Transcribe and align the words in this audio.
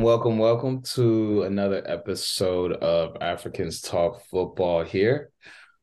Welcome, 0.00 0.38
welcome, 0.38 0.38
welcome 0.38 0.82
to 0.94 1.42
another 1.42 1.82
episode 1.84 2.72
of 2.72 3.18
Africans 3.20 3.82
Talk 3.82 4.22
Football 4.30 4.82
here. 4.82 5.30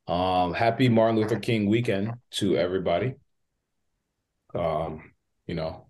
Um, 0.08 0.56
happy 0.56 0.90
Martin 0.90 1.18
Luther 1.18 1.38
King 1.38 1.70
weekend 1.70 2.14
to 2.32 2.58
everybody. 2.58 3.14
Um, 4.56 5.14
you 5.46 5.54
know, 5.54 5.90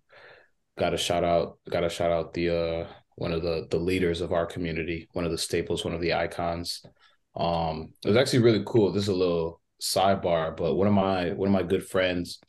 got 0.77 0.89
to 0.89 0.97
shout 0.97 1.23
out, 1.23 1.59
got 1.69 1.82
to 1.82 1.89
shout 1.89 2.11
out 2.11 2.33
the 2.33 2.50
uh 2.50 2.87
one 3.15 3.32
of 3.32 3.43
the 3.43 3.65
the 3.71 3.77
leaders 3.77 4.19
of 4.19 4.33
our 4.33 4.46
community, 4.46 5.07
one 5.14 5.23
of 5.23 5.32
the 5.32 5.37
staples, 5.37 5.86
one 5.86 5.93
of 5.93 6.01
the 6.01 6.14
icons. 6.14 6.86
Um, 7.33 7.93
it 8.04 8.09
was 8.09 8.18
actually 8.18 8.39
really 8.39 8.64
cool. 8.65 8.91
This 8.91 9.04
is 9.04 9.09
a 9.09 9.14
little 9.14 9.61
sidebar, 9.82 10.57
but 10.57 10.75
one 10.75 10.87
of 10.87 10.93
my 10.93 11.32
one 11.32 11.47
of 11.47 11.54
my 11.54 11.64
good 11.64 11.87
friends, 11.87 12.41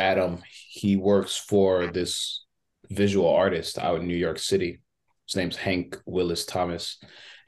Adam, 0.00 0.42
he 0.68 0.96
works 0.96 1.36
for 1.36 1.86
this 1.86 2.44
visual 2.90 3.32
artist 3.32 3.78
out 3.78 4.00
in 4.00 4.08
New 4.08 4.16
York 4.16 4.40
City. 4.40 4.80
His 5.26 5.36
name's 5.36 5.56
Hank 5.56 5.98
Willis 6.06 6.44
Thomas. 6.44 6.98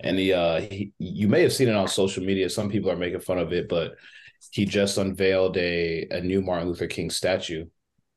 And 0.01 0.19
he, 0.19 0.33
uh, 0.33 0.61
he, 0.61 0.93
you 0.99 1.29
may 1.29 1.43
have 1.43 1.53
seen 1.53 1.69
it 1.69 1.75
on 1.75 1.89
social 1.89 2.25
media. 2.25 2.49
Some 2.49 2.71
people 2.71 2.91
are 2.91 2.97
making 2.97 3.21
fun 3.21 3.39
of 3.39 3.53
it, 3.53 3.69
but 3.69 3.97
he 4.53 4.65
just 4.65 4.99
unveiled 4.99 5.57
a, 5.57 6.07
a 6.11 6.21
new 6.21 6.41
Martin 6.41 6.69
Luther 6.69 6.87
King 6.87 7.11
statue 7.11 7.67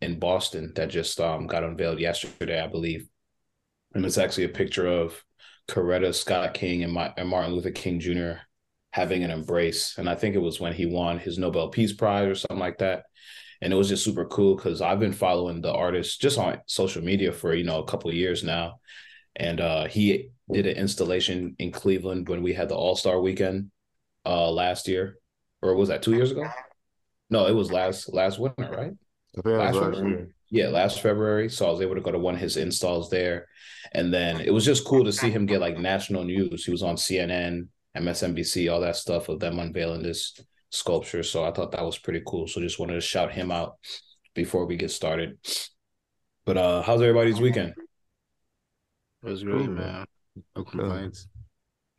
in 0.02 0.20
Boston 0.20 0.74
that 0.76 0.90
just 0.90 1.20
um, 1.20 1.48
got 1.48 1.64
unveiled 1.64 2.00
yesterday, 2.00 2.62
I 2.62 2.68
believe. 2.68 3.08
And 3.94 4.06
it's 4.06 4.18
actually 4.18 4.46
a 4.46 4.50
picture 4.50 4.88
of 4.88 5.24
Coretta 5.68 6.14
Scott 6.14 6.54
King 6.54 6.84
and, 6.84 6.94
my, 6.94 7.14
and 7.18 7.30
Martin 7.30 7.54
Luther 7.54 7.72
King 7.72 8.00
Jr. 8.00 8.34
having 8.92 9.24
an 9.24 9.32
embrace. 9.32 9.96
And 9.98 10.10
I 10.10 10.16
think 10.16 10.36
it 10.36 10.40
was 10.40 10.60
when 10.60 10.74
he 10.74 10.86
won 10.86 11.20
his 11.20 11.38
Nobel 11.38 11.70
Peace 11.70 11.94
Prize 11.94 12.28
or 12.28 12.36
something 12.36 12.60
like 12.60 12.80
that 12.80 13.06
and 13.62 13.72
it 13.72 13.76
was 13.76 13.90
just 13.90 14.04
super 14.04 14.26
cool 14.26 14.56
because 14.56 14.82
I've 14.82 15.00
been 15.00 15.14
following 15.14 15.62
the 15.62 15.72
artist 15.72 16.20
just 16.20 16.38
on 16.38 16.60
social 16.66 17.04
media 17.04 17.32
for 17.32 17.54
you 17.54 17.64
know 17.64 17.80
a 17.80 17.86
couple 17.86 18.10
of 18.10 18.16
years 18.16 18.44
now, 18.44 18.80
and 19.36 19.60
uh, 19.60 19.88
he 19.88 20.30
did 20.52 20.68
an 20.68 20.78
installation 20.78 21.56
in 21.60 21.72
Cleveland 21.72 22.28
when 22.28 22.42
we 22.42 22.54
had 22.54 22.70
the 22.70 22.76
All 22.76 22.96
Star 22.96 23.20
Weekend 23.20 23.72
uh, 24.26 24.52
last 24.52 24.88
year, 24.88 25.18
or 25.62 25.76
was 25.76 25.90
that 25.90 26.04
two 26.04 26.16
years 26.16 26.32
ago? 26.32 26.46
No, 27.30 27.48
it 27.48 27.54
was 27.56 27.72
last 27.72 28.14
last 28.14 28.40
winter, 28.40 28.70
right? 28.70 28.94
Last 29.46 29.76
last 29.76 30.04
yeah, 30.50 30.68
last 30.68 31.02
February. 31.02 31.50
So 31.50 31.68
I 31.68 31.72
was 31.72 31.82
able 31.82 31.96
to 31.96 32.02
go 32.02 32.12
to 32.12 32.20
one 32.20 32.36
of 32.36 32.42
his 32.42 32.58
installs 32.58 33.10
there, 33.10 33.48
and 33.94 34.14
then 34.14 34.42
it 34.42 34.54
was 34.54 34.66
just 34.66 34.86
cool 34.86 35.06
to 35.06 35.14
see 35.14 35.32
him 35.32 35.46
get 35.46 35.62
like 35.62 35.78
national 35.78 36.26
news. 36.26 36.66
He 36.66 36.72
was 36.72 36.84
on 36.84 36.96
CNN, 36.96 37.68
MSNBC, 37.96 38.72
all 38.72 38.82
that 38.82 38.98
stuff 38.98 39.30
of 39.30 39.40
them 39.40 39.60
unveiling 39.60 40.04
this 40.04 40.38
sculpture. 40.72 41.24
So 41.24 41.44
I 41.44 41.52
thought 41.52 41.72
that 41.72 41.86
was 41.86 41.98
pretty 41.98 42.22
cool. 42.26 42.48
So 42.48 42.62
just 42.62 42.80
wanted 42.80 42.96
to 42.96 43.02
shout 43.02 43.32
him 43.32 43.52
out 43.52 43.78
before 44.34 44.66
we 44.66 44.76
get 44.76 44.92
started. 44.92 45.38
But 46.46 46.58
uh 46.58 46.82
how's 46.82 47.02
everybody's 47.02 47.40
weekend? 47.40 47.76
It 49.24 49.30
was 49.30 49.44
great, 49.44 49.70
man. 49.70 50.06
No 50.56 50.64
complaints. 50.64 51.28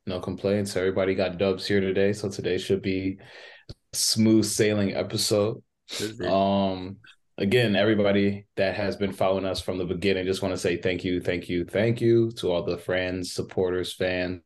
No 0.07 0.21
complaints. 0.21 0.77
Everybody 0.77 1.15
got 1.15 1.39
dubs 1.39 1.67
here 1.67 1.81
today. 1.81 2.13
So 2.13 2.29
today 2.29 2.59
should 2.59 2.83
be 2.83 3.19
smooth 3.93 4.45
sailing 4.45 4.95
episode. 4.95 5.63
Um 6.27 6.97
again, 7.39 7.77
everybody 7.77 8.47
that 8.57 8.75
has 8.75 8.97
been 8.97 9.13
following 9.13 9.45
us 9.45 9.61
from 9.61 9.79
the 9.79 9.85
beginning, 9.85 10.27
just 10.27 10.43
want 10.43 10.55
to 10.55 10.61
say 10.61 10.77
thank 10.77 11.05
you, 11.05 11.21
thank 11.21 11.49
you, 11.49 11.65
thank 11.65 12.01
you 12.01 12.31
to 12.33 12.51
all 12.51 12.65
the 12.65 12.79
friends, 12.79 13.33
supporters, 13.33 13.93
fans, 13.93 14.41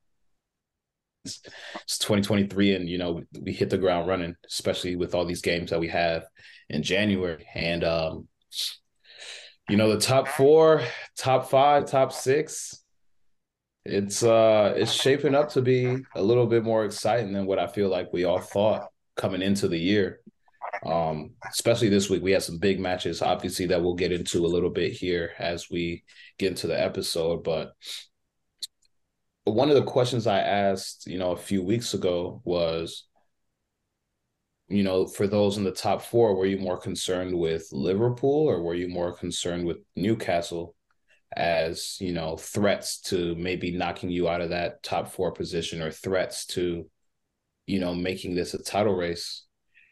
it's 1.26 1.98
2023 1.98 2.74
and 2.74 2.88
you 2.88 2.98
know 2.98 3.22
we 3.40 3.52
hit 3.52 3.70
the 3.70 3.78
ground 3.78 4.08
running 4.08 4.34
especially 4.46 4.96
with 4.96 5.14
all 5.14 5.24
these 5.24 5.42
games 5.42 5.70
that 5.70 5.80
we 5.80 5.88
have 5.88 6.24
in 6.68 6.82
january 6.82 7.46
and 7.54 7.84
um 7.84 8.28
you 9.68 9.76
know 9.76 9.92
the 9.92 10.00
top 10.00 10.28
four 10.28 10.82
top 11.16 11.50
five 11.50 11.86
top 11.86 12.12
six 12.12 12.82
it's 13.84 14.22
uh 14.22 14.74
it's 14.76 14.92
shaping 14.92 15.34
up 15.34 15.48
to 15.48 15.62
be 15.62 15.96
a 16.14 16.22
little 16.22 16.46
bit 16.46 16.64
more 16.64 16.84
exciting 16.84 17.32
than 17.32 17.46
what 17.46 17.58
i 17.58 17.66
feel 17.66 17.88
like 17.88 18.12
we 18.12 18.24
all 18.24 18.40
thought 18.40 18.88
coming 19.16 19.40
into 19.40 19.66
the 19.66 19.78
year. 19.78 20.20
Um 20.84 21.30
especially 21.48 21.88
this 21.88 22.10
week 22.10 22.22
we 22.22 22.32
had 22.32 22.42
some 22.42 22.58
big 22.58 22.78
matches 22.78 23.22
obviously 23.22 23.66
that 23.66 23.82
we'll 23.82 23.94
get 23.94 24.12
into 24.12 24.44
a 24.44 24.48
little 24.48 24.70
bit 24.70 24.92
here 24.92 25.32
as 25.38 25.70
we 25.70 26.04
get 26.38 26.50
into 26.50 26.66
the 26.66 26.78
episode 26.78 27.42
but 27.44 27.72
one 29.46 29.68
of 29.68 29.76
the 29.76 29.84
questions 29.84 30.26
I 30.26 30.40
asked, 30.40 31.06
you 31.06 31.18
know, 31.18 31.30
a 31.30 31.36
few 31.36 31.62
weeks 31.62 31.94
ago 31.94 32.42
was, 32.44 33.04
you 34.68 34.82
know, 34.82 35.06
for 35.06 35.26
those 35.26 35.58
in 35.58 35.64
the 35.64 35.70
top 35.70 36.02
four, 36.02 36.34
were 36.34 36.46
you 36.46 36.58
more 36.58 36.78
concerned 36.78 37.36
with 37.36 37.68
Liverpool 37.72 38.48
or 38.48 38.62
were 38.62 38.74
you 38.74 38.88
more 38.88 39.12
concerned 39.12 39.64
with 39.64 39.78
Newcastle 39.94 40.74
as, 41.36 41.96
you 42.00 42.12
know, 42.12 42.36
threats 42.36 43.00
to 43.02 43.34
maybe 43.36 43.70
knocking 43.70 44.10
you 44.10 44.28
out 44.28 44.40
of 44.40 44.50
that 44.50 44.82
top 44.82 45.08
four 45.12 45.30
position 45.30 45.82
or 45.82 45.92
threats 45.92 46.46
to, 46.46 46.88
you 47.66 47.78
know, 47.78 47.94
making 47.94 48.34
this 48.34 48.54
a 48.54 48.62
title 48.62 48.94
race? 48.94 49.44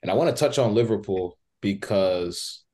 And 0.02 0.10
I 0.10 0.14
want 0.14 0.34
to 0.34 0.40
touch 0.40 0.58
on 0.58 0.74
Liverpool 0.74 1.38
because, 1.60 2.64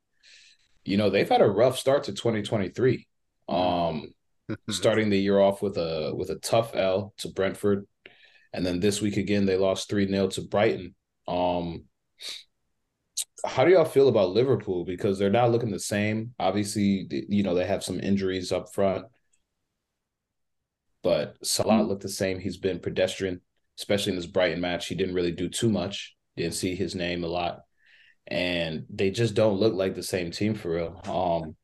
you 0.85 0.97
know, 0.97 1.11
they've 1.11 1.29
had 1.29 1.43
a 1.43 1.51
rough 1.51 1.79
start 1.79 2.05
to 2.05 2.13
2023. 2.13 3.07
Um, 3.49 4.15
starting 4.71 5.11
the 5.11 5.19
year 5.19 5.39
off 5.39 5.63
with 5.63 5.77
a 5.77 6.13
with 6.15 6.31
a 6.31 6.37
tough 6.37 6.75
L 6.75 7.15
to 7.19 7.29
Brentford, 7.29 7.87
and 8.53 8.65
then 8.65 8.81
this 8.81 9.01
week 9.01 9.17
again 9.17 9.47
they 9.47 9.57
lost 9.57 9.89
three 9.89 10.09
0 10.09 10.29
to 10.29 10.43
Brighton. 10.43 10.95
Um, 11.29 11.85
how 13.45 13.65
do 13.65 13.71
y'all 13.71 13.85
feel 13.85 14.09
about 14.09 14.31
Liverpool 14.31 14.85
because 14.85 15.19
they're 15.19 15.31
not 15.31 15.51
looking 15.51 15.71
the 15.71 15.81
same? 15.81 16.35
Obviously, 16.39 17.07
you 17.29 17.43
know 17.43 17.55
they 17.55 17.67
have 17.67 17.85
some 17.85 18.01
injuries 18.01 18.53
up 18.53 18.73
front, 18.73 19.07
but 21.03 21.37
Salah 21.43 21.75
mm-hmm. 21.75 21.89
looked 21.89 22.03
the 22.03 22.09
same. 22.09 22.39
He's 22.39 22.59
been 22.59 22.79
pedestrian, 22.79 23.41
especially 23.79 24.13
in 24.13 24.17
this 24.17 24.27
Brighton 24.27 24.61
match. 24.61 24.87
He 24.87 24.95
didn't 24.95 25.15
really 25.15 25.33
do 25.33 25.49
too 25.49 25.71
much. 25.71 26.15
Didn't 26.37 26.55
see 26.55 26.75
his 26.75 26.95
name 26.95 27.25
a 27.25 27.29
lot, 27.29 27.61
and 28.27 28.85
they 28.91 29.11
just 29.11 29.35
don't 29.35 29.59
look 29.59 29.75
like 29.75 29.95
the 29.95 30.03
same 30.03 30.31
team 30.31 30.55
for 30.55 30.73
real. 30.73 31.01
Um, 31.05 31.57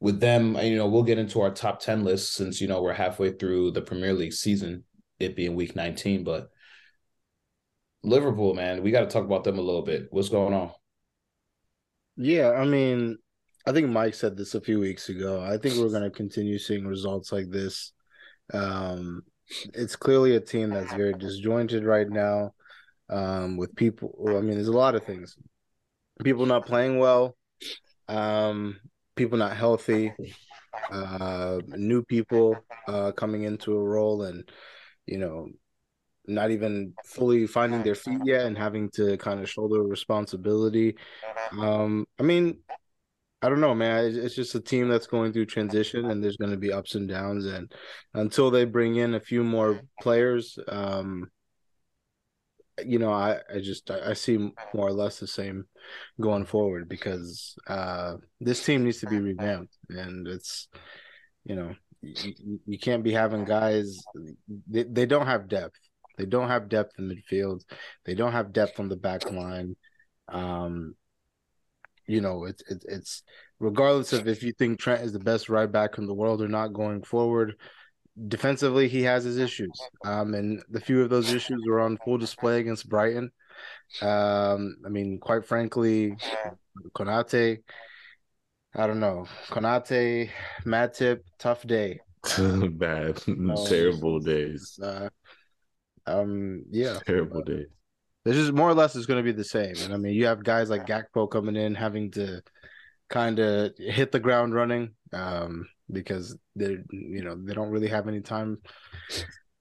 with 0.00 0.20
them, 0.20 0.56
you 0.62 0.76
know, 0.76 0.86
we'll 0.86 1.02
get 1.02 1.18
into 1.18 1.40
our 1.40 1.50
top 1.50 1.80
10 1.80 2.04
list 2.04 2.34
since, 2.34 2.60
you 2.60 2.68
know, 2.68 2.82
we're 2.82 2.92
halfway 2.92 3.32
through 3.32 3.70
the 3.70 3.80
Premier 3.80 4.12
League 4.12 4.32
season, 4.32 4.84
it 5.18 5.34
being 5.34 5.54
week 5.54 5.74
19. 5.74 6.22
But 6.22 6.50
Liverpool, 8.06 8.54
man, 8.54 8.82
we 8.82 8.92
got 8.92 9.00
to 9.00 9.06
talk 9.06 9.24
about 9.24 9.44
them 9.44 9.58
a 9.58 9.62
little 9.62 9.82
bit. 9.82 10.06
What's 10.10 10.28
going 10.28 10.54
on? 10.54 10.70
Yeah, 12.16 12.50
I 12.50 12.64
mean, 12.64 13.18
I 13.66 13.72
think 13.72 13.90
Mike 13.90 14.14
said 14.14 14.36
this 14.36 14.54
a 14.54 14.60
few 14.60 14.78
weeks 14.78 15.08
ago. 15.08 15.42
I 15.42 15.58
think 15.58 15.74
we're 15.74 15.90
going 15.90 16.04
to 16.04 16.10
continue 16.10 16.58
seeing 16.58 16.86
results 16.86 17.32
like 17.32 17.50
this. 17.50 17.92
Um, 18.54 19.22
it's 19.74 19.96
clearly 19.96 20.36
a 20.36 20.40
team 20.40 20.70
that's 20.70 20.92
very 20.94 21.14
disjointed 21.14 21.84
right 21.84 22.08
now 22.08 22.52
um, 23.10 23.56
with 23.56 23.74
people. 23.74 24.14
I 24.28 24.40
mean, 24.40 24.54
there's 24.54 24.68
a 24.68 24.72
lot 24.72 24.94
of 24.94 25.04
things. 25.04 25.36
People 26.22 26.46
not 26.46 26.64
playing 26.64 26.98
well. 26.98 27.36
Um, 28.08 28.78
people 29.16 29.36
not 29.36 29.56
healthy, 29.56 30.12
uh, 30.92 31.58
new 31.66 32.02
people 32.02 32.56
uh, 32.86 33.10
coming 33.12 33.42
into 33.42 33.72
a 33.72 33.82
role, 33.82 34.22
and 34.22 34.48
you 35.06 35.18
know, 35.18 35.48
not 36.28 36.50
even 36.50 36.92
fully 37.04 37.46
finding 37.46 37.82
their 37.82 37.94
feet 37.94 38.20
yet, 38.24 38.46
and 38.46 38.56
having 38.56 38.90
to 38.90 39.16
kind 39.18 39.40
of 39.40 39.50
shoulder 39.50 39.82
responsibility. 39.82 40.96
Um, 41.58 42.06
I 42.18 42.22
mean, 42.22 42.58
I 43.42 43.48
don't 43.48 43.60
know, 43.60 43.74
man. 43.74 44.16
It's 44.16 44.34
just 44.34 44.54
a 44.54 44.60
team 44.60 44.88
that's 44.88 45.06
going 45.06 45.32
through 45.32 45.46
transition, 45.46 46.10
and 46.10 46.22
there's 46.22 46.36
going 46.36 46.50
to 46.50 46.56
be 46.56 46.72
ups 46.72 46.94
and 46.94 47.08
downs. 47.08 47.44
And 47.46 47.72
until 48.14 48.50
they 48.50 48.64
bring 48.64 48.96
in 48.96 49.14
a 49.14 49.20
few 49.20 49.44
more 49.44 49.80
players, 50.00 50.58
um, 50.68 51.30
you 52.84 52.98
know, 52.98 53.12
I, 53.12 53.38
I 53.54 53.60
just 53.60 53.90
I 53.90 54.12
see 54.14 54.36
more 54.38 54.88
or 54.88 54.92
less 54.92 55.18
the 55.18 55.26
same 55.26 55.64
going 56.20 56.44
forward 56.44 56.88
because 56.88 57.56
uh, 57.68 58.16
this 58.40 58.64
team 58.64 58.84
needs 58.84 59.00
to 59.00 59.06
be 59.06 59.20
revamped, 59.20 59.76
and 59.88 60.26
it's 60.26 60.68
you 61.44 61.56
know 61.56 61.74
you, 62.02 62.60
you 62.66 62.78
can't 62.78 63.02
be 63.02 63.12
having 63.12 63.44
guys 63.44 63.98
they, 64.68 64.84
they 64.84 65.06
don't 65.06 65.26
have 65.26 65.48
depth. 65.48 65.78
They 66.16 66.26
don't 66.26 66.48
have 66.48 66.68
depth 66.68 66.98
in 66.98 67.08
midfield. 67.08 67.64
They 68.04 68.14
don't 68.14 68.32
have 68.32 68.52
depth 68.52 68.80
on 68.80 68.88
the 68.88 68.96
back 68.96 69.30
line. 69.30 69.76
Um, 70.28 70.94
you 72.06 72.20
know, 72.20 72.44
it's 72.44 72.62
it's 72.68 72.84
it's 72.86 73.22
regardless 73.58 74.12
of 74.12 74.28
if 74.28 74.42
you 74.42 74.52
think 74.52 74.78
Trent 74.78 75.02
is 75.02 75.12
the 75.12 75.18
best 75.18 75.48
right 75.48 75.70
back 75.70 75.98
in 75.98 76.06
the 76.06 76.14
world 76.14 76.42
or 76.42 76.48
not 76.48 76.72
going 76.72 77.02
forward 77.02 77.56
defensively, 78.28 78.88
he 78.88 79.02
has 79.02 79.24
his 79.24 79.38
issues. 79.38 79.78
Um, 80.04 80.34
and 80.34 80.62
the 80.68 80.80
few 80.80 81.02
of 81.02 81.10
those 81.10 81.32
issues 81.32 81.62
were 81.66 81.80
on 81.80 81.98
full 82.04 82.18
display 82.18 82.60
against 82.60 82.88
Brighton. 82.88 83.30
Um, 84.00 84.76
I 84.84 84.88
mean, 84.88 85.18
quite 85.18 85.46
frankly, 85.46 86.16
Konate, 86.94 87.62
I 88.74 88.86
don't 88.86 89.00
know, 89.00 89.26
Konate, 89.48 90.30
Matip, 90.64 91.20
tough 91.38 91.66
day. 91.66 92.00
Bad, 92.38 93.22
um, 93.28 93.54
terrible 93.66 94.18
days. 94.18 94.78
Uh, 94.82 95.08
um, 96.06 96.64
yeah, 96.70 96.98
terrible 97.06 97.38
uh, 97.38 97.42
days. 97.42 97.66
This 98.24 98.36
is 98.36 98.52
more 98.52 98.68
or 98.68 98.74
less 98.74 98.96
is 98.96 99.06
going 99.06 99.24
to 99.24 99.32
be 99.32 99.36
the 99.36 99.44
same. 99.44 99.74
And 99.82 99.94
I 99.94 99.96
mean, 99.96 100.14
you 100.14 100.26
have 100.26 100.42
guys 100.42 100.68
like 100.68 100.86
Gakpo 100.86 101.30
coming 101.30 101.56
in, 101.56 101.74
having 101.74 102.10
to 102.12 102.42
kind 103.08 103.38
of 103.38 103.72
hit 103.78 104.10
the 104.10 104.18
ground 104.18 104.54
running. 104.54 104.90
Um, 105.12 105.68
because 105.90 106.36
they 106.54 106.78
you 106.90 107.22
know 107.22 107.36
they 107.36 107.54
don't 107.54 107.70
really 107.70 107.88
have 107.88 108.08
any 108.08 108.20
time 108.20 108.58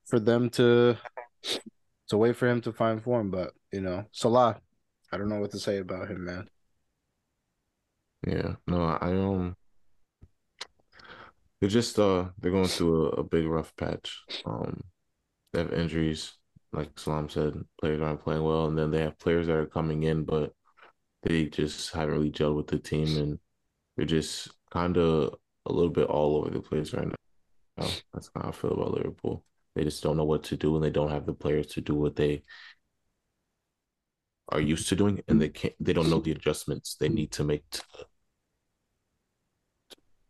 for 0.05 0.19
them 0.19 0.49
to 0.51 0.97
to 2.09 2.17
wait 2.17 2.35
for 2.35 2.47
him 2.47 2.61
to 2.61 2.71
find 2.71 3.03
form. 3.03 3.31
But 3.31 3.51
you 3.71 3.81
know, 3.81 4.05
Salah, 4.11 4.59
I 5.11 5.17
don't 5.17 5.29
know 5.29 5.39
what 5.39 5.51
to 5.51 5.59
say 5.59 5.77
about 5.77 6.09
him, 6.09 6.25
man. 6.25 6.49
Yeah, 8.27 8.55
no, 8.67 8.83
I 8.83 9.11
um, 9.11 9.55
they're 11.59 11.69
just 11.69 11.99
uh, 11.99 12.29
they're 12.39 12.51
going 12.51 12.67
through 12.67 13.07
a, 13.07 13.09
a 13.09 13.23
big 13.23 13.45
rough 13.45 13.75
patch. 13.75 14.23
Um, 14.45 14.81
they 15.55 15.61
have 15.61 15.73
injuries, 15.73 16.33
like 16.73 16.99
Salam 16.99 17.29
said, 17.29 17.53
players 17.79 18.01
aren't 18.01 18.23
playing 18.23 18.43
well, 18.43 18.65
and 18.65 18.77
then 18.77 18.91
they 18.91 19.01
have 19.01 19.17
players 19.17 19.47
that 19.47 19.55
are 19.55 19.65
coming 19.65 20.03
in, 20.03 20.25
but 20.25 20.51
they 21.23 21.45
just 21.45 21.93
haven't 21.93 22.13
really 22.13 22.31
gelled 22.31 22.57
with 22.57 22.67
the 22.67 22.77
team, 22.77 23.17
and 23.17 23.39
they're 23.95 24.05
just 24.05 24.49
kind 24.69 24.97
of 24.97 25.35
a 25.65 25.71
little 25.71 25.89
bit 25.89 26.07
all 26.07 26.35
over 26.35 26.49
the 26.49 26.59
place 26.59 26.93
right 26.93 27.07
now. 27.07 27.87
That's 28.13 28.29
how 28.35 28.49
I 28.49 28.51
feel 28.51 28.73
about 28.73 28.95
Liverpool. 28.95 29.45
They 29.75 29.85
just 29.85 30.03
don't 30.03 30.17
know 30.17 30.25
what 30.25 30.43
to 30.45 30.57
do, 30.57 30.75
and 30.75 30.83
they 30.83 30.89
don't 30.89 31.11
have 31.11 31.25
the 31.25 31.33
players 31.33 31.67
to 31.67 31.81
do 31.81 31.95
what 31.95 32.17
they 32.17 32.43
are 34.49 34.61
used 34.61 34.89
to 34.89 34.95
doing, 34.97 35.21
and 35.29 35.41
they 35.41 35.49
can't. 35.49 35.73
They 35.79 35.93
don't 35.93 36.09
know 36.09 36.19
the 36.19 36.31
adjustments 36.31 36.95
they 36.99 37.09
need 37.09 37.31
to 37.31 37.45
make 37.45 37.63
to, 37.69 37.83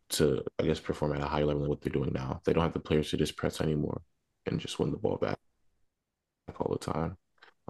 to 0.10 0.44
I 0.60 0.64
guess, 0.64 0.80
perform 0.80 1.14
at 1.14 1.22
a 1.22 1.26
higher 1.26 1.46
level 1.46 1.62
than 1.62 1.70
what 1.70 1.82
they're 1.82 1.92
doing 1.92 2.14
now. 2.14 2.42
They 2.46 2.54
don't 2.54 2.64
have 2.64 2.74
the 2.74 2.80
players 2.80 3.10
to 3.10 3.18
just 3.18 3.38
press 3.38 3.60
anymore 3.60 4.04
and 4.46 4.60
just 4.60 4.80
win 4.80 4.92
the 4.92 4.98
ball 4.98 5.18
back 5.18 5.38
all 6.60 6.78
the 6.80 6.92
time. 6.92 7.18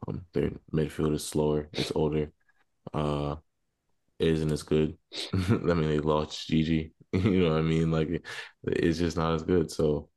Um, 0.07 0.25
their 0.33 0.51
midfield 0.73 1.13
is 1.15 1.25
slower. 1.25 1.69
It's 1.73 1.91
older. 1.95 2.31
Uh, 2.93 3.37
isn't 4.19 4.51
as 4.51 4.63
good. 4.63 4.97
I 5.33 5.37
mean, 5.49 5.89
they 5.89 5.99
lost 5.99 6.49
Gini. 6.49 6.91
You 7.13 7.45
know 7.45 7.51
what 7.51 7.59
I 7.59 7.61
mean? 7.61 7.91
Like, 7.91 8.25
it's 8.63 8.99
just 8.99 9.17
not 9.17 9.35
as 9.35 9.43
good. 9.43 9.71
So 9.71 10.09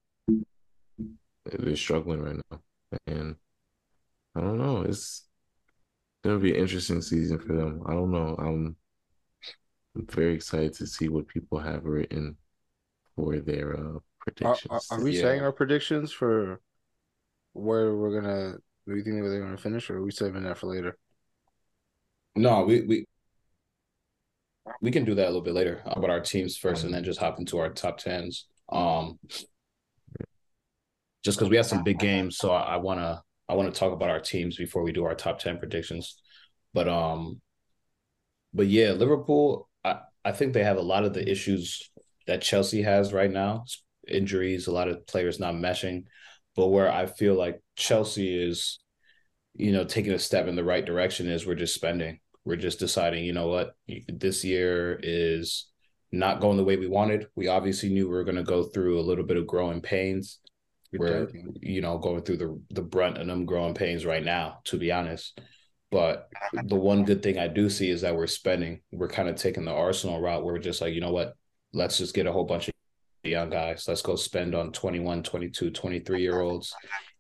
they're 1.44 1.76
struggling 1.76 2.20
right 2.22 2.37
now, 2.50 2.60
and 3.06 3.37
I 4.34 4.40
don't 4.40 4.58
know. 4.58 4.82
It's 4.82 5.26
gonna 6.25 6.38
be 6.40 6.52
an 6.55 6.60
interesting 6.60 7.02
season 7.02 7.38
for 7.38 7.55
them. 7.55 7.82
I 7.87 7.93
don't 7.94 8.12
know. 8.12 8.37
I'm 8.38 8.76
very 9.94 10.34
excited 10.34 10.75
to 10.75 10.87
see 10.87 11.08
what 11.08 11.28
people 11.28 11.58
have 11.58 11.84
written 11.84 12.37
for 13.16 13.38
their 13.40 13.76
uh, 13.78 13.99
predictions. 14.32 14.70
Are, 14.70 14.80
are, 14.90 15.00
are 15.00 15.04
we 15.04 15.12
yeah. 15.12 15.22
saying 15.22 15.42
our 15.42 15.52
predictions 15.52 16.12
for 16.12 16.60
where 17.52 17.94
we're 17.94 18.20
gonna? 18.20 18.54
Do 18.86 18.96
you 18.96 19.02
think 19.02 19.22
they're 19.22 19.40
gonna 19.42 19.56
finish, 19.56 19.90
or 19.90 19.98
are 19.98 20.02
we 20.02 20.10
saving 20.10 20.44
that 20.44 20.58
for 20.58 20.66
later? 20.66 20.96
No, 22.36 22.64
we 22.64 22.82
we 22.82 23.06
we 24.80 24.90
can 24.90 25.04
do 25.04 25.14
that 25.14 25.25
a 25.25 25.30
little 25.30 25.42
bit 25.42 25.54
later 25.54 25.82
about 25.86 26.10
our 26.10 26.20
teams 26.20 26.56
first, 26.56 26.84
and 26.84 26.92
then 26.92 27.04
just 27.04 27.20
hop 27.20 27.38
into 27.38 27.58
our 27.58 27.70
top 27.70 27.98
tens. 27.98 28.46
Um, 28.70 29.19
just 31.24 31.38
because 31.38 31.50
we 31.50 31.56
have 31.56 31.66
some 31.66 31.82
big 31.82 31.98
games, 31.98 32.36
so 32.36 32.52
I, 32.52 32.74
I 32.74 32.76
wanna 32.76 33.22
I 33.48 33.54
want 33.54 33.72
to 33.72 33.78
talk 33.78 33.92
about 33.92 34.10
our 34.10 34.20
teams 34.20 34.56
before 34.56 34.82
we 34.82 34.92
do 34.92 35.04
our 35.04 35.14
top 35.14 35.38
10 35.38 35.58
predictions. 35.58 36.20
But 36.74 36.88
um 36.88 37.40
but 38.52 38.66
yeah, 38.66 38.92
Liverpool, 38.92 39.69
I, 39.84 40.00
I 40.24 40.32
think 40.32 40.52
they 40.52 40.64
have 40.64 40.78
a 40.78 40.82
lot 40.82 41.04
of 41.04 41.14
the 41.14 41.28
issues 41.28 41.90
that 42.26 42.42
Chelsea 42.42 42.82
has 42.82 43.12
right 43.12 43.31
now. 43.31 43.64
Injuries, 44.10 44.66
a 44.66 44.72
lot 44.72 44.88
of 44.88 45.06
players 45.06 45.40
not 45.40 45.55
meshing. 45.55 46.05
But 46.56 46.69
where 46.69 46.93
I 46.93 47.06
feel 47.06 47.34
like 47.34 47.60
Chelsea 47.76 48.37
is, 48.37 48.78
you 49.55 49.72
know, 49.72 49.84
taking 49.84 50.12
a 50.12 50.19
step 50.19 50.49
in 50.49 50.56
the 50.56 50.64
right 50.64 50.84
direction 50.84 51.28
is 51.28 51.46
we're 51.46 51.55
just 51.55 51.75
spending. 51.75 52.20
We're 52.44 52.56
just 52.56 52.78
deciding, 52.78 53.25
you 53.25 53.32
know 53.32 53.49
what, 53.49 53.76
this 54.08 54.44
year 54.44 54.99
is 55.02 55.66
not 56.10 56.40
going 56.40 56.56
the 56.56 56.64
way 56.64 56.76
we 56.76 56.88
wanted. 56.88 57.26
We 57.37 57.49
obviously 57.49 57.90
knew 57.90 58.08
we 58.08 58.14
were 58.14 58.25
going 58.25 58.37
to 58.37 58.43
go 58.43 58.64
through 58.64 58.99
a 58.99 59.02
little 59.02 59.25
bit 59.25 59.37
of 59.37 59.46
growing 59.46 59.82
pains 59.82 60.40
we're 60.93 61.28
you 61.60 61.81
know 61.81 61.99
going 61.99 62.22
through 62.22 62.37
the 62.37 62.60
the 62.70 62.82
brunt 62.82 63.19
of 63.19 63.26
them 63.26 63.44
growing 63.44 63.75
pains 63.75 64.06
right 64.06 64.25
now 64.25 64.58
to 64.64 64.78
be 64.78 64.90
honest 64.90 65.38
but 65.90 66.28
the 66.64 66.76
one 66.76 67.05
good 67.05 67.22
thing 67.22 67.38
i 67.38 67.46
do 67.46 67.69
see 67.69 67.90
is 67.90 68.00
that 68.00 68.16
we're 68.16 68.26
spending 68.26 68.81
we're 68.90 69.08
kind 69.08 69.28
of 69.28 69.37
taking 69.37 69.64
the 69.64 69.72
arsenal 69.72 70.20
route 70.20 70.44
where 70.44 70.55
we're 70.55 70.60
just 70.60 70.81
like 70.81 70.94
you 70.94 71.00
know 71.00 71.12
what 71.12 71.34
let's 71.72 71.99
just 71.99 72.14
get 72.14 72.26
a 72.26 72.32
whole 72.32 72.44
bunch 72.44 72.69
of 72.69 72.75
young 73.23 73.50
guys. 73.50 73.87
Let's 73.87 74.03
go 74.03 74.17
spend 74.17 74.55
on 74.55 74.73
21 74.73 75.23
22 75.23 75.70
23 75.70 76.20
year 76.20 76.41
olds. 76.41 76.75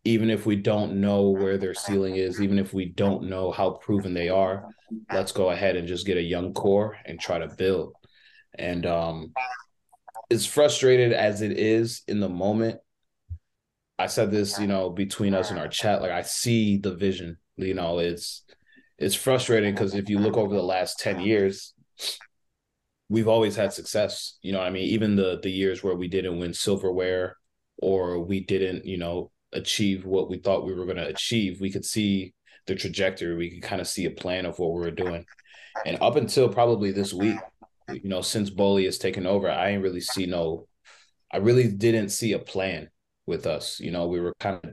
Even 0.04 0.30
if 0.30 0.46
we 0.46 0.56
don't 0.56 1.00
know 1.00 1.30
where 1.30 1.58
their 1.58 1.74
ceiling 1.74 2.16
is 2.16 2.40
even 2.40 2.58
if 2.58 2.72
we 2.72 2.86
don't 2.86 3.24
know 3.24 3.50
how 3.50 3.70
proven 3.70 4.14
they 4.14 4.28
are 4.28 4.64
let's 5.12 5.32
go 5.32 5.50
ahead 5.50 5.76
and 5.76 5.86
just 5.86 6.06
get 6.06 6.16
a 6.16 6.22
young 6.22 6.54
core 6.54 6.96
and 7.04 7.20
try 7.20 7.38
to 7.38 7.48
build. 7.48 7.94
And 8.58 8.86
um 8.86 9.32
as 10.30 10.46
frustrated 10.46 11.12
as 11.12 11.42
it 11.42 11.58
is 11.58 12.02
in 12.06 12.20
the 12.20 12.28
moment 12.28 12.80
I 13.98 14.06
said 14.06 14.30
this, 14.30 14.58
you 14.60 14.68
know, 14.68 14.90
between 14.90 15.34
us 15.34 15.50
in 15.50 15.58
our 15.58 15.66
chat, 15.66 16.02
like 16.02 16.12
I 16.12 16.22
see 16.22 16.76
the 16.76 16.94
vision. 16.94 17.36
You 17.56 17.74
know, 17.74 17.98
it's 17.98 18.44
it's 18.98 19.16
frustrating 19.16 19.74
because 19.74 19.94
if 19.94 20.08
you 20.08 20.18
look 20.18 20.36
over 20.36 20.54
the 20.54 20.62
last 20.62 21.00
10 21.00 21.20
years, 21.20 21.74
we've 23.08 23.28
always 23.28 23.56
had 23.56 23.72
success. 23.72 24.38
You 24.42 24.52
know, 24.52 24.60
I 24.60 24.70
mean, 24.70 24.84
even 24.84 25.16
the 25.16 25.38
the 25.42 25.50
years 25.50 25.82
where 25.82 25.94
we 25.96 26.08
didn't 26.08 26.38
win 26.38 26.54
silverware 26.54 27.36
or 27.78 28.20
we 28.20 28.40
didn't, 28.40 28.84
you 28.84 28.98
know, 28.98 29.30
achieve 29.52 30.04
what 30.04 30.28
we 30.28 30.38
thought 30.38 30.66
we 30.66 30.74
were 30.74 30.84
going 30.84 30.96
to 30.96 31.08
achieve, 31.08 31.60
we 31.60 31.70
could 31.70 31.84
see 31.84 32.34
the 32.66 32.74
trajectory. 32.74 33.36
We 33.36 33.50
could 33.50 33.62
kind 33.62 33.80
of 33.80 33.88
see 33.88 34.04
a 34.06 34.10
plan 34.10 34.46
of 34.46 34.58
what 34.58 34.72
we 34.72 34.80
were 34.80 34.90
doing. 34.90 35.24
And 35.86 35.98
up 36.00 36.16
until 36.16 36.48
probably 36.48 36.92
this 36.92 37.14
week, 37.14 37.38
you 37.92 38.08
know, 38.08 38.20
since 38.20 38.50
Boehly 38.50 38.84
has 38.84 38.98
taken 38.98 39.26
over, 39.26 39.50
I 39.50 39.70
ain't 39.70 39.82
really 39.82 40.00
see 40.00 40.26
no, 40.26 40.66
I 41.32 41.38
really 41.38 41.68
didn't 41.68 42.10
see 42.10 42.32
a 42.32 42.38
plan 42.38 42.90
with 43.26 43.46
us. 43.46 43.80
You 43.80 43.90
know, 43.90 44.06
we 44.08 44.20
were 44.20 44.34
kind 44.40 44.60
of 44.64 44.70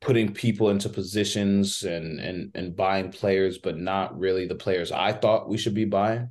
putting 0.00 0.32
people 0.32 0.70
into 0.70 0.88
positions 0.88 1.82
and 1.82 2.18
and 2.20 2.50
and 2.54 2.76
buying 2.76 3.12
players, 3.12 3.58
but 3.58 3.78
not 3.78 4.18
really 4.18 4.46
the 4.46 4.54
players 4.54 4.90
I 4.92 5.12
thought 5.12 5.48
we 5.48 5.58
should 5.58 5.74
be 5.74 5.84
buying. 5.84 6.30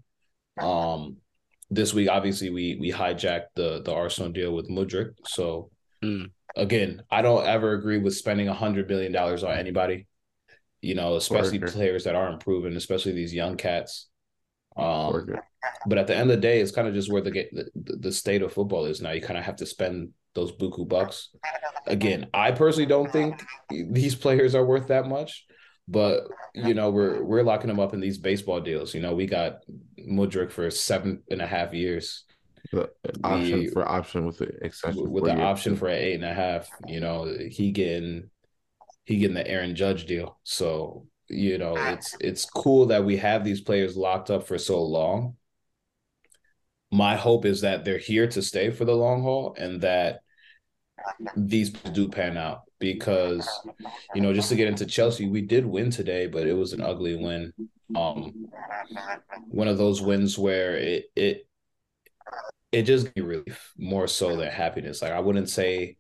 Um, 0.62 1.18
this 1.70 1.94
week, 1.94 2.10
obviously, 2.10 2.50
we 2.50 2.78
we 2.80 2.92
hijacked 2.92 3.48
the 3.56 3.82
the 3.82 3.94
Arsenal 3.94 4.32
deal 4.32 4.54
with 4.54 4.70
Mudryk. 4.70 5.14
So 5.26 5.72
mm. 6.04 6.30
again, 6.56 7.04
I 7.10 7.22
don't 7.22 7.46
ever 7.46 7.74
agree 7.74 7.98
with 7.98 8.16
spending 8.16 8.48
a 8.48 8.54
hundred 8.54 8.88
billion 8.88 9.12
dollars 9.12 9.44
on 9.44 9.58
anybody. 9.58 10.08
You 10.82 10.96
know, 10.96 11.16
especially 11.16 11.60
players 11.60 12.06
that 12.06 12.16
aren't 12.16 12.40
proven, 12.40 12.76
especially 12.76 13.12
these 13.12 13.34
young 13.34 13.56
cats. 13.56 14.08
Um, 14.76 15.28
but 15.86 15.98
at 15.98 16.08
the 16.08 16.16
end 16.16 16.32
of 16.32 16.38
the 16.38 16.42
day, 16.42 16.60
it's 16.60 16.72
kind 16.72 16.88
of 16.88 16.94
just 16.94 17.12
where 17.12 17.22
the, 17.22 17.32
the 17.32 17.98
the 17.98 18.12
state 18.12 18.42
of 18.42 18.54
football 18.54 18.86
is 18.86 19.02
now. 19.02 19.12
You 19.12 19.22
kind 19.22 19.38
of 19.38 19.46
have 19.46 19.58
to 19.58 19.66
spend 19.66 20.10
those 20.34 20.52
buku 20.52 20.88
bucks. 20.88 21.30
Again, 21.88 22.28
I 22.34 22.52
personally 22.52 22.86
don't 22.86 23.12
think 23.12 23.44
these 23.70 24.16
players 24.16 24.56
are 24.56 24.66
worth 24.66 24.88
that 24.88 25.08
much, 25.08 25.46
but 25.88 26.28
you 26.54 26.74
know 26.74 26.90
we're 26.90 27.24
we're 27.24 27.44
locking 27.44 27.68
them 27.68 27.80
up 27.80 27.94
in 27.94 28.00
these 28.00 28.18
baseball 28.18 28.60
deals. 28.60 28.94
You 28.94 29.02
know, 29.02 29.14
we 29.14 29.26
got 29.26 29.60
Mudryk 30.00 30.52
for 30.52 30.70
seven 30.70 31.24
and 31.30 31.42
a 31.42 31.48
half 31.48 31.74
years. 31.74 32.24
The 32.72 32.90
option 33.24 33.72
for 33.72 33.88
option 33.88 34.26
with 34.26 34.38
the 34.38 34.50
extension 34.64 35.12
with 35.12 35.24
the 35.24 35.32
years. 35.32 35.42
option 35.42 35.76
for 35.76 35.88
an 35.88 35.98
eight 35.98 36.16
and 36.16 36.26
a 36.26 36.34
half. 36.34 36.70
You 36.88 37.00
know, 37.00 37.36
he 37.50 37.72
getting 37.72 38.30
he 39.06 39.18
getting 39.18 39.36
the 39.36 39.48
Aaron 39.48 39.76
Judge 39.76 40.06
deal. 40.06 40.40
So 40.44 41.08
you 41.28 41.58
know, 41.58 41.76
it's 41.76 42.16
it's 42.20 42.46
cool 42.46 42.88
that 42.88 43.04
we 43.04 43.18
have 43.18 43.44
these 43.44 43.62
players 43.62 43.98
locked 43.98 44.30
up 44.30 44.48
for 44.48 44.58
so 44.58 44.82
long 44.82 45.36
my 46.92 47.16
hope 47.16 47.46
is 47.46 47.62
that 47.62 47.86
they're 47.86 47.98
here 47.98 48.28
to 48.28 48.42
stay 48.42 48.70
for 48.70 48.86
the 48.86 48.96
long 48.96 49.24
haul 49.24 49.56
and 49.58 49.82
that 49.82 50.20
these 51.36 51.70
do 51.72 52.10
pan 52.10 52.38
out 52.38 52.62
because 52.82 53.48
you 54.14 54.22
know 54.22 54.34
just 54.34 54.50
to 54.50 54.56
get 54.56 54.68
into 54.68 54.86
Chelsea 54.86 55.30
we 55.30 55.42
did 55.42 55.66
win 55.66 55.90
today 55.90 56.28
but 56.28 56.46
it 56.46 56.54
was 56.54 56.74
an 56.74 56.82
ugly 56.82 57.16
win 57.16 57.54
um 57.96 58.48
one 59.48 59.68
of 59.70 59.78
those 59.78 60.02
wins 60.02 60.38
where 60.38 60.76
it 60.76 61.06
it 61.16 61.48
it 62.72 62.84
just 62.84 63.06
gave 63.06 63.24
me 63.24 63.30
relief 63.38 63.74
more 63.78 64.08
so 64.08 64.36
than 64.36 64.50
happiness 64.50 65.02
like 65.02 65.12
I 65.12 65.20
wouldn't 65.20 65.50
say 65.50 65.98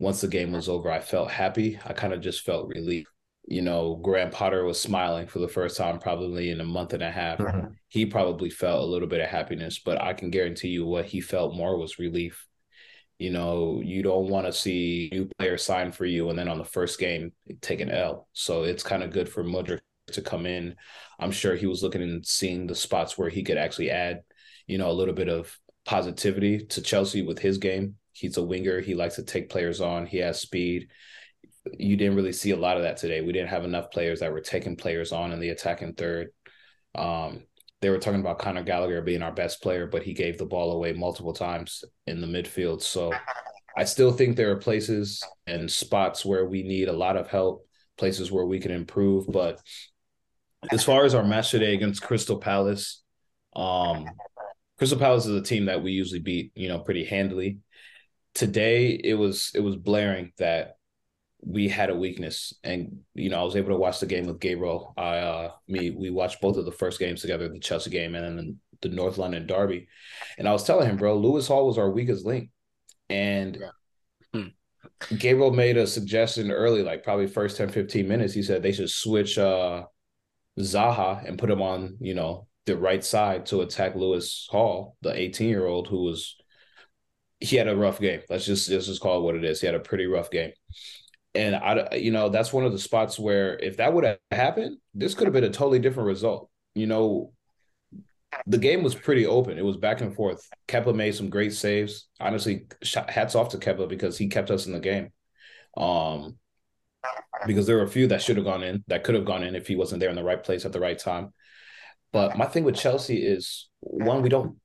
once 0.00 0.20
the 0.20 0.28
game 0.28 0.50
was 0.52 0.68
over 0.68 0.90
I 0.90 1.00
felt 1.00 1.30
happy 1.30 1.78
I 1.84 1.92
kind 1.92 2.12
of 2.12 2.20
just 2.20 2.44
felt 2.44 2.68
relief 2.68 3.06
you 3.46 3.60
know, 3.60 3.96
Graham 3.96 4.30
Potter 4.30 4.64
was 4.64 4.80
smiling 4.80 5.26
for 5.26 5.38
the 5.38 5.48
first 5.48 5.76
time 5.76 5.98
probably 5.98 6.50
in 6.50 6.60
a 6.60 6.64
month 6.64 6.92
and 6.92 7.02
a 7.02 7.10
half. 7.10 7.38
Mm-hmm. 7.38 7.72
He 7.88 8.06
probably 8.06 8.50
felt 8.50 8.82
a 8.82 8.86
little 8.86 9.08
bit 9.08 9.20
of 9.20 9.28
happiness, 9.28 9.80
but 9.84 10.00
I 10.00 10.14
can 10.14 10.30
guarantee 10.30 10.68
you 10.68 10.86
what 10.86 11.06
he 11.06 11.20
felt 11.20 11.54
more 11.54 11.76
was 11.76 11.98
relief. 11.98 12.46
You 13.22 13.30
know, 13.30 13.80
you 13.84 14.02
don't 14.02 14.28
want 14.28 14.46
to 14.46 14.52
see 14.52 15.08
new 15.12 15.28
players 15.38 15.64
sign 15.64 15.92
for 15.92 16.04
you 16.04 16.28
and 16.28 16.38
then 16.38 16.48
on 16.48 16.58
the 16.58 16.64
first 16.64 16.98
game 16.98 17.32
take 17.60 17.80
an 17.80 17.90
L. 17.90 18.28
So 18.32 18.64
it's 18.64 18.82
kind 18.82 19.02
of 19.02 19.12
good 19.12 19.28
for 19.28 19.44
Mudryk 19.44 19.80
to 20.08 20.22
come 20.22 20.44
in. 20.44 20.74
I'm 21.20 21.30
sure 21.30 21.54
he 21.54 21.66
was 21.66 21.82
looking 21.82 22.02
and 22.02 22.26
seeing 22.26 22.66
the 22.66 22.74
spots 22.74 23.16
where 23.16 23.28
he 23.28 23.42
could 23.42 23.58
actually 23.58 23.90
add, 23.90 24.22
you 24.66 24.78
know, 24.78 24.90
a 24.90 24.92
little 24.92 25.14
bit 25.14 25.28
of 25.28 25.56
positivity 25.84 26.66
to 26.66 26.82
Chelsea 26.82 27.22
with 27.22 27.38
his 27.38 27.58
game. 27.58 27.96
He's 28.12 28.36
a 28.36 28.42
winger. 28.42 28.80
He 28.80 28.94
likes 28.94 29.16
to 29.16 29.22
take 29.22 29.50
players 29.50 29.80
on. 29.80 30.06
He 30.06 30.18
has 30.18 30.40
speed 30.40 30.88
you 31.78 31.96
didn't 31.96 32.16
really 32.16 32.32
see 32.32 32.50
a 32.50 32.56
lot 32.56 32.76
of 32.76 32.82
that 32.82 32.96
today. 32.96 33.20
We 33.20 33.32
didn't 33.32 33.50
have 33.50 33.64
enough 33.64 33.90
players 33.90 34.20
that 34.20 34.32
were 34.32 34.40
taking 34.40 34.76
players 34.76 35.12
on 35.12 35.32
in 35.32 35.40
the 35.40 35.50
attacking 35.50 35.94
third. 35.94 36.30
Um, 36.94 37.44
they 37.82 37.90
were 37.90 37.98
talking 37.98 38.20
about 38.20 38.38
Conor 38.38 38.62
Gallagher 38.62 39.02
being 39.02 39.22
our 39.22 39.32
best 39.32 39.60
player, 39.60 39.88
but 39.88 40.04
he 40.04 40.14
gave 40.14 40.38
the 40.38 40.46
ball 40.46 40.72
away 40.72 40.92
multiple 40.92 41.32
times 41.32 41.82
in 42.06 42.20
the 42.20 42.28
midfield. 42.28 42.80
So 42.80 43.12
I 43.76 43.84
still 43.84 44.12
think 44.12 44.36
there 44.36 44.52
are 44.52 44.56
places 44.56 45.22
and 45.48 45.68
spots 45.68 46.24
where 46.24 46.46
we 46.46 46.62
need 46.62 46.88
a 46.88 46.92
lot 46.92 47.16
of 47.16 47.28
help, 47.28 47.66
places 47.98 48.30
where 48.30 48.46
we 48.46 48.60
can 48.60 48.70
improve. 48.70 49.26
But 49.26 49.60
as 50.70 50.84
far 50.84 51.04
as 51.04 51.12
our 51.12 51.24
match 51.24 51.50
today 51.50 51.74
against 51.74 52.02
Crystal 52.02 52.38
Palace, 52.38 53.02
um, 53.56 54.06
Crystal 54.78 54.98
Palace 54.98 55.26
is 55.26 55.34
a 55.34 55.42
team 55.42 55.64
that 55.64 55.82
we 55.82 55.90
usually 55.90 56.20
beat, 56.20 56.52
you 56.54 56.68
know, 56.68 56.78
pretty 56.78 57.04
handily. 57.04 57.58
Today 58.32 58.92
it 58.92 59.14
was 59.14 59.50
it 59.56 59.60
was 59.60 59.74
blaring 59.74 60.32
that 60.38 60.76
we 61.44 61.68
had 61.68 61.90
a 61.90 61.96
weakness. 61.96 62.54
And 62.62 63.00
you 63.14 63.28
know 63.28 63.40
i 63.40 63.44
was 63.44 63.56
able 63.56 63.70
to 63.70 63.76
watch 63.76 64.00
the 64.00 64.06
game 64.06 64.26
with 64.26 64.40
gabriel. 64.40 64.94
I 64.96 65.18
uh 65.18 65.50
me 65.68 65.90
we 65.90 66.10
watched 66.10 66.40
both 66.40 66.56
of 66.56 66.64
the 66.64 66.72
first 66.72 66.98
games 66.98 67.20
together 67.20 67.48
the 67.48 67.58
chelsea 67.58 67.90
game 67.90 68.14
and 68.14 68.38
then 68.38 68.60
the 68.80 68.88
north 68.88 69.18
london 69.18 69.46
derby. 69.46 69.88
And 70.38 70.48
i 70.48 70.52
was 70.52 70.64
telling 70.64 70.88
him 70.88 70.96
bro 70.96 71.18
lewis 71.18 71.48
hall 71.48 71.66
was 71.66 71.78
our 71.78 71.90
weakest 71.90 72.24
link. 72.24 72.50
And 73.08 73.58
yeah. 73.60 74.40
hmm. 74.40 75.16
gabriel 75.16 75.52
made 75.52 75.76
a 75.76 75.86
suggestion 75.86 76.50
early 76.50 76.82
like 76.82 77.02
probably 77.02 77.26
first 77.26 77.56
10 77.56 77.70
15 77.70 78.06
minutes. 78.08 78.34
He 78.34 78.42
said 78.42 78.62
they 78.62 78.72
should 78.72 78.90
switch 78.90 79.38
uh 79.38 79.84
zaha 80.60 81.26
and 81.26 81.38
put 81.38 81.50
him 81.50 81.62
on 81.62 81.96
you 82.00 82.14
know 82.14 82.46
the 82.66 82.76
right 82.76 83.02
side 83.02 83.46
to 83.46 83.62
attack 83.62 83.96
lewis 83.96 84.46
hall 84.50 84.96
the 85.00 85.12
18 85.12 85.48
year 85.48 85.66
old 85.66 85.88
who 85.88 86.04
was 86.04 86.36
he 87.40 87.56
had 87.56 87.66
a 87.66 87.76
rough 87.76 87.98
game. 87.98 88.20
Let's 88.30 88.46
just 88.46 88.70
let's 88.70 88.86
just 88.86 89.00
call 89.00 89.18
it 89.18 89.22
what 89.24 89.34
it 89.34 89.42
is. 89.42 89.60
He 89.60 89.66
had 89.66 89.74
a 89.74 89.80
pretty 89.80 90.06
rough 90.06 90.30
game 90.30 90.52
and 91.34 91.56
I, 91.56 91.94
you 91.96 92.10
know, 92.10 92.28
that's 92.28 92.52
one 92.52 92.64
of 92.64 92.72
the 92.72 92.78
spots 92.78 93.18
where 93.18 93.58
if 93.58 93.78
that 93.78 93.92
would 93.92 94.04
have 94.04 94.18
happened, 94.30 94.78
this 94.94 95.14
could 95.14 95.26
have 95.26 95.32
been 95.32 95.44
a 95.44 95.50
totally 95.50 95.78
different 95.78 96.06
result. 96.06 96.50
You 96.74 96.86
know, 96.86 97.32
the 98.46 98.58
game 98.58 98.82
was 98.82 98.94
pretty 98.94 99.26
open. 99.26 99.58
It 99.58 99.64
was 99.64 99.76
back 99.76 100.00
and 100.00 100.14
forth. 100.14 100.46
Kepa 100.68 100.94
made 100.94 101.14
some 101.14 101.30
great 101.30 101.54
saves. 101.54 102.08
Honestly, 102.20 102.66
hats 103.08 103.34
off 103.34 103.50
to 103.50 103.58
Kepa 103.58 103.88
because 103.88 104.18
he 104.18 104.28
kept 104.28 104.50
us 104.50 104.66
in 104.66 104.72
the 104.72 104.80
game. 104.80 105.10
Um, 105.76 106.36
because 107.46 107.66
there 107.66 107.76
were 107.76 107.84
a 107.84 107.88
few 107.88 108.06
that 108.08 108.22
should 108.22 108.36
have 108.36 108.44
gone 108.44 108.62
in, 108.62 108.84
that 108.86 109.04
could 109.04 109.14
have 109.14 109.24
gone 109.24 109.42
in 109.42 109.56
if 109.56 109.66
he 109.66 109.76
wasn't 109.76 110.00
there 110.00 110.10
in 110.10 110.16
the 110.16 110.22
right 110.22 110.42
place 110.42 110.64
at 110.64 110.72
the 110.72 110.80
right 110.80 110.98
time. 110.98 111.32
But 112.12 112.36
my 112.36 112.46
thing 112.46 112.64
with 112.64 112.76
Chelsea 112.76 113.24
is 113.24 113.68
one, 113.80 114.22
we 114.22 114.28
don't 114.28 114.58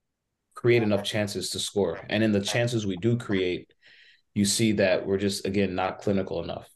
create 0.53 0.83
enough 0.83 1.03
chances 1.03 1.49
to 1.51 1.59
score, 1.59 1.99
and 2.09 2.23
in 2.23 2.31
the 2.31 2.41
chances 2.41 2.85
we 2.85 2.97
do 2.97 3.17
create, 3.17 3.71
you 4.37 4.45
see 4.45 4.73
that 4.73 5.05
we're 5.05 5.17
just 5.17 5.45
again 5.45 5.73
not 5.73 5.99
clinical 5.99 6.43
enough. 6.43 6.69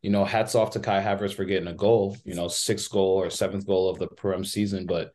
You 0.00 0.10
know, 0.10 0.24
hats 0.24 0.54
off 0.54 0.70
to 0.70 0.80
Kai 0.80 1.02
Havertz 1.02 1.34
for 1.34 1.44
getting 1.44 1.68
a 1.68 1.74
goal, 1.74 2.16
you 2.24 2.34
know, 2.34 2.48
sixth 2.48 2.90
goal 2.90 3.20
or 3.20 3.28
seventh 3.28 3.66
goal 3.66 3.90
of 3.90 3.98
the 3.98 4.06
Prem 4.06 4.44
season. 4.44 4.86
But 4.86 5.12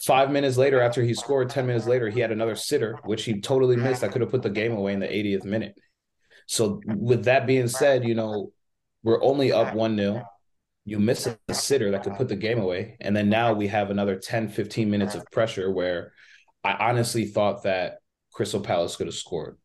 five 0.00 0.30
minutes 0.30 0.56
later, 0.56 0.80
after 0.80 1.02
he 1.02 1.12
scored, 1.12 1.50
10 1.50 1.66
minutes 1.66 1.86
later, 1.86 2.08
he 2.08 2.20
had 2.20 2.32
another 2.32 2.54
sitter, 2.54 2.98
which 3.04 3.24
he 3.24 3.40
totally 3.40 3.76
missed. 3.76 4.02
I 4.02 4.08
could 4.08 4.22
have 4.22 4.30
put 4.30 4.42
the 4.42 4.48
game 4.48 4.72
away 4.72 4.94
in 4.94 5.00
the 5.00 5.08
80th 5.08 5.44
minute. 5.44 5.74
So, 6.46 6.80
with 6.86 7.24
that 7.24 7.46
being 7.46 7.68
said, 7.68 8.04
you 8.04 8.14
know, 8.14 8.52
we're 9.02 9.22
only 9.22 9.52
up 9.52 9.74
1 9.74 9.96
0. 9.96 10.22
You 10.84 10.98
miss 10.98 11.26
a 11.26 11.54
sitter 11.54 11.90
that 11.90 12.04
could 12.04 12.16
put 12.16 12.28
the 12.28 12.36
game 12.36 12.60
away. 12.60 12.96
And 13.00 13.14
then 13.14 13.28
now 13.28 13.52
we 13.52 13.66
have 13.68 13.90
another 13.90 14.16
10, 14.16 14.48
15 14.48 14.90
minutes 14.90 15.14
of 15.14 15.26
pressure 15.30 15.70
where 15.70 16.12
I 16.64 16.72
honestly 16.72 17.26
thought 17.26 17.64
that 17.64 17.98
Crystal 18.32 18.60
Palace 18.60 18.96
could 18.96 19.06
have 19.06 19.14
scored. 19.14 19.58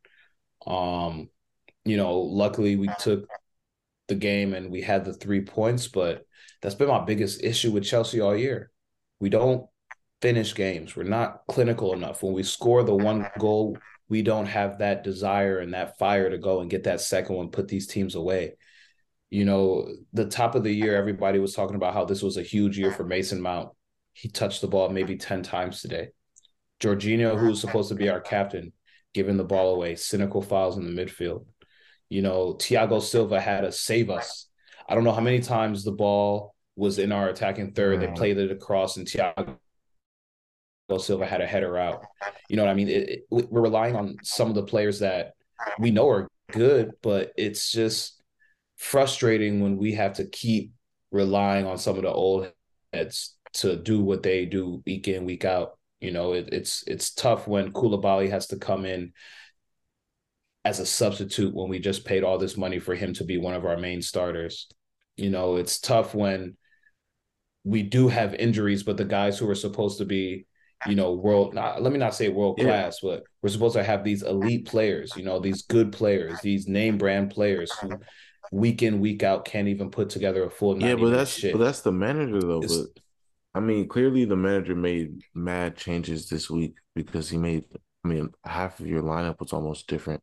Um, 0.67 1.29
you 1.85 1.97
know, 1.97 2.19
luckily 2.19 2.75
we 2.75 2.89
took 2.99 3.27
the 4.07 4.15
game 4.15 4.53
and 4.53 4.69
we 4.69 4.81
had 4.81 5.05
the 5.05 5.13
three 5.13 5.41
points, 5.41 5.87
but 5.87 6.25
that's 6.61 6.75
been 6.75 6.89
my 6.89 7.03
biggest 7.03 7.43
issue 7.43 7.71
with 7.71 7.85
Chelsea 7.85 8.19
all 8.19 8.35
year. 8.35 8.71
We 9.19 9.29
don't 9.29 9.67
finish 10.21 10.53
games. 10.53 10.95
We're 10.95 11.03
not 11.03 11.41
clinical 11.47 11.93
enough. 11.93 12.23
When 12.23 12.33
we 12.33 12.43
score 12.43 12.83
the 12.83 12.95
one 12.95 13.27
goal, 13.39 13.77
we 14.09 14.21
don't 14.21 14.45
have 14.45 14.79
that 14.79 15.03
desire 15.03 15.59
and 15.59 15.73
that 15.73 15.97
fire 15.97 16.29
to 16.29 16.37
go 16.37 16.61
and 16.61 16.69
get 16.69 16.83
that 16.83 17.01
second 17.01 17.35
one, 17.35 17.49
put 17.49 17.67
these 17.67 17.87
teams 17.87 18.15
away. 18.15 18.55
You 19.29 19.45
know, 19.45 19.89
the 20.13 20.25
top 20.25 20.55
of 20.55 20.63
the 20.63 20.73
year, 20.73 20.95
everybody 20.95 21.39
was 21.39 21.53
talking 21.53 21.75
about 21.75 21.93
how 21.93 22.05
this 22.05 22.21
was 22.21 22.37
a 22.37 22.43
huge 22.43 22.77
year 22.77 22.91
for 22.91 23.03
Mason 23.03 23.41
Mount. 23.41 23.69
He 24.13 24.29
touched 24.29 24.61
the 24.61 24.67
ball 24.67 24.89
maybe 24.89 25.17
10 25.17 25.43
times 25.43 25.81
today. 25.81 26.09
Jorginho, 26.79 27.37
who 27.37 27.47
was 27.47 27.59
supposed 27.59 27.89
to 27.89 27.95
be 27.95 28.09
our 28.09 28.21
captain, 28.21 28.71
giving 29.13 29.37
the 29.37 29.43
ball 29.43 29.75
away, 29.75 29.95
cynical 29.95 30.41
fouls 30.41 30.77
in 30.77 30.83
the 30.83 31.01
midfield. 31.01 31.45
You 32.09 32.21
know, 32.21 32.53
Thiago 32.53 33.01
Silva 33.01 33.39
had 33.41 33.61
to 33.61 33.71
save 33.71 34.09
us. 34.09 34.47
I 34.87 34.95
don't 34.95 35.03
know 35.03 35.11
how 35.11 35.21
many 35.21 35.39
times 35.39 35.83
the 35.83 35.91
ball 35.91 36.55
was 36.75 36.99
in 36.99 37.11
our 37.11 37.29
attacking 37.29 37.73
third. 37.73 37.99
They 37.99 38.07
played 38.07 38.37
it 38.37 38.51
across, 38.51 38.97
and 38.97 39.07
Thiago 39.07 39.57
Silva 40.99 41.25
had 41.25 41.41
a 41.41 41.47
header 41.47 41.77
out. 41.77 42.05
You 42.49 42.55
know 42.55 42.63
what 42.63 42.71
I 42.71 42.75
mean? 42.75 42.87
It, 42.87 43.09
it, 43.09 43.25
we're 43.29 43.61
relying 43.61 43.95
on 43.95 44.15
some 44.23 44.49
of 44.49 44.55
the 44.55 44.63
players 44.63 44.99
that 44.99 45.33
we 45.79 45.91
know 45.91 46.07
are 46.09 46.27
good, 46.51 46.91
but 47.01 47.33
it's 47.35 47.71
just 47.71 48.21
frustrating 48.77 49.59
when 49.59 49.77
we 49.77 49.93
have 49.93 50.13
to 50.13 50.25
keep 50.25 50.71
relying 51.11 51.65
on 51.65 51.77
some 51.77 51.97
of 51.97 52.03
the 52.03 52.11
old 52.11 52.51
heads 52.93 53.35
to 53.53 53.75
do 53.75 54.01
what 54.01 54.23
they 54.23 54.45
do 54.45 54.81
week 54.85 55.07
in, 55.07 55.25
week 55.25 55.45
out. 55.45 55.76
You 55.99 56.11
know, 56.11 56.33
it, 56.33 56.49
it's 56.51 56.83
it's 56.87 57.13
tough 57.13 57.47
when 57.47 57.73
Koulibaly 57.73 58.29
has 58.29 58.47
to 58.47 58.57
come 58.57 58.85
in 58.85 59.13
as 60.63 60.79
a 60.79 60.85
substitute 60.85 61.55
when 61.55 61.69
we 61.69 61.79
just 61.79 62.05
paid 62.05 62.23
all 62.23 62.37
this 62.37 62.57
money 62.57 62.77
for 62.77 62.93
him 62.93 63.13
to 63.13 63.23
be 63.23 63.37
one 63.37 63.53
of 63.53 63.65
our 63.65 63.77
main 63.77 64.01
starters. 64.01 64.67
You 65.15 65.29
know, 65.29 65.55
it's 65.55 65.79
tough 65.79 66.13
when 66.13 66.57
we 67.63 67.83
do 67.83 68.07
have 68.07 68.33
injuries, 68.35 68.83
but 68.83 68.97
the 68.97 69.05
guys 69.05 69.39
who 69.39 69.49
are 69.49 69.55
supposed 69.55 69.97
to 69.97 70.05
be, 70.05 70.45
you 70.85 70.95
know, 70.95 71.13
world 71.13 71.53
not, 71.53 71.81
let 71.81 71.91
me 71.91 71.99
not 71.99 72.15
say 72.15 72.29
world 72.29 72.59
class, 72.59 72.99
yeah. 73.01 73.11
but 73.11 73.23
we're 73.41 73.49
supposed 73.49 73.75
to 73.75 73.83
have 73.83 74.03
these 74.03 74.23
elite 74.23 74.67
players, 74.67 75.13
you 75.15 75.23
know, 75.23 75.39
these 75.39 75.63
good 75.63 75.91
players, 75.91 76.39
these 76.41 76.67
name 76.67 76.97
brand 76.97 77.31
players 77.31 77.71
who 77.79 77.91
week 78.51 78.83
in, 78.83 78.99
week 78.99 79.23
out 79.23 79.45
can't 79.45 79.67
even 79.67 79.89
put 79.89 80.09
together 80.09 80.43
a 80.43 80.49
full 80.49 80.77
Yeah, 80.79 80.95
but 80.95 81.09
that's 81.09 81.31
shit. 81.31 81.53
but 81.53 81.59
that's 81.59 81.81
the 81.81 81.91
manager 81.91 82.41
though. 82.41 82.61
It's, 82.61 82.77
but 82.77 83.01
I 83.53 83.59
mean, 83.59 83.87
clearly 83.87 84.25
the 84.25 84.35
manager 84.35 84.75
made 84.75 85.21
mad 85.33 85.77
changes 85.77 86.29
this 86.29 86.49
week 86.49 86.75
because 86.95 87.29
he 87.29 87.37
made. 87.37 87.65
I 88.03 88.07
mean, 88.07 88.29
half 88.45 88.79
of 88.79 88.87
your 88.87 89.01
lineup 89.01 89.39
was 89.39 89.53
almost 89.53 89.87
different. 89.87 90.21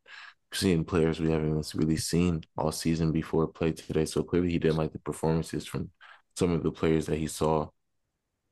Seeing 0.52 0.84
players 0.84 1.18
we 1.18 1.32
haven't 1.32 1.72
really 1.74 1.96
seen 1.96 2.44
all 2.56 2.70
season 2.70 3.10
before 3.10 3.48
play 3.48 3.72
today, 3.72 4.04
so 4.04 4.22
clearly 4.22 4.50
he 4.50 4.58
didn't 4.58 4.76
like 4.76 4.92
the 4.92 5.00
performances 5.00 5.66
from 5.66 5.90
some 6.36 6.52
of 6.52 6.62
the 6.62 6.70
players 6.70 7.06
that 7.06 7.18
he 7.18 7.26
saw 7.26 7.68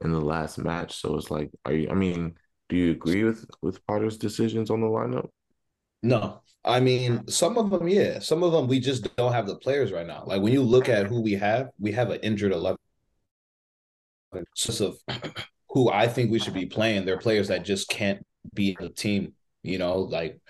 in 0.01 0.13
the 0.13 0.21
last 0.21 0.59
match. 0.59 0.97
So 0.97 1.17
it's 1.17 1.31
like, 1.31 1.51
are 1.65 1.73
you? 1.73 1.89
I 1.91 1.95
mean, 1.95 2.35
do 2.69 2.77
you 2.77 2.91
agree 2.91 3.25
with 3.25 3.45
with 3.63 3.87
Potter's 3.87 4.17
decisions 4.19 4.71
on 4.71 4.81
the 4.81 4.87
lineup? 4.89 5.29
No, 6.03 6.43
I 6.65 6.81
mean 6.81 7.29
some 7.29 7.57
of 7.57 7.71
them, 7.71 7.89
yeah. 7.89 8.19
Some 8.19 8.43
of 8.43 8.53
them 8.53 8.67
we 8.67 8.81
just 8.81 9.15
don't 9.17 9.33
have 9.33 9.47
the 9.47 9.57
players 9.57 9.93
right 9.93 10.07
now. 10.07 10.25
Like 10.27 10.43
when 10.43 10.53
you 10.53 10.63
look 10.63 10.89
at 10.89 11.07
who 11.07 11.21
we 11.21 11.33
have, 11.35 11.71
we 11.79 11.93
have 11.93 12.11
an 12.11 12.21
injured 12.23 12.53
eleven 14.33 14.47
of 14.81 14.97
who 15.69 15.91
I 15.91 16.07
think 16.09 16.31
we 16.31 16.39
should 16.39 16.55
be 16.55 16.67
playing. 16.67 17.05
They're 17.05 17.19
players 17.19 17.49
that 17.49 17.65
just 17.65 17.89
can't 17.89 18.25
be 18.55 18.77
the 18.79 18.91
team, 18.91 19.35
you 19.63 19.79
know, 19.79 19.99
like 19.99 20.41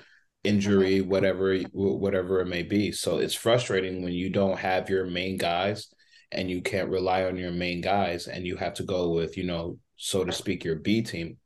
injury, 0.45 1.01
whatever, 1.01 1.59
whatever 1.73 2.41
it 2.41 2.49
may 2.49 2.63
be. 2.63 2.91
So 2.93 3.19
it's 3.19 3.35
frustrating 3.35 4.03
when 4.03 4.13
you 4.13 4.31
don't 4.31 4.59
have 4.59 4.91
your 4.91 5.07
main 5.07 5.37
guys 5.37 5.89
and 6.33 6.51
you 6.51 6.63
can't 6.63 6.91
rely 6.91 7.25
on 7.25 7.37
your 7.37 7.53
main 7.53 7.81
guys 7.81 8.27
and 8.27 8.47
you 8.47 8.57
have 8.57 8.75
to 8.75 8.83
go 8.83 9.11
with, 9.11 9.37
you 9.37 9.45
know, 9.45 9.79
so 9.97 10.25
to 10.25 10.33
speak, 10.33 10.65
your 10.65 10.77
B 10.77 11.03
team. 11.03 11.37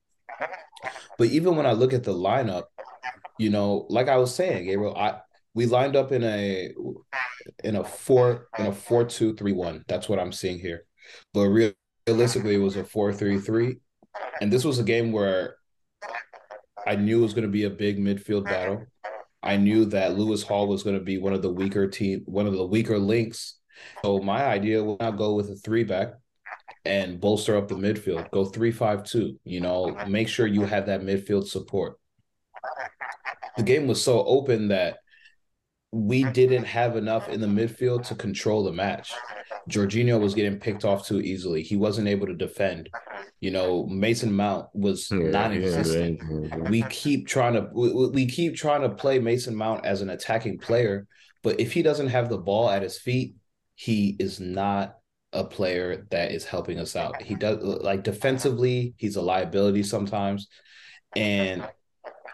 But 1.18 1.28
even 1.28 1.56
when 1.56 1.66
I 1.66 1.72
look 1.72 1.92
at 1.92 2.04
the 2.04 2.14
lineup, 2.14 2.64
you 3.38 3.50
know, 3.50 3.86
like 3.90 4.08
I 4.08 4.16
was 4.16 4.34
saying, 4.34 4.64
Gabriel, 4.66 4.96
I 4.96 5.20
we 5.54 5.66
lined 5.66 5.96
up 5.96 6.12
in 6.12 6.22
a 6.22 6.72
in 7.64 7.76
a 7.76 7.84
four 7.84 8.48
in 8.58 8.66
a 8.66 8.72
four 8.72 9.04
two 9.04 9.34
three 9.34 9.52
one. 9.52 9.84
That's 9.88 10.08
what 10.08 10.18
I'm 10.18 10.32
seeing 10.32 10.58
here. 10.58 10.84
But 11.34 11.48
real 11.48 11.72
realistically 12.06 12.54
it 12.54 12.58
was 12.58 12.76
a 12.76 12.84
4-3-3 12.84 13.78
and 14.40 14.52
this 14.52 14.64
was 14.64 14.78
a 14.78 14.84
game 14.84 15.12
where 15.12 15.56
I 16.86 16.94
knew 16.94 17.18
it 17.18 17.22
was 17.22 17.34
going 17.34 17.46
to 17.46 17.50
be 17.50 17.64
a 17.64 17.70
big 17.70 17.98
midfield 17.98 18.44
battle. 18.44 18.86
I 19.42 19.56
knew 19.56 19.86
that 19.86 20.16
Lewis 20.16 20.42
Hall 20.42 20.68
was 20.68 20.84
going 20.84 20.96
to 20.96 21.04
be 21.04 21.18
one 21.18 21.32
of 21.32 21.42
the 21.42 21.52
weaker 21.52 21.88
team, 21.88 22.22
one 22.26 22.46
of 22.46 22.52
the 22.52 22.66
weaker 22.66 22.98
links. 22.98 23.58
So 24.02 24.18
my 24.18 24.44
idea 24.44 24.82
was 24.82 24.98
now 25.00 25.10
go 25.10 25.34
with 25.34 25.50
a 25.50 25.56
three 25.56 25.82
back 25.82 26.14
and 26.84 27.20
bolster 27.20 27.56
up 27.56 27.68
the 27.68 27.74
midfield. 27.74 28.30
Go 28.30 28.44
three 28.44 28.70
five 28.70 29.04
two. 29.04 29.38
You 29.44 29.60
know, 29.60 29.96
make 30.08 30.28
sure 30.28 30.46
you 30.46 30.62
have 30.62 30.86
that 30.86 31.02
midfield 31.02 31.48
support. 31.48 31.98
The 33.56 33.62
game 33.62 33.86
was 33.86 34.02
so 34.02 34.24
open 34.24 34.68
that 34.68 34.98
we 35.92 36.22
mm-hmm. 36.22 36.32
didn't 36.32 36.64
have 36.64 36.96
enough 36.96 37.28
in 37.28 37.40
the 37.40 37.46
midfield 37.46 38.06
to 38.08 38.14
control 38.14 38.64
the 38.64 38.72
match. 38.72 39.12
Jorginho 39.68 40.20
was 40.20 40.34
getting 40.34 40.58
picked 40.58 40.84
off 40.84 41.06
too 41.06 41.20
easily. 41.20 41.62
He 41.62 41.76
wasn't 41.76 42.08
able 42.08 42.26
to 42.26 42.34
defend. 42.34 42.88
You 43.40 43.50
know, 43.50 43.86
Mason 43.86 44.32
Mount 44.32 44.68
was 44.74 45.10
yeah, 45.10 45.30
non-existent. 45.30 46.20
Yeah, 46.22 46.48
yeah, 46.48 46.70
we 46.70 46.82
keep 46.84 47.26
trying 47.26 47.54
to 47.54 47.68
we, 47.72 48.08
we 48.08 48.26
keep 48.26 48.54
trying 48.56 48.82
to 48.82 48.90
play 48.90 49.18
Mason 49.18 49.56
Mount 49.56 49.84
as 49.84 50.02
an 50.02 50.10
attacking 50.10 50.58
player, 50.58 51.06
but 51.42 51.58
if 51.60 51.72
he 51.72 51.82
doesn't 51.82 52.08
have 52.08 52.28
the 52.28 52.38
ball 52.38 52.70
at 52.70 52.82
his 52.82 52.98
feet, 52.98 53.34
he 53.74 54.16
is 54.18 54.40
not 54.40 54.96
a 55.32 55.44
player 55.44 56.06
that 56.10 56.32
is 56.32 56.44
helping 56.44 56.78
us 56.78 56.96
out. 56.96 57.20
He 57.20 57.34
does 57.34 57.62
like 57.62 58.02
defensively, 58.02 58.94
he's 58.96 59.16
a 59.16 59.22
liability 59.22 59.82
sometimes. 59.82 60.48
And 61.14 61.66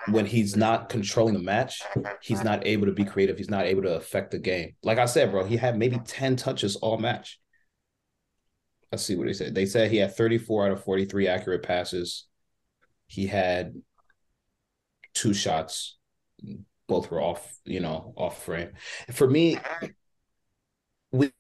when 0.09 0.27
he's 0.27 0.57
not 0.57 0.89
controlling 0.89 1.35
the 1.35 1.41
match, 1.41 1.81
he's 2.23 2.43
not 2.43 2.67
able 2.67 2.87
to 2.87 2.93
be 2.93 3.05
creative. 3.05 3.39
He's 3.39 3.51
not 3.51 3.67
able 3.67 3.83
to 3.83 3.95
affect 3.95 4.31
the 4.33 4.39
game. 4.39 4.75
Like 4.83 4.99
I 4.99 5.07
said, 5.07 5.31
bro, 5.31 5.45
he 5.45 5.57
had 5.57 5.79
maybe 5.79 5.99
10 6.05 6.37
touches 6.37 6.77
all 6.77 6.99
match. 6.99 7.39
Let's 8.91 9.05
see 9.05 9.17
what 9.17 9.27
they 9.27 9.33
said. 9.33 9.55
They 9.55 9.67
said 9.67 9.91
he 9.91 9.99
had 9.99 10.15
34 10.17 10.67
out 10.67 10.73
of 10.73 10.85
43 10.85 11.29
accurate 11.29 11.63
passes. 11.63 12.27
He 13.07 13.27
had 13.27 13.75
two 15.15 15.33
shots. 15.33 15.97
Both 16.89 17.11
were 17.11 17.23
off, 17.23 17.57
you 17.65 17.81
know, 17.81 18.13
off 18.17 18.45
frame. 18.45 18.71
For 19.13 19.29
me, 19.29 19.59
we 21.11 21.31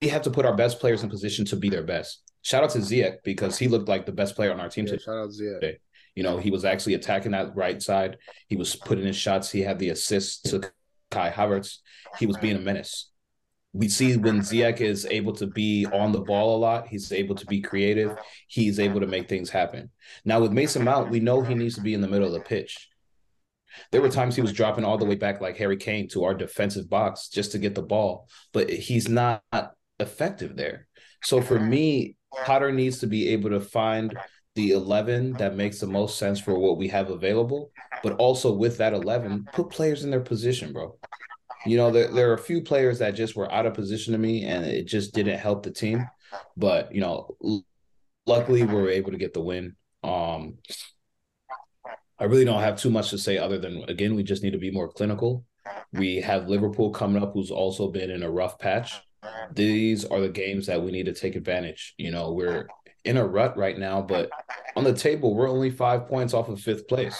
we 0.00 0.08
have 0.08 0.22
to 0.22 0.30
put 0.30 0.46
our 0.46 0.54
best 0.54 0.78
players 0.78 1.02
in 1.02 1.08
position 1.10 1.44
to 1.46 1.56
be 1.56 1.68
their 1.68 1.82
best. 1.82 2.22
Shout 2.42 2.62
out 2.62 2.70
to 2.70 2.78
Ziyech 2.78 3.16
because 3.24 3.58
he 3.58 3.66
looked 3.66 3.88
like 3.88 4.06
the 4.06 4.12
best 4.12 4.36
player 4.36 4.52
on 4.52 4.60
our 4.60 4.68
team 4.68 4.86
Yeah, 4.86 4.92
today. 4.92 5.02
shout 5.02 5.16
out 5.16 5.30
Ziyech. 5.30 5.76
You 6.18 6.24
know, 6.24 6.36
he 6.36 6.50
was 6.50 6.64
actually 6.64 6.94
attacking 6.94 7.30
that 7.30 7.54
right 7.54 7.80
side. 7.80 8.16
He 8.48 8.56
was 8.56 8.74
putting 8.74 9.06
in 9.06 9.12
shots. 9.12 9.52
He 9.52 9.60
had 9.60 9.78
the 9.78 9.90
assist 9.90 10.46
to 10.46 10.68
Kai 11.12 11.30
Havertz. 11.30 11.76
He 12.18 12.26
was 12.26 12.36
being 12.38 12.56
a 12.56 12.58
menace. 12.58 13.12
We 13.72 13.88
see 13.88 14.16
when 14.16 14.40
Ziyech 14.40 14.80
is 14.80 15.06
able 15.08 15.32
to 15.34 15.46
be 15.46 15.86
on 15.86 16.10
the 16.10 16.18
ball 16.18 16.56
a 16.56 16.58
lot, 16.58 16.88
he's 16.88 17.12
able 17.12 17.36
to 17.36 17.46
be 17.46 17.60
creative. 17.60 18.16
He's 18.48 18.80
able 18.80 18.98
to 18.98 19.06
make 19.06 19.28
things 19.28 19.48
happen. 19.48 19.92
Now 20.24 20.40
with 20.40 20.50
Mason 20.50 20.82
Mount, 20.82 21.08
we 21.08 21.20
know 21.20 21.40
he 21.40 21.54
needs 21.54 21.76
to 21.76 21.82
be 21.82 21.94
in 21.94 22.00
the 22.00 22.08
middle 22.08 22.26
of 22.26 22.32
the 22.32 22.40
pitch. 22.40 22.88
There 23.92 24.02
were 24.02 24.10
times 24.10 24.34
he 24.34 24.42
was 24.42 24.52
dropping 24.52 24.84
all 24.84 24.98
the 24.98 25.04
way 25.04 25.14
back 25.14 25.40
like 25.40 25.56
Harry 25.58 25.76
Kane 25.76 26.08
to 26.08 26.24
our 26.24 26.34
defensive 26.34 26.90
box 26.90 27.28
just 27.28 27.52
to 27.52 27.58
get 27.58 27.76
the 27.76 27.82
ball, 27.82 28.28
but 28.52 28.68
he's 28.68 29.08
not 29.08 29.44
effective 30.00 30.56
there. 30.56 30.88
So 31.22 31.40
for 31.40 31.60
me, 31.60 32.16
Potter 32.44 32.72
needs 32.72 32.98
to 32.98 33.06
be 33.06 33.28
able 33.28 33.50
to 33.50 33.60
find 33.60 34.18
the 34.58 34.72
11 34.72 35.34
that 35.34 35.54
makes 35.54 35.78
the 35.78 35.86
most 35.86 36.18
sense 36.18 36.40
for 36.40 36.58
what 36.58 36.78
we 36.78 36.88
have 36.88 37.10
available, 37.10 37.70
but 38.02 38.14
also 38.14 38.52
with 38.52 38.76
that 38.78 38.92
11, 38.92 39.46
put 39.52 39.70
players 39.70 40.02
in 40.02 40.10
their 40.10 40.18
position, 40.18 40.72
bro. 40.72 40.98
You 41.64 41.76
know, 41.76 41.92
there, 41.92 42.08
there 42.08 42.30
are 42.30 42.34
a 42.34 42.38
few 42.38 42.62
players 42.62 42.98
that 42.98 43.12
just 43.12 43.36
were 43.36 43.50
out 43.52 43.66
of 43.66 43.74
position 43.74 44.14
to 44.14 44.18
me 44.18 44.44
and 44.46 44.66
it 44.66 44.86
just 44.86 45.14
didn't 45.14 45.38
help 45.38 45.62
the 45.62 45.70
team. 45.70 46.04
But, 46.56 46.92
you 46.92 47.00
know, 47.00 47.36
l- 47.44 47.64
luckily 48.26 48.64
we 48.64 48.74
were 48.74 48.90
able 48.90 49.12
to 49.12 49.16
get 49.16 49.32
the 49.32 49.42
win. 49.42 49.76
Um, 50.02 50.58
I 52.18 52.24
really 52.24 52.44
don't 52.44 52.60
have 52.60 52.80
too 52.80 52.90
much 52.90 53.10
to 53.10 53.18
say 53.18 53.38
other 53.38 53.58
than, 53.58 53.84
again, 53.86 54.16
we 54.16 54.24
just 54.24 54.42
need 54.42 54.54
to 54.54 54.58
be 54.58 54.72
more 54.72 54.88
clinical. 54.88 55.44
We 55.92 56.16
have 56.16 56.48
Liverpool 56.48 56.90
coming 56.90 57.22
up, 57.22 57.32
who's 57.32 57.52
also 57.52 57.92
been 57.92 58.10
in 58.10 58.24
a 58.24 58.30
rough 58.30 58.58
patch. 58.58 59.00
These 59.52 60.04
are 60.04 60.20
the 60.20 60.28
games 60.28 60.66
that 60.66 60.82
we 60.82 60.90
need 60.90 61.06
to 61.06 61.14
take 61.14 61.36
advantage. 61.36 61.94
You 61.96 62.10
know, 62.10 62.32
we're 62.32 62.66
in 63.08 63.16
a 63.16 63.26
rut 63.26 63.56
right 63.56 63.78
now, 63.78 64.02
but 64.02 64.30
on 64.76 64.84
the 64.84 64.92
table, 64.92 65.34
we're 65.34 65.48
only 65.48 65.70
five 65.70 66.06
points 66.06 66.34
off 66.34 66.50
of 66.50 66.60
fifth 66.60 66.86
place. 66.86 67.18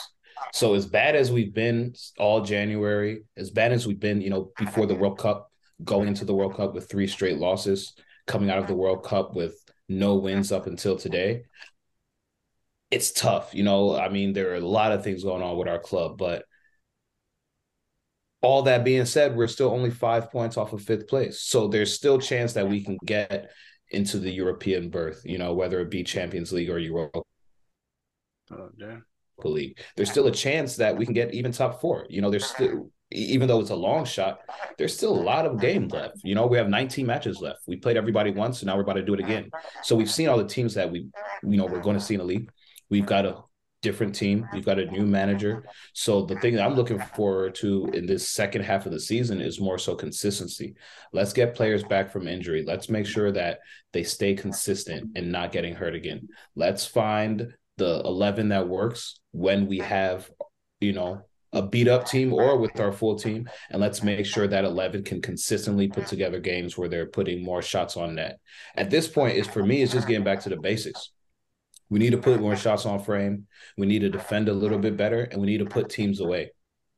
So 0.52 0.74
as 0.74 0.84
bad 0.84 1.16
as 1.16 1.32
we've 1.32 1.54
been 1.54 1.94
all 2.18 2.42
January, 2.42 3.24
as 3.38 3.50
bad 3.50 3.72
as 3.72 3.86
we've 3.86 3.98
been, 3.98 4.20
you 4.20 4.28
know, 4.28 4.52
before 4.58 4.84
the 4.84 4.94
World 4.94 5.18
Cup, 5.18 5.50
going 5.82 6.06
into 6.06 6.26
the 6.26 6.34
World 6.34 6.56
Cup 6.56 6.74
with 6.74 6.90
three 6.90 7.06
straight 7.06 7.38
losses, 7.38 7.94
coming 8.26 8.50
out 8.50 8.58
of 8.58 8.66
the 8.66 8.74
World 8.74 9.02
Cup 9.02 9.34
with 9.34 9.54
no 9.88 10.16
wins 10.16 10.52
up 10.52 10.66
until 10.66 10.96
today. 10.96 11.44
It's 12.90 13.10
tough, 13.10 13.54
you 13.54 13.62
know. 13.64 13.96
I 13.96 14.10
mean, 14.10 14.34
there 14.34 14.52
are 14.52 14.56
a 14.56 14.60
lot 14.60 14.92
of 14.92 15.02
things 15.02 15.24
going 15.24 15.42
on 15.42 15.56
with 15.56 15.68
our 15.68 15.78
club, 15.78 16.18
but 16.18 16.44
all 18.42 18.62
that 18.62 18.84
being 18.84 19.06
said, 19.06 19.34
we're 19.34 19.48
still 19.48 19.70
only 19.70 19.90
five 19.90 20.30
points 20.30 20.58
off 20.58 20.74
of 20.74 20.82
fifth 20.82 21.08
place. 21.08 21.40
So 21.40 21.66
there's 21.66 21.94
still 21.94 22.18
chance 22.18 22.52
that 22.52 22.68
we 22.68 22.84
can 22.84 22.98
get 23.04 23.50
into 23.90 24.18
the 24.18 24.30
European 24.30 24.90
berth, 24.90 25.22
you 25.24 25.38
know, 25.38 25.54
whether 25.54 25.80
it 25.80 25.90
be 25.90 26.02
Champions 26.04 26.52
League 26.52 26.70
or 26.70 26.78
Europa 26.78 27.22
Oh, 28.50 28.70
damn. 28.78 29.04
League. 29.44 29.78
There's 29.96 30.10
still 30.10 30.26
a 30.26 30.32
chance 30.32 30.76
that 30.76 30.96
we 30.96 31.04
can 31.04 31.14
get 31.14 31.32
even 31.32 31.52
top 31.52 31.80
four. 31.80 32.06
You 32.08 32.20
know, 32.20 32.30
there's 32.30 32.46
still 32.46 32.90
even 33.10 33.48
though 33.48 33.60
it's 33.60 33.70
a 33.70 33.76
long 33.76 34.04
shot, 34.04 34.40
there's 34.76 34.94
still 34.94 35.14
a 35.14 35.22
lot 35.22 35.46
of 35.46 35.60
game 35.60 35.88
left. 35.88 36.16
You 36.24 36.34
know, 36.34 36.46
we 36.46 36.58
have 36.58 36.68
19 36.68 37.06
matches 37.06 37.40
left. 37.40 37.60
We 37.66 37.76
played 37.76 37.96
everybody 37.96 38.30
once, 38.30 38.60
and 38.60 38.66
now 38.66 38.76
we're 38.76 38.82
about 38.82 38.94
to 38.94 39.04
do 39.04 39.14
it 39.14 39.20
again. 39.20 39.50
So 39.82 39.96
we've 39.96 40.10
seen 40.10 40.28
all 40.28 40.36
the 40.36 40.46
teams 40.46 40.74
that 40.74 40.90
we, 40.90 41.06
you 41.42 41.56
know, 41.56 41.64
we're 41.66 41.80
going 41.80 41.96
to 41.96 42.02
see 42.04 42.14
in 42.14 42.18
the 42.18 42.26
league. 42.26 42.50
We've 42.90 43.06
got 43.06 43.24
a 43.24 43.36
different 43.82 44.14
team. 44.14 44.46
We've 44.52 44.64
got 44.64 44.78
a 44.78 44.90
new 44.90 45.06
manager. 45.06 45.64
So 45.92 46.24
the 46.24 46.36
thing 46.36 46.54
that 46.54 46.64
I'm 46.64 46.74
looking 46.74 46.98
forward 46.98 47.54
to 47.56 47.86
in 47.92 48.06
this 48.06 48.28
second 48.28 48.62
half 48.62 48.86
of 48.86 48.92
the 48.92 49.00
season 49.00 49.40
is 49.40 49.60
more 49.60 49.78
so 49.78 49.94
consistency. 49.94 50.74
Let's 51.12 51.32
get 51.32 51.54
players 51.54 51.84
back 51.84 52.10
from 52.10 52.26
injury. 52.26 52.64
Let's 52.66 52.88
make 52.88 53.06
sure 53.06 53.30
that 53.32 53.60
they 53.92 54.02
stay 54.02 54.34
consistent 54.34 55.12
and 55.16 55.30
not 55.30 55.52
getting 55.52 55.74
hurt 55.74 55.94
again. 55.94 56.28
Let's 56.56 56.86
find 56.86 57.54
the 57.76 58.02
11 58.04 58.48
that 58.48 58.68
works 58.68 59.20
when 59.30 59.66
we 59.66 59.78
have, 59.78 60.28
you 60.80 60.92
know, 60.92 61.22
a 61.52 61.62
beat 61.62 61.88
up 61.88 62.06
team 62.06 62.32
or 62.32 62.58
with 62.58 62.78
our 62.78 62.92
full 62.92 63.16
team. 63.16 63.48
And 63.70 63.80
let's 63.80 64.02
make 64.02 64.26
sure 64.26 64.46
that 64.46 64.64
11 64.64 65.04
can 65.04 65.22
consistently 65.22 65.88
put 65.88 66.06
together 66.06 66.40
games 66.40 66.76
where 66.76 66.88
they're 66.88 67.06
putting 67.06 67.42
more 67.42 67.62
shots 67.62 67.96
on 67.96 68.16
net. 68.16 68.38
At 68.74 68.90
this 68.90 69.08
point, 69.08 69.36
is 69.36 69.46
for 69.46 69.64
me, 69.64 69.82
it's 69.82 69.92
just 69.92 70.06
getting 70.06 70.24
back 70.24 70.40
to 70.40 70.50
the 70.50 70.58
basics. 70.58 71.10
We 71.90 71.98
need 71.98 72.10
to 72.10 72.18
put 72.18 72.40
more 72.40 72.56
shots 72.56 72.86
on 72.86 73.02
frame. 73.02 73.46
We 73.76 73.86
need 73.86 74.00
to 74.00 74.10
defend 74.10 74.48
a 74.48 74.52
little 74.52 74.78
bit 74.78 74.96
better, 74.96 75.22
and 75.22 75.40
we 75.40 75.46
need 75.46 75.58
to 75.58 75.66
put 75.66 75.88
teams 75.88 76.20
away. 76.20 76.52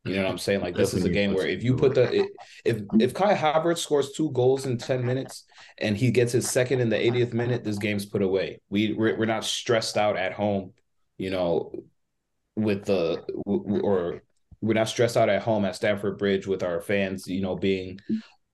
You 0.05 0.17
know 0.17 0.23
what 0.23 0.31
I'm 0.31 0.39
saying? 0.39 0.63
Like 0.63 0.75
this 0.75 0.95
is 0.95 1.05
a 1.05 1.11
game 1.11 1.35
where 1.35 1.47
if 1.47 1.63
you 1.63 1.77
put 1.77 1.95
the 1.95 2.27
if 2.65 2.81
if 2.99 3.13
Kai 3.13 3.35
Havertz 3.35 3.79
scores 3.79 4.13
two 4.13 4.31
goals 4.31 4.65
in 4.65 4.79
10 4.79 5.05
minutes 5.05 5.45
and 5.77 5.95
he 5.95 6.11
gets 6.11 6.33
his 6.33 6.49
second 6.49 6.81
in 6.81 6.89
the 6.89 6.97
80th 6.97 7.35
minute, 7.35 7.65
this 7.65 7.77
game's 7.77 8.07
put 8.07 8.23
away. 8.23 8.61
We 8.71 8.95
we're, 8.95 9.19
we're 9.19 9.27
not 9.27 9.45
stressed 9.45 9.99
out 9.99 10.17
at 10.17 10.33
home, 10.33 10.73
you 11.19 11.29
know, 11.29 11.73
with 12.57 12.87
the 12.87 13.23
or 13.45 14.23
we're 14.63 14.73
not 14.73 14.89
stressed 14.89 15.19
out 15.19 15.29
at 15.29 15.43
home 15.43 15.67
at 15.67 15.77
Stamford 15.77 16.17
Bridge 16.17 16.47
with 16.47 16.63
our 16.63 16.81
fans, 16.81 17.27
you 17.27 17.43
know, 17.43 17.57
being 17.57 18.01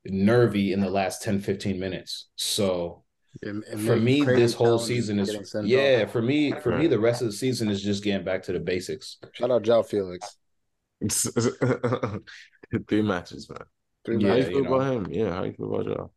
nervy 0.05 0.72
in 0.72 0.81
the 0.81 0.90
last 0.90 1.22
10 1.22 1.40
15 1.40 1.79
minutes. 1.79 2.29
So 2.35 3.05
It- 3.42 3.64
it 3.72 3.79
for 3.79 3.96
me 3.96 4.25
this 4.25 4.55
whole 4.55 4.79
season 4.79 5.18
is 5.18 5.55
yeah 5.64 6.03
off. 6.05 6.12
for 6.12 6.22
me 6.22 6.53
for 6.53 6.77
me 6.79 6.87
the 6.87 6.99
rest 6.99 7.20
of 7.22 7.27
the 7.29 7.33
season 7.33 7.68
is 7.68 7.83
just 7.83 8.03
getting 8.03 8.25
back 8.25 8.42
to 8.44 8.53
the 8.53 8.61
basics 8.61 9.18
Shout 9.33 9.51
out 9.51 9.62
Joao 9.62 9.83
Felix. 9.83 10.37
Three 12.88 13.03
matches, 13.03 13.49
man. 13.49 13.59
Three 14.05 14.18
Yeah, 14.18 14.29
how 14.31 14.35
you 14.37 14.42
feel 14.44 14.53
you 14.57 14.62
know. 14.62 14.75
about 14.75 14.92
him? 14.92 15.07
Yeah, 15.12 15.31
how 15.35 15.44
you 15.44 15.53
feel 15.53 15.75
about 15.75 15.87
y'all? 15.87 16.12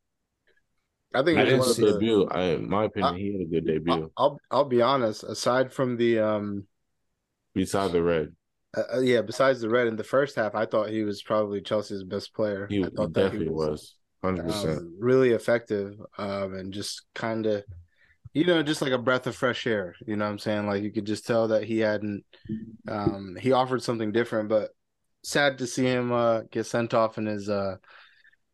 I 1.13 1.23
think 1.23 1.37
I 1.39 1.41
it 1.41 1.45
didn't 1.45 1.59
was 1.59 1.75
His 1.75 1.79
one 1.79 1.87
of 1.89 1.93
the. 1.95 1.99
debut, 1.99 2.27
I, 2.29 2.41
in 2.43 2.69
my 2.69 2.83
opinion, 2.85 3.15
he 3.17 3.31
had 3.33 3.41
a 3.41 3.45
good 3.45 3.65
debut. 3.65 4.11
I'll 4.15 4.39
I'll 4.51 4.65
be 4.65 4.81
honest. 4.81 5.23
Aside 5.23 5.73
from 5.73 5.97
the 5.97 6.19
um, 6.19 6.65
Beside 7.55 7.91
the 7.91 8.03
red, 8.03 8.35
uh, 8.77 8.83
uh, 8.95 8.99
yeah, 8.99 9.21
besides 9.21 9.59
the 9.59 9.69
red 9.69 9.87
in 9.87 9.95
the 9.95 10.03
first 10.03 10.35
half, 10.35 10.53
I 10.53 10.65
thought 10.65 10.89
he 10.89 11.03
was 11.03 11.23
probably 11.23 11.61
Chelsea's 11.61 12.03
best 12.03 12.33
player. 12.33 12.67
he, 12.69 12.77
I 12.83 12.89
he 12.89 12.95
thought 12.95 13.13
that 13.15 13.23
definitely 13.23 13.49
was. 13.49 13.95
Hundred 14.23 14.47
percent. 14.47 14.79
um, 14.79 14.95
really 14.99 15.31
effective 15.31 15.95
um, 16.17 16.53
and 16.53 16.73
just 16.73 17.03
kind 17.15 17.45
of 17.45 17.63
you 18.33 18.45
know 18.45 18.61
just 18.61 18.81
like 18.81 18.91
a 18.91 18.97
breath 18.97 19.27
of 19.27 19.35
fresh 19.35 19.65
air 19.65 19.95
you 20.05 20.17
know 20.17 20.25
what 20.25 20.31
i'm 20.31 20.39
saying? 20.39 20.67
Like 20.67 20.83
you 20.83 20.91
could 20.91 21.05
just 21.05 21.25
tell 21.25 21.47
that 21.47 21.63
he 21.63 21.79
hadn't 21.79 22.25
um, 22.87 23.37
he 23.39 23.53
offered 23.53 23.81
something 23.81 24.11
different 24.11 24.49
but 24.49 24.71
sad 25.23 25.57
to 25.59 25.67
see 25.67 25.85
him 25.85 26.11
uh, 26.11 26.41
get 26.51 26.65
sent 26.65 26.93
off 26.93 27.17
in 27.17 27.25
his 27.25 27.49
uh, 27.49 27.75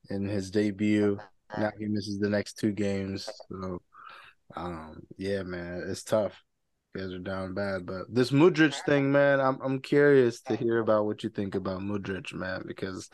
in 0.10 0.26
his 0.26 0.52
debut. 0.52 1.18
Now 1.58 1.72
he 1.80 1.86
misses 1.88 2.20
the 2.20 2.30
next 2.30 2.60
two 2.60 2.72
games 2.72 3.28
so 3.50 3.82
um, 4.56 5.02
yeah 5.18 5.42
man 5.44 5.84
it's 5.88 6.04
tough. 6.04 6.44
You 6.94 7.02
guys 7.02 7.12
are 7.14 7.20
down 7.20 7.54
bad 7.56 7.86
but 7.88 8.04
this 8.08 8.30
Mudryk 8.32 8.76
thing 8.86 9.12
man 9.12 9.40
I'm 9.40 9.60
I'm 9.62 9.80
curious 9.82 10.42
to 10.44 10.56
hear 10.56 10.78
about 10.80 11.06
what 11.06 11.24
you 11.24 11.30
think 11.30 11.56
about 11.56 11.82
Mudryk 11.82 12.34
man 12.34 12.64
because 12.68 13.10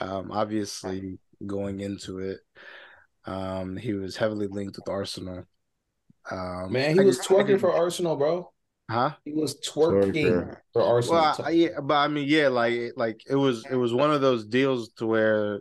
um, 0.00 0.30
obviously 0.30 1.18
going 1.46 1.80
into 1.80 2.18
it. 2.18 2.38
Um, 3.26 3.76
he 3.76 3.94
was 3.94 4.16
heavily 4.16 4.46
linked 4.46 4.76
with 4.76 4.88
Arsenal. 4.88 5.44
Um, 6.30 6.72
man 6.72 6.94
he 6.94 7.00
I 7.00 7.04
was 7.04 7.18
just- 7.18 7.30
I 7.30 7.34
twerking 7.34 7.60
for 7.60 7.70
arsenal 7.70 8.16
bro 8.16 8.50
huh? 8.90 9.10
he 9.26 9.32
was 9.34 9.60
twerking 9.60 10.14
Twerker. 10.14 10.56
for 10.72 10.82
arsenal 10.82 11.20
Well, 11.20 11.36
I, 11.44 11.50
yeah, 11.50 11.80
but 11.82 11.96
I 11.96 12.08
mean, 12.08 12.26
yeah, 12.26 12.48
like 12.48 12.92
like 12.96 13.20
it 13.28 13.34
was 13.34 13.64
it 13.70 13.76
was 13.76 13.92
one 13.92 14.10
of 14.10 14.22
those 14.22 14.46
deals 14.46 14.88
to 14.96 15.06
where 15.06 15.60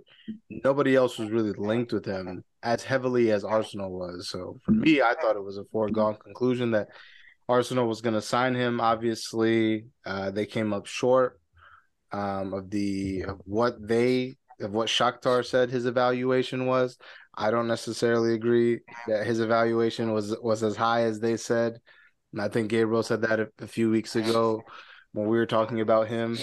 nobody 0.49 0.95
else 0.95 1.17
was 1.19 1.31
really 1.31 1.51
linked 1.51 1.91
with 1.91 2.05
him 2.05 2.45
as 2.63 2.81
heavily 2.81 3.31
as 3.31 3.43
Arsenal 3.43 3.91
was. 3.91 4.29
So 4.29 4.57
for 4.63 4.71
me, 4.71 5.01
I 5.01 5.15
thought 5.21 5.35
it 5.35 5.43
was 5.43 5.57
a 5.57 5.65
foregone 5.65 6.15
conclusion 6.15 6.71
that 6.71 6.87
Arsenal 7.49 7.85
was 7.85 7.99
going 7.99 8.15
to 8.15 8.21
sign 8.21 8.55
him. 8.55 8.79
Obviously, 8.79 9.87
uh, 10.05 10.31
they 10.31 10.45
came 10.45 10.71
up 10.71 10.85
short 10.85 11.41
um, 12.13 12.53
of 12.53 12.69
the 12.69 13.23
of 13.23 13.41
what 13.43 13.85
they 13.85 14.37
of 14.61 14.71
what 14.71 14.87
Shakhtar 14.87 15.45
said 15.45 15.69
his 15.69 15.85
evaluation 15.85 16.65
was. 16.65 16.97
I 17.35 17.51
don't 17.51 17.67
necessarily 17.67 18.33
agree 18.33 18.81
that 19.07 19.25
his 19.25 19.39
evaluation 19.39 20.13
was 20.13 20.35
was 20.41 20.63
as 20.63 20.75
high 20.75 21.03
as 21.03 21.19
they 21.19 21.37
said. 21.37 21.79
And 22.31 22.41
I 22.41 22.49
think 22.49 22.69
Gabriel 22.69 23.03
said 23.03 23.21
that 23.21 23.39
a, 23.39 23.49
a 23.59 23.67
few 23.67 23.89
weeks 23.89 24.15
ago 24.15 24.63
when 25.13 25.27
we 25.27 25.37
were 25.37 25.45
talking 25.45 25.81
about 25.81 26.07
him. 26.07 26.37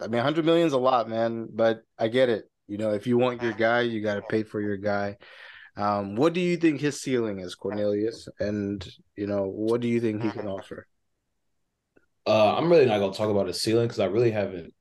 I 0.00 0.04
mean, 0.04 0.18
100 0.18 0.44
million 0.44 0.66
is 0.66 0.72
a 0.72 0.78
lot, 0.78 1.08
man, 1.08 1.48
but 1.52 1.82
I 1.98 2.08
get 2.08 2.28
it. 2.28 2.44
You 2.66 2.78
know, 2.78 2.90
if 2.92 3.06
you 3.06 3.18
want 3.18 3.42
your 3.42 3.52
guy, 3.52 3.80
you 3.80 4.02
got 4.02 4.16
to 4.16 4.22
pay 4.22 4.42
for 4.42 4.60
your 4.60 4.76
guy. 4.76 5.16
Um, 5.76 6.16
what 6.16 6.32
do 6.32 6.40
you 6.40 6.56
think 6.56 6.80
his 6.80 7.00
ceiling 7.00 7.38
is, 7.38 7.54
Cornelius? 7.54 8.28
And 8.40 8.86
you 9.16 9.26
know, 9.26 9.44
what 9.44 9.80
do 9.80 9.88
you 9.88 10.00
think 10.00 10.22
he 10.22 10.30
can 10.30 10.48
offer? 10.48 10.86
Uh, 12.26 12.56
I'm 12.56 12.68
really 12.68 12.84
not 12.84 12.98
gonna 12.98 13.14
talk 13.14 13.30
about 13.30 13.46
his 13.46 13.62
ceiling 13.62 13.86
because 13.86 14.00
I 14.00 14.06
really 14.06 14.32
haven't. 14.32 14.74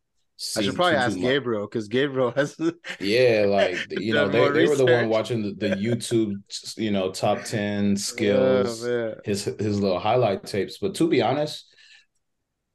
I 0.55 0.61
should 0.61 0.75
probably 0.75 0.95
ask 0.95 1.17
Gabriel 1.17 1.65
because 1.65 1.87
Gabriel 1.87 2.31
has. 2.31 2.55
yeah, 2.99 3.45
like 3.47 3.75
you 3.89 4.13
know, 4.13 4.27
they, 4.27 4.49
they 4.49 4.67
were 4.67 4.75
the 4.75 4.85
one 4.85 5.09
watching 5.09 5.41
the, 5.41 5.53
the 5.53 5.75
YouTube, 5.75 6.35
you 6.77 6.91
know, 6.91 7.11
top 7.11 7.43
ten 7.43 7.97
skills, 7.97 8.85
yeah, 8.85 9.15
his 9.25 9.45
his 9.45 9.79
little 9.79 9.99
highlight 9.99 10.45
tapes. 10.45 10.77
But 10.77 10.93
to 10.95 11.09
be 11.09 11.23
honest, 11.23 11.73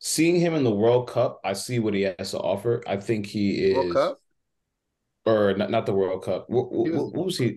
seeing 0.01 0.41
him 0.41 0.55
in 0.55 0.65
the 0.65 0.75
World 0.75 1.09
Cup, 1.09 1.41
I 1.45 1.53
see 1.53 1.79
what 1.79 1.95
he 1.95 2.03
has 2.03 2.33
to 2.33 2.39
offer. 2.39 2.83
I 2.87 2.97
think 2.97 3.27
he 3.27 3.67
is. 3.67 3.77
World 3.77 3.93
Cup? 3.93 4.19
Or 5.25 5.55
not, 5.57 5.71
not 5.71 5.87
the 5.87 5.95
World 5.95 6.25
Cup. 6.25 6.47
What, 6.51 6.73
what, 6.73 6.91
was, 6.91 7.13
what 7.13 7.27
was 7.27 7.39
he? 7.39 7.57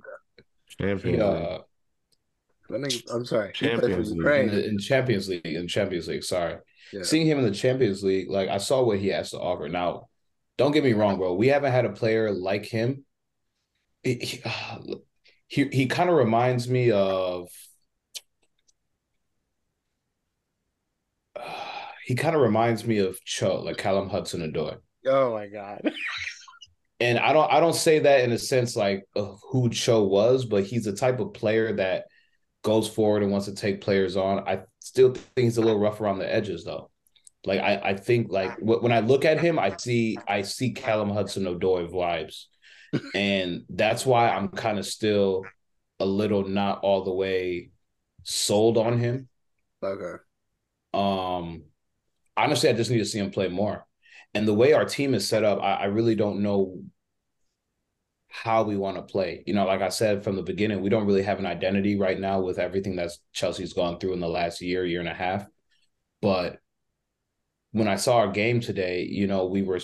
Champions 0.79 1.21
uh, 1.23 1.59
I'm 2.71 3.25
sorry. 3.25 3.53
Champions 3.53 4.11
League. 4.11 4.25
In, 4.25 4.49
in, 4.49 4.77
Champions 4.77 5.29
League. 5.29 5.45
In 5.45 5.67
Champions 5.67 6.07
League. 6.07 6.23
Sorry. 6.23 6.57
Yeah. 6.93 7.03
Seeing 7.03 7.25
him 7.25 7.39
in 7.39 7.45
the 7.45 7.51
Champions 7.51 8.03
League, 8.03 8.29
like 8.29 8.49
I 8.49 8.57
saw 8.57 8.83
what 8.83 8.99
he 8.99 9.07
has 9.09 9.31
to 9.31 9.39
offer. 9.39 9.67
Now, 9.69 10.07
don't 10.57 10.71
get 10.71 10.83
me 10.83 10.93
wrong, 10.93 11.17
bro. 11.17 11.33
We 11.33 11.47
haven't 11.47 11.71
had 11.71 11.85
a 11.85 11.91
player 11.91 12.31
like 12.31 12.65
him. 12.65 13.05
He 14.03 14.15
he, 14.15 14.43
he, 15.47 15.65
he 15.71 15.85
kind 15.87 16.09
of 16.09 16.15
reminds 16.15 16.67
me 16.69 16.91
of 16.91 17.49
he 22.05 22.15
kind 22.15 22.35
of 22.35 22.41
reminds 22.41 22.85
me 22.85 22.99
of 22.99 23.23
Cho, 23.25 23.61
like 23.61 23.77
Callum 23.77 24.09
Hudson 24.09 24.41
Odoi. 24.41 24.77
Oh 25.05 25.33
my 25.33 25.47
god. 25.47 25.91
and 26.99 27.19
I 27.19 27.33
don't 27.33 27.51
I 27.51 27.59
don't 27.59 27.75
say 27.75 27.99
that 27.99 28.23
in 28.23 28.31
a 28.31 28.37
sense 28.37 28.75
like 28.75 29.05
of 29.15 29.39
who 29.49 29.69
Cho 29.69 30.03
was, 30.03 30.45
but 30.45 30.63
he's 30.63 30.85
the 30.85 30.93
type 30.93 31.19
of 31.19 31.33
player 31.33 31.73
that 31.73 32.05
goes 32.63 32.87
forward 32.87 33.21
and 33.21 33.31
wants 33.31 33.47
to 33.47 33.55
take 33.55 33.81
players 33.81 34.17
on. 34.17 34.47
I 34.47 34.61
still 34.85 35.13
think 35.13 35.45
he's 35.45 35.57
a 35.57 35.61
little 35.61 35.79
rough 35.79 35.99
around 35.99 36.19
the 36.19 36.31
edges 36.31 36.63
though. 36.63 36.91
Like 37.43 37.59
I, 37.59 37.75
I 37.83 37.95
think 37.95 38.31
like 38.31 38.55
when 38.59 38.91
I 38.91 38.99
look 38.99 39.25
at 39.25 39.39
him, 39.39 39.57
I 39.57 39.75
see 39.75 40.17
I 40.27 40.43
see 40.43 40.71
Callum 40.71 41.09
Hudson 41.09 41.45
Odoi 41.45 41.89
vibes, 41.91 42.45
and 43.15 43.65
that's 43.69 44.05
why 44.05 44.29
I'm 44.29 44.49
kind 44.49 44.77
of 44.77 44.85
still 44.85 45.43
a 45.99 46.05
little 46.05 46.47
not 46.47 46.81
all 46.81 47.03
the 47.03 47.13
way 47.13 47.71
sold 48.23 48.77
on 48.77 48.99
him. 48.99 49.27
Okay. 49.83 50.21
Um, 50.93 51.63
honestly, 52.37 52.69
I 52.69 52.73
just 52.73 52.91
need 52.91 52.99
to 52.99 53.05
see 53.05 53.19
him 53.19 53.31
play 53.31 53.47
more. 53.47 53.85
And 54.35 54.47
the 54.47 54.53
way 54.53 54.73
our 54.73 54.85
team 54.85 55.15
is 55.15 55.27
set 55.27 55.43
up, 55.43 55.61
I, 55.61 55.73
I 55.75 55.85
really 55.85 56.15
don't 56.15 56.41
know 56.41 56.79
how 58.43 58.63
we 58.63 58.75
want 58.75 58.97
to 58.97 59.01
play. 59.01 59.43
You 59.47 59.53
know, 59.53 59.65
like 59.65 59.81
I 59.81 59.89
said 59.89 60.23
from 60.23 60.35
the 60.35 60.43
beginning, 60.43 60.81
we 60.81 60.89
don't 60.89 61.05
really 61.05 61.23
have 61.23 61.39
an 61.39 61.45
identity 61.45 61.97
right 61.97 62.19
now 62.19 62.41
with 62.41 62.59
everything 62.59 62.95
that's 62.95 63.19
Chelsea's 63.31 63.73
gone 63.73 63.97
through 63.97 64.13
in 64.13 64.19
the 64.19 64.27
last 64.27 64.61
year, 64.61 64.85
year 64.85 64.99
and 64.99 65.07
a 65.07 65.13
half. 65.13 65.45
But 66.21 66.59
when 67.71 67.87
I 67.87 67.95
saw 67.95 68.17
our 68.17 68.31
game 68.31 68.59
today, 68.59 69.03
you 69.03 69.27
know, 69.27 69.45
we 69.45 69.61
were 69.61 69.79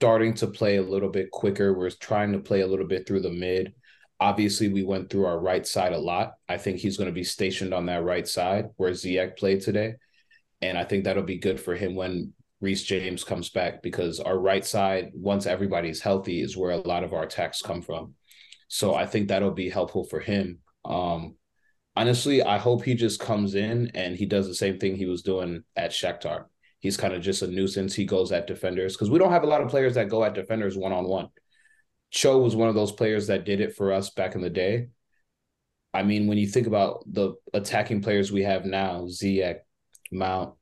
starting 0.00 0.32
to 0.34 0.46
play 0.46 0.76
a 0.76 0.82
little 0.82 1.10
bit 1.10 1.30
quicker. 1.30 1.74
We're 1.74 1.90
trying 1.90 2.32
to 2.32 2.38
play 2.38 2.62
a 2.62 2.66
little 2.66 2.86
bit 2.86 3.06
through 3.06 3.20
the 3.20 3.30
mid. 3.30 3.74
Obviously, 4.18 4.68
we 4.68 4.84
went 4.84 5.10
through 5.10 5.26
our 5.26 5.38
right 5.38 5.66
side 5.66 5.92
a 5.92 5.98
lot. 5.98 6.34
I 6.48 6.56
think 6.56 6.78
he's 6.78 6.96
going 6.96 7.08
to 7.08 7.14
be 7.14 7.24
stationed 7.24 7.74
on 7.74 7.86
that 7.86 8.04
right 8.04 8.26
side 8.26 8.70
where 8.76 8.92
Ziyech 8.92 9.36
played 9.36 9.60
today. 9.60 9.96
And 10.62 10.78
I 10.78 10.84
think 10.84 11.04
that'll 11.04 11.24
be 11.24 11.38
good 11.38 11.60
for 11.60 11.74
him 11.74 11.94
when 11.94 12.32
Reece 12.62 12.84
James 12.84 13.24
comes 13.24 13.50
back 13.50 13.82
because 13.82 14.20
our 14.20 14.38
right 14.38 14.64
side, 14.64 15.10
once 15.14 15.46
everybody's 15.46 16.00
healthy, 16.00 16.40
is 16.40 16.56
where 16.56 16.70
a 16.70 16.76
lot 16.78 17.02
of 17.02 17.12
our 17.12 17.24
attacks 17.24 17.60
come 17.60 17.82
from. 17.82 18.14
So 18.68 18.94
I 18.94 19.04
think 19.04 19.28
that'll 19.28 19.50
be 19.50 19.68
helpful 19.68 20.04
for 20.04 20.20
him. 20.20 20.60
Um, 20.84 21.34
honestly, 21.96 22.40
I 22.42 22.58
hope 22.58 22.84
he 22.84 22.94
just 22.94 23.18
comes 23.18 23.56
in 23.56 23.90
and 23.94 24.16
he 24.16 24.26
does 24.26 24.46
the 24.46 24.54
same 24.54 24.78
thing 24.78 24.94
he 24.94 25.06
was 25.06 25.22
doing 25.22 25.64
at 25.74 25.90
Shakhtar. 25.90 26.44
He's 26.78 26.96
kind 26.96 27.12
of 27.12 27.20
just 27.20 27.42
a 27.42 27.48
nuisance. 27.48 27.94
He 27.94 28.04
goes 28.04 28.30
at 28.30 28.46
defenders 28.46 28.94
because 28.94 29.10
we 29.10 29.18
don't 29.18 29.32
have 29.32 29.42
a 29.42 29.48
lot 29.48 29.60
of 29.60 29.68
players 29.68 29.94
that 29.94 30.08
go 30.08 30.24
at 30.24 30.34
defenders 30.34 30.76
one 30.76 30.92
on 30.92 31.04
one. 31.04 31.28
Cho 32.10 32.38
was 32.38 32.54
one 32.54 32.68
of 32.68 32.76
those 32.76 32.92
players 32.92 33.26
that 33.26 33.44
did 33.44 33.60
it 33.60 33.74
for 33.74 33.92
us 33.92 34.10
back 34.10 34.36
in 34.36 34.40
the 34.40 34.50
day. 34.50 34.86
I 35.92 36.04
mean, 36.04 36.28
when 36.28 36.38
you 36.38 36.46
think 36.46 36.68
about 36.68 37.02
the 37.06 37.34
attacking 37.52 38.02
players 38.02 38.30
we 38.30 38.44
have 38.44 38.64
now, 38.64 39.02
Ziyech, 39.02 39.58
Mount, 40.12 40.54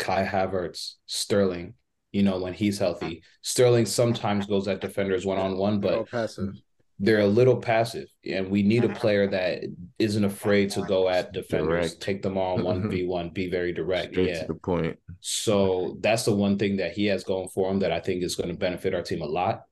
Kai 0.00 0.26
Havertz, 0.26 0.94
Sterling, 1.06 1.74
you 2.10 2.24
know, 2.24 2.40
when 2.40 2.54
he's 2.54 2.78
healthy. 2.78 3.22
Sterling 3.42 3.86
sometimes 3.86 4.46
goes 4.46 4.66
at 4.66 4.80
defenders 4.80 5.24
one 5.24 5.38
on 5.38 5.56
one, 5.56 5.78
but 5.78 6.10
passive. 6.10 6.54
they're 6.98 7.20
a 7.20 7.26
little 7.26 7.56
passive. 7.56 8.08
And 8.24 8.50
we 8.50 8.62
need 8.62 8.84
a 8.84 8.88
player 8.88 9.28
that 9.28 9.62
isn't 9.98 10.24
afraid 10.24 10.70
to 10.70 10.82
go 10.82 11.08
at 11.08 11.32
defenders, 11.32 11.90
direct. 11.90 12.02
take 12.02 12.22
them 12.22 12.38
on 12.38 12.64
one 12.64 12.90
v 12.90 13.04
one, 13.06 13.28
be 13.28 13.48
very 13.48 13.72
direct. 13.72 14.14
Straight 14.14 14.28
yeah. 14.28 14.40
to 14.40 14.48
the 14.48 14.54
point. 14.54 14.98
So 15.20 15.98
that's 16.00 16.24
the 16.24 16.34
one 16.34 16.58
thing 16.58 16.78
that 16.78 16.92
he 16.92 17.06
has 17.06 17.22
going 17.22 17.48
for 17.48 17.70
him 17.70 17.78
that 17.80 17.92
I 17.92 18.00
think 18.00 18.24
is 18.24 18.34
going 18.34 18.48
to 18.48 18.56
benefit 18.56 18.94
our 18.94 19.02
team 19.02 19.20
a 19.20 19.26
lot. 19.26 19.62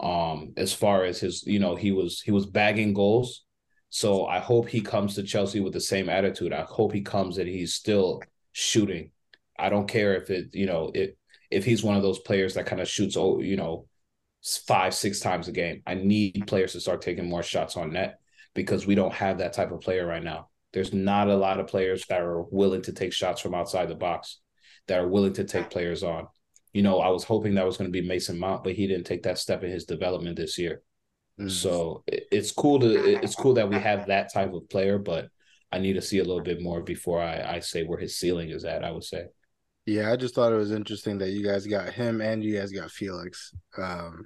Um, 0.00 0.54
as 0.56 0.72
far 0.72 1.04
as 1.04 1.20
his, 1.20 1.46
you 1.46 1.60
know, 1.60 1.76
he 1.76 1.92
was 1.92 2.20
he 2.20 2.32
was 2.32 2.46
bagging 2.46 2.94
goals. 2.94 3.44
So 3.90 4.26
I 4.26 4.40
hope 4.40 4.68
he 4.68 4.80
comes 4.80 5.14
to 5.14 5.22
Chelsea 5.22 5.60
with 5.60 5.74
the 5.74 5.80
same 5.80 6.08
attitude. 6.08 6.52
I 6.52 6.62
hope 6.62 6.92
he 6.92 7.02
comes 7.02 7.38
and 7.38 7.48
he's 7.48 7.74
still 7.74 8.22
shooting 8.50 9.12
I 9.58 9.68
don't 9.68 9.88
care 9.88 10.14
if 10.16 10.30
it, 10.30 10.54
you 10.54 10.66
know, 10.66 10.90
it 10.94 11.16
if 11.50 11.64
he's 11.64 11.82
one 11.82 11.96
of 11.96 12.02
those 12.02 12.18
players 12.18 12.54
that 12.54 12.66
kind 12.66 12.80
of 12.80 12.88
shoots, 12.88 13.16
oh, 13.16 13.40
you 13.40 13.56
know, 13.56 13.86
five, 14.66 14.94
six 14.94 15.20
times 15.20 15.48
a 15.48 15.52
game. 15.52 15.82
I 15.86 15.94
need 15.94 16.46
players 16.46 16.72
to 16.72 16.80
start 16.80 17.00
taking 17.00 17.28
more 17.28 17.42
shots 17.42 17.76
on 17.76 17.92
net 17.92 18.18
because 18.54 18.86
we 18.86 18.94
don't 18.94 19.12
have 19.12 19.38
that 19.38 19.52
type 19.52 19.70
of 19.70 19.80
player 19.80 20.06
right 20.06 20.22
now. 20.22 20.48
There's 20.72 20.92
not 20.92 21.28
a 21.28 21.36
lot 21.36 21.60
of 21.60 21.68
players 21.68 22.04
that 22.08 22.20
are 22.20 22.42
willing 22.42 22.82
to 22.82 22.92
take 22.92 23.12
shots 23.12 23.40
from 23.40 23.54
outside 23.54 23.88
the 23.88 23.94
box, 23.94 24.40
that 24.88 24.98
are 24.98 25.08
willing 25.08 25.32
to 25.34 25.44
take 25.44 25.70
players 25.70 26.02
on. 26.02 26.26
You 26.72 26.82
know, 26.82 26.98
I 26.98 27.08
was 27.08 27.24
hoping 27.24 27.54
that 27.54 27.64
was 27.64 27.76
going 27.76 27.90
to 27.92 28.00
be 28.00 28.06
Mason 28.06 28.38
Mount, 28.38 28.64
but 28.64 28.72
he 28.72 28.86
didn't 28.88 29.06
take 29.06 29.22
that 29.22 29.38
step 29.38 29.62
in 29.62 29.70
his 29.70 29.84
development 29.84 30.36
this 30.36 30.58
year. 30.58 30.82
Mm. 31.40 31.50
So 31.50 32.02
it's 32.06 32.50
cool 32.50 32.80
to 32.80 33.22
it's 33.22 33.34
cool 33.34 33.54
that 33.54 33.68
we 33.68 33.76
have 33.76 34.06
that 34.06 34.32
type 34.32 34.52
of 34.52 34.68
player, 34.68 34.98
but 34.98 35.28
I 35.70 35.78
need 35.78 35.94
to 35.94 36.02
see 36.02 36.18
a 36.18 36.24
little 36.24 36.42
bit 36.42 36.60
more 36.60 36.82
before 36.82 37.20
I, 37.20 37.56
I 37.56 37.60
say 37.60 37.84
where 37.84 37.98
his 37.98 38.18
ceiling 38.18 38.50
is 38.50 38.64
at. 38.64 38.84
I 38.84 38.90
would 38.90 39.04
say. 39.04 39.26
Yeah, 39.86 40.10
I 40.10 40.16
just 40.16 40.34
thought 40.34 40.52
it 40.52 40.56
was 40.56 40.72
interesting 40.72 41.18
that 41.18 41.30
you 41.30 41.44
guys 41.44 41.66
got 41.66 41.92
him 41.92 42.20
and 42.20 42.42
you 42.42 42.58
guys 42.58 42.72
got 42.72 42.90
Felix. 42.90 43.52
Um, 43.76 44.24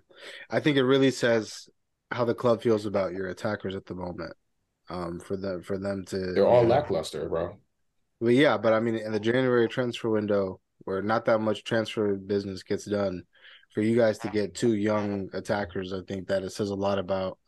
I 0.51 0.61
think 0.61 0.77
it 0.77 0.85
really 0.85 1.11
says 1.11 1.69
how 2.11 2.25
the 2.25 2.35
club 2.35 2.63
feels 2.63 2.87
about 2.87 3.13
your 3.13 3.29
attackers 3.29 3.75
at 3.75 3.87
the 3.87 3.95
moment. 3.95 4.35
Um, 4.91 5.21
for 5.21 5.37
them 5.37 5.63
for 5.63 5.77
them 5.77 6.07
to 6.07 6.33
they're 6.33 6.47
all 6.47 6.65
lackluster, 6.65 7.29
bro. 7.29 7.59
But 8.21 8.29
yeah, 8.29 8.57
but 8.57 8.73
I 8.73 8.81
mean, 8.81 8.95
in 8.95 9.13
the 9.13 9.21
January 9.21 9.69
transfer 9.69 10.09
window, 10.09 10.61
where 10.85 11.03
not 11.03 11.27
that 11.27 11.41
much 11.41 11.63
transfer 11.63 12.17
business 12.17 12.63
gets 12.63 12.87
done, 12.87 13.25
for 13.75 13.83
you 13.83 13.97
guys 13.97 14.19
to 14.19 14.29
get 14.29 14.55
two 14.55 14.75
young 14.75 15.29
attackers, 15.35 15.93
I 15.93 16.01
think 16.09 16.29
that 16.29 16.43
it 16.43 16.51
says 16.51 16.71
a 16.71 16.75
lot 16.75 16.99
about 16.99 17.39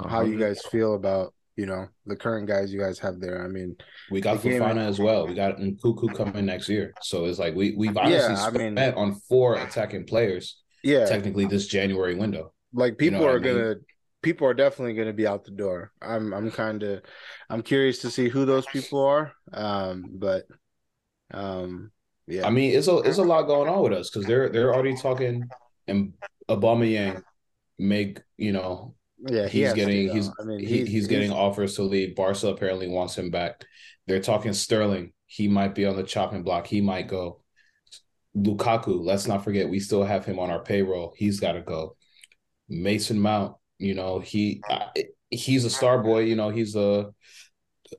uh-huh. 0.00 0.08
how 0.08 0.22
you 0.22 0.38
guys 0.38 0.60
feel 0.66 0.94
about 0.94 1.34
you 1.56 1.66
know 1.66 1.88
the 2.04 2.16
current 2.16 2.46
guys 2.46 2.72
you 2.72 2.80
guys 2.80 2.98
have 2.98 3.20
there. 3.20 3.44
I 3.44 3.48
mean, 3.48 3.76
we 4.10 4.20
got 4.20 4.38
Fofana 4.38 4.86
as 4.86 4.98
well. 4.98 5.26
We 5.26 5.34
got 5.34 5.58
Nkunku 5.58 6.14
coming 6.14 6.46
next 6.46 6.68
year, 6.68 6.92
so 7.02 7.24
it's 7.24 7.38
like 7.38 7.54
we 7.54 7.74
we've 7.76 7.96
honestly 7.96 8.34
yeah, 8.34 8.48
spent 8.48 8.78
I 8.78 8.86
mean, 8.86 8.94
on 8.94 9.14
four 9.28 9.56
attacking 9.56 10.06
players. 10.06 10.62
Yeah, 10.82 11.06
technically 11.06 11.46
this 11.46 11.66
January 11.66 12.14
window. 12.14 12.52
Like 12.72 12.98
people 12.98 13.20
you 13.20 13.26
know 13.26 13.32
are 13.32 13.36
I 13.36 13.40
mean? 13.40 13.54
gonna 13.54 13.74
people 14.22 14.46
are 14.46 14.54
definitely 14.54 14.94
going 14.94 15.06
to 15.06 15.14
be 15.14 15.26
out 15.26 15.44
the 15.44 15.50
door. 15.52 15.92
I'm 16.02 16.34
I'm 16.34 16.50
kind 16.50 16.82
of 16.82 17.02
I'm 17.48 17.62
curious 17.62 18.00
to 18.00 18.10
see 18.10 18.28
who 18.28 18.44
those 18.44 18.66
people 18.66 19.04
are. 19.04 19.32
Um, 19.52 20.04
but 20.14 20.44
um, 21.32 21.92
yeah. 22.26 22.46
I 22.46 22.50
mean, 22.50 22.76
it's 22.76 22.88
a 22.88 22.98
it's 22.98 23.18
a 23.18 23.22
lot 23.22 23.42
going 23.42 23.68
on 23.68 23.82
with 23.82 23.92
us 23.92 24.10
because 24.10 24.26
they're 24.26 24.48
they're 24.48 24.74
already 24.74 24.96
talking 24.96 25.44
and 25.86 26.12
Aubameyang 26.48 27.22
make 27.78 28.20
you 28.36 28.52
know 28.52 28.94
yeah, 29.18 29.48
he 29.48 29.62
he's 29.62 29.72
getting 29.72 30.10
he's 30.10 30.30
I 30.40 30.44
mean, 30.44 30.58
he's, 30.60 30.68
he's, 30.68 30.88
he's 30.88 31.06
getting 31.06 31.32
offers 31.32 31.76
to 31.76 31.82
leave. 31.82 32.14
Barca 32.16 32.48
apparently 32.48 32.88
wants 32.88 33.16
him 33.16 33.30
back. 33.30 33.64
They're 34.06 34.20
talking 34.20 34.52
Sterling. 34.52 35.12
He 35.26 35.48
might 35.48 35.74
be 35.74 35.86
on 35.86 35.96
the 35.96 36.02
chopping 36.02 36.42
block. 36.42 36.66
He 36.66 36.80
might 36.80 37.08
go. 37.08 37.42
Lukaku, 38.36 39.02
let's 39.02 39.26
not 39.26 39.42
forget, 39.42 39.68
we 39.68 39.80
still 39.80 40.04
have 40.04 40.26
him 40.26 40.38
on 40.38 40.50
our 40.50 40.62
payroll. 40.62 41.14
He's 41.16 41.40
got 41.40 41.52
to 41.52 41.62
go. 41.62 41.96
Mason 42.68 43.18
Mount, 43.18 43.56
you 43.78 43.94
know, 43.94 44.18
he 44.18 44.62
he's 45.30 45.64
a 45.64 45.70
star 45.70 46.02
boy. 46.02 46.20
You 46.20 46.36
know, 46.36 46.50
he's 46.50 46.76
a 46.76 47.06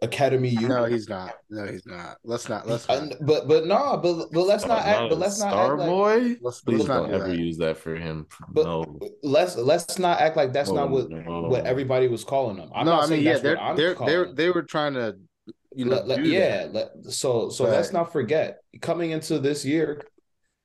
academy 0.02 0.50
unit. 0.50 0.70
No, 0.70 0.86
he's 0.86 1.10
not. 1.10 1.36
No, 1.50 1.66
he's 1.66 1.86
not. 1.86 2.18
Let's 2.24 2.50
not. 2.50 2.68
Let's. 2.68 2.88
Not. 2.88 3.14
but 3.22 3.48
but 3.48 3.66
no, 3.66 3.98
but 4.02 4.32
but 4.32 4.46
let's 4.46 4.66
not 4.66 4.86
act. 4.86 5.10
But 5.10 5.20
let's 5.20 5.40
not 5.40 5.52
star 5.52 5.80
act 5.80 5.90
boy. 5.90 6.18
Like, 6.18 6.38
let's, 6.42 6.62
please 6.62 6.86
don't 6.86 7.14
ever 7.14 7.30
that. 7.30 7.38
use 7.38 7.58
that 7.58 7.78
for 7.78 7.96
him. 7.96 8.28
But 8.50 8.66
no. 8.66 9.00
Let's 9.24 9.56
let's 9.56 10.00
not 10.00 10.20
act 10.20 10.38
like 10.38 10.54
that's 10.54 10.70
oh, 10.70 10.76
not 10.76 10.90
what 10.90 11.10
no. 11.10 11.42
what 11.44 11.66
everybody 11.66 12.08
was 12.08 12.24
calling 12.24 12.58
him. 12.58 12.70
I'm 12.74 12.86
no, 12.86 13.00
I 13.00 13.08
mean 13.08 13.24
yeah, 13.24 13.38
they're 13.38 13.60
they're 13.76 13.96
they're 13.96 14.34
they 14.34 14.50
were 14.50 14.64
trying 14.64 14.94
to. 14.94 15.16
You 15.76 15.86
know, 15.86 15.98
let, 15.98 16.08
let, 16.08 16.26
yeah. 16.26 16.68
Let, 16.72 16.90
so 17.10 17.50
so 17.50 17.66
but, 17.66 17.74
let's 17.74 17.94
not 17.94 18.12
forget 18.12 18.62
coming 18.82 19.12
into 19.12 19.38
this 19.38 19.64
year, 19.64 20.02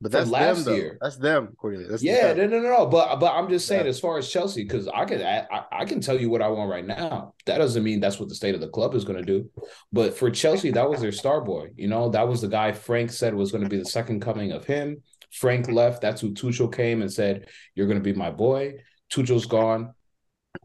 But 0.02 0.10
that's 0.12 0.28
last 0.30 0.64
them, 0.64 0.74
year. 0.74 0.98
That's 1.00 1.16
them, 1.16 1.54
Cordelia. 1.56 1.86
That's 1.88 2.02
Yeah, 2.02 2.34
them. 2.34 2.50
no, 2.50 2.58
no, 2.58 2.62
no, 2.68 2.76
no. 2.78 2.86
But 2.86 3.20
but 3.20 3.32
I'm 3.32 3.48
just 3.48 3.66
saying, 3.68 3.84
Yeah. 3.84 3.90
as 3.90 4.00
far 4.00 4.18
as 4.18 4.28
Chelsea, 4.28 4.64
because 4.64 4.88
I 4.88 5.04
can 5.04 5.22
I, 5.22 5.62
I- 5.70 5.84
can 5.84 6.00
tell 6.00 6.20
you 6.20 6.28
what 6.28 6.42
I 6.42 6.48
want 6.48 6.68
right 6.70 6.84
now. 6.86 7.34
That 7.46 7.58
doesn't 7.58 7.84
mean 7.84 8.00
that's 8.00 8.18
what 8.18 8.28
the 8.28 8.34
state 8.34 8.54
of 8.56 8.60
the 8.60 8.68
club 8.68 8.94
is 8.94 9.04
going 9.04 9.18
to 9.18 9.24
do. 9.24 9.48
But 9.92 10.16
for 10.16 10.30
Chelsea, 10.30 10.72
that 10.72 10.90
was 10.90 11.00
their 11.00 11.12
star 11.12 11.40
boy. 11.40 11.68
You 11.76 11.86
know, 11.88 12.08
that 12.10 12.26
was 12.26 12.40
the 12.40 12.48
guy 12.48 12.72
Frank 12.72 13.12
said 13.12 13.32
was 13.34 13.52
going 13.52 13.64
to 13.64 13.70
be 13.70 13.78
the 13.78 13.84
second 13.84 14.20
coming 14.20 14.50
of 14.52 14.64
him. 14.64 15.02
Frank 15.30 15.68
left. 15.70 16.02
That's 16.02 16.20
who 16.20 16.34
Tuchel 16.34 16.70
came 16.74 17.00
and 17.00 17.10
said, 17.12 17.46
"You're 17.74 17.86
going 17.86 17.98
to 18.02 18.12
be 18.12 18.12
my 18.18 18.30
boy." 18.30 18.74
Tuchel's 19.10 19.46
gone. 19.46 19.94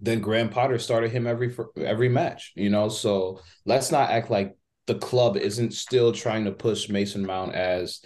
Then 0.01 0.19
Graham 0.19 0.49
Potter 0.49 0.79
started 0.79 1.11
him 1.11 1.27
every 1.27 1.55
every 1.77 2.09
match. 2.09 2.53
You 2.55 2.69
know, 2.69 2.89
so 2.89 3.41
let's 3.65 3.91
not 3.91 4.09
act 4.09 4.29
like 4.31 4.57
the 4.87 4.95
club 4.95 5.37
isn't 5.37 5.73
still 5.73 6.11
trying 6.11 6.45
to 6.45 6.51
push 6.51 6.89
Mason 6.89 7.25
Mount 7.25 7.53
as 7.53 8.01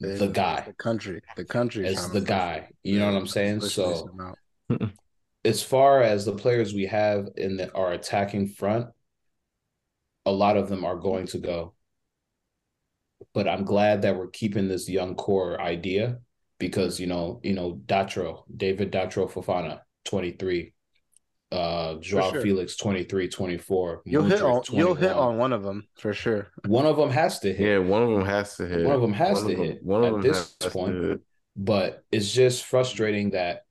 the 0.00 0.28
guy 0.28 0.62
the 0.66 0.72
country, 0.74 1.20
the 1.36 1.44
country 1.44 1.86
is 1.86 1.98
as 1.98 2.10
the 2.10 2.20
guy. 2.20 2.68
You 2.82 2.98
know 2.98 3.06
what 3.06 3.18
I'm 3.18 3.26
saying? 3.26 3.60
So 3.62 4.08
as 5.44 5.62
far 5.62 6.02
as 6.02 6.24
the 6.24 6.34
players 6.34 6.74
we 6.74 6.86
have 6.86 7.28
in 7.36 7.56
the, 7.56 7.72
our 7.74 7.92
attacking 7.92 8.48
front, 8.48 8.86
a 10.26 10.32
lot 10.32 10.56
of 10.56 10.68
them 10.68 10.84
are 10.84 10.96
going 10.96 11.26
to 11.28 11.38
go. 11.38 11.74
But 13.34 13.48
I'm 13.48 13.64
glad 13.64 14.02
that 14.02 14.16
we're 14.16 14.28
keeping 14.28 14.68
this 14.68 14.88
young 14.88 15.14
core 15.16 15.60
idea 15.60 16.18
because 16.58 17.00
you 17.00 17.06
know, 17.06 17.40
you 17.42 17.54
know, 17.54 17.80
Datro, 17.86 18.42
David 18.54 18.92
Datro 18.92 19.30
Fofana, 19.30 19.80
23. 20.04 20.72
Uh 21.50 21.94
Joao 22.00 22.32
sure. 22.32 22.42
Felix 22.42 22.76
23, 22.76 23.28
24. 23.28 24.02
You'll 24.04 24.24
hit 24.24 24.40
Mudryk, 24.40 24.70
on 24.70 24.76
you'll 24.76 24.94
hit 24.94 25.12
on 25.12 25.38
one 25.38 25.52
of 25.54 25.62
them 25.62 25.88
for 25.96 26.12
sure. 26.12 26.48
one 26.66 26.84
of 26.84 26.96
them 26.96 27.10
has 27.10 27.38
to 27.40 27.52
hit. 27.54 27.66
Yeah, 27.68 27.78
one 27.78 28.02
of 28.02 28.10
them 28.10 28.24
has 28.26 28.56
to 28.56 28.66
hit. 28.66 28.84
One 28.84 28.94
of 28.94 29.00
them 29.00 29.14
has 29.14 29.38
One 29.42 29.48
to 29.50 29.56
them- 29.56 29.64
hit 29.64 29.82
One 29.82 30.04
of 30.04 30.06
at 30.16 30.22
them 30.22 30.30
this 30.30 30.54
point. 30.60 31.20
but 31.56 32.04
it's 32.12 32.30
just 32.32 32.64
frustrating 32.64 33.30
that 33.30 33.62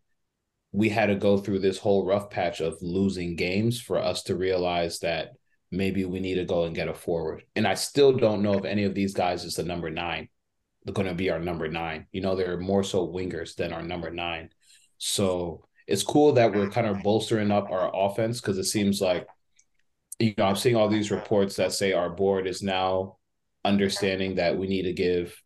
we 0.72 0.90
had 0.90 1.06
to 1.08 1.16
go 1.16 1.38
through 1.38 1.60
this 1.60 1.78
whole 1.78 2.06
rough 2.06 2.30
patch 2.32 2.62
of 2.62 2.78
losing 2.82 3.36
games 3.36 3.80
for 3.80 3.98
us 4.00 4.24
to 4.24 4.36
realize 4.36 5.00
that 5.00 5.34
maybe 5.72 6.04
we 6.06 6.20
need 6.20 6.36
to 6.36 6.46
go 6.46 6.64
and 6.66 6.76
get 6.76 6.88
a 6.88 6.94
forward. 6.94 7.44
And 7.56 7.68
I 7.68 7.76
still 7.76 8.12
don't 8.14 8.42
know 8.42 8.54
if 8.54 8.66
any 8.66 8.86
of 8.86 8.96
these 8.96 9.14
guys 9.14 9.44
is 9.44 9.56
the 9.56 9.64
number 9.64 9.90
nine. 9.90 10.30
They're 10.84 10.94
going 10.94 11.08
to 11.08 11.14
be 11.14 11.30
our 11.30 11.40
number 11.40 11.68
nine. 11.68 12.08
You 12.12 12.22
know, 12.22 12.36
they're 12.36 12.58
more 12.58 12.84
so 12.84 13.08
wingers 13.08 13.56
than 13.56 13.72
our 13.74 13.84
number 13.84 14.10
nine. 14.10 14.50
So 14.98 15.67
it's 15.88 16.04
cool 16.04 16.34
that 16.34 16.54
we're 16.54 16.70
kind 16.70 16.86
of 16.88 17.02
bolstering 17.02 17.52
up 17.52 17.70
our 17.72 17.90
offense 17.94 18.42
because 18.42 18.58
it 18.58 18.66
seems 18.66 19.00
like, 19.02 19.26
you 20.20 20.34
know, 20.38 20.46
I'm 20.46 20.56
seeing 20.56 20.76
all 20.76 20.90
these 20.90 21.12
reports 21.12 21.56
that 21.56 21.72
say 21.72 21.94
our 21.94 22.10
board 22.10 22.46
is 22.48 22.62
now 22.62 23.18
understanding 23.64 24.36
that 24.36 24.58
we 24.58 24.68
need 24.68 24.84
to 24.84 24.94
give 24.94 25.42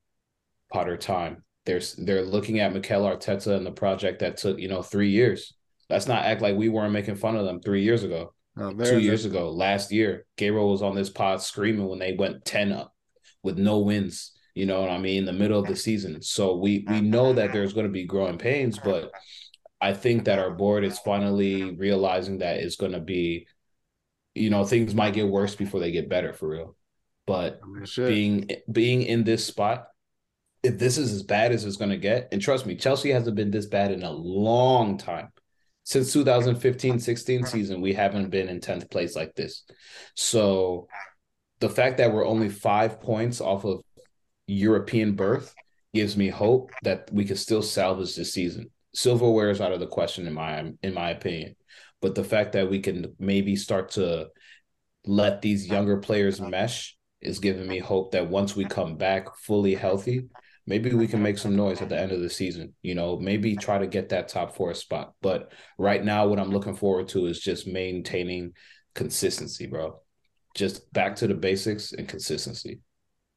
Potter 0.72 0.98
time. 0.98 1.44
There's 1.66 1.94
they're 1.96 2.24
looking 2.24 2.60
at 2.60 2.74
Mikel 2.74 3.04
Arteta 3.04 3.56
and 3.56 3.66
the 3.66 3.72
project 3.72 4.20
that 4.20 4.38
took, 4.38 4.58
you 4.60 4.68
know, 4.68 4.82
three 4.82 5.10
years. 5.10 5.54
Let's 5.90 6.08
not 6.08 6.26
act 6.26 6.42
like 6.42 6.56
we 6.56 6.70
weren't 6.70 6.94
making 6.94 7.16
fun 7.16 7.36
of 7.36 7.46
them 7.46 7.60
three 7.62 7.84
years 7.84 8.04
ago, 8.04 8.34
No, 8.56 8.72
two 8.72 8.78
they're- 8.78 9.00
years 9.00 9.26
ago, 9.26 9.52
last 9.52 9.92
year. 9.92 10.26
Gabriel 10.38 10.72
was 10.72 10.82
on 10.82 10.96
this 10.96 11.10
pod 11.10 11.42
screaming 11.42 11.88
when 11.88 12.00
they 12.00 12.14
went 12.14 12.46
10 12.46 12.72
up 12.72 12.96
with 13.44 13.58
no 13.60 13.80
wins, 13.80 14.32
you 14.56 14.66
know 14.66 14.80
what 14.82 14.90
I 14.90 14.98
mean, 14.98 15.20
in 15.20 15.26
the 15.26 15.34
middle 15.34 15.60
of 15.60 15.68
the 15.68 15.76
season. 15.76 16.22
So 16.22 16.56
we 16.56 16.86
we 16.90 17.02
know 17.02 17.34
that 17.34 17.52
there's 17.54 17.74
going 17.74 17.86
to 17.88 17.92
be 17.92 18.06
growing 18.06 18.38
pains, 18.38 18.80
but 18.80 19.12
I 19.82 19.94
think 19.94 20.26
that 20.26 20.40
our 20.40 20.52
board 20.52 20.84
is 20.84 21.00
finally 21.00 21.76
realizing 21.76 22.40
that 22.40 22.58
it's 22.58 22.76
going 22.76 22.92
to 22.92 23.00
be, 23.00 23.48
you 24.36 24.50
know, 24.50 24.64
things 24.64 24.94
might 24.94 25.14
get 25.14 25.28
worse 25.28 25.56
before 25.56 25.80
they 25.80 25.92
get 25.92 26.10
better 26.10 26.34
for 26.34 26.50
real. 26.50 26.76
But 27.26 27.60
I 27.64 27.68
mean, 27.68 27.86
being 27.98 28.50
being 28.72 29.02
in 29.04 29.24
this 29.24 29.46
spot, 29.46 29.88
if 30.64 30.78
this 30.78 30.98
is 30.98 31.12
as 31.12 31.24
bad 31.24 31.52
as 31.52 31.66
it's 31.66 31.78
going 31.78 31.92
to 31.92 31.98
get, 31.98 32.30
and 32.32 32.42
trust 32.42 32.66
me, 32.66 32.76
Chelsea 32.76 33.10
hasn't 33.10 33.36
been 33.36 33.52
this 33.52 33.66
bad 33.66 33.92
in 33.92 34.04
a 34.04 34.12
long 34.12 34.98
time. 34.98 35.30
Since 35.84 36.16
2015-16 36.16 37.48
season, 37.48 37.82
we 37.82 37.94
haven't 37.94 38.30
been 38.30 38.50
in 38.50 38.60
10th 38.60 38.90
place 38.92 39.16
like 39.16 39.34
this. 39.34 39.64
So 40.16 40.88
the 41.60 41.70
fact 41.70 41.98
that 41.98 42.14
we're 42.14 42.26
only 42.26 42.50
five 42.50 43.02
points 43.02 43.42
off 43.42 43.66
of 43.66 43.82
European 44.46 45.16
berth 45.16 45.56
gives 45.94 46.16
me 46.16 46.28
hope 46.30 46.72
that 46.84 47.10
we 47.12 47.26
can 47.26 47.36
still 47.36 47.64
salvage 47.64 48.16
this 48.16 48.34
season. 48.34 48.70
Silverware 48.94 49.50
is 49.50 49.62
out 49.62 49.72
of 49.72 49.80
the 49.80 49.88
question 49.88 50.28
in 50.28 50.34
my 50.34 50.72
in 50.84 50.94
my 50.94 51.12
opinion. 51.12 51.56
But 52.02 52.16
the 52.16 52.24
fact 52.24 52.54
that 52.54 52.70
we 52.70 52.80
can 52.80 53.16
maybe 53.20 53.56
start 53.56 53.92
to 53.92 54.30
let 55.06 55.42
these 55.42 55.68
younger 55.68 55.98
players 55.98 56.42
mesh 56.42 56.98
is 57.22 57.40
giving 57.40 57.68
me 57.68 57.80
hope 57.80 58.12
that 58.12 58.30
once 58.30 58.56
we 58.56 58.66
come 58.66 58.98
back 58.98 59.36
fully 59.38 59.76
healthy, 59.76 60.28
maybe 60.66 60.94
we 60.94 61.08
can 61.08 61.22
make 61.22 61.38
some 61.38 61.56
noise 61.56 61.82
at 61.82 61.90
the 61.90 62.00
end 62.00 62.12
of 62.12 62.22
the 62.22 62.30
season. 62.30 62.74
You 62.82 62.96
know, 62.96 63.20
maybe 63.20 63.56
try 63.56 63.78
to 63.78 63.88
get 63.88 64.10
that 64.10 64.28
top 64.28 64.56
four 64.56 64.74
spot. 64.74 65.14
But 65.22 65.52
right 65.78 66.04
now, 66.04 66.28
what 66.28 66.40
I'm 66.40 66.52
looking 66.52 66.76
forward 66.76 67.08
to 67.10 67.28
is 67.28 67.40
just 67.40 67.68
maintaining 67.68 68.54
consistency, 68.96 69.68
bro. 69.68 70.02
Just 70.56 70.92
back 70.92 71.16
to 71.18 71.28
the 71.28 71.36
basics 71.36 71.94
and 71.94 72.08
consistency. 72.08 72.82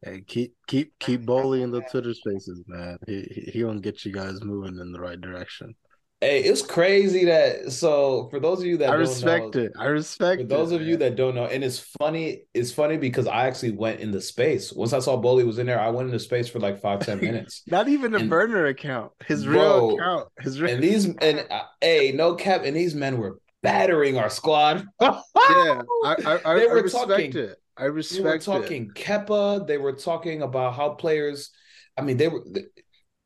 Hey, 0.05 0.23
keep 0.27 0.55
keep 0.67 0.93
keep 0.99 1.25
Boehly 1.25 1.62
in 1.62 1.71
the 1.71 1.81
Twitter 1.90 2.12
spaces, 2.12 2.62
man. 2.67 2.99
He 3.07 3.51
he, 3.53 3.62
gonna 3.62 3.81
get 3.81 4.05
you 4.05 4.12
guys 4.12 4.43
moving 4.43 4.79
in 4.79 4.93
the 4.93 5.01
right 5.01 5.19
direction. 5.21 5.75
Hey, 6.21 6.43
it's 6.45 6.62
crazy 6.62 7.25
that 7.27 7.73
so 7.73 8.29
for 8.31 8.38
those 8.40 8.61
of 8.61 8.67
you 8.67 8.77
that 8.79 8.90
I 8.90 8.95
respect 8.95 9.55
know, 9.55 9.62
it. 9.62 9.73
I 9.79 9.87
respect 9.87 10.43
For 10.43 10.47
those 10.47 10.73
it, 10.73 10.81
of 10.81 10.87
you 10.87 10.97
that 10.99 11.17
don't 11.17 11.35
know, 11.35 11.47
and 11.47 11.62
it's 11.64 11.79
funny, 12.01 12.43
it's 12.55 12.71
funny 12.73 12.97
because 12.97 13.27
I 13.27 13.47
actually 13.47 13.73
went 13.73 14.01
into 14.01 14.21
space. 14.21 14.73
Once 14.73 14.93
I 14.93 15.01
saw 15.01 15.17
Boehly 15.17 15.45
was 15.45 15.59
in 15.59 15.67
there, 15.67 15.81
I 15.81 15.88
went 15.90 16.07
into 16.09 16.19
space 16.21 16.49
for 16.49 16.61
like 16.61 16.81
five, 16.81 17.01
ten 17.01 17.21
minutes. 17.23 17.62
not 17.67 17.88
even 17.88 18.14
a 18.14 18.19
and- 18.19 18.31
burner 18.31 18.67
account, 18.67 19.12
his 19.27 19.45
Bro, 19.45 19.55
real 19.88 19.97
account, 19.99 20.29
his 20.40 20.61
real. 20.61 20.75
and 20.75 20.83
these 20.83 21.07
and 21.21 21.47
uh, 21.51 21.62
hey, 21.81 22.12
no 22.14 22.35
cap, 22.35 22.62
and 22.64 22.77
these 22.77 22.95
men 22.95 23.17
were 23.19 23.38
battering 23.62 24.19
our 24.19 24.31
squad. 24.31 24.87
yeah, 25.01 25.12
I 25.35 25.83
I, 26.05 26.40
I, 26.45 26.55
They 26.59 26.64
I 26.69 26.73
were 26.75 26.83
respect 26.83 27.09
talking- 27.09 27.37
it. 27.37 27.57
I 27.77 27.83
They 27.83 27.89
were 27.89 27.95
respect 27.97 28.43
it. 28.43 28.45
talking 28.45 28.91
Kepa. 28.91 29.67
They 29.67 29.79
were 29.79 29.93
talking 29.93 30.43
about 30.43 30.75
how 30.75 30.91
players. 30.91 31.51
I 31.97 32.03
mean, 32.03 32.17
they 32.17 32.29
were. 32.29 32.45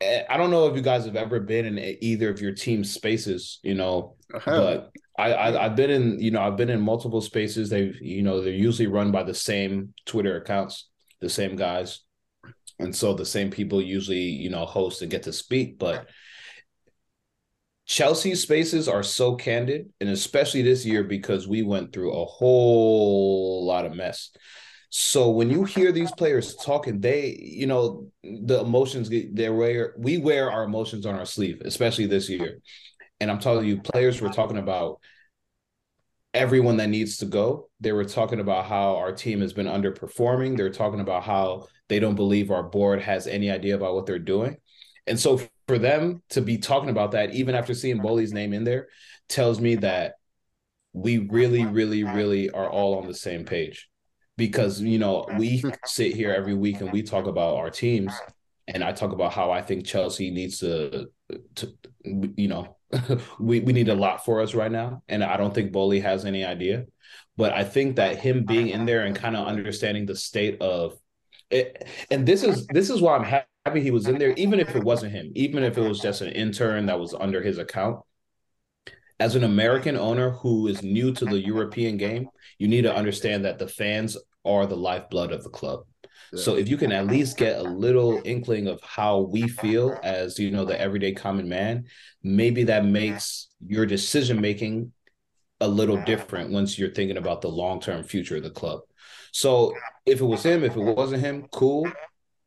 eh, 0.01 0.23
I 0.29 0.37
don't 0.37 0.51
know 0.51 0.67
if 0.69 0.77
you 0.77 0.83
guys 0.83 1.05
have 1.05 1.17
ever 1.17 1.41
been 1.41 1.67
in 1.67 1.97
either 2.01 2.31
of 2.31 2.41
your 2.41 2.53
team 2.53 2.85
spaces, 2.85 3.61
you 3.63 3.75
know, 3.75 4.17
Hell, 4.33 4.43
but 4.45 4.91
I, 5.19 5.33
I 5.33 5.65
I've 5.65 5.77
been 5.77 5.91
in 5.91 6.21
you 6.21 6.31
know 6.31 6.41
I've 6.41 6.57
been 6.57 6.71
in 6.71 6.81
multiple 6.81 7.21
spaces. 7.21 7.71
They've 7.71 8.01
you 8.01 8.23
know 8.23 8.41
they're 8.41 8.53
usually 8.53 8.87
run 8.87 9.11
by 9.11 9.23
the 9.25 9.35
same 9.35 9.95
Twitter 10.07 10.37
accounts, 10.37 10.89
the 11.21 11.29
same 11.29 11.57
guys, 11.57 12.01
and 12.79 12.95
so 12.95 13.15
the 13.15 13.27
same 13.27 13.51
people 13.51 13.83
usually 13.83 14.21
you 14.21 14.51
know 14.51 14.65
host 14.65 15.03
and 15.03 15.11
get 15.11 15.25
to 15.25 15.33
speak. 15.33 15.79
But 15.79 16.07
Chelsea 17.89 18.35
spaces 18.35 18.87
are 18.87 19.03
so 19.03 19.35
candid, 19.35 19.91
and 20.01 20.11
especially 20.11 20.61
this 20.61 20.85
year 20.85 21.03
because 21.03 21.49
we 21.49 21.63
went 21.63 21.93
through 21.93 22.13
a 22.13 22.25
whole 22.27 23.65
lot 23.67 23.87
of 23.87 23.97
mess. 23.97 24.31
So 24.91 25.31
when 25.31 25.51
you 25.51 25.65
hear 25.65 25.91
these 25.91 26.13
players 26.13 26.55
talking, 26.55 27.01
they, 27.01 27.39
you 27.41 27.67
know, 27.67 28.11
the 28.23 28.61
emotions 28.61 29.09
get 29.09 29.35
they 29.35 29.49
wear 29.49 29.95
we 29.99 30.19
wear 30.19 30.51
our 30.51 30.65
emotions 30.65 31.07
on 31.07 31.15
our 31.15 31.25
sleeve, 31.25 31.63
especially 31.65 32.07
this 32.07 32.29
year. 32.29 32.61
And 33.21 33.31
I'm 33.31 33.39
telling 33.39 33.67
you, 33.67 33.81
players 33.81 34.21
were 34.21 34.29
talking 34.29 34.59
about 34.59 35.01
everyone 36.35 36.77
that 36.77 36.91
needs 36.91 37.19
to 37.19 37.27
go. 37.27 37.71
They 37.81 37.93
were 37.93 38.05
talking 38.05 38.41
about 38.41 38.67
how 38.67 38.97
our 38.97 39.13
team 39.13 39.41
has 39.41 39.55
been 39.55 39.67
underperforming. 39.67 40.57
They're 40.57 40.71
talking 40.71 41.01
about 41.01 41.25
how 41.25 41.69
they 41.89 42.01
don't 42.01 42.15
believe 42.17 42.51
our 42.51 42.63
board 42.63 43.01
has 43.01 43.27
any 43.27 43.51
idea 43.51 43.77
about 43.77 43.95
what 43.95 44.05
they're 44.05 44.19
doing. 44.19 44.59
And 45.07 45.19
so 45.19 45.41
for 45.69 45.79
them 45.79 46.23
to 46.31 46.41
be 46.41 46.59
talking 46.59 46.89
about 46.89 47.13
that, 47.13 47.35
even 47.35 47.55
after 47.55 47.75
seeing 47.75 47.99
Boehly's 47.99 48.33
name 48.33 48.55
in 48.55 48.65
there, 48.65 48.89
tells 49.29 49.61
me 49.61 49.77
that 49.77 50.15
we 50.95 51.19
really, 51.19 51.67
really, 51.67 52.03
really 52.03 52.51
are 52.51 52.69
all 52.69 52.99
on 52.99 53.07
the 53.07 53.15
same 53.15 53.45
page. 53.45 53.89
Because, 54.39 54.81
you 54.81 54.99
know, 54.99 55.27
we 55.37 55.63
sit 55.85 56.15
here 56.15 56.33
every 56.33 56.55
week 56.55 56.81
and 56.81 56.91
we 56.91 57.03
talk 57.03 57.27
about 57.27 57.57
our 57.57 57.71
teams. 57.71 58.13
And 58.67 58.83
I 58.83 58.93
talk 58.93 59.13
about 59.13 59.33
how 59.33 59.51
I 59.51 59.61
think 59.61 59.85
Chelsea 59.85 60.31
needs 60.31 60.61
to, 60.61 61.11
to 61.57 61.75
you 62.05 62.49
know, 62.49 62.77
we, 63.39 63.61
we 63.61 63.73
need 63.73 63.89
a 63.89 63.95
lot 63.95 64.25
for 64.25 64.41
us 64.41 64.55
right 64.55 64.73
now. 64.73 65.03
And 65.09 65.23
I 65.23 65.37
don't 65.37 65.55
think 65.55 65.73
Boehly 65.73 66.01
has 66.01 66.25
any 66.25 66.45
idea. 66.45 66.87
But 67.37 67.53
I 67.53 67.65
think 67.65 67.97
that 67.97 68.19
him 68.19 68.45
being 68.45 68.69
in 68.69 68.87
there 68.87 69.05
and 69.05 69.15
kind 69.15 69.37
of 69.37 69.47
understanding 69.47 70.07
the 70.07 70.17
state 70.17 70.61
of 70.63 70.99
it, 71.51 71.89
and 72.11 72.27
this 72.27 72.43
is 72.43 72.67
this 72.69 72.91
is 72.91 73.01
why 73.01 73.17
I'm 73.17 73.25
happy 73.65 73.81
he 73.81 73.91
was 73.91 74.07
in 74.07 74.19
there, 74.19 74.33
even 74.33 74.61
if 74.61 74.75
it 74.75 74.85
wasn't 74.85 75.13
him, 75.13 75.33
even 75.35 75.63
if 75.63 75.79
it 75.79 75.83
was 75.83 76.01
just 76.01 76.21
an 76.21 76.33
intern 76.33 76.87
that 76.87 77.01
was 77.01 77.15
under 77.15 77.43
his 77.43 77.59
account. 77.59 78.01
As 79.21 79.35
an 79.35 79.45
American 79.45 79.97
owner 79.97 80.31
who 80.31 80.69
is 80.69 80.83
new 80.83 81.13
to 81.15 81.25
the 81.25 81.41
European 81.41 81.97
game, 81.97 82.29
you 82.59 82.69
need 82.69 82.83
to 82.83 82.95
understand 82.95 83.45
that 83.45 83.59
the 83.59 83.67
fans 83.67 84.17
are 84.45 84.67
the 84.67 84.77
lifeblood 84.77 85.33
of 85.33 85.43
the 85.43 85.51
club. 85.51 85.81
So 86.35 86.57
if 86.57 86.69
you 86.69 86.77
can 86.77 86.93
at 86.93 87.07
least 87.07 87.39
get 87.39 87.59
a 87.59 87.63
little 87.63 88.21
inkling 88.25 88.69
of 88.69 88.81
how 88.83 89.21
we 89.21 89.49
feel 89.49 89.99
as 90.03 90.39
you 90.39 90.51
know 90.51 90.65
the 90.65 90.79
everyday 90.79 91.13
common 91.13 91.49
man, 91.49 91.87
maybe 92.23 92.65
that 92.65 92.85
makes 92.85 93.49
your 93.67 93.87
decision 93.87 94.41
making 94.41 94.93
a 95.61 95.67
little 95.69 95.97
different 96.05 96.51
once 96.51 96.79
you're 96.79 96.93
thinking 96.93 97.17
about 97.17 97.41
the 97.41 97.49
long 97.49 97.81
term 97.81 98.05
future 98.05 98.37
of 98.37 98.43
the 98.43 98.51
club. 98.51 98.81
So 99.33 99.75
if 100.07 100.21
it 100.21 100.25
was 100.25 100.43
him, 100.43 100.65
if 100.65 100.77
it 100.77 100.81
wasn't 100.81 101.23
him, 101.23 101.47
cool. 101.53 101.91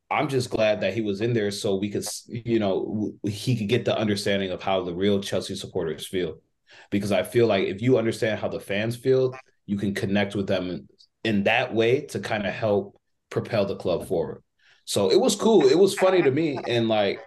I'm 0.09 0.27
just 0.27 0.49
glad 0.49 0.81
that 0.81 0.93
he 0.93 1.01
was 1.01 1.21
in 1.21 1.33
there 1.33 1.51
so 1.51 1.75
we 1.75 1.89
could, 1.89 2.05
you 2.27 2.59
know, 2.59 3.13
he 3.23 3.55
could 3.55 3.69
get 3.69 3.85
the 3.85 3.97
understanding 3.97 4.51
of 4.51 4.61
how 4.61 4.83
the 4.83 4.93
real 4.93 5.21
Chelsea 5.21 5.55
supporters 5.55 6.05
feel. 6.05 6.41
Because 6.89 7.11
I 7.11 7.23
feel 7.23 7.47
like 7.47 7.67
if 7.67 7.81
you 7.81 7.97
understand 7.97 8.39
how 8.39 8.47
the 8.47 8.59
fans 8.59 8.95
feel, 8.95 9.33
you 9.65 9.77
can 9.77 9.93
connect 9.93 10.35
with 10.35 10.47
them 10.47 10.87
in 11.23 11.43
that 11.43 11.73
way 11.73 12.01
to 12.07 12.19
kind 12.19 12.45
of 12.45 12.53
help 12.53 12.99
propel 13.29 13.65
the 13.65 13.75
club 13.75 14.07
forward. 14.07 14.43
So 14.85 15.11
it 15.11 15.19
was 15.19 15.35
cool. 15.35 15.67
It 15.67 15.77
was 15.77 15.93
funny 15.93 16.21
to 16.21 16.31
me, 16.31 16.57
and 16.67 16.89
like, 16.89 17.19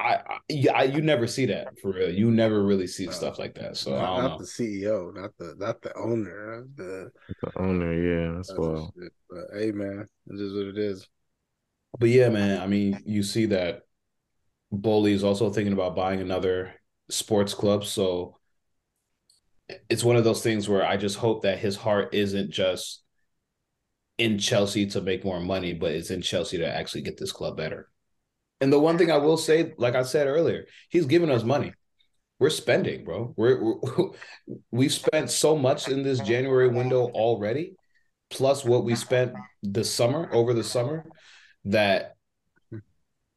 I, 0.00 0.14
I, 0.14 0.66
I 0.74 0.82
you 0.84 1.02
never 1.02 1.26
see 1.26 1.46
that 1.46 1.78
for 1.80 1.92
real. 1.92 2.10
You 2.10 2.30
never 2.30 2.64
really 2.64 2.86
see 2.86 3.06
no, 3.06 3.12
stuff 3.12 3.38
like 3.38 3.54
that. 3.56 3.76
So 3.76 3.90
not, 3.90 4.22
not 4.22 4.38
the 4.38 4.44
CEO, 4.44 5.14
not 5.14 5.30
the 5.38 5.54
not 5.58 5.82
the 5.82 5.94
owner, 5.96 6.60
uh, 6.60 6.66
the 6.76 7.10
the 7.42 7.58
owner. 7.58 7.92
Yeah, 7.92 8.36
that's, 8.36 8.48
that's 8.48 8.58
well. 8.58 8.94
But 9.28 9.58
hey, 9.58 9.72
man, 9.72 10.06
it 10.28 10.40
is 10.40 10.54
what 10.54 10.66
it 10.66 10.78
is. 10.78 11.06
But 11.98 12.08
yeah, 12.08 12.30
man. 12.30 12.60
I 12.60 12.66
mean, 12.66 13.02
you 13.04 13.22
see 13.22 13.46
that 13.46 13.82
Boehly 14.72 15.12
is 15.12 15.24
also 15.24 15.50
thinking 15.50 15.74
about 15.74 15.96
buying 15.96 16.20
another 16.20 16.74
sports 17.10 17.52
club. 17.52 17.84
So 17.84 18.38
it's 19.88 20.04
one 20.04 20.16
of 20.16 20.24
those 20.24 20.42
things 20.42 20.68
where 20.68 20.84
I 20.84 20.96
just 20.96 21.16
hope 21.16 21.42
that 21.42 21.58
his 21.58 21.76
heart 21.76 22.14
isn't 22.14 22.50
just 22.50 23.02
in 24.18 24.38
Chelsea 24.38 24.86
to 24.86 25.00
make 25.00 25.24
more 25.24 25.40
money, 25.40 25.74
but 25.74 25.92
it's 25.92 26.10
in 26.10 26.22
Chelsea 26.22 26.58
to 26.58 26.66
actually 26.66 27.02
get 27.02 27.18
this 27.18 27.32
club 27.32 27.56
better. 27.56 27.88
And 28.60 28.72
the 28.72 28.78
one 28.78 28.98
thing 28.98 29.10
I 29.10 29.16
will 29.16 29.36
say, 29.36 29.72
like 29.78 29.94
I 29.94 30.02
said 30.02 30.26
earlier, 30.26 30.66
he's 30.90 31.06
giving 31.06 31.30
us 31.30 31.44
money. 31.44 31.72
We're 32.38 32.50
spending, 32.50 33.04
bro. 33.04 33.34
We're, 33.36 33.62
we're 33.62 34.10
we've 34.70 34.92
spent 34.92 35.30
so 35.30 35.56
much 35.56 35.88
in 35.88 36.02
this 36.02 36.20
January 36.20 36.68
window 36.68 37.10
already, 37.10 37.74
plus 38.30 38.64
what 38.64 38.84
we 38.84 38.94
spent 38.96 39.32
the 39.62 39.84
summer 39.84 40.28
over 40.32 40.54
the 40.54 40.64
summer, 40.64 41.04
that 41.66 42.16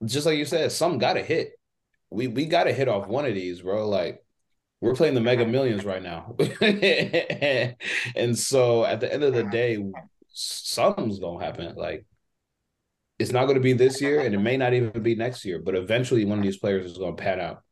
just 0.05 0.25
like 0.25 0.37
you 0.37 0.45
said, 0.45 0.71
some 0.71 0.97
got 0.97 1.13
to 1.13 1.21
hit. 1.21 1.51
We 2.09 2.27
we 2.27 2.45
got 2.45 2.65
to 2.65 2.73
hit 2.73 2.87
off 2.87 3.07
one 3.07 3.25
of 3.25 3.33
these, 3.33 3.61
bro. 3.61 3.87
Like 3.89 4.23
we're 4.81 4.95
playing 4.95 5.15
the 5.15 5.21
Mega 5.21 5.45
Millions 5.45 5.85
right 5.85 6.03
now, 6.03 6.35
and 8.15 8.37
so 8.37 8.85
at 8.85 8.99
the 8.99 9.11
end 9.11 9.23
of 9.23 9.33
the 9.33 9.43
day, 9.43 9.83
something's 10.29 11.19
gonna 11.19 11.43
happen. 11.43 11.75
Like 11.75 12.05
it's 13.19 13.31
not 13.31 13.45
going 13.45 13.55
to 13.55 13.61
be 13.61 13.73
this 13.73 14.01
year, 14.01 14.21
and 14.21 14.33
it 14.33 14.39
may 14.39 14.57
not 14.57 14.73
even 14.73 15.03
be 15.03 15.15
next 15.15 15.45
year, 15.45 15.61
but 15.63 15.75
eventually 15.75 16.25
one 16.25 16.39
of 16.39 16.43
these 16.43 16.57
players 16.57 16.85
is 16.85 16.97
going 16.97 17.15
to 17.15 17.21
pan 17.23 17.39
out, 17.39 17.63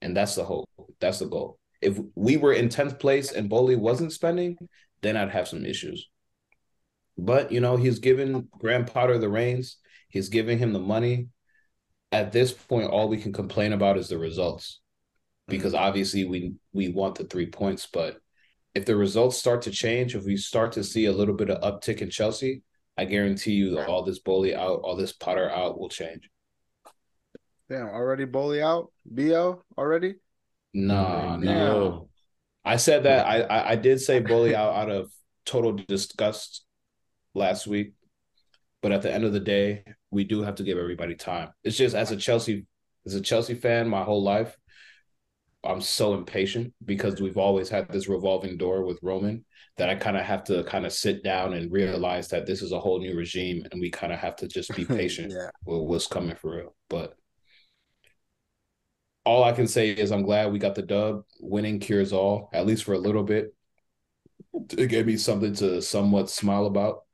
and 0.00 0.16
that's 0.16 0.34
the 0.34 0.44
hope. 0.44 0.68
That's 1.00 1.18
the 1.18 1.26
goal. 1.26 1.58
If 1.80 1.98
we 2.14 2.36
were 2.36 2.52
in 2.52 2.68
tenth 2.68 2.98
place 2.98 3.32
and 3.32 3.48
Boehly 3.48 3.76
wasn't 3.76 4.12
spending, 4.12 4.56
then 5.02 5.16
I'd 5.16 5.30
have 5.30 5.48
some 5.48 5.64
issues. 5.64 6.08
But 7.16 7.52
you 7.52 7.60
know, 7.60 7.76
he's 7.76 7.98
given 7.98 8.48
Graham 8.58 8.84
Potter 8.84 9.18
the 9.18 9.28
reins. 9.28 9.76
He's 10.08 10.28
giving 10.28 10.58
him 10.58 10.72
the 10.72 10.78
money. 10.78 11.28
At 12.12 12.32
this 12.32 12.52
point, 12.52 12.90
all 12.90 13.08
we 13.08 13.18
can 13.18 13.32
complain 13.32 13.72
about 13.72 13.96
is 13.96 14.08
the 14.08 14.18
results, 14.18 14.80
because 15.46 15.74
obviously 15.74 16.24
we 16.24 16.54
we 16.72 16.88
want 16.88 17.16
the 17.16 17.24
three 17.24 17.46
points, 17.46 17.86
but 17.92 18.18
if 18.74 18.86
the 18.86 18.96
results 18.96 19.36
start 19.36 19.62
to 19.62 19.70
change, 19.70 20.14
if 20.14 20.24
we 20.24 20.36
start 20.36 20.72
to 20.72 20.84
see 20.84 21.06
a 21.06 21.12
little 21.12 21.34
bit 21.34 21.50
of 21.50 21.60
uptick 21.60 21.98
in 21.98 22.10
Chelsea, 22.10 22.62
I 22.96 23.04
guarantee 23.04 23.52
you 23.52 23.76
that 23.76 23.88
all 23.88 24.02
this 24.02 24.18
Boehly 24.18 24.54
out, 24.54 24.80
all 24.82 24.96
this 24.96 25.12
Potter 25.12 25.50
out 25.50 25.78
will 25.78 25.88
change. 25.88 26.28
Damn, 27.68 27.86
already 27.86 28.24
Boehly 28.24 28.62
out? 28.62 28.92
BO 29.06 29.62
already? 29.78 30.16
No, 30.74 31.36
no. 31.36 32.08
I 32.64 32.76
said 32.76 33.04
that 33.04 33.26
I, 33.26 33.40
I, 33.42 33.70
I 33.70 33.76
did 33.76 34.00
say 34.00 34.20
Boehly 34.20 34.54
out 34.54 34.74
out 34.74 34.90
of 34.90 35.10
total 35.46 35.72
disgust 35.72 36.64
last 37.34 37.66
week. 37.66 37.92
But 38.82 38.92
at 38.92 39.02
the 39.02 39.12
end 39.12 39.24
of 39.24 39.32
the 39.32 39.40
day, 39.40 39.84
we 40.10 40.24
do 40.24 40.42
have 40.42 40.56
to 40.56 40.62
give 40.62 40.78
everybody 40.78 41.14
time. 41.14 41.50
It's 41.64 41.76
just 41.76 41.94
as 41.94 42.10
a 42.10 42.16
Chelsea 42.16 42.66
as 43.06 43.14
a 43.14 43.20
Chelsea 43.20 43.54
fan 43.54 43.88
my 43.88 44.02
whole 44.02 44.22
life, 44.22 44.56
I'm 45.64 45.80
so 45.80 46.14
impatient 46.14 46.72
because 46.84 47.20
we've 47.20 47.36
always 47.36 47.68
had 47.68 47.88
this 47.88 48.08
revolving 48.08 48.56
door 48.56 48.84
with 48.84 48.98
Roman 49.02 49.44
that 49.80 49.88
I 49.88 49.94
kind 49.94 50.18
of 50.18 50.26
have 50.26 50.44
to 50.44 50.62
kind 50.64 50.84
of 50.84 50.92
sit 50.92 51.24
down 51.24 51.54
and 51.54 51.72
realize 51.72 52.28
that 52.28 52.44
this 52.44 52.60
is 52.60 52.70
a 52.70 52.78
whole 52.78 53.00
new 53.00 53.16
regime 53.16 53.66
and 53.72 53.80
we 53.80 53.88
kind 53.88 54.12
of 54.12 54.18
have 54.18 54.36
to 54.36 54.46
just 54.46 54.76
be 54.76 54.84
patient 55.00 55.32
yeah. 55.32 55.48
with 55.64 55.88
what's 55.88 56.06
coming 56.06 56.36
for 56.36 56.54
real. 56.54 56.74
But 56.90 57.14
all 59.24 59.42
I 59.42 59.52
can 59.52 59.66
say 59.66 59.88
is 59.88 60.12
I'm 60.12 60.22
glad 60.22 60.52
we 60.52 60.58
got 60.58 60.74
the 60.74 60.82
dub. 60.82 61.22
Winning 61.40 61.80
cures 61.80 62.12
all, 62.12 62.50
at 62.52 62.66
least 62.66 62.84
for 62.84 62.92
a 62.92 62.98
little 62.98 63.22
bit. 63.22 63.54
It 64.76 64.88
gave 64.88 65.06
me 65.06 65.16
something 65.16 65.54
to 65.54 65.80
somewhat 65.80 66.28
smile 66.28 66.66
about. 66.66 67.04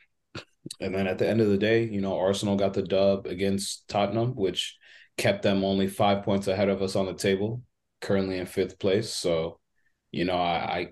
And 0.81 0.92
then 0.92 1.07
at 1.07 1.18
the 1.18 1.29
end 1.29 1.40
of 1.40 1.46
the 1.46 1.59
day, 1.59 1.85
you 1.85 2.00
know, 2.00 2.18
Arsenal 2.18 2.57
got 2.57 2.74
the 2.74 2.83
dub 2.83 3.26
against 3.26 3.87
Tottenham, 3.87 4.35
which 4.35 4.76
kept 5.16 5.44
them 5.44 5.62
only 5.62 5.87
five 5.87 6.24
points 6.24 6.48
ahead 6.48 6.68
of 6.68 6.83
us 6.83 6.96
on 6.96 7.07
the 7.07 7.14
table 7.14 7.62
currently 8.00 8.38
in 8.38 8.46
fifth 8.46 8.81
place. 8.81 9.11
So, 9.11 9.61
you 10.11 10.24
know, 10.24 10.37
I, 10.37 10.79
I 10.79 10.88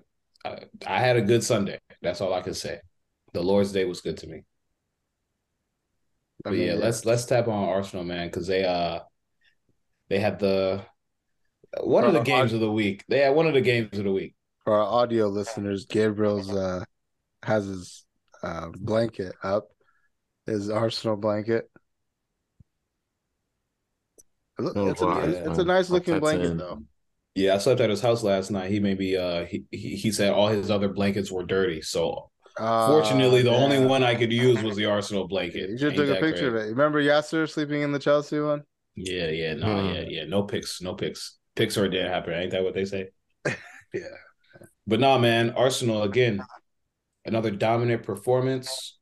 I 0.85 0.99
had 0.99 1.17
a 1.17 1.21
good 1.21 1.43
Sunday. 1.43 1.79
That's 2.01 2.21
all 2.21 2.33
I 2.33 2.41
can 2.41 2.53
say. 2.53 2.79
The 3.33 3.41
Lord's 3.41 3.71
Day 3.71 3.85
was 3.85 4.01
good 4.01 4.17
to 4.17 4.27
me. 4.27 4.43
But 6.43 6.51
I 6.51 6.53
mean, 6.53 6.67
yeah, 6.67 6.73
yeah, 6.73 6.79
let's 6.79 7.05
let's 7.05 7.25
tap 7.25 7.47
on 7.47 7.69
Arsenal, 7.69 8.05
man, 8.05 8.27
because 8.27 8.47
they 8.47 8.63
uh 8.63 8.99
they 10.09 10.19
had 10.19 10.39
the 10.39 10.85
one 11.81 12.03
of 12.03 12.13
the 12.13 12.21
games 12.21 12.53
audio, 12.53 12.55
of 12.55 12.61
the 12.61 12.71
week. 12.71 13.03
They 13.07 13.19
had 13.19 13.35
one 13.35 13.47
of 13.47 13.53
the 13.53 13.61
games 13.61 13.97
of 13.97 14.03
the 14.03 14.11
week. 14.11 14.35
For 14.63 14.73
our 14.73 14.83
audio 14.83 15.27
listeners, 15.27 15.85
Gabriel's 15.85 16.51
uh 16.51 16.83
has 17.43 17.65
his 17.65 18.05
uh 18.43 18.69
blanket 18.77 19.33
up, 19.43 19.69
his 20.45 20.69
Arsenal 20.69 21.17
blanket. 21.17 21.69
It's, 24.57 25.01
a, 25.01 25.49
it's 25.49 25.57
a 25.59 25.65
nice 25.65 25.89
looking 25.89 26.19
blanket 26.19 26.57
though. 26.57 26.83
Yeah, 27.35 27.55
I 27.55 27.57
slept 27.57 27.81
at 27.81 27.89
his 27.89 28.01
house 28.01 28.23
last 28.23 28.49
night. 28.49 28.71
He 28.71 28.79
maybe 28.79 29.17
uh 29.17 29.45
he 29.45 29.65
he 29.71 30.11
said 30.11 30.31
all 30.31 30.47
his 30.47 30.71
other 30.71 30.89
blankets 30.89 31.31
were 31.31 31.43
dirty. 31.43 31.81
So 31.81 32.31
uh, 32.57 32.87
fortunately, 32.87 33.41
the 33.41 33.53
only 33.53 33.85
one 33.85 34.03
I 34.03 34.15
could 34.15 34.31
use 34.31 34.63
was 34.63 34.77
the 34.77 34.85
Arsenal 34.85 35.27
blanket. 35.27 35.69
You 35.69 35.77
should 35.77 35.95
take 35.95 36.09
a 36.09 36.21
picture 36.21 36.49
great. 36.49 36.61
of 36.63 36.67
it. 36.67 36.69
Remember 36.71 37.01
Yasser 37.01 37.49
sleeping 37.49 37.81
in 37.81 37.91
the 37.91 37.99
Chelsea 37.99 38.39
one? 38.39 38.63
Yeah, 38.95 39.27
yeah, 39.27 39.55
no, 39.55 39.81
hmm. 39.81 39.93
yeah, 39.93 40.01
yeah. 40.07 40.23
No 40.25 40.43
pics, 40.43 40.81
no 40.81 40.93
pics. 40.93 41.37
Pics 41.55 41.77
are 41.77 41.89
dead 41.89 42.09
happen. 42.09 42.33
Ain't 42.33 42.51
that 42.51 42.63
what 42.63 42.73
they 42.73 42.85
say? 42.85 43.09
yeah. 43.45 44.01
But 44.87 45.01
nah, 45.01 45.17
man, 45.17 45.51
Arsenal 45.51 46.03
again, 46.03 46.41
another 47.25 47.51
dominant 47.51 48.03
performance. 48.03 48.97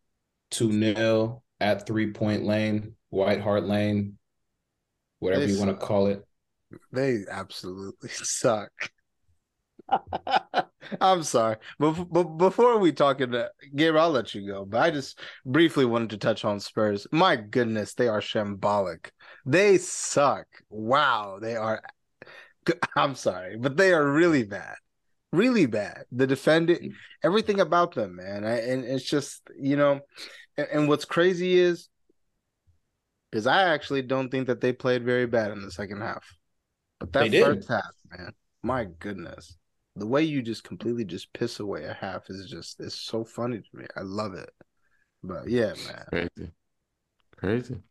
2 0.53 0.71
0 0.71 1.43
at 1.59 1.87
three 1.87 2.11
point 2.11 2.43
lane, 2.43 2.95
White 3.09 3.41
Hart 3.41 3.63
Lane, 3.63 4.17
whatever 5.19 5.45
you 5.45 5.57
want 5.57 5.71
to 5.71 5.85
call 5.85 6.07
it. 6.07 6.23
They 6.91 7.23
absolutely 7.29 8.09
suck. 8.13 8.71
I'm 11.01 11.23
sorry, 11.23 11.57
but, 11.79 11.91
but 12.11 12.23
before 12.23 12.77
we 12.77 12.91
talk 12.91 13.21
about 13.21 13.49
Gabe, 13.75 13.95
I'll 13.95 14.11
let 14.11 14.33
you 14.33 14.47
go. 14.47 14.65
But 14.65 14.81
I 14.81 14.91
just 14.91 15.19
briefly 15.45 15.85
wanted 15.85 16.11
to 16.11 16.17
touch 16.17 16.45
on 16.45 16.59
Spurs. 16.59 17.07
My 17.11 17.35
goodness, 17.35 17.93
they 17.93 18.07
are 18.07 18.21
shambolic. 18.21 19.09
They 19.45 19.77
suck. 19.77 20.45
Wow, 20.69 21.39
they 21.41 21.55
are. 21.55 21.81
I'm 22.95 23.15
sorry, 23.15 23.57
but 23.57 23.77
they 23.77 23.93
are 23.93 24.05
really 24.11 24.43
bad, 24.43 24.75
really 25.31 25.65
bad. 25.65 26.03
The 26.11 26.27
defending, 26.27 26.77
mm. 26.77 26.93
everything 27.23 27.59
about 27.59 27.95
them, 27.95 28.17
man. 28.17 28.45
I, 28.45 28.59
and 28.59 28.83
it's 28.83 29.05
just 29.05 29.41
you 29.57 29.75
know, 29.75 30.01
and, 30.57 30.67
and 30.71 30.87
what's 30.87 31.05
crazy 31.05 31.55
is, 31.57 31.89
is 33.31 33.47
I 33.47 33.63
actually 33.73 34.03
don't 34.03 34.29
think 34.29 34.47
that 34.47 34.61
they 34.61 34.73
played 34.73 35.03
very 35.03 35.25
bad 35.25 35.51
in 35.51 35.61
the 35.61 35.71
second 35.71 36.01
half. 36.01 36.25
But 37.03 37.11
that 37.11 37.31
first 37.31 37.67
half, 37.67 37.91
man, 38.17 38.31
my 38.63 38.85
goodness, 38.85 39.57
the 39.97 40.07
way 40.07 40.23
you 40.23 40.41
just 40.41 40.63
completely 40.63 41.03
just 41.03 41.33
piss 41.33 41.59
away 41.59 41.83
a 41.83 41.93
half 41.93 42.29
is 42.29 42.49
just 42.49 42.79
it's 42.79 42.95
so 42.95 43.25
funny 43.25 43.57
to 43.57 43.77
me. 43.77 43.85
I 43.97 44.03
love 44.03 44.35
it. 44.35 44.49
But 45.21 45.49
yeah, 45.49 45.73
man, 45.85 46.05
crazy, 46.09 46.51
crazy. 47.35 47.81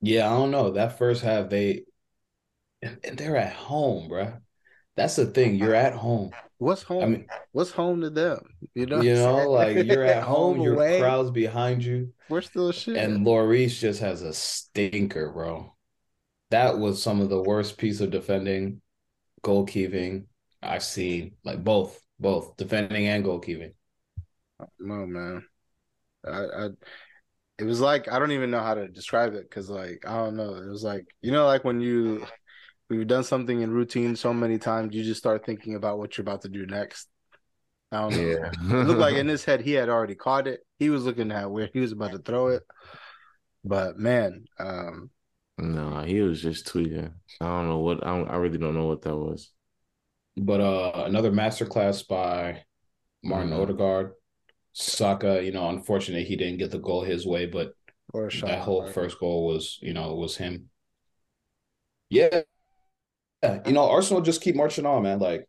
Yeah, 0.00 0.32
I 0.32 0.38
don't 0.38 0.50
know. 0.50 0.70
That 0.70 0.96
first 0.98 1.22
half, 1.22 1.50
they 1.50 1.82
and 2.80 3.18
they're 3.18 3.36
at 3.36 3.52
home, 3.52 4.08
bro. 4.08 4.32
That's 4.96 5.16
the 5.16 5.26
thing. 5.26 5.56
You're 5.56 5.74
at 5.74 5.92
home. 5.92 6.30
What's 6.56 6.82
home? 6.82 7.02
I 7.02 7.06
mean, 7.06 7.26
what's 7.52 7.72
home 7.72 8.00
to 8.00 8.08
them? 8.08 8.38
You 8.74 8.86
know, 8.86 9.02
you 9.02 9.16
know, 9.16 9.50
like 9.50 9.84
you're 9.84 10.04
at 10.04 10.22
home, 10.22 10.62
your 10.62 10.72
away. 10.76 10.98
crowd's 10.98 11.30
behind 11.30 11.84
you. 11.84 12.14
We're 12.30 12.40
still 12.40 12.72
shit. 12.72 12.96
And 12.96 13.26
Lloris 13.26 13.78
just 13.78 14.00
has 14.00 14.22
a 14.22 14.32
stinker, 14.32 15.30
bro 15.30 15.75
that 16.50 16.78
was 16.78 17.02
some 17.02 17.20
of 17.20 17.28
the 17.28 17.42
worst 17.42 17.78
piece 17.78 18.00
of 18.00 18.10
defending, 18.10 18.80
goalkeeping 19.42 20.26
I've 20.62 20.84
seen. 20.84 21.32
Like 21.44 21.62
both, 21.62 22.00
both 22.18 22.56
defending 22.56 23.06
and 23.06 23.24
goalkeeping. 23.24 23.72
No 24.78 25.06
man, 25.06 25.44
I, 26.26 26.44
I 26.44 26.68
it 27.58 27.64
was 27.64 27.80
like 27.80 28.10
I 28.10 28.18
don't 28.18 28.32
even 28.32 28.50
know 28.50 28.60
how 28.60 28.74
to 28.74 28.88
describe 28.88 29.34
it 29.34 29.48
because 29.48 29.70
like 29.70 30.04
I 30.06 30.16
don't 30.16 30.36
know. 30.36 30.54
It 30.54 30.68
was 30.68 30.82
like 30.82 31.06
you 31.22 31.32
know 31.32 31.46
like 31.46 31.64
when 31.64 31.80
you 31.80 32.26
we've 32.88 33.06
done 33.06 33.24
something 33.24 33.60
in 33.60 33.70
routine 33.70 34.16
so 34.16 34.32
many 34.32 34.58
times, 34.58 34.94
you 34.94 35.02
just 35.02 35.20
start 35.20 35.44
thinking 35.44 35.74
about 35.74 35.98
what 35.98 36.16
you're 36.16 36.22
about 36.22 36.42
to 36.42 36.48
do 36.48 36.66
next. 36.66 37.08
I 37.92 38.00
don't 38.00 38.16
know. 38.16 38.22
Yeah. 38.22 38.50
it 38.80 38.86
looked 38.86 39.00
like 39.00 39.16
in 39.16 39.28
his 39.28 39.44
head 39.44 39.60
he 39.60 39.72
had 39.72 39.88
already 39.88 40.14
caught 40.14 40.46
it. 40.46 40.60
He 40.78 40.90
was 40.90 41.04
looking 41.04 41.32
at 41.32 41.50
where 41.50 41.70
he 41.72 41.80
was 41.80 41.92
about 41.92 42.12
to 42.12 42.18
throw 42.18 42.48
it. 42.48 42.62
But 43.64 43.98
man, 43.98 44.44
um, 44.58 45.10
no, 45.58 46.02
he 46.02 46.20
was 46.20 46.42
just 46.42 46.66
tweeting. 46.66 47.12
I 47.40 47.44
don't 47.44 47.68
know 47.68 47.78
what 47.78 48.06
I, 48.06 48.16
don't, 48.16 48.28
I 48.28 48.36
really 48.36 48.58
don't 48.58 48.74
know 48.74 48.86
what 48.86 49.02
that 49.02 49.16
was. 49.16 49.50
But 50.36 50.60
uh 50.60 51.04
another 51.06 51.32
masterclass 51.32 52.06
by 52.06 52.64
Martin 53.22 53.50
mm-hmm. 53.50 53.62
Odegaard. 53.62 54.12
Saka, 54.72 55.42
you 55.42 55.52
know, 55.52 55.70
unfortunately 55.70 56.24
he 56.24 56.36
didn't 56.36 56.58
get 56.58 56.70
the 56.70 56.78
goal 56.78 57.02
his 57.02 57.26
way, 57.26 57.46
but 57.46 57.72
that 58.12 58.60
whole 58.60 58.86
first 58.86 59.18
goal 59.18 59.46
was, 59.46 59.78
you 59.80 59.94
know, 59.94 60.14
was 60.14 60.36
him. 60.36 60.68
Yeah. 62.10 62.42
yeah. 63.42 63.60
You 63.64 63.72
know, 63.72 63.88
Arsenal 63.88 64.20
just 64.20 64.42
keep 64.42 64.54
marching 64.54 64.84
on, 64.84 65.02
man. 65.02 65.18
Like 65.18 65.48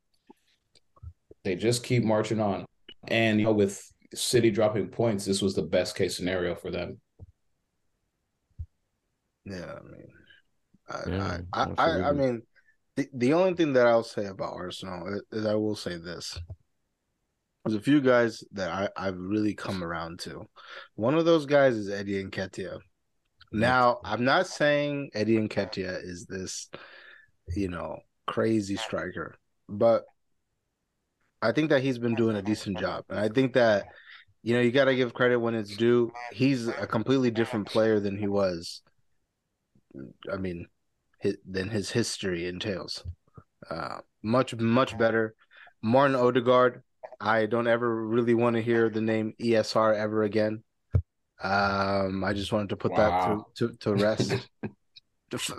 they 1.43 1.55
just 1.55 1.84
keep 1.84 2.03
marching 2.03 2.39
on. 2.39 2.66
And 3.10 3.39
you 3.39 3.45
know, 3.45 3.53
with 3.53 3.82
City 4.14 4.49
dropping 4.51 4.88
points, 4.88 5.26
this 5.26 5.41
was 5.41 5.55
the 5.55 5.62
best 5.62 5.95
case 5.95 6.16
scenario 6.16 6.55
for 6.55 6.72
them. 6.72 6.99
Yeah, 9.50 9.74
I 9.74 9.91
mean, 9.91 10.08
I, 10.89 11.10
yeah, 11.10 11.38
I, 11.54 11.66
I, 11.78 12.10
I, 12.10 12.12
mean, 12.12 12.41
the, 12.95 13.08
the 13.14 13.34
only 13.34 13.54
thing 13.54 13.74
that 13.74 13.88
I'll 13.88 14.04
say 14.04 14.26
about 14.26 14.54
Arsenal 14.54 15.08
is, 15.08 15.22
is 15.32 15.45
I 15.45 15.56
will 15.56 15.76
say 15.76 15.98
this. 15.98 16.38
There's 17.64 17.78
a 17.78 17.82
few 17.84 18.02
guys 18.02 18.43
that 18.54 18.72
I, 18.72 18.89
I've 18.95 19.18
really 19.18 19.54
come 19.54 19.84
around 19.84 20.20
to. 20.22 20.48
One 20.95 21.16
of 21.16 21.26
those 21.26 21.45
guys 21.45 21.76
is 21.76 21.89
Eddie 21.89 22.24
Nketiah. 22.24 22.80
Mm. 23.54 23.60
Now, 23.60 24.00
I'm 24.04 24.24
not 24.24 24.48
saying 24.48 25.12
Eddie 25.14 25.38
Nketiah 25.38 26.04
is 26.04 26.26
this, 26.26 26.70
you 27.56 27.68
know, 27.68 28.00
crazy 28.26 28.76
striker, 28.76 29.36
but 29.70 30.04
I 31.41 31.52
think 31.52 31.70
that 31.70 31.84
he's 31.84 32.00
been 32.00 32.16
doing 32.16 32.36
a 32.36 32.41
decent 32.41 32.80
job. 32.80 33.06
And 33.10 33.20
I 33.20 33.30
think 33.30 33.54
that, 33.54 33.86
you 34.43 34.56
know, 34.56 34.62
you 34.62 34.72
got 34.72 34.86
to 34.86 34.95
give 34.95 35.14
credit 35.14 35.39
when 35.39 35.56
it's 35.56 35.76
due. 35.76 36.12
He's 36.32 36.68
a 36.68 36.88
completely 36.88 37.32
different 37.32 37.68
player 37.68 38.00
than 38.00 38.18
he 38.18 38.28
was. 38.28 38.82
I 40.32 40.38
mean, 40.38 40.68
his, 41.20 41.38
than 41.50 41.70
his 41.70 41.91
history 41.91 42.48
entails. 42.48 43.04
Uh, 43.70 44.00
much, 44.22 44.56
much 44.56 44.98
better. 44.98 45.36
Martin 45.82 46.16
Odegaard, 46.16 46.84
I 47.20 47.45
don't 47.45 47.68
ever 47.68 48.06
really 48.06 48.34
want 48.34 48.56
to 48.56 48.62
hear 48.62 48.89
the 48.89 49.02
name 49.02 49.34
ESR 49.39 49.95
ever 49.95 50.24
again. 50.24 50.64
Um, 51.41 52.24
I 52.24 52.34
just 52.34 52.52
wanted 52.52 52.70
to 52.70 52.78
put 52.78 52.91
wow. 52.91 52.98
that 52.98 53.56
to, 53.58 53.70
to, 53.70 53.78
to 53.78 53.95
rest. 54.04 54.50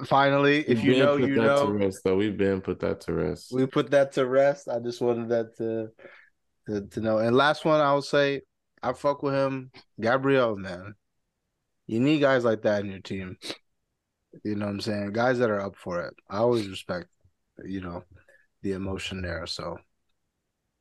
finally, 0.07 0.61
if 0.67 0.83
you 0.83 0.99
know, 0.99 1.17
you 1.17 1.37
know. 1.37 1.67
To 1.67 1.73
rest, 1.73 2.01
though 2.05 2.17
we've 2.17 2.37
been 2.37 2.61
put 2.61 2.81
that 2.81 3.01
to 3.03 3.13
rest. 3.13 3.53
We 3.53 3.67
put 3.67 3.91
that 3.91 4.13
to 4.13 4.27
rest. 4.27 4.69
I 4.69 4.79
just 4.81 5.01
wanted 5.01 5.29
that 5.29 5.57
to, 5.59 5.91
to 6.67 6.87
to 6.87 7.01
know. 7.01 7.19
And 7.19 7.37
last 7.37 7.65
one, 7.65 7.81
I 7.81 7.93
will 7.93 8.03
say, 8.03 8.43
I 8.83 8.93
fuck 8.93 9.23
with 9.23 9.35
him, 9.35 9.71
Gabriel. 10.01 10.57
Man, 10.57 10.95
you 11.87 12.01
need 12.01 12.21
guys 12.21 12.45
like 12.45 12.63
that 12.63 12.85
in 12.85 12.91
your 12.91 13.01
team. 13.01 13.37
You 14.45 14.55
know 14.55 14.67
what 14.67 14.73
I'm 14.73 14.81
saying? 14.81 15.13
Guys 15.13 15.39
that 15.39 15.51
are 15.51 15.61
up 15.61 15.77
for 15.77 16.03
it. 16.03 16.15
I 16.29 16.39
always 16.39 16.69
respect, 16.69 17.09
you 17.65 17.81
know, 17.81 18.05
the 18.63 18.73
emotion 18.73 19.23
there. 19.23 19.47
So 19.47 19.79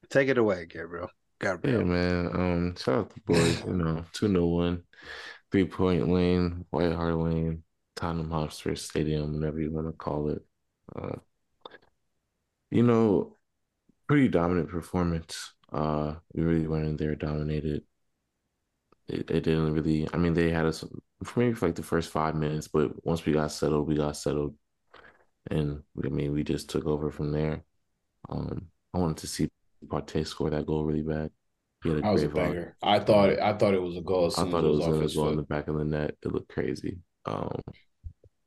take 0.09 0.29
it 0.29 0.37
away, 0.37 0.65
Gabriel. 0.65 1.09
Gabriel. 1.39 1.79
Yeah, 1.79 1.85
man. 1.85 2.27
Um, 2.33 2.75
shout 2.75 2.99
out 2.99 3.13
the 3.13 3.21
boys. 3.25 3.63
you 3.65 3.73
know, 3.73 4.03
two 4.13 4.27
no 4.27 4.47
one, 4.47 4.83
three 5.51 5.65
point 5.65 6.09
lane, 6.09 6.65
White 6.71 6.93
Hart 6.93 7.15
Lane. 7.15 7.63
Tottenham 7.97 8.29
Hotspur 8.29 8.75
Stadium, 8.75 9.33
whatever 9.33 9.59
you 9.59 9.71
want 9.71 9.87
to 9.87 9.93
call 9.93 10.29
it. 10.29 10.45
Uh, 10.95 11.15
you 12.69 12.83
know, 12.83 13.35
pretty 14.07 14.27
dominant 14.27 14.69
performance. 14.69 15.53
Uh, 15.71 16.15
we 16.33 16.43
really 16.43 16.67
went 16.67 16.85
in 16.85 16.95
there, 16.95 17.15
dominated. 17.15 17.83
It, 19.07 19.31
it 19.31 19.41
didn't 19.41 19.73
really. 19.73 20.07
I 20.13 20.17
mean, 20.17 20.33
they 20.33 20.51
had 20.51 20.65
us 20.65 20.83
for 21.23 21.39
maybe 21.39 21.55
for 21.55 21.67
like 21.67 21.75
the 21.75 21.83
first 21.83 22.11
five 22.11 22.35
minutes, 22.35 22.67
but 22.67 23.05
once 23.05 23.25
we 23.25 23.33
got 23.33 23.51
settled, 23.51 23.87
we 23.87 23.95
got 23.95 24.17
settled, 24.17 24.55
and 25.49 25.81
I 26.03 26.09
mean, 26.09 26.33
we 26.33 26.43
just 26.43 26.69
took 26.69 26.85
over 26.85 27.11
from 27.11 27.31
there. 27.31 27.63
Um, 28.29 28.67
I 28.93 28.99
wanted 28.99 29.17
to 29.17 29.27
see 29.27 29.49
Partey 29.85 30.25
score 30.25 30.49
that 30.49 30.65
goal 30.65 30.83
really 30.83 31.01
bad. 31.01 31.31
He 31.83 31.89
had 31.89 32.03
a 32.05 32.11
was 32.11 32.23
a 32.23 32.29
banger. 32.29 32.75
I 32.81 32.99
thought 32.99 33.29
it, 33.29 33.39
I 33.39 33.53
thought 33.53 33.73
it 33.73 33.81
was 33.81 33.97
a 33.97 34.01
goal. 34.01 34.31
I 34.37 34.49
thought 34.49 34.63
it 34.63 34.67
was, 34.67 34.87
was 34.87 35.13
a 35.13 35.15
goal 35.15 35.29
in 35.29 35.37
the 35.37 35.43
back 35.43 35.67
of 35.67 35.77
the 35.77 35.85
net. 35.85 36.15
It 36.23 36.31
looked 36.31 36.49
crazy. 36.49 36.99
Um, 37.25 37.61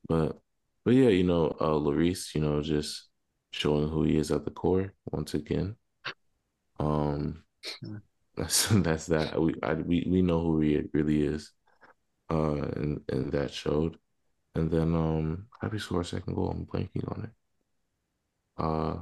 but 0.07 0.39
but 0.83 0.93
yeah, 0.93 1.09
you 1.09 1.23
know, 1.23 1.47
uh 1.59 1.77
Lloris, 1.79 2.35
you 2.35 2.41
know, 2.41 2.61
just 2.61 3.09
showing 3.51 3.89
who 3.89 4.03
he 4.03 4.17
is 4.17 4.31
at 4.31 4.45
the 4.45 4.51
core 4.51 4.93
once 5.11 5.33
again. 5.33 5.75
Um 6.79 7.43
that's 8.35 8.67
that's 8.67 9.07
that. 9.07 9.41
We 9.41 9.55
I, 9.63 9.73
we 9.73 10.05
we 10.09 10.21
know 10.21 10.41
who 10.41 10.59
he 10.59 10.81
really 10.93 11.23
is. 11.23 11.51
Uh 12.31 12.61
and, 12.75 13.01
and 13.09 13.31
that 13.31 13.53
showed. 13.53 13.97
And 14.55 14.71
then 14.71 14.95
um 14.95 15.47
happy 15.61 15.79
score 15.79 16.01
a 16.01 16.05
second 16.05 16.35
goal. 16.35 16.49
I'm 16.49 16.65
blanking 16.65 17.09
on 17.11 17.23
it. 17.25 18.63
Uh 18.63 19.01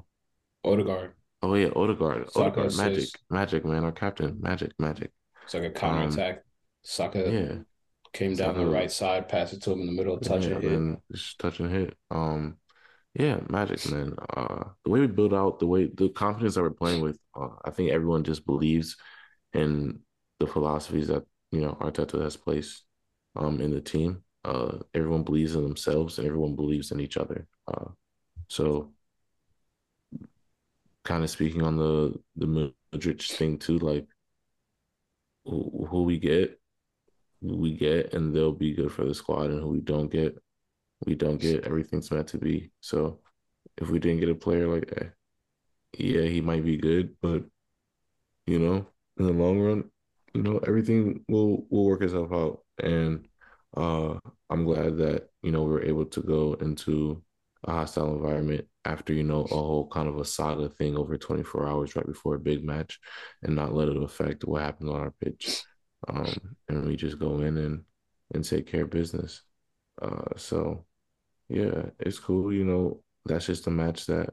Odegaard. 0.63 1.13
Oh 1.41 1.55
yeah, 1.55 1.69
Odegaard. 1.75 2.31
Saka 2.31 2.61
Odegaard, 2.61 2.75
Magic, 2.77 3.09
Magic, 3.29 3.65
man, 3.65 3.83
our 3.83 3.91
captain, 3.91 4.37
Magic, 4.41 4.71
Magic. 4.79 5.11
It's 5.43 5.53
like 5.53 5.63
a 5.63 5.71
counter 5.71 6.07
attack. 6.07 6.35
Um, 6.35 6.41
Saka. 6.83 7.31
Yeah, 7.31 7.57
Came 8.11 8.35
down 8.35 8.55
so, 8.55 8.61
the 8.61 8.69
right 8.69 8.91
side, 8.91 9.29
passed 9.29 9.53
it 9.53 9.61
to 9.63 9.71
him 9.71 9.81
in 9.81 9.85
the 9.85 9.91
middle, 9.91 10.17
touch 10.17 10.45
yeah, 10.45 10.55
and 10.55 10.63
hit. 10.63 10.71
And 10.71 10.97
just 11.11 11.39
touch 11.39 11.59
and 11.59 11.71
hit. 11.71 11.95
Um, 12.09 12.57
yeah, 13.13 13.39
magic, 13.49 13.89
man. 13.91 14.15
Uh, 14.35 14.63
the 14.83 14.89
way 14.89 14.99
we 15.01 15.07
build 15.07 15.33
out, 15.33 15.59
the 15.59 15.67
way 15.67 15.89
the 15.93 16.09
confidence 16.09 16.55
that 16.55 16.63
we're 16.63 16.71
playing 16.71 17.01
with, 17.01 17.19
uh, 17.39 17.49
I 17.63 17.69
think 17.69 17.91
everyone 17.91 18.23
just 18.23 18.45
believes 18.45 18.97
in 19.53 19.99
the 20.39 20.47
philosophies 20.47 21.07
that 21.07 21.23
you 21.51 21.61
know 21.61 21.77
Arteta 21.79 22.21
has 22.21 22.35
placed 22.35 22.83
um 23.35 23.61
in 23.61 23.71
the 23.71 23.81
team. 23.81 24.23
Uh, 24.45 24.77
everyone 24.93 25.23
believes 25.23 25.55
in 25.55 25.63
themselves 25.63 26.17
and 26.17 26.25
everyone 26.25 26.55
believes 26.55 26.91
in 26.91 26.99
each 26.99 27.17
other. 27.17 27.45
Uh, 27.67 27.89
so 28.47 28.91
kind 31.03 31.23
of 31.23 31.29
speaking 31.29 31.61
on 31.61 31.77
the 31.77 32.13
the 32.37 32.73
Mudryk 32.93 33.21
thing 33.21 33.57
too, 33.57 33.79
like 33.79 34.07
who, 35.45 35.87
who 35.89 36.03
we 36.03 36.17
get 36.17 36.59
we 37.41 37.73
get 37.73 38.13
and 38.13 38.35
they'll 38.35 38.51
be 38.51 38.73
good 38.73 38.91
for 38.91 39.05
the 39.05 39.13
squad 39.13 39.49
and 39.49 39.61
who 39.61 39.69
we 39.69 39.79
don't 39.79 40.11
get 40.11 40.37
we 41.05 41.15
don't 41.15 41.39
get 41.39 41.65
everything's 41.65 42.11
meant 42.11 42.27
to 42.27 42.37
be 42.37 42.69
so 42.81 43.19
if 43.77 43.89
we 43.89 43.99
didn't 43.99 44.19
get 44.19 44.29
a 44.29 44.35
player 44.35 44.67
like 44.67 44.87
that 44.89 45.13
yeah 45.97 46.21
he 46.21 46.41
might 46.41 46.65
be 46.65 46.77
good 46.77 47.15
but 47.21 47.43
you 48.45 48.59
know 48.59 48.85
in 49.17 49.25
the 49.25 49.31
long 49.31 49.59
run 49.59 49.89
you 50.33 50.43
know 50.43 50.59
everything 50.67 51.23
will 51.29 51.65
will 51.69 51.85
work 51.85 52.01
itself 52.01 52.31
out 52.33 52.59
and 52.83 53.27
uh 53.77 54.15
i'm 54.49 54.65
glad 54.65 54.97
that 54.97 55.29
you 55.41 55.51
know 55.51 55.63
we 55.63 55.75
are 55.75 55.83
able 55.83 56.05
to 56.05 56.21
go 56.21 56.53
into 56.61 57.21
a 57.65 57.71
hostile 57.71 58.15
environment 58.15 58.65
after 58.85 59.13
you 59.13 59.23
know 59.23 59.41
a 59.41 59.47
whole 59.47 59.87
kind 59.89 60.07
of 60.07 60.17
a 60.17 60.25
saga 60.25 60.69
thing 60.69 60.95
over 60.95 61.17
24 61.17 61.67
hours 61.67 61.95
right 61.95 62.07
before 62.07 62.35
a 62.35 62.39
big 62.39 62.63
match 62.63 62.99
and 63.43 63.55
not 63.55 63.73
let 63.73 63.89
it 63.89 64.01
affect 64.01 64.45
what 64.45 64.61
happens 64.61 64.89
on 64.89 64.99
our 64.99 65.13
pitch 65.21 65.63
um, 66.07 66.55
and 66.67 66.85
we 66.85 66.95
just 66.95 67.19
go 67.19 67.41
in 67.41 67.57
and 67.57 67.83
and 68.33 68.43
take 68.43 68.67
care 68.67 68.83
of 68.83 68.89
business. 68.89 69.41
Uh, 70.01 70.37
so 70.37 70.85
yeah, 71.49 71.87
it's 71.99 72.19
cool. 72.19 72.53
You 72.53 72.65
know, 72.65 73.03
that's 73.25 73.47
just 73.47 73.67
a 73.67 73.71
match 73.71 74.05
that 74.05 74.29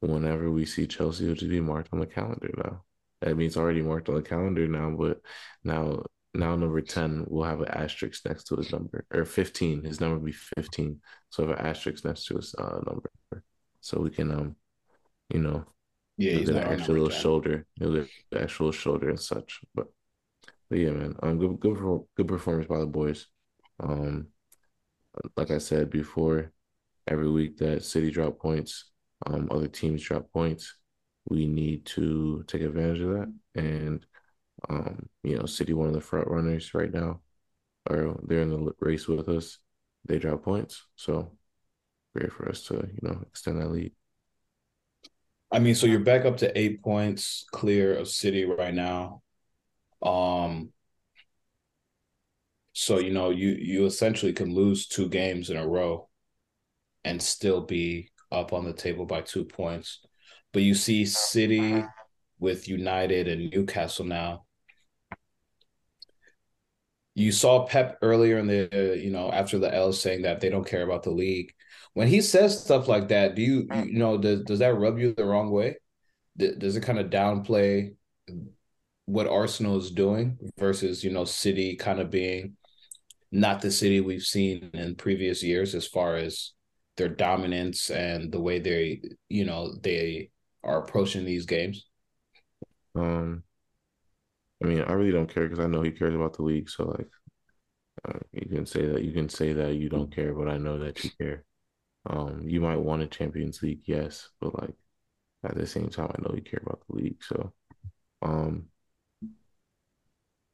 whenever 0.00 0.50
we 0.50 0.66
see 0.66 0.86
Chelsea, 0.86 1.24
it'll 1.24 1.36
just 1.36 1.50
be 1.50 1.60
marked 1.60 1.92
on 1.92 2.00
the 2.00 2.06
calendar 2.06 2.50
now. 2.56 2.84
That 3.20 3.36
means 3.36 3.52
it's 3.52 3.56
already 3.56 3.82
marked 3.82 4.08
on 4.08 4.14
the 4.14 4.22
calendar 4.22 4.68
now, 4.68 4.90
but 4.90 5.20
now 5.64 6.04
now 6.34 6.54
number 6.54 6.80
10 6.80 7.24
will 7.28 7.44
have 7.44 7.60
an 7.60 7.68
asterisk 7.68 8.24
next 8.26 8.44
to 8.44 8.56
his 8.56 8.70
number 8.70 9.04
or 9.12 9.24
15 9.24 9.84
his 9.84 10.00
number 10.00 10.18
will 10.18 10.26
be 10.26 10.32
15 10.32 11.00
so 11.30 11.46
have 11.46 11.58
an 11.58 11.66
asterisk 11.66 12.04
next 12.04 12.26
to 12.26 12.36
his 12.36 12.54
uh, 12.58 12.80
number 12.86 13.10
so 13.80 14.00
we 14.00 14.10
can 14.10 14.30
um 14.30 14.56
you 15.30 15.40
know 15.40 15.64
yeah 16.16 16.32
he's 16.32 16.48
an 16.48 16.58
actual 16.58 16.94
little 16.94 17.10
shoulder 17.10 17.64
he'll 17.76 17.92
the 17.92 18.08
actual 18.40 18.72
shoulder 18.72 19.08
and 19.08 19.20
such 19.20 19.60
but 19.74 19.86
but 20.68 20.78
yeah, 20.78 20.90
man, 20.90 21.16
um, 21.22 21.38
good 21.38 21.60
good 21.60 21.78
good 22.16 22.28
performance 22.28 22.66
by 22.68 22.78
the 22.78 22.86
boys. 22.86 23.26
Um, 23.80 24.28
like 25.36 25.50
I 25.50 25.58
said 25.58 25.90
before, 25.90 26.52
every 27.06 27.30
week 27.30 27.56
that 27.58 27.84
City 27.84 28.10
drop 28.10 28.38
points, 28.38 28.90
um, 29.26 29.48
other 29.50 29.68
teams 29.68 30.02
drop 30.02 30.30
points. 30.32 30.74
We 31.28 31.46
need 31.46 31.86
to 31.86 32.44
take 32.46 32.62
advantage 32.62 33.00
of 33.00 33.10
that, 33.10 33.32
and 33.54 34.04
um, 34.68 35.08
you 35.22 35.36
know, 35.36 35.46
City 35.46 35.72
one 35.72 35.88
of 35.88 35.94
the 35.94 36.00
front 36.00 36.28
runners 36.28 36.74
right 36.74 36.92
now, 36.92 37.20
or 37.88 38.18
they're 38.22 38.42
in 38.42 38.50
the 38.50 38.72
race 38.80 39.06
with 39.06 39.28
us. 39.28 39.58
They 40.06 40.18
drop 40.18 40.42
points, 40.42 40.84
so 40.96 41.32
great 42.14 42.32
for 42.32 42.48
us 42.48 42.62
to 42.64 42.74
you 42.74 43.00
know 43.02 43.22
extend 43.26 43.60
that 43.60 43.70
lead. 43.70 43.92
I 45.50 45.58
mean, 45.60 45.74
so 45.74 45.86
you're 45.86 46.00
back 46.00 46.24
up 46.24 46.38
to 46.38 46.58
eight 46.58 46.82
points 46.82 47.46
clear 47.52 47.96
of 47.96 48.08
City 48.08 48.44
right 48.44 48.74
now. 48.74 49.22
Um, 50.02 50.72
so 52.72 52.98
you 52.98 53.12
know, 53.12 53.30
you 53.30 53.50
you 53.50 53.86
essentially 53.86 54.32
can 54.32 54.54
lose 54.54 54.86
two 54.86 55.08
games 55.08 55.50
in 55.50 55.56
a 55.56 55.66
row 55.66 56.08
and 57.04 57.22
still 57.22 57.62
be 57.62 58.10
up 58.30 58.52
on 58.52 58.64
the 58.64 58.72
table 58.72 59.06
by 59.06 59.20
two 59.22 59.44
points. 59.44 60.00
But 60.52 60.62
you 60.62 60.74
see 60.74 61.04
City 61.04 61.84
with 62.38 62.68
United 62.68 63.28
and 63.28 63.50
Newcastle 63.50 64.04
now. 64.04 64.44
You 67.18 67.32
saw 67.32 67.66
Pep 67.66 67.98
earlier 68.00 68.38
in 68.38 68.46
the 68.46 68.98
you 69.02 69.10
know 69.10 69.30
after 69.32 69.58
the 69.58 69.74
L 69.74 69.92
saying 69.92 70.22
that 70.22 70.40
they 70.40 70.48
don't 70.48 70.66
care 70.66 70.82
about 70.82 71.02
the 71.02 71.10
league. 71.10 71.52
When 71.94 72.06
he 72.06 72.20
says 72.20 72.62
stuff 72.62 72.86
like 72.86 73.08
that, 73.08 73.34
do 73.34 73.42
you 73.42 73.68
you 73.86 73.98
know 73.98 74.18
does 74.18 74.42
does 74.42 74.60
that 74.60 74.78
rub 74.78 74.98
you 74.98 75.14
the 75.14 75.24
wrong 75.24 75.50
way? 75.50 75.76
Does 76.36 76.76
it 76.76 76.82
kind 76.84 77.00
of 77.00 77.10
downplay 77.10 77.94
what 79.06 79.26
Arsenal 79.26 79.76
is 79.78 79.90
doing 79.90 80.38
versus 80.58 81.02
you 81.02 81.10
know 81.10 81.24
City 81.24 81.74
kind 81.74 81.98
of 81.98 82.10
being 82.10 82.56
not 83.32 83.60
the 83.60 83.72
City 83.72 84.00
we've 84.00 84.22
seen 84.22 84.70
in 84.72 84.94
previous 84.94 85.42
years 85.42 85.74
as 85.74 85.86
far 85.86 86.14
as 86.14 86.52
their 86.96 87.08
dominance 87.08 87.90
and 87.90 88.30
the 88.30 88.40
way 88.40 88.60
they 88.60 89.02
you 89.28 89.44
know 89.44 89.74
they 89.82 90.30
are 90.62 90.84
approaching 90.84 91.24
these 91.24 91.46
games? 91.46 91.84
Um, 92.94 93.42
I 94.62 94.66
mean, 94.66 94.82
I 94.82 94.92
really 94.92 95.12
don't 95.12 95.32
care 95.32 95.48
because 95.48 95.64
I 95.64 95.68
know 95.68 95.82
he 95.82 95.90
cares 95.92 96.14
about 96.14 96.34
the 96.36 96.42
league. 96.42 96.70
So 96.70 96.84
like, 96.84 97.08
uh, 98.08 98.18
you 98.32 98.48
can 98.48 98.66
say 98.66 98.86
that 98.86 99.04
you 99.04 99.12
can 99.12 99.28
say 99.28 99.52
that 99.52 99.74
you 99.74 99.88
don't 99.88 100.14
care, 100.14 100.34
but 100.34 100.48
I 100.48 100.58
know 100.58 100.78
that 100.78 101.02
you 101.04 101.10
care. 101.20 101.44
Um, 102.06 102.42
you 102.48 102.60
might 102.60 102.78
want 102.80 103.02
a 103.02 103.06
Champions 103.06 103.62
League, 103.62 103.82
yes, 103.86 104.30
but 104.40 104.58
like 104.60 104.74
at 105.44 105.56
the 105.56 105.66
same 105.66 105.90
time, 105.90 106.12
I 106.16 106.22
know 106.22 106.34
you 106.34 106.42
care 106.42 106.62
about 106.64 106.82
the 106.88 106.96
league. 106.96 107.22
So, 107.24 107.52
um, 108.22 108.68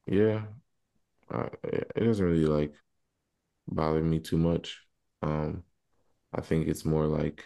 yeah, 0.07 0.45
it 1.65 2.05
doesn't 2.05 2.25
really 2.25 2.47
like 2.47 2.75
bother 3.69 4.03
me 4.03 4.21
too 4.21 4.39
much. 4.39 4.81
Um, 5.23 5.65
I 6.35 6.41
think 6.43 6.69
it's 6.69 6.85
more 6.85 7.07
like 7.07 7.45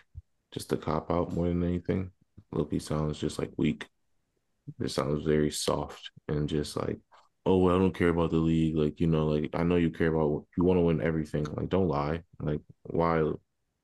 just 0.53 0.73
a 0.73 0.77
cop 0.77 1.11
out 1.11 1.33
more 1.33 1.49
than 1.49 1.63
anything. 1.65 2.13
Loki 2.53 2.79
sounds 2.79 3.19
just 3.19 3.39
like 3.39 3.53
weak. 3.57 3.87
It 4.81 4.91
sounds 4.91 5.25
very 5.25 5.51
soft 5.51 6.11
and 6.29 6.49
just 6.49 6.77
like, 6.77 6.99
oh, 7.47 7.59
well, 7.59 7.77
I 7.77 7.79
don't 7.79 7.95
care 7.95 8.09
about 8.11 8.31
the 8.31 8.37
league. 8.37 8.77
Like, 8.77 9.01
you 9.01 9.07
know, 9.07 9.27
like 9.27 9.51
I 9.55 9.63
know 9.63 9.77
you 9.77 9.91
care 9.91 10.15
about 10.15 10.47
you 10.57 10.65
want 10.65 10.79
to 10.79 10.83
win 10.83 11.01
everything. 11.01 11.45
Like, 11.45 11.69
don't 11.69 11.89
lie. 11.89 12.23
Like, 12.41 12.61
why, 12.83 13.31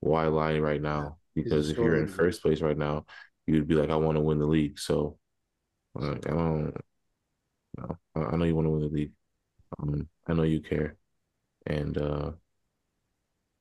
why 0.00 0.26
lie 0.26 0.58
right 0.58 0.82
now? 0.82 1.18
Because 1.34 1.70
if 1.70 1.78
you're 1.78 1.96
in 1.96 2.06
first 2.06 2.42
place 2.42 2.60
right 2.60 2.78
now, 2.78 3.06
you'd 3.46 3.68
be 3.68 3.74
like, 3.74 3.90
I 3.90 3.96
want 3.96 4.16
to 4.16 4.22
win 4.22 4.38
the 4.38 4.46
league. 4.46 4.78
So, 4.78 5.18
like, 5.94 6.26
I 6.26 6.30
don't. 6.30 6.74
No, 7.76 7.98
I 8.14 8.36
know 8.36 8.44
you 8.44 8.54
want 8.54 8.66
to 8.66 8.70
win 8.70 8.82
the 8.82 8.88
league. 8.88 9.12
Um, 9.78 10.08
I 10.28 10.32
know 10.34 10.44
you 10.44 10.60
care, 10.60 10.96
and 11.66 11.98
uh, 11.98 12.30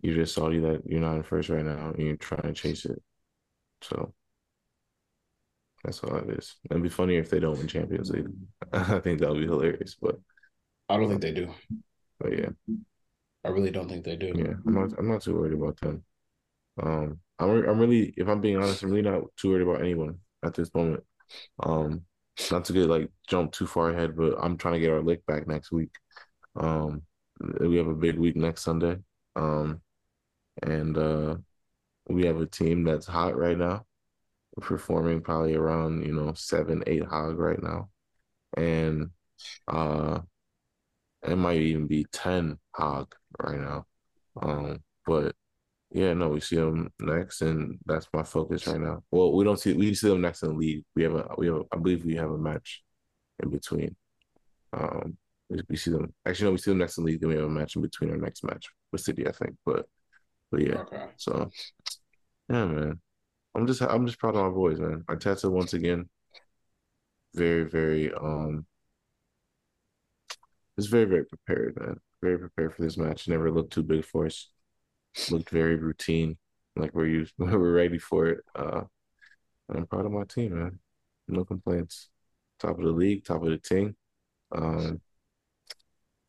you're 0.01 0.15
just 0.15 0.35
salty 0.35 0.59
that 0.59 0.83
you're 0.85 1.01
not 1.01 1.15
in 1.15 1.23
first 1.23 1.49
right 1.49 1.65
now, 1.65 1.89
and 1.89 2.05
you're 2.05 2.15
trying 2.15 2.43
to 2.43 2.53
chase 2.53 2.85
it. 2.85 3.01
So 3.81 4.13
that's 5.83 6.03
all 6.03 6.15
it 6.15 6.29
is. 6.29 6.55
It'd 6.69 6.83
be 6.83 6.89
funny 6.89 7.17
if 7.17 7.29
they 7.29 7.39
don't 7.39 7.57
win 7.57 7.67
Champions 7.67 8.09
League. 8.09 8.27
I 8.73 8.99
think 8.99 9.19
that 9.19 9.29
would 9.29 9.41
be 9.41 9.45
hilarious, 9.45 9.95
but 10.01 10.19
I 10.89 10.97
don't 10.97 11.09
think 11.09 11.21
they 11.21 11.33
do. 11.33 11.49
But 12.19 12.37
yeah, 12.37 12.49
I 13.43 13.49
really 13.49 13.71
don't 13.71 13.89
think 13.89 14.05
they 14.05 14.15
do. 14.15 14.33
Yeah, 14.35 14.53
I'm 14.65 14.73
not. 14.73 14.97
I'm 14.97 15.09
not 15.09 15.21
too 15.21 15.35
worried 15.35 15.53
about 15.53 15.79
them. 15.79 16.03
Um, 16.81 17.19
I'm. 17.39 17.49
I'm 17.67 17.79
really, 17.79 18.13
if 18.15 18.27
I'm 18.27 18.41
being 18.41 18.57
honest, 18.57 18.83
I'm 18.83 18.91
really 18.91 19.01
not 19.01 19.23
too 19.37 19.49
worried 19.49 19.67
about 19.67 19.81
anyone 19.81 20.19
at 20.43 20.53
this 20.53 20.73
moment. 20.73 21.03
Um, 21.61 22.03
not 22.51 22.65
to 22.65 22.73
get 22.73 22.87
like 22.87 23.09
jump 23.27 23.51
too 23.51 23.67
far 23.67 23.89
ahead, 23.89 24.15
but 24.15 24.35
I'm 24.41 24.57
trying 24.57 24.75
to 24.75 24.79
get 24.79 24.91
our 24.91 25.01
lick 25.01 25.25
back 25.25 25.47
next 25.47 25.71
week. 25.71 25.91
Um, 26.55 27.01
we 27.59 27.77
have 27.77 27.87
a 27.87 27.95
big 27.95 28.17
week 28.17 28.35
next 28.35 28.63
Sunday. 28.63 28.97
Um, 29.35 29.81
and 30.61 30.97
uh, 30.97 31.35
we 32.07 32.25
have 32.25 32.39
a 32.39 32.45
team 32.45 32.83
that's 32.83 33.07
hot 33.07 33.37
right 33.37 33.57
now 33.57 33.85
performing 34.61 35.21
probably 35.21 35.55
around 35.55 36.05
you 36.05 36.13
know 36.13 36.33
seven 36.33 36.83
eight 36.87 37.05
hog 37.05 37.37
right 37.37 37.61
now. 37.61 37.89
And 38.57 39.09
uh 39.67 40.19
it 41.23 41.37
might 41.37 41.57
even 41.57 41.87
be 41.87 42.05
10 42.11 42.57
hog 42.75 43.15
right 43.41 43.59
now. 43.59 43.85
Um 44.41 44.83
but 45.05 45.35
yeah 45.91 46.13
no 46.13 46.29
we 46.29 46.39
see 46.39 46.55
them 46.55 46.91
next 46.99 47.41
and 47.41 47.77
that's 47.85 48.07
my 48.13 48.23
focus 48.23 48.67
right 48.67 48.79
now. 48.81 49.03
Well 49.11 49.33
we 49.33 49.43
don't 49.43 49.59
see 49.59 49.73
we 49.73 49.93
see 49.95 50.09
them 50.09 50.21
next 50.21 50.43
in 50.43 50.49
the 50.49 50.55
league. 50.55 50.83
We 50.95 51.03
have 51.03 51.15
a 51.15 51.29
we 51.37 51.47
have 51.47 51.57
a, 51.57 51.63
i 51.71 51.77
believe 51.77 52.05
we 52.05 52.15
have 52.15 52.31
a 52.31 52.37
match 52.37 52.83
in 53.41 53.49
between. 53.49 53.95
Um 54.73 55.17
we, 55.49 55.61
we 55.69 55.75
see 55.75 55.91
them 55.91 56.13
actually 56.25 56.45
no 56.45 56.51
we 56.51 56.57
see 56.57 56.71
them 56.71 56.79
next 56.79 56.97
in 56.97 57.03
the 57.03 57.11
league 57.11 57.21
and 57.21 57.31
we 57.31 57.37
have 57.37 57.45
a 57.45 57.49
match 57.49 57.75
in 57.75 57.81
between 57.81 58.11
our 58.11 58.17
next 58.17 58.43
match 58.43 58.67
with 58.91 59.01
city 59.01 59.27
i 59.27 59.31
think 59.31 59.55
but 59.65 59.85
but 60.51 60.61
yeah 60.61 60.75
okay. 60.75 61.05
so 61.17 61.49
yeah 62.49 62.65
man 62.65 62.99
I'm 63.55 63.67
just 63.67 63.81
I'm 63.81 64.05
just 64.07 64.19
proud 64.19 64.35
of 64.35 64.43
my 64.43 64.49
boys, 64.49 64.79
man. 64.79 65.03
Arteta 65.07 65.51
once 65.51 65.73
again, 65.73 66.09
very 67.33 67.63
very 67.63 68.13
um, 68.13 68.65
is 70.77 70.87
very 70.87 71.05
very 71.05 71.25
prepared, 71.25 71.75
man. 71.79 71.99
Very 72.21 72.39
prepared 72.39 72.75
for 72.75 72.81
this 72.83 72.97
match. 72.97 73.27
Never 73.27 73.51
looked 73.51 73.73
too 73.73 73.83
big 73.83 74.05
for 74.05 74.25
us. 74.25 74.49
Looked 75.29 75.49
very 75.49 75.75
routine, 75.75 76.37
like 76.75 76.93
we're 76.93 77.07
used, 77.07 77.33
we're 77.37 77.73
ready 77.73 77.99
for 77.99 78.27
it. 78.27 78.39
Uh, 78.55 78.81
I'm 79.69 79.85
proud 79.87 80.05
of 80.05 80.11
my 80.11 80.23
team, 80.25 80.57
man. 80.57 80.79
No 81.27 81.45
complaints. 81.45 82.09
Top 82.59 82.77
of 82.77 82.83
the 82.85 82.91
league, 82.91 83.25
top 83.25 83.43
of 83.43 83.49
the 83.49 83.57
team. 83.57 83.95
Um, 84.51 85.01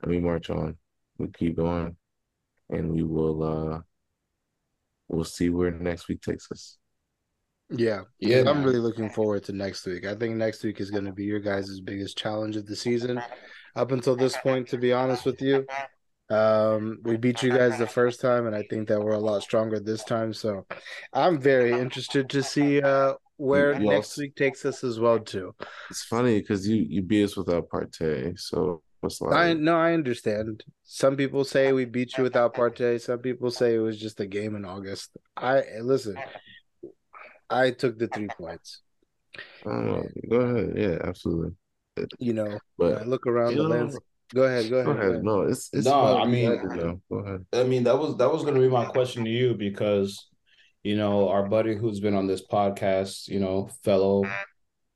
and 0.03 0.11
we 0.11 0.19
march 0.21 0.51
on. 0.51 0.77
We 1.19 1.29
keep 1.29 1.57
going, 1.57 1.97
and 2.71 2.93
we 2.93 3.03
will. 3.03 3.43
uh 3.43 3.81
We'll 5.09 5.25
see 5.25 5.51
where 5.51 5.71
next 5.71 6.09
week 6.09 6.23
takes 6.23 6.51
us. 6.51 6.79
Yeah, 7.71 8.03
yeah. 8.19 8.45
I'm 8.47 8.63
really 8.63 8.79
looking 8.79 9.11
forward 9.11 9.45
to 9.45 9.53
next 9.53 9.87
week. 9.87 10.07
I 10.07 10.15
think 10.15 10.37
next 10.37 10.63
week 10.63 10.81
is 10.81 10.91
going 10.91 11.07
to 11.07 11.13
be 11.13 11.25
your 11.25 11.41
guys' 11.41 11.81
biggest 11.81 12.17
challenge 12.17 12.57
of 12.57 12.67
the 12.67 12.77
season. 12.77 13.21
Up 13.75 13.91
until 13.91 14.15
this 14.15 14.37
point, 14.37 14.69
to 14.69 14.79
be 14.79 14.93
honest 14.93 15.25
with 15.25 15.41
you, 15.41 15.67
um, 16.31 16.99
we 17.03 17.17
beat 17.17 17.43
you 17.43 17.51
guys 17.51 17.79
the 17.79 17.87
first 17.87 18.21
time, 18.21 18.47
and 18.47 18.55
I 18.55 18.65
think 18.71 18.89
that 18.89 19.01
we're 19.01 19.13
a 19.13 19.19
lot 19.19 19.43
stronger 19.43 19.81
this 19.81 20.05
time. 20.05 20.33
So, 20.33 20.67
I'm 21.13 21.41
very 21.41 21.73
interested 21.73 22.31
to 22.31 22.43
see 22.43 22.81
uh, 22.81 23.15
where 23.37 23.81
you 23.81 23.89
next 23.89 24.17
week 24.17 24.37
takes 24.37 24.65
us 24.65 24.85
as 24.85 25.01
well 25.01 25.19
too. 25.19 25.55
It's 25.91 26.05
funny 26.05 26.41
because 26.41 26.69
you 26.69 26.77
you 26.89 27.03
beat 27.03 27.25
us 27.25 27.37
without 27.37 27.69
Partey, 27.69 28.39
so 28.39 28.83
like? 29.21 29.35
I 29.35 29.53
no, 29.55 29.77
I 29.77 29.93
understand. 29.93 30.65
Some 30.85 31.17
people 31.17 31.45
say 31.45 31.73
we 31.73 31.85
beat 31.85 32.17
you 32.17 32.25
without 32.25 32.55
Partey. 32.55 33.01
Some 33.01 33.19
people 33.19 33.51
say 33.51 33.75
it 33.75 33.79
was 33.79 33.99
just 33.99 34.21
a 34.21 34.27
game 34.27 34.55
in 34.57 34.65
August. 34.65 35.17
I 35.37 35.63
listen. 35.81 36.17
I 37.55 37.71
took 37.71 37.99
the 37.99 38.09
three 38.09 38.29
points. 38.29 38.83
Oh, 39.65 40.03
go 40.29 40.37
ahead. 40.41 40.73
Yeah, 40.77 40.99
absolutely. 41.09 41.53
You 42.19 42.33
know, 42.33 42.59
but 42.77 43.03
I 43.03 43.05
look 43.05 43.27
around 43.27 43.55
the 43.55 43.63
lens. 43.63 43.97
Go 44.35 44.43
ahead. 44.43 44.69
Go 44.69 44.79
ahead. 44.79 44.97
Go 44.97 45.01
ahead. 45.01 45.23
No, 45.23 45.43
it's, 45.43 45.71
it's 45.73 45.87
no. 45.87 46.19
I 46.19 46.27
mean, 46.27 47.01
go 47.11 47.19
ahead. 47.19 47.47
I 47.53 47.63
mean 47.63 47.85
that 47.85 47.99
was 47.99 48.17
that 48.17 48.33
was 48.33 48.43
going 48.43 48.55
to 48.55 48.61
be 48.61 48.69
my 48.69 48.85
question 48.87 49.25
to 49.25 49.31
you 49.31 49.55
because, 49.55 50.29
you 50.83 50.97
know, 50.97 51.29
our 51.29 51.49
buddy 51.49 51.77
who's 51.77 52.01
been 52.01 52.15
on 52.15 52.27
this 52.27 52.45
podcast, 52.45 53.29
you 53.29 53.39
know, 53.39 53.71
fellow 53.85 54.25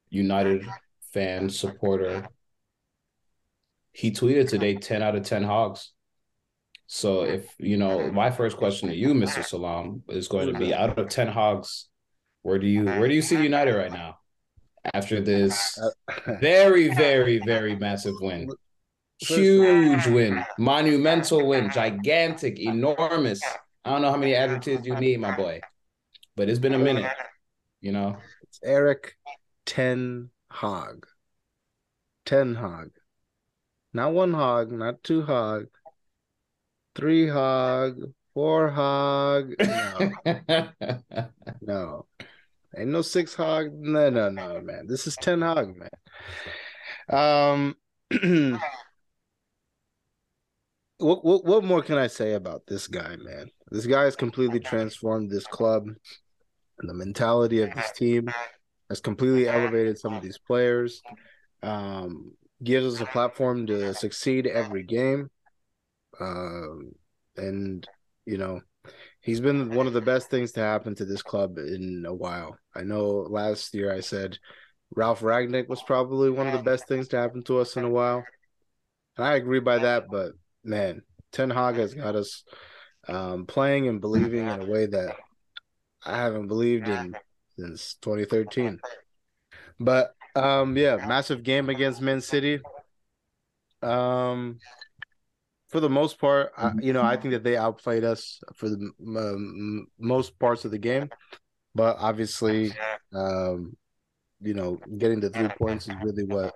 United 0.08 0.66
fan 1.12 1.50
supporter, 1.50 2.26
he 3.92 4.10
tweeted 4.10 4.48
today 4.48 4.74
ten 4.74 5.02
out 5.02 5.14
of 5.14 5.24
ten 5.24 5.44
hogs. 5.44 5.92
So 6.86 7.22
if 7.22 7.46
you 7.58 7.76
know, 7.76 8.10
my 8.10 8.30
first 8.30 8.56
question 8.56 8.88
to 8.88 8.96
you, 8.96 9.14
Mister 9.14 9.42
Salam, 9.42 10.02
is 10.08 10.26
going 10.26 10.52
to 10.52 10.58
be 10.58 10.74
out 10.74 10.98
of 10.98 11.08
ten 11.10 11.28
hogs, 11.28 11.88
where 12.42 12.58
do 12.58 12.66
you 12.66 12.84
where 12.84 13.08
do 13.08 13.14
you 13.14 13.22
see 13.22 13.42
United 13.42 13.74
right 13.74 13.92
now 13.92 14.18
after 14.94 15.20
this 15.20 15.78
very 16.40 16.88
very 16.94 17.38
very 17.44 17.76
massive 17.76 18.14
win? 18.20 18.48
Huge 19.20 20.06
win, 20.06 20.44
monumental 20.58 21.46
win, 21.46 21.70
gigantic, 21.70 22.60
enormous. 22.60 23.40
I 23.84 23.90
don't 23.90 24.02
know 24.02 24.10
how 24.12 24.16
many 24.16 24.34
adjectives 24.34 24.86
you 24.86 24.94
need, 24.94 25.18
my 25.18 25.34
boy, 25.36 25.60
but 26.36 26.48
it's 26.48 26.60
been 26.60 26.74
a 26.74 26.78
minute. 26.78 27.10
You 27.80 27.92
know, 27.92 28.16
it's 28.42 28.60
Erik 28.62 29.16
Ten 29.66 30.30
Hag, 30.50 31.06
Ten 32.26 32.54
Hag, 32.54 32.90
not 33.92 34.12
one 34.12 34.34
hog, 34.34 34.70
not 34.70 35.02
two 35.02 35.22
hog, 35.22 35.66
three 36.94 37.28
hog, 37.28 38.12
four 38.38 38.70
hog. 38.70 39.52
No, 39.58 40.12
no. 41.60 42.06
Ain't 42.76 42.90
no 42.90 43.02
six 43.02 43.34
hog. 43.34 43.72
No, 43.72 44.10
no, 44.10 44.30
no, 44.30 44.60
man. 44.60 44.86
This 44.86 45.08
is 45.08 45.16
ten 45.16 45.42
hog, 45.42 45.74
man. 45.76 45.90
Um, 47.10 47.74
what, 50.98 51.24
what 51.24 51.44
what 51.44 51.64
more 51.64 51.82
can 51.82 51.98
I 51.98 52.06
say 52.06 52.34
about 52.34 52.62
this 52.68 52.86
guy, 52.86 53.16
man? 53.16 53.50
This 53.72 53.86
guy 53.86 54.04
has 54.04 54.14
completely 54.14 54.60
transformed 54.60 55.32
this 55.32 55.48
club, 55.48 55.88
and 56.78 56.88
the 56.88 56.94
mentality 56.94 57.62
of 57.62 57.74
this 57.74 57.90
team 57.90 58.28
has 58.88 59.00
completely 59.00 59.48
elevated 59.48 59.98
some 59.98 60.14
of 60.14 60.22
these 60.22 60.38
players. 60.38 61.02
Um, 61.64 62.36
gives 62.62 62.86
us 62.94 63.00
a 63.00 63.06
platform 63.06 63.66
to 63.66 63.92
succeed 63.94 64.46
every 64.46 64.84
game. 64.84 65.28
Um, 66.20 66.92
and 67.36 67.88
you 68.28 68.36
know, 68.36 68.60
he's 69.20 69.40
been 69.40 69.74
one 69.74 69.86
of 69.86 69.94
the 69.94 70.02
best 70.02 70.28
things 70.28 70.52
to 70.52 70.60
happen 70.60 70.94
to 70.96 71.06
this 71.06 71.22
club 71.22 71.56
in 71.56 72.04
a 72.06 72.12
while. 72.14 72.58
I 72.74 72.82
know 72.82 73.26
last 73.28 73.74
year 73.74 73.92
I 73.92 74.00
said 74.00 74.38
Ralf 74.94 75.20
Rangnick 75.20 75.68
was 75.68 75.82
probably 75.82 76.30
one 76.30 76.46
of 76.46 76.52
the 76.52 76.62
best 76.62 76.86
things 76.86 77.08
to 77.08 77.18
happen 77.18 77.42
to 77.44 77.58
us 77.58 77.76
in 77.76 77.84
a 77.84 77.90
while. 77.90 78.24
and 79.16 79.26
I 79.26 79.36
agree 79.36 79.60
by 79.60 79.78
that. 79.78 80.08
But 80.10 80.32
man, 80.62 81.02
Ten 81.32 81.48
Hag 81.48 81.76
has 81.76 81.94
got 81.94 82.16
us 82.16 82.44
um, 83.08 83.46
playing 83.46 83.88
and 83.88 84.00
believing 84.00 84.46
in 84.46 84.60
a 84.60 84.66
way 84.66 84.84
that 84.86 85.16
I 86.04 86.18
haven't 86.18 86.48
believed 86.48 86.86
in 86.86 87.16
since 87.56 87.94
2013. 88.02 88.78
But 89.80 90.14
um, 90.36 90.76
yeah, 90.76 90.96
massive 91.06 91.42
game 91.42 91.70
against 91.70 92.02
Man 92.02 92.20
City. 92.20 92.60
Um, 93.82 94.58
for 95.68 95.80
the 95.80 95.90
most 95.90 96.18
part, 96.18 96.52
I, 96.56 96.72
you 96.80 96.92
know, 96.92 97.02
I 97.02 97.16
think 97.16 97.32
that 97.32 97.44
they 97.44 97.56
outplayed 97.56 98.04
us 98.04 98.40
for 98.54 98.68
the 98.68 98.90
um, 99.00 99.86
most 99.98 100.38
parts 100.38 100.64
of 100.64 100.70
the 100.70 100.78
game. 100.78 101.10
But 101.74 101.96
obviously, 101.98 102.72
um, 103.14 103.76
you 104.40 104.54
know, 104.54 104.78
getting 104.96 105.20
the 105.20 105.30
three 105.30 105.48
points 105.58 105.88
is 105.88 105.94
really 106.02 106.24
what 106.24 106.54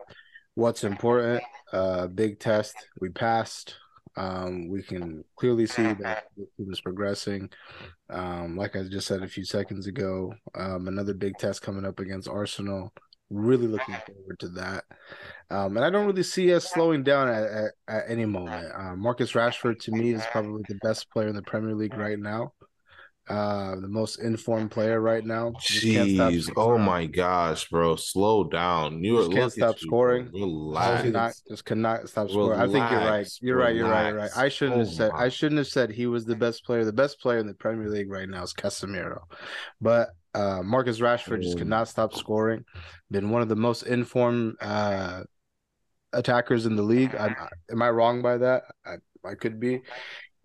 what's 0.54 0.84
important. 0.84 1.42
Uh, 1.72 2.06
big 2.06 2.40
test. 2.40 2.74
We 3.00 3.10
passed. 3.10 3.76
Um, 4.16 4.68
we 4.68 4.82
can 4.82 5.24
clearly 5.36 5.66
see 5.66 5.84
that 5.84 6.24
the 6.36 6.46
team 6.56 6.70
is 6.72 6.80
progressing. 6.80 7.50
Um, 8.10 8.56
like 8.56 8.76
I 8.76 8.82
just 8.82 9.06
said 9.06 9.22
a 9.22 9.28
few 9.28 9.44
seconds 9.44 9.86
ago, 9.86 10.34
um, 10.54 10.86
another 10.88 11.14
big 11.14 11.38
test 11.38 11.62
coming 11.62 11.86
up 11.86 11.98
against 11.98 12.28
Arsenal. 12.28 12.92
Really 13.32 13.66
looking 13.66 13.96
forward 14.06 14.38
to 14.40 14.48
that. 14.50 14.84
Um, 15.50 15.76
and 15.76 15.84
I 15.84 15.90
don't 15.90 16.06
really 16.06 16.22
see 16.22 16.54
us 16.54 16.70
slowing 16.70 17.02
down 17.02 17.28
at, 17.28 17.44
at, 17.44 17.70
at 17.88 18.04
any 18.08 18.26
moment. 18.26 18.72
Uh, 18.74 18.94
Marcus 18.96 19.32
Rashford, 19.32 19.80
to 19.80 19.92
me, 19.92 20.12
is 20.12 20.24
probably 20.30 20.62
the 20.68 20.78
best 20.82 21.10
player 21.10 21.28
in 21.28 21.34
the 21.34 21.42
Premier 21.42 21.74
League 21.74 21.96
right 21.96 22.18
now 22.18 22.52
uh 23.28 23.76
the 23.76 23.88
most 23.88 24.18
informed 24.18 24.70
player 24.70 25.00
right 25.00 25.24
now. 25.24 25.52
Jeez, 25.60 26.50
oh 26.56 26.76
my 26.76 27.06
gosh, 27.06 27.68
bro, 27.68 27.94
slow 27.94 28.44
down. 28.44 29.02
You 29.04 29.18
just 29.18 29.32
can't 29.32 29.52
stop 29.52 29.78
scoring. 29.78 30.28
Relax. 30.32 31.02
Cannot, 31.02 31.32
just 31.48 31.64
cannot 31.64 32.08
stop 32.08 32.30
scoring. 32.30 32.58
Relax, 32.58 32.68
I 32.68 32.72
think 32.72 32.90
you're 32.90 33.10
right. 33.10 33.38
You're 33.40 33.56
relax. 33.56 33.68
right. 33.68 33.76
You're 33.76 33.88
right. 33.88 34.08
You're 34.08 34.16
right. 34.16 34.30
I 34.36 34.48
shouldn't 34.48 34.76
oh 34.76 34.80
have 34.80 34.88
said. 34.88 35.12
My. 35.12 35.18
I 35.20 35.28
shouldn't 35.28 35.58
have 35.58 35.68
said 35.68 35.90
he 35.90 36.06
was 36.06 36.24
the 36.24 36.34
best 36.34 36.64
player. 36.64 36.84
The 36.84 36.92
best 36.92 37.20
player 37.20 37.38
in 37.38 37.46
the 37.46 37.54
Premier 37.54 37.88
League 37.88 38.10
right 38.10 38.28
now 38.28 38.42
is 38.42 38.52
Casemiro, 38.52 39.20
but 39.80 40.10
uh 40.34 40.62
Marcus 40.62 40.98
Rashford 40.98 41.38
oh. 41.38 41.42
just 41.42 41.58
cannot 41.58 41.88
stop 41.88 42.14
scoring. 42.14 42.64
Been 43.10 43.30
one 43.30 43.42
of 43.42 43.48
the 43.48 43.56
most 43.56 43.82
informed 43.82 44.56
uh 44.60 45.22
attackers 46.12 46.66
in 46.66 46.76
the 46.76 46.82
league. 46.82 47.14
I, 47.14 47.34
am 47.70 47.82
I 47.82 47.90
wrong 47.90 48.22
by 48.22 48.38
that? 48.38 48.64
I, 48.84 48.96
I 49.24 49.34
could 49.34 49.58
be. 49.58 49.82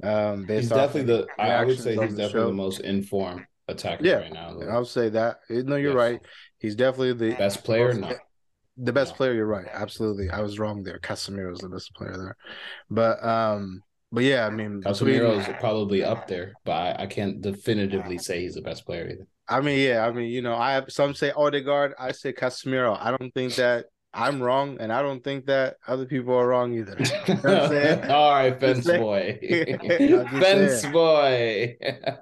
Um, 0.03 0.45
based 0.45 0.61
he's 0.61 0.69
definitely 0.69 1.03
the. 1.13 1.27
I 1.39 1.63
would 1.63 1.79
say 1.79 1.91
he's 1.91 2.15
definitely 2.15 2.41
the, 2.41 2.47
the 2.47 2.53
most 2.53 2.79
informed 2.81 3.45
attacker 3.67 4.05
yeah, 4.05 4.15
right 4.15 4.33
now. 4.33 4.59
I'll 4.69 4.85
say 4.85 5.09
that. 5.09 5.39
No, 5.49 5.75
you're 5.75 5.91
yes. 5.91 5.95
right. 5.95 6.21
He's 6.59 6.75
definitely 6.75 7.13
the 7.13 7.35
best 7.35 7.63
player. 7.63 7.93
Most, 7.93 7.99
no. 7.99 8.15
The 8.77 8.93
best 8.93 9.15
player. 9.15 9.33
You're 9.33 9.47
right. 9.47 9.65
Absolutely. 9.71 10.29
I 10.29 10.41
was 10.41 10.59
wrong 10.59 10.83
there. 10.83 10.99
Casemiro 10.99 11.51
is 11.51 11.59
the 11.59 11.69
best 11.69 11.93
player 11.95 12.15
there, 12.15 12.37
but 12.89 13.23
um, 13.25 13.81
but 14.11 14.23
yeah, 14.23 14.45
I 14.45 14.51
mean, 14.51 14.81
Casemiro 14.83 15.39
is 15.39 15.47
probably 15.59 16.03
up 16.03 16.27
there, 16.27 16.53
but 16.63 16.73
I, 16.73 17.03
I, 17.03 17.05
can't 17.07 17.41
definitively 17.41 18.17
say 18.19 18.41
he's 18.41 18.53
the 18.53 18.61
best 18.61 18.85
player 18.85 19.09
either. 19.09 19.27
I 19.49 19.61
mean, 19.61 19.79
yeah, 19.79 20.05
I 20.05 20.11
mean, 20.11 20.29
you 20.29 20.41
know, 20.41 20.55
I 20.55 20.73
have 20.73 20.85
some 20.89 21.13
say 21.13 21.31
Odegaard, 21.31 21.93
I 21.97 22.11
say 22.11 22.33
Casemiro. 22.33 22.97
I 22.99 23.15
don't 23.15 23.33
think 23.33 23.55
that 23.55 23.85
I'm 24.13 24.41
wrong, 24.41 24.77
and 24.79 24.91
I 24.91 25.01
don't 25.01 25.23
think 25.23 25.45
that 25.45 25.77
other 25.87 26.05
people 26.05 26.33
are 26.33 26.47
wrong 26.47 26.73
either. 26.73 26.97
You 27.27 27.35
know 27.43 28.01
All 28.09 28.33
right, 28.33 28.59
fence 28.59 28.85
boy, 28.85 29.37
fence 30.39 30.81
saying. 30.81 30.91
boy. 30.91 31.77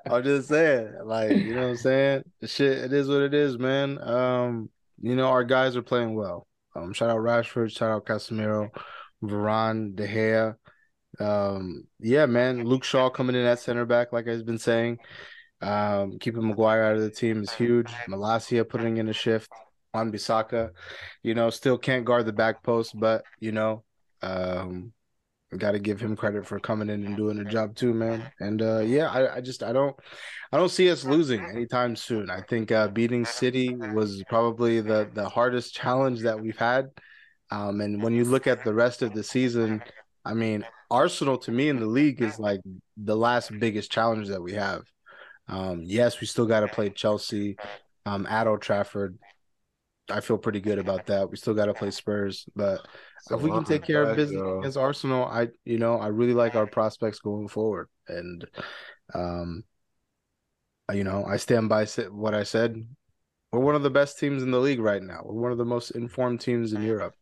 I'm 0.10 0.24
just 0.24 0.50
saying, 0.50 0.94
like 1.04 1.32
you 1.32 1.56
know 1.56 1.62
what 1.62 1.70
I'm 1.70 1.78
saying. 1.78 2.24
The 2.42 2.48
shit, 2.48 2.78
it 2.80 2.94
is 2.94 3.08
what 3.08 3.22
it 3.22 3.34
is, 3.34 3.58
man. 3.58 3.98
Um, 4.02 4.70
you 5.02 5.16
know 5.16 5.28
our 5.28 5.44
guys 5.44 5.76
are 5.76 5.82
playing 5.82 6.16
well. 6.16 6.48
Um, 6.76 6.94
shout 6.94 7.10
out 7.10 7.18
Rashford, 7.18 7.72
shout 7.72 7.92
out 7.92 8.06
Casemiro, 8.06 8.70
Varane, 9.24 9.96
De 9.96 10.08
Gea. 10.08 10.56
Um, 11.20 11.88
yeah, 12.00 12.26
man. 12.26 12.66
Luke 12.66 12.84
Shaw 12.84 13.10
coming 13.10 13.36
in 13.36 13.46
at 13.46 13.60
center 13.60 13.86
back, 13.86 14.12
like 14.12 14.28
I've 14.28 14.46
been 14.46 14.58
saying. 14.58 15.00
Um, 15.62 16.20
keeping 16.20 16.48
Maguire 16.48 16.84
out 16.84 16.96
of 16.96 17.02
the 17.02 17.10
team 17.10 17.42
is 17.42 17.52
huge. 17.52 17.92
Malacia 18.08 18.68
putting 18.68 18.98
in 18.98 19.10
a 19.10 19.14
shift. 19.14 19.50
Wan-Bissaka, 19.94 20.72
you 21.24 21.34
know, 21.34 21.50
still 21.50 21.78
can't 21.78 22.04
guard 22.04 22.26
the 22.26 22.34
back 22.34 22.62
post, 22.62 23.00
but 23.00 23.24
you 23.40 23.54
know, 23.54 23.84
um, 24.22 24.92
got 25.58 25.72
to 25.72 25.80
give 25.80 26.02
him 26.02 26.16
credit 26.16 26.46
for 26.46 26.60
coming 26.60 26.90
in 26.90 27.06
and 27.06 27.16
doing 27.16 27.38
the 27.38 27.46
job 27.46 27.76
too, 27.76 27.94
man. 27.94 28.30
And 28.40 28.62
uh, 28.62 28.80
yeah, 28.80 29.10
I, 29.10 29.38
I, 29.38 29.42
just 29.42 29.64
I 29.64 29.72
don't 29.72 29.96
I 30.52 30.58
don't 30.58 30.70
see 30.70 30.92
us 30.92 31.06
losing 31.06 31.46
anytime 31.46 31.96
soon. 31.96 32.30
I 32.30 32.42
think 32.42 32.72
uh, 32.72 32.90
beating 32.90 33.26
City 33.26 33.76
was 33.76 34.24
probably 34.28 34.82
the 34.82 35.10
the 35.14 35.30
hardest 35.30 35.74
challenge 35.74 36.22
that 36.22 36.40
we've 36.40 36.58
had. 36.58 36.88
Um, 37.52 37.80
and 37.82 38.02
when 38.02 38.14
you 38.14 38.26
look 38.26 38.48
at 38.48 38.66
the 38.66 38.74
rest 38.74 39.02
of 39.02 39.14
the 39.14 39.24
season, 39.24 39.84
I 40.26 40.34
mean, 40.34 40.66
Arsenal 40.90 41.38
to 41.40 41.52
me 41.52 41.70
in 41.70 41.80
the 41.80 41.86
league 41.86 42.22
is 42.22 42.40
like 42.40 42.60
the 42.98 43.16
last 43.16 43.58
biggest 43.60 43.92
challenge 43.92 44.28
that 44.30 44.42
we 44.42 44.54
have. 44.54 44.84
Um, 45.48 45.82
yes, 45.84 46.20
we 46.20 46.28
still 46.28 46.46
got 46.46 46.62
to 46.62 46.68
play 46.68 46.90
Chelsea 46.90 47.58
um, 48.06 48.26
at 48.26 48.48
Old 48.48 48.62
Trafford. 48.62 49.18
I 50.10 50.20
feel 50.20 50.38
pretty 50.38 50.62
good 50.62 50.78
about 50.78 51.08
that. 51.08 51.30
We 51.30 51.38
still 51.38 51.54
got 51.56 51.66
to 51.66 51.74
play 51.74 51.90
Spurs, 51.90 52.46
but 52.56 52.86
so 53.22 53.36
if 53.36 53.42
we 53.42 53.50
can 53.50 53.64
take 53.64 53.84
care 53.84 54.04
of 54.04 54.16
business 54.16 54.42
against 54.60 54.78
Arsenal, 54.78 55.26
I 55.26 55.48
you 55.64 55.80
know 55.80 55.98
I 55.98 56.08
really 56.08 56.34
like 56.36 56.56
our 56.56 56.68
prospects 56.68 57.20
going 57.20 57.48
forward, 57.48 57.90
and 58.08 58.46
um, 59.16 59.64
you 60.94 61.04
know 61.04 61.26
I 61.26 61.38
stand 61.38 61.70
by 61.70 61.86
what 62.12 62.36
I 62.36 62.44
said. 62.44 62.76
We're 63.52 63.62
one 63.62 63.76
of 63.76 63.84
the 63.84 63.90
best 63.90 64.20
teams 64.20 64.44
in 64.44 64.52
the 64.52 64.60
league 64.60 64.80
right 64.80 65.02
now. 65.02 65.22
We're 65.24 65.42
one 65.42 65.52
of 65.52 65.58
the 65.58 65.66
most 65.66 65.92
informed 65.92 66.42
teams 66.42 66.74
in 66.74 66.84
Europe. 66.84 67.16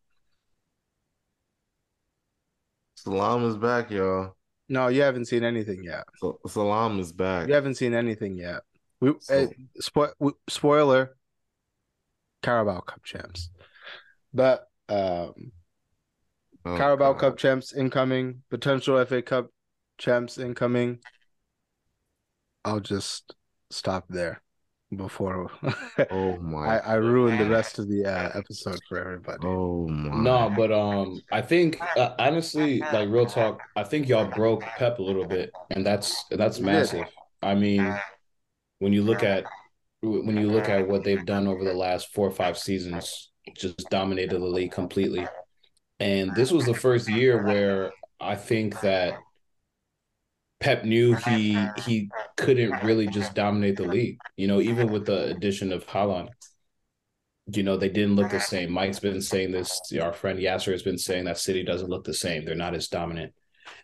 Salam 2.95 3.45
is 3.45 3.55
back, 3.55 3.91
y'all. 3.91 4.35
No, 4.69 4.87
you 4.87 5.01
haven't 5.01 5.25
seen 5.25 5.43
anything 5.43 5.83
yet. 5.83 6.05
So, 6.17 6.39
Salam 6.47 6.99
is 6.99 7.11
back. 7.11 7.47
You 7.47 7.53
haven't 7.53 7.75
seen 7.75 7.93
anything 7.93 8.37
yet. 8.37 8.61
We, 9.01 9.13
so, 9.19 9.43
uh, 9.43 9.47
spo- 9.81 10.13
we 10.19 10.31
spoiler 10.49 11.17
Carabao 12.41 12.79
Cup 12.81 13.03
champs. 13.03 13.49
But 14.33 14.67
um, 14.89 15.51
oh, 16.65 16.77
Carabao 16.77 17.13
God. 17.13 17.19
Cup 17.19 17.37
champs 17.37 17.73
incoming, 17.73 18.43
potential 18.49 19.03
FA 19.05 19.21
Cup 19.21 19.49
champs 19.97 20.37
incoming. 20.37 20.99
I'll 22.65 22.79
just 22.79 23.35
stop 23.69 24.05
there 24.09 24.41
before 24.95 25.51
oh 26.11 26.37
my 26.41 26.79
I, 26.79 26.93
I 26.93 26.93
ruined 26.95 27.39
the 27.39 27.49
rest 27.49 27.79
of 27.79 27.87
the 27.87 28.05
uh, 28.05 28.29
episode 28.33 28.79
for 28.87 28.99
everybody. 28.99 29.45
Oh 29.45 29.87
my 29.87 30.21
no, 30.21 30.53
but 30.55 30.71
um 30.71 31.21
I 31.31 31.41
think 31.41 31.79
uh, 31.97 32.15
honestly, 32.19 32.79
like 32.79 33.09
real 33.09 33.25
talk, 33.25 33.61
I 33.75 33.83
think 33.83 34.07
y'all 34.07 34.25
broke 34.25 34.61
Pep 34.61 34.99
a 34.99 35.03
little 35.03 35.25
bit, 35.25 35.51
and 35.71 35.85
that's 35.85 36.23
that's 36.31 36.59
massive. 36.59 37.07
I 37.41 37.55
mean, 37.55 37.95
when 38.79 38.93
you 38.93 39.03
look 39.03 39.23
at 39.23 39.45
when 40.01 40.37
you 40.37 40.49
look 40.49 40.69
at 40.69 40.87
what 40.87 41.03
they've 41.03 41.25
done 41.25 41.47
over 41.47 41.63
the 41.63 41.73
last 41.73 42.13
four 42.13 42.27
or 42.27 42.31
five 42.31 42.57
seasons, 42.57 43.31
just 43.55 43.89
dominated 43.89 44.39
the 44.39 44.45
league 44.45 44.71
completely. 44.71 45.27
And 45.99 46.33
this 46.35 46.51
was 46.51 46.65
the 46.65 46.73
first 46.73 47.07
year 47.09 47.43
where 47.43 47.91
I 48.19 48.35
think 48.35 48.79
that 48.81 49.15
Pep 50.63 50.85
knew 50.85 51.13
he 51.15 51.57
he 51.85 52.09
couldn't 52.37 52.83
really 52.83 53.05
just 53.07 53.35
dominate 53.35 53.75
the 53.75 53.83
league. 53.83 54.17
You 54.37 54.47
know, 54.47 54.61
even 54.61 54.93
with 54.93 55.05
the 55.05 55.25
addition 55.25 55.73
of 55.73 55.85
Haaland, 55.85 56.29
you 57.53 57.63
know, 57.63 57.75
they 57.75 57.89
didn't 57.89 58.15
look 58.15 58.31
the 58.31 58.39
same. 58.39 58.71
Mike's 58.71 58.99
been 58.99 59.21
saying 59.21 59.51
this. 59.51 59.81
Our 60.01 60.13
friend 60.13 60.39
Yasser 60.39 60.71
has 60.71 60.81
been 60.81 60.97
saying 60.97 61.25
that 61.25 61.37
City 61.37 61.63
doesn't 61.63 61.89
look 61.89 62.05
the 62.05 62.13
same. 62.13 62.45
They're 62.45 62.55
not 62.55 62.75
as 62.75 62.87
dominant. 62.87 63.33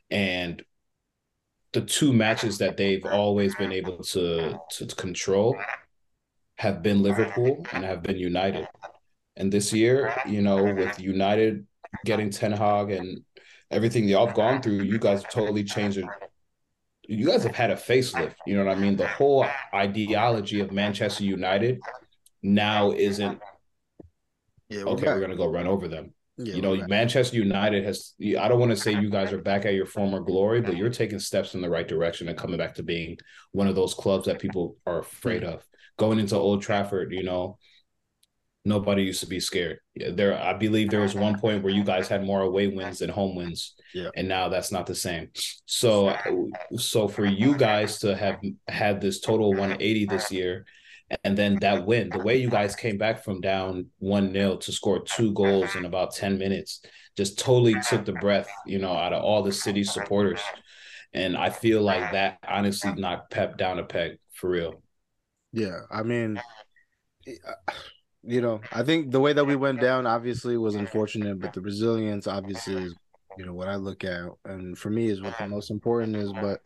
And 0.09 0.63
the 1.73 1.82
two 1.82 2.13
matches 2.13 2.59
that 2.59 2.77
they've 2.77 3.05
always 3.05 3.53
been 3.55 3.73
able 3.73 3.97
to 3.97 4.57
to 4.69 4.86
control 4.88 5.57
have 6.59 6.82
been 6.82 7.03
Liverpool 7.03 7.65
and 7.73 7.84
have 7.84 8.03
been 8.03 8.17
United. 8.17 8.69
And 9.36 9.51
this 9.51 9.73
year, 9.73 10.13
you 10.25 10.41
know, 10.41 10.63
with 10.63 10.97
United 10.97 11.67
getting 12.05 12.30
Ten 12.30 12.53
Hag 12.53 12.91
and 12.91 13.25
everything 13.69 14.07
y'all 14.07 14.27
have 14.27 14.36
gone 14.36 14.61
through, 14.61 14.84
you 14.84 14.97
guys 14.97 15.23
totally 15.30 15.65
changed. 15.65 16.01
You 17.12 17.26
guys 17.26 17.43
have 17.43 17.55
had 17.55 17.72
a 17.72 17.76
facelift. 17.76 18.36
You 18.45 18.55
know 18.55 18.66
what 18.66 18.78
I 18.78 18.80
mean? 18.80 18.95
The 18.95 19.07
whole 19.07 19.45
ideology 19.74 20.60
of 20.60 20.72
Manchester 20.72 21.24
United 21.24 21.80
now 22.43 22.91
isn't 22.91 23.41
yeah, 24.70 24.84
okay, 24.84 25.05
back. 25.05 25.16
we're 25.16 25.22
gonna 25.22 25.36
go 25.36 25.47
run 25.47 25.66
over 25.66 25.88
them. 25.88 26.14
Yeah, 26.38 26.53
you 26.53 26.62
know, 26.62 26.76
Manchester 26.88 27.38
United 27.38 27.84
has. 27.84 28.14
I 28.22 28.47
don't 28.47 28.60
want 28.60 28.72
to 28.72 28.78
say 28.78 28.93
you 28.93 29.10
guys 29.10 29.34
are 29.34 29.39
back 29.39 29.66
at 29.66 29.74
your 29.74 29.88
former 29.88 30.20
glory, 30.20 30.62
but 30.62 30.78
you're 30.78 30.91
taking 30.91 31.18
steps 31.20 31.55
in 31.55 31.62
the 31.62 31.70
right 31.70 31.88
direction 31.88 32.30
and 32.30 32.38
coming 32.38 32.60
back 32.60 32.76
to 32.76 32.84
being 32.84 33.18
one 33.53 33.68
of 33.68 33.76
those 33.76 33.95
clubs 33.95 34.28
that 34.28 34.39
people 34.39 34.78
are 34.86 34.99
afraid 34.99 35.43
of 35.43 35.66
going 35.97 36.20
into 36.20 36.36
Old 36.36 36.62
Trafford, 36.62 37.12
you 37.12 37.24
know, 37.24 37.57
nobody 38.66 39.03
used 39.03 39.22
to 39.22 39.28
be 39.28 39.39
scared. 39.39 39.80
There, 39.95 40.39
I 40.39 40.53
believe 40.53 40.89
there 40.89 41.01
was 41.01 41.16
one 41.16 41.39
point 41.39 41.64
where 41.64 41.74
you 41.74 41.84
guys 41.84 42.07
had 42.07 42.24
more 42.24 42.41
away 42.41 42.68
wins 42.68 42.99
than 42.99 43.10
home 43.10 43.36
wins, 43.36 43.76
yeah. 43.93 44.10
and 44.16 44.28
now 44.28 44.49
that's 44.49 44.72
not 44.72 44.86
the 44.86 44.95
same. 44.95 45.30
So, 45.66 46.16
so 46.76 47.07
for 47.07 47.26
you 47.26 47.55
guys 47.55 47.99
to 47.99 48.16
have 48.16 48.39
had 48.68 49.01
this 49.01 49.20
total 49.20 49.51
180 49.51 50.05
this 50.05 50.32
year, 50.32 50.66
and 51.24 51.38
then 51.38 51.57
that 51.62 51.86
win, 51.86 52.10
the 52.10 52.20
way 52.20 52.38
you 52.38 52.49
guys 52.49 52.76
came 52.76 52.97
back 52.97 53.24
from 53.24 53.41
down 53.41 53.88
one 53.97 54.32
0 54.32 54.57
to 54.57 54.72
score 54.72 55.01
two 55.01 55.34
goals 55.34 55.76
in 55.76 55.86
about 55.86 56.14
10 56.14 56.38
minutes, 56.38 56.82
just 57.18 57.39
totally 57.39 57.76
took 57.89 58.05
the 58.05 58.14
breath, 58.14 58.49
you 58.66 58.80
know, 58.80 58.93
out 58.93 59.14
of 59.14 59.24
all 59.24 59.41
the 59.41 59.51
city 59.51 59.84
supporters. 59.84 60.41
And 61.14 61.36
I 61.36 61.49
feel 61.49 61.82
like 61.82 62.12
that 62.12 62.38
honestly 62.47 62.93
knocked 62.93 63.32
Pep 63.32 63.57
down 63.57 63.80
a 63.80 63.84
peg 63.84 64.20
for 64.34 64.51
real. 64.51 64.84
Yeah, 65.51 65.80
I 65.89 66.03
mean, 66.03 66.39
you 68.24 68.41
know, 68.41 68.61
I 68.72 68.84
think 68.84 69.11
the 69.11 69.20
way 69.20 69.34
that 69.34 69.45
we 69.45 69.55
went 69.55 69.80
down 69.80 70.05
obviously 70.05 70.57
was 70.57 70.76
unfortunate, 70.76 71.39
but 71.39 71.53
the 71.53 71.61
resilience 71.61 72.28
obviously 72.28 72.76
is, 72.76 72.95
you 73.38 73.45
know, 73.45 73.53
what 73.53 73.67
I 73.67 73.76
look 73.76 74.03
at, 74.03 74.24
and 74.45 74.78
for 74.78 74.89
me 74.89 75.07
is 75.07 75.22
what 75.22 75.38
the 75.38 75.47
most 75.47 75.72
important 75.72 76.15
is. 76.15 76.32
But 76.34 76.61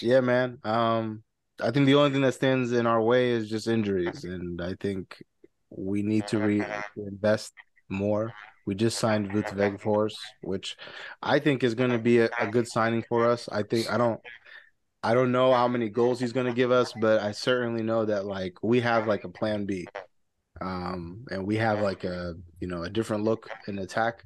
yeah, 0.00 0.20
man, 0.20 0.58
um, 0.64 1.22
I 1.62 1.70
think 1.70 1.86
the 1.86 1.94
only 1.94 2.10
thing 2.10 2.22
that 2.22 2.34
stands 2.34 2.72
in 2.72 2.86
our 2.86 3.00
way 3.00 3.30
is 3.30 3.48
just 3.48 3.68
injuries, 3.68 4.24
and 4.24 4.60
I 4.60 4.74
think 4.80 5.22
we 5.70 6.02
need 6.02 6.26
to 6.28 6.38
re- 6.38 6.66
invest 6.96 7.52
more. 7.88 8.32
We 8.66 8.74
just 8.74 8.98
signed 8.98 9.30
Wout 9.30 9.54
Weghorst, 9.54 10.16
which 10.42 10.76
I 11.22 11.38
think 11.38 11.62
is 11.62 11.74
going 11.74 11.90
to 11.90 11.98
be 11.98 12.20
a, 12.20 12.30
a 12.40 12.46
good 12.48 12.66
signing 12.66 13.04
for 13.08 13.28
us. 13.28 13.48
I 13.50 13.62
think 13.62 13.90
I 13.90 13.98
don't 13.98 14.20
I 15.02 15.12
don't 15.12 15.32
know 15.32 15.52
how 15.52 15.68
many 15.68 15.90
goals 15.90 16.18
he's 16.18 16.32
going 16.32 16.46
to 16.46 16.54
give 16.54 16.70
us, 16.70 16.94
but 16.98 17.20
I 17.20 17.32
certainly 17.32 17.82
know 17.82 18.06
that 18.06 18.24
like 18.24 18.62
we 18.62 18.80
have 18.80 19.06
like 19.06 19.24
a 19.24 19.28
plan 19.28 19.66
B. 19.66 19.86
Um, 20.60 21.24
and 21.30 21.46
we 21.46 21.56
have 21.56 21.80
like 21.80 22.04
a, 22.04 22.34
you 22.60 22.68
know, 22.68 22.82
a 22.82 22.90
different 22.90 23.24
look 23.24 23.50
in 23.66 23.78
attack 23.78 24.24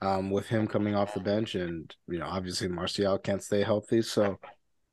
um, 0.00 0.30
with 0.30 0.46
him 0.46 0.66
coming 0.66 0.94
off 0.94 1.14
the 1.14 1.20
bench 1.20 1.54
and, 1.54 1.94
you 2.08 2.18
know, 2.18 2.26
obviously 2.26 2.68
Martial 2.68 3.18
can't 3.18 3.42
stay 3.42 3.62
healthy. 3.62 4.02
So, 4.02 4.38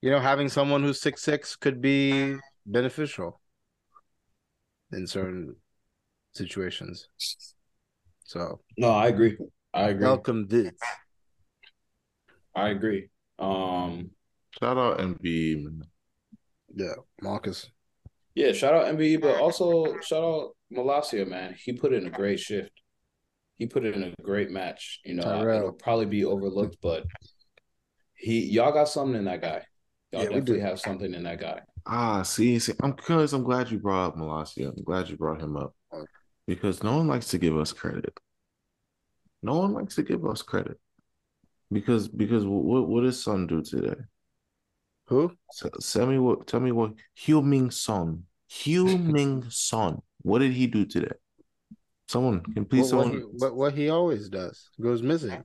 you 0.01 0.11
know, 0.11 0.19
having 0.19 0.49
someone 0.49 0.83
who's 0.83 1.01
six 1.01 1.21
six 1.21 1.55
could 1.55 1.81
be 1.81 2.35
beneficial 2.65 3.39
in 4.91 5.07
certain 5.07 5.55
situations. 6.33 7.07
So 8.23 8.59
no, 8.77 8.89
I 8.89 9.07
agree. 9.07 9.37
I 9.73 9.89
agree. 9.89 10.05
Welcome 10.05 10.47
this. 10.47 10.73
I 12.55 12.69
agree. 12.69 13.09
Um 13.39 14.11
Shout 14.59 14.77
out 14.77 14.99
MB. 14.99 15.81
Yeah, 16.73 16.93
Marcus. 17.21 17.69
Yeah, 18.35 18.51
shout 18.51 18.73
out 18.73 18.87
MBE, 18.95 19.21
but 19.21 19.39
also 19.39 19.99
shout 20.01 20.23
out 20.23 20.54
Malacia, 20.71 21.25
man. 21.25 21.55
He 21.57 21.73
put 21.73 21.93
in 21.93 22.07
a 22.07 22.09
great 22.09 22.39
shift. 22.39 22.71
He 23.57 23.67
put 23.67 23.85
in 23.85 24.03
a 24.03 24.13
great 24.21 24.51
match. 24.51 24.99
You 25.05 25.15
know, 25.15 25.23
Tyrell. 25.23 25.57
it'll 25.57 25.71
probably 25.73 26.05
be 26.05 26.25
overlooked, 26.25 26.77
but 26.81 27.05
he 28.15 28.45
y'all 28.45 28.71
got 28.71 28.89
something 28.89 29.15
in 29.15 29.25
that 29.25 29.41
guy. 29.41 29.61
Y'all 30.11 30.23
yeah, 30.23 30.29
definitely 30.29 30.59
have 30.61 30.79
something 30.79 31.13
in 31.13 31.23
that 31.23 31.39
guy. 31.39 31.61
Ah, 31.85 32.23
see, 32.23 32.57
see, 32.59 32.73
I'm 32.81 32.93
curious. 32.93 33.33
I'm 33.33 33.43
glad 33.43 33.69
you 33.69 33.79
brought 33.79 34.07
up 34.07 34.17
Malacia. 34.17 34.73
I'm 34.75 34.83
glad 34.83 35.09
you 35.09 35.17
brought 35.17 35.41
him 35.41 35.55
up 35.55 35.73
because 36.47 36.83
no 36.83 36.97
one 36.97 37.07
likes 37.07 37.27
to 37.29 37.37
give 37.37 37.57
us 37.57 37.71
credit. 37.71 38.17
No 39.41 39.59
one 39.59 39.73
likes 39.73 39.95
to 39.95 40.03
give 40.03 40.25
us 40.25 40.41
credit 40.41 40.79
because 41.71 42.07
because 42.07 42.45
what 42.45 42.87
what 42.87 43.03
does 43.03 43.23
Son 43.23 43.47
do 43.47 43.61
today? 43.61 43.95
Who? 45.07 45.31
So, 45.51 45.69
tell 45.69 46.07
me 46.07 46.17
what. 46.17 46.47
Tell 46.47 46.59
me 46.59 46.71
what. 46.71 46.93
Heung-min 47.15 47.69
Son. 47.69 48.23
Heung-min 48.49 49.45
Son. 49.49 50.01
What 50.25 50.39
did 50.39 50.53
he 50.53 50.65
do 50.65 50.85
today? 50.85 51.13
Someone 52.07 52.41
can 52.41 52.65
please. 52.65 52.91
What, 52.91 53.03
someone. 53.03 53.11
What 53.37 53.51
he, 53.51 53.55
what, 53.55 53.73
he 53.75 53.89
always 53.89 54.27
does 54.27 54.71
goes 54.81 55.03
missing. 55.03 55.43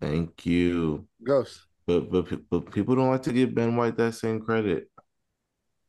Thank 0.00 0.46
you. 0.46 1.08
Ghost. 1.24 1.66
But 1.84 2.08
but 2.08 2.28
but 2.48 2.70
people 2.70 2.94
don't 2.94 3.10
like 3.10 3.24
to 3.24 3.32
give 3.32 3.56
Ben 3.56 3.74
White 3.74 3.96
that 3.96 4.14
same 4.14 4.40
credit. 4.40 4.88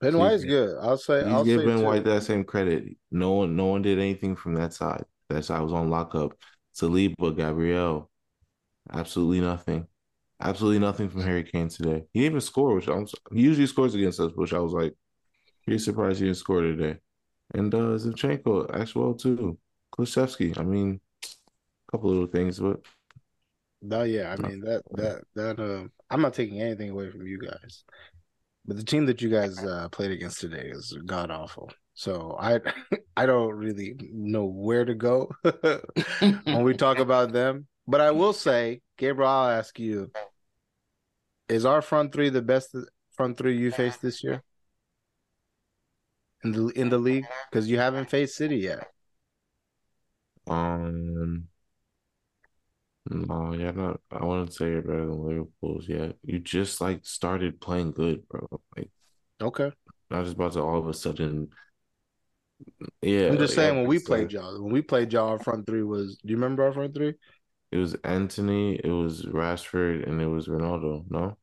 Ben 0.01 0.17
White 0.17 0.33
is 0.33 0.43
good. 0.45 0.75
I'll 0.81 0.97
say. 0.97 1.23
I'll 1.23 1.45
give 1.45 1.65
Ben 1.65 1.77
too. 1.77 1.85
White 1.85 2.03
that 2.05 2.23
same 2.23 2.43
credit. 2.43 2.97
No 3.11 3.33
one, 3.33 3.55
no 3.55 3.67
one 3.67 3.83
did 3.83 3.99
anything 3.99 4.35
from 4.35 4.55
that 4.55 4.73
side. 4.73 5.05
That 5.29 5.45
side 5.45 5.61
was 5.61 5.73
on 5.73 5.91
lockup. 5.91 6.33
Saliba, 6.75 7.37
Gabriel, 7.37 8.09
absolutely 8.91 9.41
nothing. 9.41 9.85
Absolutely 10.41 10.79
nothing 10.79 11.09
from 11.09 11.21
Harry 11.21 11.43
Kane 11.43 11.69
today. 11.69 12.05
He 12.11 12.21
didn't 12.21 12.31
even 12.31 12.41
score, 12.41 12.73
which 12.73 12.87
I'm, 12.87 13.05
he 13.31 13.41
usually 13.41 13.67
scores 13.67 13.93
against 13.93 14.19
us, 14.19 14.31
which 14.33 14.53
I 14.53 14.59
was 14.59 14.73
like, 14.73 14.95
pretty 15.63 15.79
surprised 15.79 16.19
he 16.19 16.25
didn't 16.25 16.37
score 16.37 16.61
today. 16.61 16.97
And 17.53 17.73
uh 17.73 17.97
Zinchenko 17.97 18.69
as 18.73 18.93
well 18.93 19.13
too. 19.13 19.57
Kulusevski. 19.95 20.57
I 20.57 20.63
mean, 20.63 20.99
a 21.23 21.91
couple 21.91 22.09
of 22.09 22.15
little 22.15 22.31
things, 22.31 22.59
but 22.59 22.81
no, 23.81 24.03
yeah. 24.03 24.35
I 24.37 24.47
mean 24.47 24.61
that 24.61 24.83
that 24.91 25.21
that 25.35 25.59
uh, 25.59 25.87
I'm 26.09 26.21
not 26.21 26.33
taking 26.33 26.61
anything 26.61 26.89
away 26.89 27.09
from 27.09 27.25
you 27.25 27.39
guys, 27.39 27.83
but 28.65 28.77
the 28.77 28.83
team 28.83 29.05
that 29.05 29.21
you 29.21 29.29
guys 29.29 29.57
uh, 29.63 29.87
played 29.89 30.11
against 30.11 30.39
today 30.39 30.69
is 30.73 30.97
god 31.05 31.31
awful. 31.31 31.71
So 31.93 32.35
I 32.39 32.59
I 33.17 33.25
don't 33.25 33.53
really 33.53 33.95
know 34.11 34.45
where 34.45 34.85
to 34.85 34.93
go 34.93 35.31
when 36.19 36.63
we 36.63 36.73
talk 36.73 36.99
about 36.99 37.31
them. 37.31 37.67
But 37.87 38.01
I 38.01 38.11
will 38.11 38.33
say, 38.33 38.81
Gabriel, 38.97 39.29
I'll 39.29 39.49
ask 39.49 39.79
you: 39.79 40.11
Is 41.47 41.65
our 41.65 41.81
front 41.81 42.11
three 42.11 42.29
the 42.29 42.41
best 42.41 42.75
front 43.15 43.37
three 43.37 43.57
you 43.57 43.71
faced 43.71 44.01
this 44.01 44.23
year 44.23 44.43
in 46.43 46.51
the 46.51 46.67
in 46.69 46.89
the 46.89 46.97
league? 46.97 47.25
Because 47.49 47.69
you 47.69 47.77
haven't 47.77 48.09
faced 48.09 48.35
City 48.35 48.57
yet. 48.57 48.87
Um. 50.47 51.47
No, 53.09 53.53
yeah, 53.53 53.71
not. 53.71 54.01
I 54.11 54.25
wouldn't 54.25 54.53
say 54.53 54.67
you're 54.67 54.81
better 54.81 55.05
than 55.05 55.23
Liverpool's 55.23 55.87
yet. 55.87 56.15
You 56.23 56.39
just 56.39 56.81
like 56.81 57.05
started 57.05 57.61
playing 57.61 57.91
good, 57.91 58.27
bro. 58.27 58.47
Like, 58.75 58.89
okay, 59.41 59.71
not 60.09 60.25
just 60.25 60.35
about 60.35 60.53
to 60.53 60.61
all 60.61 60.79
of 60.79 60.87
a 60.87 60.93
sudden. 60.93 61.49
Yeah, 63.01 63.27
I'm 63.27 63.37
just 63.37 63.55
saying 63.55 63.77
when 63.77 63.87
we 63.87 63.99
played 63.99 64.31
y'all, 64.31 64.61
when 64.61 64.73
we 64.73 64.81
played 64.81 65.13
y'all, 65.13 65.29
our 65.29 65.39
front 65.39 65.67
three 65.67 65.83
was. 65.83 66.17
Do 66.17 66.31
you 66.31 66.35
remember 66.35 66.65
our 66.65 66.73
front 66.73 66.95
three? 66.95 67.13
It 67.71 67.77
was 67.77 67.95
Antony, 68.03 68.79
it 68.81 68.91
was 68.91 69.23
Rashford, 69.23 70.07
and 70.07 70.21
it 70.21 70.27
was 70.27 70.47
Ronaldo. 70.47 71.03
No. 71.09 71.37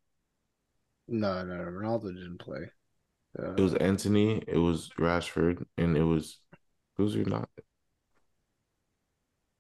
No, 1.07 1.45
no, 1.45 1.55
Ronaldo 1.55 2.15
didn't 2.15 2.39
play. 2.39 2.71
Uh, 3.39 3.55
it 3.55 3.61
was 3.61 3.74
Antony, 3.74 4.43
it 4.47 4.59
was 4.59 4.91
Rashford, 4.99 5.64
and 5.76 5.97
it 5.97 6.05
was 6.05 6.39
who's 6.97 7.14
your 7.14 7.26
not? 7.26 7.49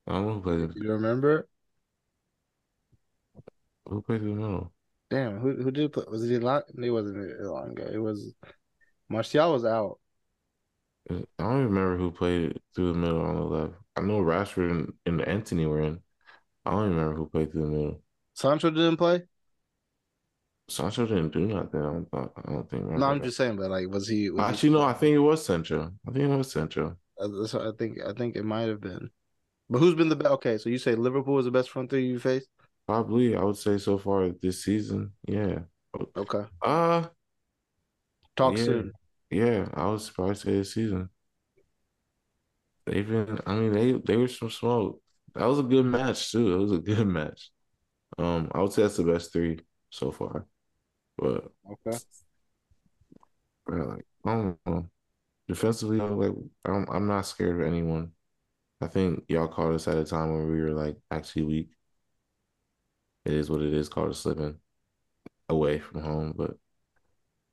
I 0.06 0.12
don't 0.12 0.26
know 0.26 0.34
who 0.34 0.40
played. 0.42 0.70
You 0.76 0.92
remember? 0.92 1.48
Who 3.86 4.02
played 4.02 4.22
in 4.22 4.28
the 4.28 4.34
middle? 4.34 4.72
Damn, 5.10 5.38
who 5.38 5.54
who 5.62 5.70
did 5.70 5.92
play? 5.92 6.04
Was 6.08 6.28
it 6.28 6.42
Elanga? 6.42 6.62
It 6.82 6.90
wasn't 6.90 7.40
Elanga. 7.40 7.92
It 7.92 7.98
was 7.98 8.34
Martial 9.08 9.52
was 9.52 9.64
out. 9.64 9.98
I 11.10 11.14
don't 11.38 11.60
even 11.60 11.74
remember 11.74 11.98
who 11.98 12.10
played 12.10 12.58
through 12.74 12.92
the 12.92 12.98
middle 12.98 13.20
on 13.20 13.36
the 13.36 13.42
left. 13.42 13.74
I 13.96 14.00
know 14.00 14.20
Rashford 14.20 14.70
and, 14.70 14.92
and 15.04 15.20
Antony 15.20 15.66
were 15.66 15.82
in. 15.82 16.00
I 16.64 16.70
don't 16.70 16.90
remember 16.90 17.14
who 17.14 17.28
played 17.28 17.52
through 17.52 17.62
the 17.62 17.68
middle. 17.68 18.02
Sancho 18.32 18.70
didn't 18.70 18.96
play. 18.96 19.22
Sancho 20.68 21.06
didn't 21.06 21.32
do 21.32 21.40
nothing. 21.40 21.80
I 21.80 22.16
don't, 22.16 22.32
I 22.36 22.52
don't 22.52 22.70
think. 22.70 22.84
No, 22.90 23.06
I'm 23.06 23.22
just 23.22 23.36
saying, 23.36 23.56
but 23.56 23.70
like, 23.70 23.88
was 23.88 24.08
he? 24.08 24.30
Was 24.30 24.40
Actually, 24.40 24.70
he... 24.70 24.74
no. 24.74 24.82
I 24.82 24.92
think 24.94 25.14
it 25.14 25.18
was 25.18 25.44
Sancho. 25.44 25.92
I 26.08 26.10
think 26.10 26.24
it 26.24 26.36
was 26.36 26.52
Sancho. 26.52 26.96
Uh, 27.20 27.68
I 27.68 27.72
think. 27.78 27.98
I 28.06 28.12
think 28.12 28.36
it 28.36 28.44
might 28.44 28.68
have 28.68 28.80
been. 28.80 29.10
But 29.68 29.78
who's 29.78 29.94
been 29.94 30.08
the 30.08 30.16
best? 30.16 30.30
Okay, 30.32 30.58
so 30.58 30.70
you 30.70 30.78
say 30.78 30.94
Liverpool 30.94 31.38
is 31.38 31.44
the 31.44 31.50
best 31.50 31.70
front 31.70 31.90
three 31.90 32.06
you 32.06 32.18
faced? 32.18 32.48
Probably, 32.86 33.34
I 33.34 33.42
would 33.42 33.56
say 33.56 33.78
so 33.78 33.98
far 33.98 34.30
this 34.42 34.64
season. 34.64 35.12
Yeah. 35.26 35.60
Okay. 36.16 36.44
Uh 36.62 37.06
talk 38.36 38.58
yeah, 38.58 38.64
soon. 38.64 38.92
Yeah, 39.30 39.68
I 39.74 39.86
would 39.86 40.02
probably 40.14 40.34
say 40.34 40.52
this 40.52 40.74
season. 40.74 41.08
They've 42.86 43.08
been. 43.08 43.40
I 43.46 43.54
mean, 43.54 43.72
they 43.72 43.92
they 43.92 44.16
were 44.16 44.28
some 44.28 44.50
smoke. 44.50 45.00
That 45.34 45.46
was 45.46 45.58
a 45.58 45.62
good 45.62 45.86
match 45.86 46.30
too. 46.30 46.54
It 46.54 46.58
was 46.58 46.72
a 46.72 46.78
good 46.78 47.06
match. 47.06 47.50
Um, 48.18 48.50
I 48.54 48.60
would 48.60 48.72
say 48.72 48.82
that's 48.82 48.96
the 48.96 49.04
best 49.04 49.32
three 49.32 49.60
so 49.90 50.10
far. 50.10 50.46
But 51.16 51.50
okay, 51.70 51.98
bro, 53.66 53.86
like 53.88 54.06
I 54.24 54.32
don't 54.32 54.58
know. 54.66 54.88
Defensively, 55.48 55.98
like 56.00 56.32
I'm, 56.64 56.86
I'm 56.90 57.06
not 57.06 57.26
scared 57.26 57.60
of 57.60 57.66
anyone. 57.66 58.12
I 58.80 58.88
think 58.88 59.24
y'all 59.28 59.48
caught 59.48 59.74
us 59.74 59.88
at 59.88 59.98
a 59.98 60.04
time 60.04 60.32
when 60.32 60.50
we 60.50 60.60
were 60.60 60.72
like 60.72 60.96
actually 61.10 61.42
weak. 61.42 61.68
It 63.24 63.32
is 63.34 63.50
what 63.50 63.62
it 63.62 63.72
is. 63.72 63.88
Called 63.88 64.10
us 64.10 64.20
slipping 64.20 64.56
away 65.48 65.78
from 65.78 66.02
home, 66.02 66.34
but 66.36 66.56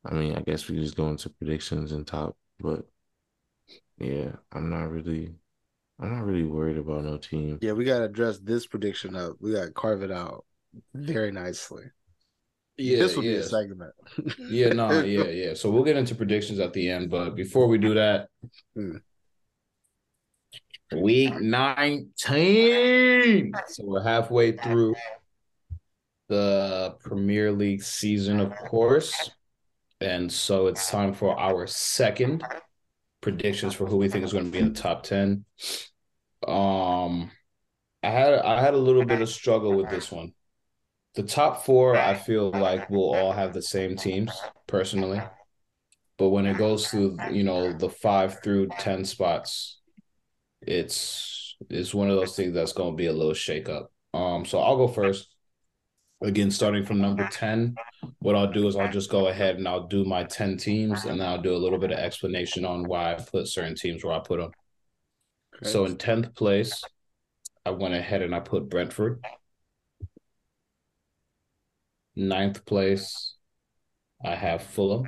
I 0.05 0.13
mean, 0.13 0.35
I 0.35 0.41
guess 0.41 0.67
we 0.67 0.77
just 0.77 0.95
go 0.97 1.09
into 1.09 1.29
predictions 1.29 1.91
and 1.91 2.05
top. 2.07 2.35
But 2.59 2.85
yeah, 3.97 4.31
I'm 4.51 4.69
not 4.69 4.89
really 4.89 5.35
I'm 5.99 6.11
not 6.11 6.25
really 6.25 6.43
worried 6.43 6.77
about 6.77 7.03
no 7.03 7.17
team. 7.17 7.59
Yeah, 7.61 7.73
we 7.73 7.85
gotta 7.85 8.09
dress 8.09 8.39
this 8.39 8.65
prediction 8.65 9.15
up. 9.15 9.33
We 9.39 9.53
gotta 9.53 9.71
carve 9.71 10.01
it 10.01 10.11
out 10.11 10.45
very 10.95 11.31
nicely. 11.31 11.83
Yeah, 12.77 12.99
this 12.99 13.15
will 13.15 13.23
yeah. 13.23 13.33
be 13.33 13.37
a 13.37 13.43
segment. 13.43 13.93
yeah, 14.49 14.69
no, 14.69 15.01
yeah, 15.03 15.25
yeah. 15.25 15.53
So 15.53 15.69
we'll 15.69 15.83
get 15.83 15.97
into 15.97 16.15
predictions 16.15 16.59
at 16.59 16.73
the 16.73 16.89
end, 16.89 17.09
but 17.09 17.35
before 17.35 17.67
we 17.67 17.77
do 17.77 17.93
that, 17.95 18.29
hmm. 18.75 18.97
week 20.93 21.39
19. 21.39 23.53
So 23.67 23.83
we're 23.85 24.01
halfway 24.01 24.53
through 24.53 24.95
the 26.29 26.95
Premier 27.01 27.51
League 27.51 27.83
season, 27.83 28.39
of 28.39 28.55
course. 28.55 29.31
And 29.99 30.31
so 30.31 30.67
it's 30.67 30.89
time 30.89 31.13
for 31.13 31.39
our 31.39 31.67
second 31.67 32.43
predictions 33.21 33.75
for 33.75 33.85
who 33.85 33.97
we 33.97 34.09
think 34.09 34.25
is 34.25 34.33
going 34.33 34.45
to 34.45 34.51
be 34.51 34.59
in 34.59 34.73
the 34.73 34.79
top 34.79 35.03
10. 35.03 35.45
Um, 36.47 37.31
I 38.03 38.09
had 38.09 38.33
I 38.33 38.59
had 38.59 38.73
a 38.73 38.77
little 38.77 39.05
bit 39.05 39.21
of 39.21 39.29
struggle 39.29 39.75
with 39.75 39.89
this 39.89 40.11
one. 40.11 40.33
The 41.15 41.23
top 41.23 41.65
four, 41.65 41.95
I 41.95 42.13
feel 42.13 42.51
like 42.51 42.89
we'll 42.89 43.13
all 43.13 43.33
have 43.33 43.53
the 43.53 43.61
same 43.61 43.97
teams 43.97 44.31
personally, 44.65 45.21
but 46.17 46.29
when 46.29 46.45
it 46.45 46.57
goes 46.57 46.89
to 46.91 47.17
you 47.31 47.43
know 47.43 47.73
the 47.73 47.89
five 47.89 48.41
through 48.41 48.69
ten 48.79 49.03
spots, 49.03 49.79
it's 50.61 51.55
it's 51.69 51.93
one 51.93 52.09
of 52.09 52.15
those 52.15 52.35
things 52.35 52.53
that's 52.53 52.73
going 52.73 52.93
to 52.93 52.97
be 52.97 53.07
a 53.07 53.13
little 53.13 53.33
shake 53.33 53.67
up. 53.67 53.91
Um, 54.13 54.45
so 54.45 54.59
I'll 54.59 54.77
go 54.77 54.87
first. 54.87 55.27
Again, 56.23 56.51
starting 56.51 56.85
from 56.85 57.01
number 57.01 57.27
ten, 57.27 57.75
what 58.19 58.35
I'll 58.35 58.51
do 58.51 58.67
is 58.67 58.75
I'll 58.75 58.91
just 58.91 59.09
go 59.09 59.27
ahead 59.27 59.55
and 59.55 59.67
I'll 59.67 59.87
do 59.87 60.05
my 60.05 60.23
ten 60.23 60.55
teams, 60.55 61.05
and 61.05 61.19
then 61.19 61.27
I'll 61.27 61.41
do 61.41 61.55
a 61.55 61.57
little 61.57 61.79
bit 61.79 61.91
of 61.91 61.97
explanation 61.97 62.63
on 62.63 62.87
why 62.87 63.11
I 63.11 63.15
put 63.15 63.47
certain 63.47 63.75
teams 63.75 64.03
where 64.03 64.13
I 64.13 64.19
put 64.19 64.39
them. 64.39 64.51
Okay. 65.55 65.69
So 65.69 65.85
in 65.85 65.97
tenth 65.97 66.35
place, 66.35 66.83
I 67.65 67.71
went 67.71 67.95
ahead 67.95 68.21
and 68.21 68.35
I 68.35 68.39
put 68.39 68.69
Brentford. 68.69 69.25
Ninth 72.15 72.65
place, 72.65 73.35
I 74.23 74.35
have 74.35 74.63
Fulham. 74.63 75.07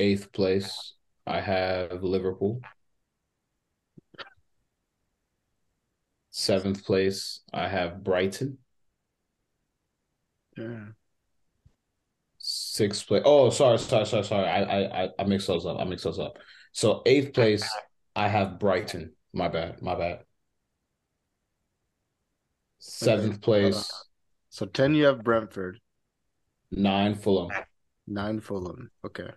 Eighth 0.00 0.32
place, 0.32 0.94
I 1.26 1.40
have 1.40 2.02
Liverpool. 2.02 2.60
Seventh 6.30 6.84
place, 6.84 7.40
I 7.52 7.68
have 7.68 8.02
Brighton. 8.04 8.58
Yeah. 10.56 10.88
Sixth 12.38 13.06
place. 13.06 13.22
Oh, 13.24 13.50
sorry, 13.50 13.78
sorry, 13.78 14.06
sorry, 14.06 14.24
sorry. 14.24 14.46
I 14.46 15.04
I 15.04 15.10
I 15.18 15.24
mixed 15.24 15.46
those 15.46 15.66
up. 15.66 15.78
I 15.78 15.84
mixed 15.84 16.04
those 16.04 16.18
up. 16.18 16.38
So 16.72 17.02
eighth 17.06 17.34
place, 17.34 17.68
I 18.14 18.28
have 18.28 18.58
Brighton. 18.58 19.12
My 19.32 19.48
bad. 19.48 19.82
My 19.82 19.94
bad. 19.94 20.24
Seventh 22.78 23.40
place. 23.40 23.90
So 24.50 24.66
ten, 24.66 24.94
you 24.94 25.06
have 25.06 25.24
Brentford. 25.24 25.80
Nine 26.70 27.14
Fulham. 27.14 27.50
Nine 28.06 28.40
Fulham. 28.40 28.90
Okay. 29.04 29.30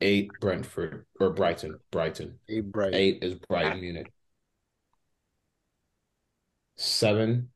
Eight 0.00 0.30
Brentford 0.40 1.06
or 1.18 1.30
Brighton. 1.30 1.78
Brighton. 1.90 2.38
Eight 2.48 2.72
Brighton. 2.72 2.94
Eight 2.98 3.18
is 3.22 3.34
Brighton 3.34 3.80
Munich. 3.80 4.10
Seven. 6.76 7.50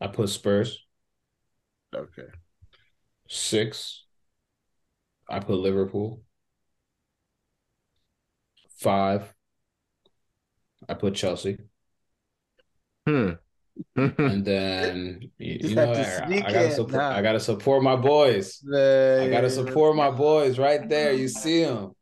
I 0.00 0.08
put 0.08 0.28
Spurs. 0.28 0.84
Okay. 1.94 2.28
Six. 3.28 4.04
I 5.28 5.40
put 5.40 5.58
Liverpool. 5.58 6.22
Five. 8.76 9.34
I 10.88 10.94
put 10.94 11.14
Chelsea. 11.14 11.58
Hmm. 13.06 13.30
and 13.96 14.44
then 14.44 15.30
you, 15.38 15.68
you 15.68 15.74
know 15.74 15.92
I, 15.92 16.42
I, 16.46 16.52
gotta 16.52 16.70
support. 16.70 16.92
Nah. 16.92 17.16
I 17.16 17.22
gotta 17.22 17.40
support 17.40 17.82
my 17.82 17.96
boys. 17.96 18.62
I 18.68 19.28
gotta 19.30 19.50
support 19.50 19.96
my 19.96 20.10
boys 20.10 20.58
right 20.58 20.86
there. 20.88 21.12
You 21.12 21.28
see 21.28 21.64
them. 21.64 21.92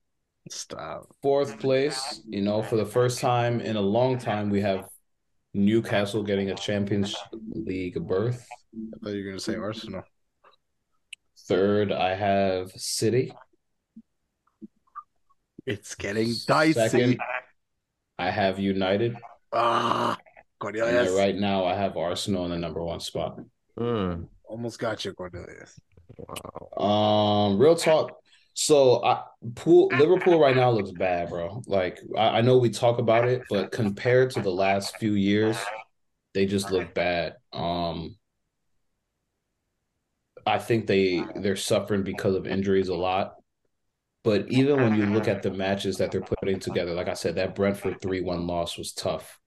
Stop. 0.50 1.06
Fourth 1.22 1.58
place. 1.58 2.22
You 2.26 2.42
know, 2.42 2.62
for 2.62 2.76
the 2.76 2.86
first 2.86 3.20
time 3.20 3.60
in 3.60 3.76
a 3.76 3.80
long 3.80 4.18
time, 4.18 4.50
we 4.50 4.60
have 4.62 4.88
Newcastle 5.54 6.22
getting 6.22 6.50
a 6.50 6.54
Champions 6.54 7.14
League 7.32 8.00
berth. 8.06 8.46
I 8.74 8.98
thought 9.04 9.12
you 9.12 9.24
were 9.24 9.30
gonna 9.30 9.40
say 9.40 9.56
Arsenal. 9.56 10.02
Third, 11.46 11.92
I 11.92 12.14
have 12.14 12.72
City. 12.72 13.32
It's 15.66 15.94
getting 15.94 16.34
dicey. 16.46 16.72
Second, 16.72 17.20
I 18.18 18.30
have 18.30 18.58
United. 18.58 19.16
Ah, 19.52 20.18
Cornelius. 20.58 21.12
right 21.12 21.36
now, 21.36 21.64
I 21.64 21.74
have 21.74 21.96
Arsenal 21.96 22.44
in 22.44 22.50
the 22.50 22.58
number 22.58 22.82
one 22.82 23.00
spot. 23.00 23.38
Mm. 23.78 24.28
Almost 24.44 24.78
got 24.78 25.04
you, 25.04 25.12
Cornelius. 25.12 25.78
Wow. 26.16 26.84
Um, 26.84 27.58
real 27.58 27.76
talk. 27.76 28.16
So, 28.54 29.04
I, 29.04 29.22
pool, 29.54 29.88
Liverpool 29.96 30.40
right 30.40 30.56
now 30.56 30.70
looks 30.70 30.90
bad, 30.90 31.28
bro. 31.28 31.62
Like 31.66 32.00
I, 32.16 32.38
I 32.38 32.40
know 32.40 32.58
we 32.58 32.70
talk 32.70 32.98
about 32.98 33.28
it, 33.28 33.42
but 33.48 33.70
compared 33.70 34.30
to 34.32 34.40
the 34.40 34.50
last 34.50 34.96
few 34.96 35.12
years, 35.12 35.56
they 36.34 36.46
just 36.46 36.72
look 36.72 36.92
bad. 36.92 37.34
Um, 37.52 38.16
I 40.44 40.58
think 40.58 40.86
they 40.86 41.22
they're 41.36 41.56
suffering 41.56 42.02
because 42.02 42.34
of 42.34 42.46
injuries 42.46 42.88
a 42.88 42.94
lot. 42.94 43.34
But 44.24 44.50
even 44.50 44.82
when 44.82 44.96
you 44.96 45.06
look 45.06 45.28
at 45.28 45.42
the 45.42 45.50
matches 45.50 45.98
that 45.98 46.10
they're 46.10 46.20
putting 46.20 46.58
together, 46.58 46.92
like 46.94 47.08
I 47.08 47.14
said, 47.14 47.36
that 47.36 47.54
Brentford 47.54 48.00
3 48.00 48.20
1 48.22 48.46
loss 48.46 48.76
was 48.76 48.92
tough. 48.92 49.38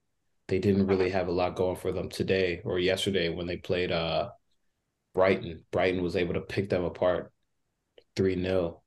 They 0.48 0.58
didn't 0.58 0.86
really 0.86 1.10
have 1.10 1.28
a 1.28 1.32
lot 1.32 1.56
going 1.56 1.76
for 1.76 1.92
them 1.92 2.08
today 2.08 2.60
or 2.64 2.78
yesterday 2.78 3.28
when 3.28 3.46
they 3.46 3.56
played 3.56 3.92
uh, 3.92 4.30
Brighton. 5.14 5.64
Brighton 5.70 6.02
was 6.02 6.16
able 6.16 6.34
to 6.34 6.40
pick 6.40 6.68
them 6.68 6.84
apart 6.84 7.32
3 8.16 8.40
0. 8.42 8.82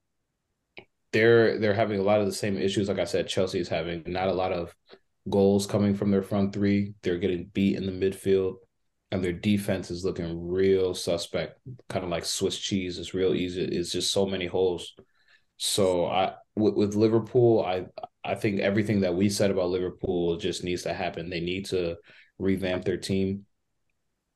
They're 1.12 1.60
they're 1.60 1.74
having 1.74 2.00
a 2.00 2.04
lot 2.04 2.20
of 2.20 2.26
the 2.26 2.34
same 2.34 2.58
issues, 2.58 2.90
like 2.90 3.00
I 3.00 3.06
said, 3.06 3.28
Chelsea 3.28 3.60
is 3.60 3.70
having 3.70 4.04
not 4.06 4.28
a 4.28 4.34
lot 4.34 4.52
of 4.52 4.76
goals 5.30 5.66
coming 5.66 5.96
from 5.96 6.12
their 6.12 6.22
front 6.22 6.54
three. 6.54 6.94
They're 7.02 7.18
getting 7.18 7.46
beat 7.54 7.78
in 7.78 7.86
the 7.86 7.92
midfield, 7.92 8.56
and 9.12 9.24
their 9.24 9.34
defense 9.34 9.90
is 9.92 10.04
looking 10.04 10.48
real 10.48 10.94
suspect, 10.94 11.60
kind 11.90 12.04
of 12.04 12.12
like 12.12 12.26
Swiss 12.26 12.58
cheese. 12.58 13.00
It's 13.00 13.14
real 13.14 13.34
easy. 13.34 13.64
It's 13.64 13.92
just 13.92 14.12
so 14.12 14.26
many 14.26 14.46
holes. 14.46 14.94
So 15.58 16.06
I 16.06 16.34
with, 16.56 16.76
with 16.76 16.96
Liverpool, 16.96 17.64
I 17.66 17.86
I 18.24 18.36
think 18.36 18.60
everything 18.60 19.02
that 19.02 19.16
we 19.16 19.30
said 19.30 19.52
about 19.52 19.70
Liverpool 19.70 20.38
just 20.38 20.64
needs 20.64 20.84
to 20.84 20.94
happen. 20.94 21.30
They 21.30 21.42
need 21.42 21.66
to 21.68 21.98
revamp 22.40 22.86
their 22.86 22.98
team. 22.98 23.46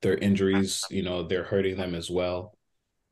Their 0.02 0.18
injuries, 0.18 0.86
you 0.90 1.04
know, 1.04 1.24
they're 1.24 1.44
hurting 1.44 1.76
them 1.76 1.94
as 1.94 2.10
well. 2.10 2.58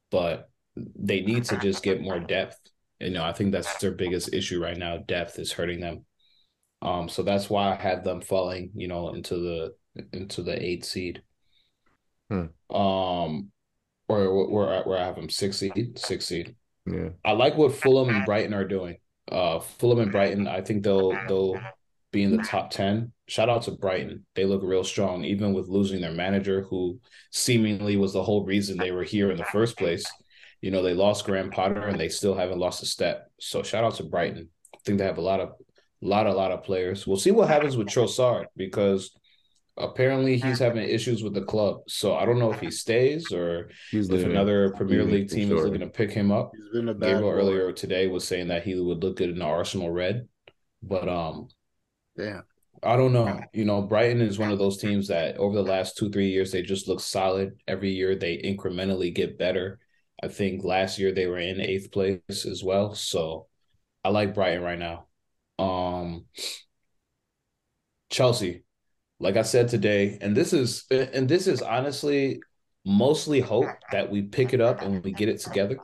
But 0.09 0.49
they 0.75 1.21
need 1.21 1.43
to 1.45 1.57
just 1.57 1.83
get 1.83 2.01
more 2.01 2.19
depth. 2.19 2.57
You 2.99 3.09
know, 3.11 3.23
I 3.23 3.33
think 3.33 3.51
that's 3.51 3.77
their 3.77 3.91
biggest 3.91 4.33
issue 4.33 4.61
right 4.61 4.77
now. 4.77 4.97
Depth 4.97 5.37
is 5.37 5.51
hurting 5.51 5.81
them. 5.81 6.05
Um, 6.81 7.09
so 7.09 7.23
that's 7.23 7.49
why 7.49 7.71
I 7.71 7.75
had 7.75 8.03
them 8.03 8.21
falling, 8.21 8.71
you 8.75 8.87
know, 8.87 9.09
into 9.09 9.35
the 9.35 9.75
into 10.13 10.43
the 10.43 10.63
eight 10.63 10.85
seed. 10.85 11.23
Hmm. 12.29 12.75
Um, 12.75 13.51
or 14.07 14.47
where 14.47 14.83
where 14.83 14.97
I 14.97 15.05
have 15.05 15.15
them 15.15 15.29
six 15.29 15.57
seed, 15.57 15.97
six 15.99 16.25
seed. 16.25 16.55
Yeah. 16.87 17.09
I 17.25 17.33
like 17.33 17.55
what 17.57 17.75
Fulham 17.75 18.09
and 18.09 18.25
Brighton 18.25 18.53
are 18.53 18.67
doing. 18.67 18.97
Uh, 19.31 19.59
Fulham 19.59 19.99
and 19.99 20.11
Brighton, 20.11 20.47
I 20.47 20.61
think 20.61 20.83
they'll 20.83 21.11
they'll 21.27 21.59
be 22.11 22.23
in 22.23 22.35
the 22.35 22.43
top 22.43 22.71
ten. 22.71 23.11
Shout 23.27 23.49
out 23.49 23.63
to 23.63 23.71
Brighton; 23.71 24.25
they 24.35 24.45
look 24.45 24.61
real 24.63 24.83
strong, 24.83 25.25
even 25.25 25.53
with 25.53 25.67
losing 25.67 25.99
their 25.99 26.13
manager, 26.13 26.61
who 26.61 26.99
seemingly 27.31 27.97
was 27.97 28.13
the 28.13 28.23
whole 28.23 28.45
reason 28.45 28.77
they 28.77 28.91
were 28.91 29.03
here 29.03 29.31
in 29.31 29.37
the 29.37 29.45
first 29.45 29.77
place. 29.77 30.05
You 30.61 30.71
know, 30.71 30.81
they 30.81 30.93
lost 30.93 31.25
Graham 31.25 31.51
Potter, 31.51 31.81
and 31.87 31.99
they 31.99 32.09
still 32.09 32.35
haven't 32.35 32.59
lost 32.59 32.81
a 32.83 32.85
step. 32.85 33.29
So 33.39 33.63
shout 33.63 33.83
out 33.83 33.95
to 33.95 34.03
Brighton. 34.03 34.49
I 34.73 34.77
think 34.85 34.97
they 34.97 35.05
have 35.05 35.17
a 35.17 35.21
lot 35.21 35.41
of, 35.41 35.51
lot, 36.01 36.25
a 36.25 36.33
lot 36.33 36.51
of 36.51 36.63
players. 36.63 37.05
We'll 37.05 37.17
see 37.17 37.31
what 37.31 37.49
happens 37.49 37.75
with 37.75 37.87
Trossard 37.87 38.45
because 38.55 39.11
apparently 39.77 40.37
he's 40.37 40.59
having 40.59 40.87
issues 40.87 41.23
with 41.23 41.33
the 41.33 41.41
club. 41.41 41.81
So 41.87 42.15
I 42.15 42.25
don't 42.25 42.39
know 42.39 42.51
if 42.51 42.59
he 42.59 42.71
stays 42.71 43.31
or 43.31 43.69
he's 43.91 44.09
if 44.09 44.25
another 44.25 44.71
Premier 44.71 45.03
League 45.03 45.29
team 45.29 45.49
sure. 45.49 45.57
is 45.57 45.63
looking 45.65 45.81
to 45.81 45.87
pick 45.87 46.11
him 46.11 46.31
up. 46.31 46.51
he's 46.55 46.81
been 46.81 46.87
Gabriel 46.87 47.21
boy. 47.21 47.31
earlier 47.31 47.71
today 47.71 48.07
was 48.07 48.27
saying 48.27 48.47
that 48.47 48.63
he 48.63 48.75
would 48.75 49.03
look 49.03 49.17
good 49.17 49.29
in 49.29 49.39
the 49.39 49.45
Arsenal 49.45 49.89
red, 49.89 50.27
but 50.81 51.07
um, 51.07 51.49
yeah. 52.15 52.41
I 52.83 52.95
don't 52.95 53.13
know. 53.13 53.39
You 53.53 53.65
know, 53.65 53.81
Brighton 53.81 54.21
is 54.21 54.37
one 54.37 54.51
of 54.51 54.59
those 54.59 54.77
teams 54.77 55.07
that 55.07 55.37
over 55.37 55.55
the 55.55 55.63
last 55.63 55.97
two, 55.97 56.11
three 56.11 56.29
years, 56.29 56.51
they 56.51 56.61
just 56.61 56.87
look 56.87 56.99
solid. 56.99 57.57
Every 57.67 57.89
year 57.89 58.15
they 58.15 58.37
incrementally 58.37 59.13
get 59.13 59.39
better. 59.39 59.79
I 60.21 60.27
think 60.27 60.63
last 60.63 60.99
year 60.99 61.11
they 61.11 61.27
were 61.27 61.39
in 61.39 61.59
eighth 61.59 61.91
place 61.91 62.19
as 62.29 62.63
well. 62.63 62.93
So 62.93 63.47
I 64.03 64.09
like 64.09 64.35
Brighton 64.35 64.63
right 64.63 64.79
now. 64.79 65.07
Um 65.59 66.25
Chelsea, 68.09 68.63
like 69.19 69.37
I 69.37 69.41
said 69.41 69.67
today, 69.69 70.17
and 70.21 70.35
this 70.35 70.53
is 70.53 70.85
and 70.91 71.27
this 71.27 71.47
is 71.47 71.61
honestly 71.61 72.39
mostly 72.85 73.39
hope 73.39 73.67
that 73.91 74.09
we 74.09 74.21
pick 74.21 74.53
it 74.53 74.61
up 74.61 74.81
and 74.81 75.03
we 75.03 75.11
get 75.11 75.29
it 75.29 75.39
together. 75.39 75.77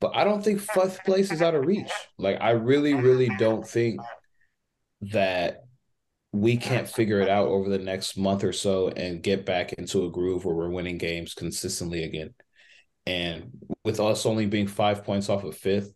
But 0.00 0.16
I 0.16 0.24
don't 0.24 0.42
think 0.42 0.60
fifth 0.60 1.04
place 1.04 1.30
is 1.30 1.42
out 1.42 1.54
of 1.54 1.66
reach. 1.66 1.90
Like 2.18 2.38
I 2.40 2.50
really, 2.50 2.94
really 2.94 3.28
don't 3.38 3.66
think 3.66 4.00
that 5.02 5.64
we 6.32 6.56
can't 6.56 6.88
figure 6.88 7.20
it 7.20 7.28
out 7.28 7.48
over 7.48 7.68
the 7.68 7.78
next 7.78 8.16
month 8.16 8.44
or 8.44 8.52
so 8.52 8.88
and 8.88 9.22
get 9.22 9.44
back 9.44 9.72
into 9.74 10.04
a 10.06 10.10
groove 10.10 10.44
where 10.44 10.54
we're 10.54 10.70
winning 10.70 10.96
games 10.96 11.34
consistently 11.34 12.04
again. 12.04 12.32
And 13.04 13.50
with 13.84 14.00
us 14.00 14.24
only 14.26 14.46
being 14.46 14.68
five 14.68 15.04
points 15.04 15.28
off 15.28 15.44
of 15.44 15.56
fifth, 15.56 15.92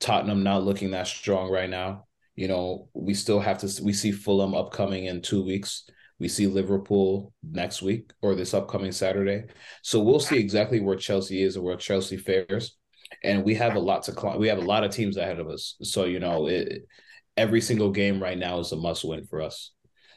Tottenham 0.00 0.42
not 0.42 0.64
looking 0.64 0.92
that 0.92 1.08
strong 1.08 1.50
right 1.50 1.68
now. 1.68 2.06
You 2.36 2.48
know, 2.48 2.88
we 2.94 3.14
still 3.14 3.40
have 3.40 3.58
to 3.58 3.82
we 3.82 3.92
see 3.92 4.12
Fulham 4.12 4.54
upcoming 4.54 5.06
in 5.06 5.22
two 5.22 5.44
weeks. 5.44 5.88
We 6.24 6.28
see 6.28 6.46
Liverpool 6.46 7.34
next 7.42 7.82
week 7.82 8.10
or 8.22 8.34
this 8.34 8.54
upcoming 8.54 8.92
Saturday. 8.92 9.44
So 9.82 10.00
we'll 10.00 10.20
see 10.20 10.38
exactly 10.38 10.80
where 10.80 10.96
Chelsea 10.96 11.42
is 11.42 11.56
and 11.56 11.64
where 11.66 11.76
Chelsea 11.76 12.16
fares. 12.16 12.78
And 13.22 13.44
we 13.44 13.54
have 13.56 13.76
a 13.76 13.78
lot 13.78 14.04
to 14.04 14.12
climb. 14.12 14.38
We 14.38 14.48
have 14.48 14.56
a 14.56 14.62
lot 14.62 14.84
of 14.84 14.90
teams 14.90 15.18
ahead 15.18 15.38
of 15.38 15.48
us. 15.48 15.76
So, 15.82 16.06
you 16.06 16.20
know, 16.20 16.46
it 16.46 16.88
every 17.36 17.60
single 17.60 17.90
game 17.90 18.22
right 18.22 18.38
now 18.38 18.58
is 18.58 18.72
a 18.72 18.76
must 18.76 19.04
win 19.04 19.26
for 19.26 19.42
us. 19.42 19.72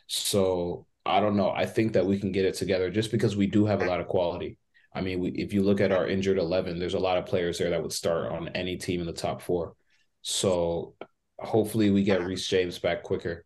So 0.07 0.87
I 1.05 1.19
don't 1.19 1.35
know. 1.35 1.49
I 1.49 1.65
think 1.65 1.91
that 1.91 2.05
we 2.05 2.17
can 2.17 2.31
get 2.31 2.45
it 2.45 2.55
together 2.55 2.89
just 2.89 3.11
because 3.11 3.35
we 3.35 3.47
do 3.47 3.65
have 3.65 3.81
a 3.81 3.85
lot 3.85 3.99
of 3.99 4.07
quality. 4.07 4.57
I 4.95 5.01
mean, 5.01 5.19
we, 5.19 5.31
if 5.31 5.51
you 5.51 5.61
look 5.61 5.81
at 5.81 5.91
our 5.91 6.07
injured 6.07 6.37
11, 6.37 6.79
there's 6.79 6.93
a 6.93 6.99
lot 6.99 7.17
of 7.17 7.25
players 7.25 7.57
there 7.57 7.71
that 7.71 7.81
would 7.81 7.91
start 7.91 8.31
on 8.31 8.47
any 8.55 8.77
team 8.77 9.01
in 9.01 9.07
the 9.07 9.11
top 9.11 9.41
four. 9.41 9.73
So 10.21 10.95
hopefully 11.37 11.89
we 11.89 12.05
get 12.05 12.23
Reece 12.23 12.47
James 12.47 12.79
back 12.79 13.03
quicker, 13.03 13.43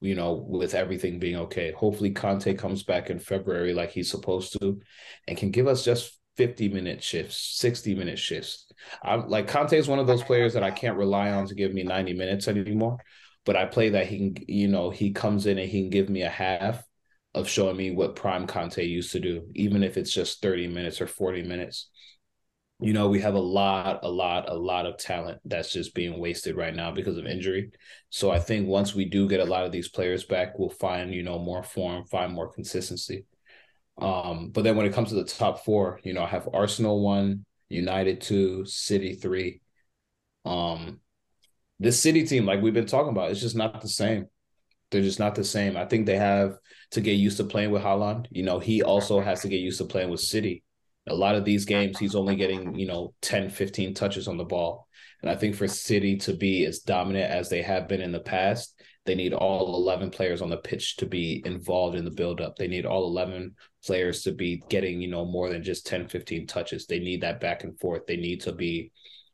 you 0.00 0.14
know, 0.14 0.32
with 0.32 0.74
everything 0.74 1.18
being 1.18 1.36
okay. 1.36 1.72
Hopefully 1.72 2.12
Kanté 2.12 2.58
comes 2.58 2.82
back 2.82 3.10
in 3.10 3.18
February 3.18 3.74
like 3.74 3.90
he's 3.90 4.10
supposed 4.10 4.58
to 4.60 4.80
and 5.28 5.36
can 5.36 5.50
give 5.50 5.66
us 5.66 5.84
just 5.84 6.18
50 6.36 6.70
minute 6.70 7.02
shifts, 7.02 7.58
60 7.58 7.94
minute 7.94 8.18
shifts. 8.18 8.66
I'm 9.02 9.28
like 9.28 9.46
Kanté 9.46 9.74
is 9.74 9.88
one 9.88 9.98
of 9.98 10.06
those 10.06 10.22
players 10.22 10.54
that 10.54 10.62
I 10.62 10.70
can't 10.70 10.96
rely 10.96 11.30
on 11.30 11.46
to 11.46 11.54
give 11.54 11.74
me 11.74 11.82
90 11.82 12.14
minutes 12.14 12.48
anymore. 12.48 12.98
But 13.44 13.56
I 13.56 13.66
play 13.66 13.90
that 13.90 14.06
he 14.06 14.18
can, 14.18 14.44
you 14.48 14.68
know, 14.68 14.90
he 14.90 15.12
comes 15.12 15.46
in 15.46 15.58
and 15.58 15.68
he 15.68 15.82
can 15.82 15.90
give 15.90 16.08
me 16.08 16.22
a 16.22 16.28
half 16.30 16.82
of 17.34 17.48
showing 17.48 17.76
me 17.76 17.90
what 17.90 18.16
prime 18.16 18.46
Kanté 18.46 18.88
used 18.88 19.12
to 19.12 19.20
do, 19.20 19.46
even 19.54 19.82
if 19.82 19.96
it's 19.96 20.12
just 20.12 20.42
30 20.42 20.68
minutes 20.68 21.00
or 21.00 21.06
40 21.06 21.42
minutes. 21.42 21.90
You 22.82 22.94
know, 22.94 23.08
we 23.08 23.20
have 23.20 23.34
a 23.34 23.40
lot, 23.40 24.00
a 24.02 24.08
lot, 24.08 24.48
a 24.48 24.54
lot 24.54 24.86
of 24.86 24.96
talent 24.96 25.40
that's 25.44 25.72
just 25.72 25.94
being 25.94 26.18
wasted 26.18 26.56
right 26.56 26.74
now 26.74 26.90
because 26.90 27.18
of 27.18 27.26
injury. 27.26 27.72
So 28.08 28.30
I 28.30 28.38
think 28.38 28.68
once 28.68 28.94
we 28.94 29.04
do 29.04 29.28
get 29.28 29.40
a 29.40 29.44
lot 29.44 29.64
of 29.64 29.72
these 29.72 29.88
players 29.88 30.24
back, 30.24 30.58
we'll 30.58 30.70
find, 30.70 31.12
you 31.12 31.22
know, 31.22 31.38
more 31.38 31.62
form, 31.62 32.06
find 32.06 32.32
more 32.32 32.50
consistency. 32.52 33.26
Um, 34.00 34.48
but 34.50 34.64
then 34.64 34.76
when 34.76 34.86
it 34.86 34.94
comes 34.94 35.10
to 35.10 35.14
the 35.14 35.24
top 35.24 35.64
four, 35.64 36.00
you 36.04 36.14
know, 36.14 36.22
I 36.22 36.28
have 36.28 36.48
Arsenal 36.54 37.02
one, 37.02 37.44
United 37.68 38.22
two, 38.22 38.64
City 38.64 39.14
three. 39.14 39.60
Um, 40.46 41.00
this 41.78 42.00
City 42.00 42.24
team, 42.26 42.46
like 42.46 42.62
we've 42.62 42.72
been 42.72 42.86
talking 42.86 43.10
about, 43.10 43.30
it's 43.30 43.40
just 43.40 43.56
not 43.56 43.82
the 43.82 43.88
same. 43.88 44.26
They're 44.90 45.02
just 45.02 45.18
not 45.18 45.34
the 45.34 45.44
same. 45.44 45.76
I 45.76 45.84
think 45.84 46.06
they 46.06 46.16
have 46.16 46.56
to 46.92 47.00
get 47.00 47.12
used 47.12 47.36
to 47.36 47.44
playing 47.44 47.72
with 47.72 47.82
Haaland. 47.82 48.26
You 48.30 48.42
know, 48.42 48.58
he 48.58 48.82
also 48.82 49.20
has 49.20 49.42
to 49.42 49.48
get 49.48 49.60
used 49.60 49.78
to 49.78 49.84
playing 49.84 50.08
with 50.08 50.20
City. 50.20 50.64
A 51.10 51.14
lot 51.14 51.34
of 51.34 51.44
these 51.44 51.64
games, 51.64 51.98
he's 51.98 52.14
only 52.14 52.36
getting, 52.36 52.74
you 52.74 52.86
know, 52.86 53.14
10, 53.20 53.50
15 53.50 53.94
touches 53.94 54.28
on 54.28 54.36
the 54.36 54.44
ball. 54.44 54.88
And 55.22 55.30
I 55.30 55.36
think 55.36 55.54
for 55.54 55.68
City 55.68 56.16
to 56.18 56.32
be 56.32 56.64
as 56.64 56.78
dominant 56.78 57.30
as 57.30 57.48
they 57.48 57.62
have 57.62 57.88
been 57.88 58.00
in 58.00 58.12
the 58.12 58.20
past, 58.20 58.80
they 59.06 59.14
need 59.14 59.32
all 59.32 59.74
11 59.76 60.10
players 60.10 60.40
on 60.40 60.50
the 60.50 60.56
pitch 60.56 60.96
to 60.96 61.06
be 61.06 61.42
involved 61.44 61.96
in 61.96 62.04
the 62.04 62.10
buildup. 62.10 62.56
They 62.56 62.68
need 62.68 62.86
all 62.86 63.06
11 63.06 63.54
players 63.84 64.22
to 64.22 64.32
be 64.32 64.62
getting, 64.68 65.00
you 65.00 65.08
know, 65.08 65.24
more 65.24 65.50
than 65.50 65.62
just 65.62 65.86
10, 65.86 66.08
15 66.08 66.46
touches. 66.46 66.86
They 66.86 67.00
need 67.00 67.22
that 67.22 67.40
back 67.40 67.64
and 67.64 67.78
forth. 67.78 68.06
They 68.06 68.16
need 68.16 68.42
to 68.42 68.52
be 68.52 68.92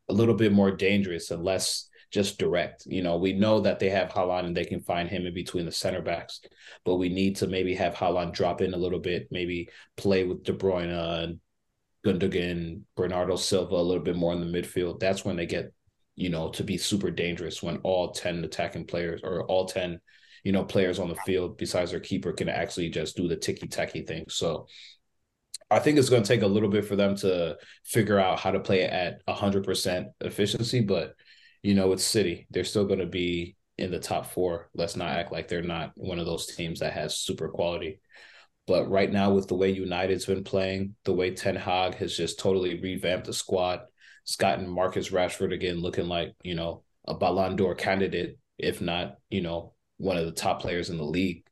a 0.08 0.12
little 0.12 0.34
bit 0.34 0.52
more 0.52 0.70
dangerous 0.70 1.30
and 1.30 1.44
less 1.44 1.88
just 2.12 2.38
direct. 2.38 2.86
You 2.86 3.02
know, 3.02 3.16
we 3.16 3.32
know 3.32 3.60
that 3.60 3.78
they 3.78 3.90
have 3.90 4.10
Haaland 4.10 4.46
and 4.46 4.56
they 4.56 4.64
can 4.64 4.80
find 4.80 5.08
him 5.08 5.26
in 5.26 5.34
between 5.34 5.66
the 5.66 5.72
center 5.72 6.00
backs, 6.02 6.40
but 6.84 6.96
we 6.96 7.08
need 7.08 7.36
to 7.36 7.48
maybe 7.48 7.74
have 7.74 7.94
Haaland 7.94 8.32
drop 8.32 8.62
in 8.62 8.72
a 8.72 8.78
little 8.78 9.00
bit, 9.00 9.28
maybe 9.30 9.68
play 9.96 10.24
with 10.24 10.44
De 10.44 10.52
Bruyne 10.52 10.90
and 11.22 11.40
Gundogan, 12.06 12.82
Bernardo 12.96 13.36
Silva 13.36 13.74
a 13.74 13.82
little 13.82 14.02
bit 14.02 14.16
more 14.16 14.32
in 14.32 14.40
the 14.40 14.58
midfield. 14.58 15.00
That's 15.00 15.24
when 15.24 15.36
they 15.36 15.46
get, 15.46 15.72
you 16.14 16.30
know, 16.30 16.50
to 16.50 16.62
be 16.62 16.78
super 16.78 17.10
dangerous 17.10 17.62
when 17.62 17.78
all 17.78 18.12
10 18.12 18.44
attacking 18.44 18.86
players 18.86 19.22
or 19.24 19.44
all 19.46 19.66
10, 19.66 20.00
you 20.44 20.52
know, 20.52 20.64
players 20.64 20.98
on 20.98 21.08
the 21.08 21.16
field 21.26 21.58
besides 21.58 21.90
their 21.90 22.00
keeper 22.00 22.32
can 22.32 22.48
actually 22.48 22.90
just 22.90 23.16
do 23.16 23.26
the 23.26 23.36
ticky 23.36 23.66
tacky 23.66 24.02
thing. 24.02 24.26
So 24.28 24.68
I 25.70 25.80
think 25.80 25.98
it's 25.98 26.08
going 26.10 26.22
to 26.22 26.28
take 26.28 26.42
a 26.42 26.46
little 26.46 26.68
bit 26.68 26.84
for 26.84 26.94
them 26.94 27.16
to 27.16 27.56
figure 27.84 28.20
out 28.20 28.38
how 28.38 28.52
to 28.52 28.60
play 28.60 28.84
at 28.84 29.24
100% 29.26 30.06
efficiency, 30.20 30.80
but 30.80 31.14
you 31.62 31.74
know, 31.74 31.90
it's 31.90 32.04
City. 32.04 32.46
They're 32.50 32.62
still 32.62 32.84
going 32.84 33.00
to 33.00 33.06
be 33.06 33.56
in 33.76 33.90
the 33.90 33.98
top 33.98 34.26
four. 34.26 34.70
Let's 34.74 34.94
not 34.94 35.08
act 35.08 35.32
like 35.32 35.48
they're 35.48 35.62
not 35.62 35.90
one 35.96 36.20
of 36.20 36.26
those 36.26 36.46
teams 36.46 36.78
that 36.78 36.92
has 36.92 37.18
super 37.18 37.48
quality. 37.48 37.98
But 38.66 38.90
right 38.90 39.10
now, 39.10 39.32
with 39.32 39.48
the 39.48 39.54
way 39.54 39.70
United's 39.70 40.26
been 40.26 40.44
playing, 40.44 40.96
the 41.04 41.12
way 41.12 41.30
Ten 41.30 41.56
Hag 41.56 41.94
has 41.96 42.16
just 42.16 42.38
totally 42.38 42.80
revamped 42.80 43.26
the 43.26 43.32
squad, 43.32 43.80
it's 44.24 44.36
gotten 44.36 44.68
Marcus 44.68 45.10
Rashford 45.10 45.52
again 45.52 45.80
looking 45.80 46.08
like, 46.08 46.34
you 46.42 46.54
know, 46.56 46.82
a 47.06 47.14
Ballon 47.14 47.54
d'Or 47.54 47.76
candidate, 47.76 48.38
if 48.58 48.80
not, 48.80 49.18
you 49.30 49.40
know, 49.40 49.74
one 49.98 50.16
of 50.16 50.26
the 50.26 50.32
top 50.32 50.60
players 50.60 50.90
in 50.90 50.96
the 50.96 51.04
league. 51.04 51.44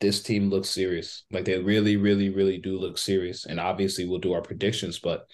This 0.00 0.22
team 0.22 0.48
looks 0.48 0.70
serious. 0.70 1.24
Like 1.30 1.44
they 1.44 1.58
really, 1.58 1.96
really, 1.96 2.30
really 2.30 2.58
do 2.58 2.78
look 2.78 2.96
serious. 2.96 3.44
And 3.44 3.60
obviously, 3.60 4.06
we'll 4.06 4.20
do 4.20 4.32
our 4.32 4.42
predictions, 4.42 4.98
but 4.98 5.26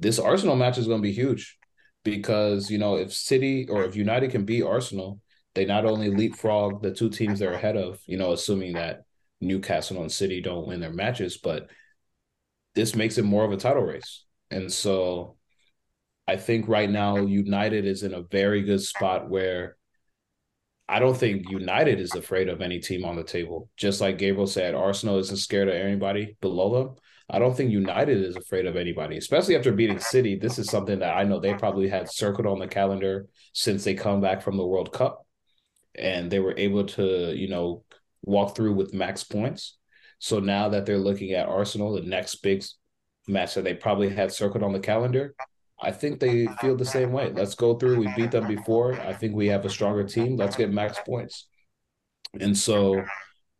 this 0.00 0.18
Arsenal 0.18 0.56
match 0.56 0.78
is 0.78 0.86
going 0.86 1.02
to 1.02 1.06
be 1.06 1.12
huge 1.12 1.58
because 2.04 2.70
you 2.70 2.78
know 2.78 2.96
if 2.96 3.12
City 3.12 3.66
or 3.68 3.84
if 3.84 3.96
United 3.96 4.30
can 4.30 4.44
beat 4.44 4.62
Arsenal, 4.62 5.20
they 5.54 5.64
not 5.64 5.84
only 5.84 6.10
leapfrog 6.10 6.82
the 6.82 6.92
two 6.92 7.10
teams 7.10 7.38
they're 7.38 7.52
ahead 7.52 7.76
of, 7.76 7.98
you 8.06 8.16
know, 8.16 8.32
assuming 8.32 8.74
that 8.74 9.03
Newcastle 9.44 10.00
and 10.00 10.10
City 10.10 10.40
don't 10.40 10.66
win 10.66 10.80
their 10.80 10.92
matches, 10.92 11.36
but 11.36 11.68
this 12.74 12.94
makes 12.94 13.18
it 13.18 13.24
more 13.24 13.44
of 13.44 13.52
a 13.52 13.56
title 13.56 13.82
race. 13.82 14.24
And 14.50 14.72
so 14.72 15.36
I 16.26 16.36
think 16.36 16.68
right 16.68 16.90
now 16.90 17.16
United 17.16 17.84
is 17.86 18.02
in 18.02 18.14
a 18.14 18.22
very 18.22 18.62
good 18.62 18.82
spot 18.82 19.28
where 19.28 19.76
I 20.88 20.98
don't 20.98 21.16
think 21.16 21.48
United 21.48 22.00
is 22.00 22.14
afraid 22.14 22.48
of 22.48 22.60
any 22.60 22.78
team 22.78 23.04
on 23.04 23.16
the 23.16 23.24
table. 23.24 23.70
Just 23.76 24.00
like 24.00 24.18
Gabriel 24.18 24.46
said, 24.46 24.74
Arsenal 24.74 25.18
isn't 25.18 25.38
scared 25.38 25.68
of 25.68 25.74
anybody 25.74 26.36
below 26.40 26.74
them. 26.74 26.96
I 27.30 27.38
don't 27.38 27.56
think 27.56 27.70
United 27.70 28.22
is 28.22 28.36
afraid 28.36 28.66
of 28.66 28.76
anybody, 28.76 29.16
especially 29.16 29.56
after 29.56 29.72
beating 29.72 29.98
City. 29.98 30.36
This 30.36 30.58
is 30.58 30.68
something 30.68 30.98
that 30.98 31.16
I 31.16 31.24
know 31.24 31.40
they 31.40 31.54
probably 31.54 31.88
had 31.88 32.10
circled 32.10 32.46
on 32.46 32.58
the 32.58 32.68
calendar 32.68 33.28
since 33.54 33.82
they 33.82 33.94
come 33.94 34.20
back 34.20 34.42
from 34.42 34.58
the 34.58 34.66
World 34.66 34.92
Cup, 34.92 35.26
and 35.94 36.30
they 36.30 36.38
were 36.38 36.54
able 36.58 36.84
to, 36.84 37.34
you 37.34 37.48
know, 37.48 37.82
walk 38.24 38.56
through 38.56 38.74
with 38.74 38.94
max 38.94 39.24
points. 39.24 39.78
So 40.18 40.40
now 40.40 40.68
that 40.70 40.86
they're 40.86 40.98
looking 40.98 41.32
at 41.32 41.48
Arsenal, 41.48 41.92
the 41.92 42.02
next 42.02 42.36
big 42.36 42.64
match 43.28 43.54
that 43.54 43.64
they 43.64 43.74
probably 43.74 44.08
had 44.08 44.32
circled 44.32 44.62
on 44.62 44.72
the 44.72 44.80
calendar, 44.80 45.34
I 45.80 45.90
think 45.90 46.20
they 46.20 46.46
feel 46.60 46.76
the 46.76 46.84
same 46.84 47.12
way. 47.12 47.30
Let's 47.32 47.54
go 47.54 47.74
through. 47.74 47.98
We 47.98 48.12
beat 48.16 48.30
them 48.30 48.46
before. 48.46 48.94
I 49.00 49.12
think 49.12 49.34
we 49.34 49.48
have 49.48 49.64
a 49.64 49.70
stronger 49.70 50.04
team. 50.04 50.36
Let's 50.36 50.56
get 50.56 50.72
max 50.72 50.98
points. 51.04 51.48
And 52.40 52.56
so 52.56 53.02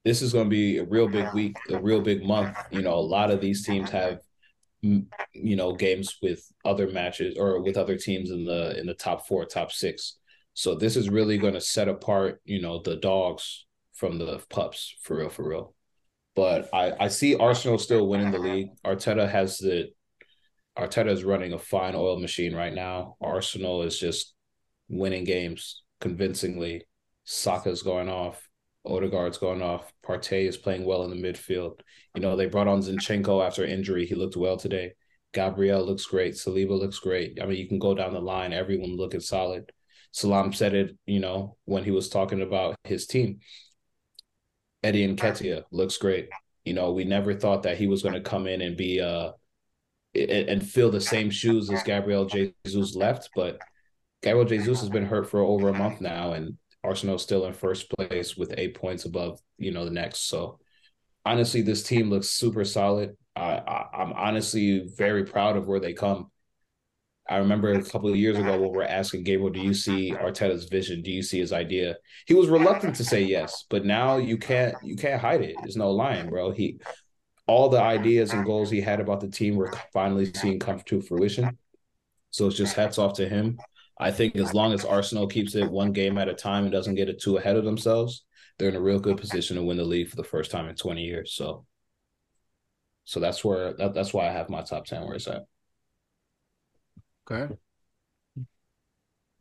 this 0.05 0.23
is 0.23 0.33
going 0.33 0.47
to 0.47 0.51
be 0.51 0.79
a 0.79 0.85
real 0.85 1.09
big 1.09 1.33
week, 1.35 1.57
a 1.71 1.79
real 1.79 2.01
big 2.01 2.25
month. 2.25 2.57
You 2.71 2.83
know, 2.83 2.95
a 2.95 3.01
lot 3.01 3.31
of 3.31 3.41
these 3.41 3.65
teams 3.65 3.91
have 3.91 4.21
you 4.81 5.57
know 5.57 5.75
games 5.75 6.19
with 6.21 6.47
other 6.65 6.91
matches 6.91 7.37
or 7.39 7.62
with 7.62 7.79
other 7.79 7.97
teams 7.97 8.31
in 8.31 8.45
the 8.45 8.79
in 8.79 8.87
the 8.87 8.95
top 8.95 9.27
4, 9.27 9.47
top 9.47 9.73
6. 9.73 10.19
So 10.55 10.75
this 10.75 10.97
is 10.97 11.11
really 11.11 11.37
going 11.39 11.55
to 11.55 11.61
set 11.61 11.89
apart, 11.89 12.41
you 12.45 12.62
know, 12.62 12.81
the 12.81 12.97
dogs 12.97 13.67
from 13.95 14.18
the 14.18 14.42
pups 14.51 14.97
for 15.03 15.16
real 15.16 15.28
for 15.28 15.49
real. 15.49 15.74
But 16.34 16.68
I 16.72 16.92
I 16.99 17.09
see 17.09 17.36
Arsenal 17.36 17.78
still 17.78 18.09
winning 18.09 18.30
the 18.30 18.38
league. 18.38 18.68
Arteta 18.84 19.28
has 19.28 19.59
the 19.59 19.90
Arteta 20.76 21.11
is 21.11 21.24
running 21.24 21.53
a 21.53 21.59
fine 21.59 21.95
oil 21.95 22.18
machine 22.18 22.55
right 22.55 22.74
now. 22.74 23.16
Arsenal 23.20 23.82
is 23.82 23.99
just 23.99 24.34
winning 24.88 25.24
games 25.24 25.82
convincingly. 26.01 26.86
Saka's 27.24 27.82
going 27.82 28.09
off. 28.09 28.49
Odegaard's 28.84 29.38
going 29.38 29.62
off. 29.62 29.90
Partey 30.05 30.47
is 30.47 30.57
playing 30.57 30.84
well 30.84 31.05
in 31.05 31.11
the 31.11 31.28
midfield. 31.28 31.80
You 32.14 32.20
know, 32.20 32.36
they 32.36 32.47
brought 32.47 32.68
on 32.68 32.82
Zinchenko 32.82 33.45
after 33.47 33.64
injury. 33.64 34.05
He 34.05 34.14
looked 34.14 34.36
well 34.36 34.57
today. 34.57 34.92
Gabriel 35.32 35.84
looks 35.84 36.05
great. 36.05 36.34
Saliba 36.34 36.78
looks 36.78 36.99
great. 36.99 37.38
I 37.40 37.47
mean, 37.47 37.59
you 37.59 37.66
can 37.66 37.78
go 37.78 37.95
down 37.95 38.12
the 38.12 38.20
line. 38.20 38.53
Everyone 38.53 38.97
looking 38.97 39.20
solid. 39.20 39.72
Salam 40.12 40.53
said 40.53 40.74
it, 40.74 40.97
you 41.07 41.18
know, 41.18 41.57
when 41.64 41.82
he 41.82 41.90
was 41.90 42.09
talking 42.09 42.40
about 42.40 42.76
his 42.84 43.07
team. 43.07 43.40
Eddie 44.85 45.09
Nketiah 45.09 45.64
looks 45.72 45.97
great. 45.97 46.28
You 46.64 46.74
know, 46.74 46.93
we 46.93 47.05
never 47.05 47.35
thought 47.35 47.64
that 47.64 47.78
he 47.78 47.87
was 47.87 48.03
going 48.03 48.14
to 48.14 48.20
come 48.20 48.47
in 48.47 48.61
and 48.61 48.76
be 48.76 49.01
uh 49.01 49.32
and 50.14 50.64
fill 50.64 50.93
the 50.93 51.01
same 51.01 51.28
shoes 51.28 51.70
as 51.70 51.82
Gabriel 51.82 52.24
Jesus 52.24 52.95
left, 52.95 53.30
but 53.35 53.59
Gabriel 54.22 54.47
Jesus 54.47 54.78
has 54.80 54.89
been 54.89 55.07
hurt 55.07 55.28
for 55.28 55.41
over 55.41 55.70
a 55.70 55.74
month 55.74 56.01
now, 56.01 56.35
and 56.35 56.57
Arsenal 56.85 57.18
still 57.18 57.47
in 57.47 57.53
first 57.53 57.91
place 57.91 58.37
with 58.37 58.55
eight 58.57 58.74
points 58.74 59.07
above, 59.07 59.41
you 59.59 59.72
know, 59.72 59.85
the 59.85 59.91
next. 59.91 60.28
So 60.28 60.61
honestly, 61.24 61.62
this 61.62 61.82
team 61.82 62.11
looks 62.11 62.28
super 62.28 62.64
solid. 62.64 63.16
I, 63.35 63.55
I 63.57 64.03
am 64.03 64.12
honestly 64.12 64.87
very 64.97 65.24
proud 65.24 65.57
of 65.57 65.66
where 65.66 65.80
they 65.80 65.95
come. 65.95 66.30
I 67.29 67.39
remember 67.39 67.72
a 67.72 67.83
couple 67.83 68.11
of 68.11 68.16
years 68.16 68.37
ago 68.39 68.61
when 68.61 68.72
we 68.72 68.79
are 68.79 68.85
asking 68.85 69.25
Gabriel, 69.25 69.51
"Do 69.51 69.61
you 69.61 69.72
see 69.72 70.12
Arteta's 70.12 70.64
vision? 70.64 71.03
Do 71.03 71.11
you 71.11 71.22
see 71.22 71.39
his 71.39 71.53
idea?" 71.53 71.97
He 72.27 72.35
was 72.35 72.49
reluctant 72.49 72.97
to 72.97 73.05
say 73.05 73.22
yes, 73.22 73.64
but 73.70 73.87
now 73.87 74.18
you 74.18 74.37
can't 74.37 74.75
you 74.83 74.97
can't 74.97 75.20
hide 75.20 75.41
it. 75.41 75.57
There's 75.62 75.77
no 75.77 75.91
lying, 75.91 76.29
bro. 76.29 76.51
He 76.51 76.79
all 77.47 77.68
the 77.68 77.81
ideas 77.81 78.33
and 78.33 78.45
goals 78.45 78.70
he 78.70 78.81
had 78.81 79.01
about 79.01 79.20
the 79.20 79.29
team 79.29 79.57
were 79.57 79.72
finally 79.93 80.33
seeing 80.35 80.59
come 80.59 80.81
to 80.81 81.01
fruition. 81.01 81.59
So 82.31 82.47
it's 82.47 82.57
just 82.57 82.75
hats 82.75 82.99
off 82.99 83.14
to 83.14 83.29
him. 83.29 83.59
I 83.99 84.11
think 84.11 84.37
as 84.37 84.55
long 84.55 84.72
as 84.72 84.85
Arsenal 84.85 85.27
keeps 85.27 85.55
it 85.55 85.70
one 85.70 85.93
game 85.93 86.18
at 86.18 86.29
a 86.29 86.35
time 86.35 86.64
and 86.64 86.72
doesn't 86.72 86.97
get 86.97 87.09
it 87.09 87.20
too 87.20 87.37
ahead 87.37 87.57
of 87.57 87.64
themselves, 87.64 88.25
they're 88.59 88.68
in 88.68 88.77
a 88.77 88.81
real 88.81 88.99
good 88.99 89.18
position 89.18 89.57
to 89.57 89.62
win 89.62 89.77
the 89.77 89.85
league 89.85 90.09
for 90.09 90.16
the 90.16 90.25
first 90.25 90.51
time 90.51 90.68
in 90.68 90.75
20 90.75 91.03
years. 91.03 91.33
So, 91.35 91.64
so 93.05 93.20
that's 93.20 93.45
where 93.45 93.75
that, 93.75 93.95
that's 93.95 94.12
why 94.12 94.29
I 94.29 94.33
have 94.33 94.51
my 94.51 94.62
top 94.62 94.87
10 94.87 95.05
where 95.05 95.14
it's 95.14 95.29
at. 95.29 95.43
Okay. 97.31 97.55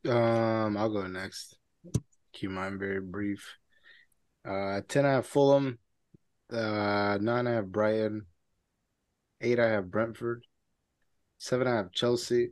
Um, 0.07 0.77
I'll 0.77 0.89
go 0.89 1.07
next. 1.07 1.57
Keep 2.33 2.51
mine 2.51 2.79
very 2.79 3.01
brief. 3.01 3.57
Uh, 4.47 4.81
ten 4.87 5.05
I 5.05 5.13
have 5.13 5.25
Fulham. 5.25 5.79
Uh, 6.51 7.17
nine 7.21 7.47
I 7.47 7.51
have 7.51 7.71
Brighton. 7.71 8.25
Eight 9.41 9.59
I 9.59 9.69
have 9.69 9.91
Brentford. 9.91 10.45
Seven 11.37 11.67
I 11.67 11.75
have 11.75 11.91
Chelsea. 11.91 12.51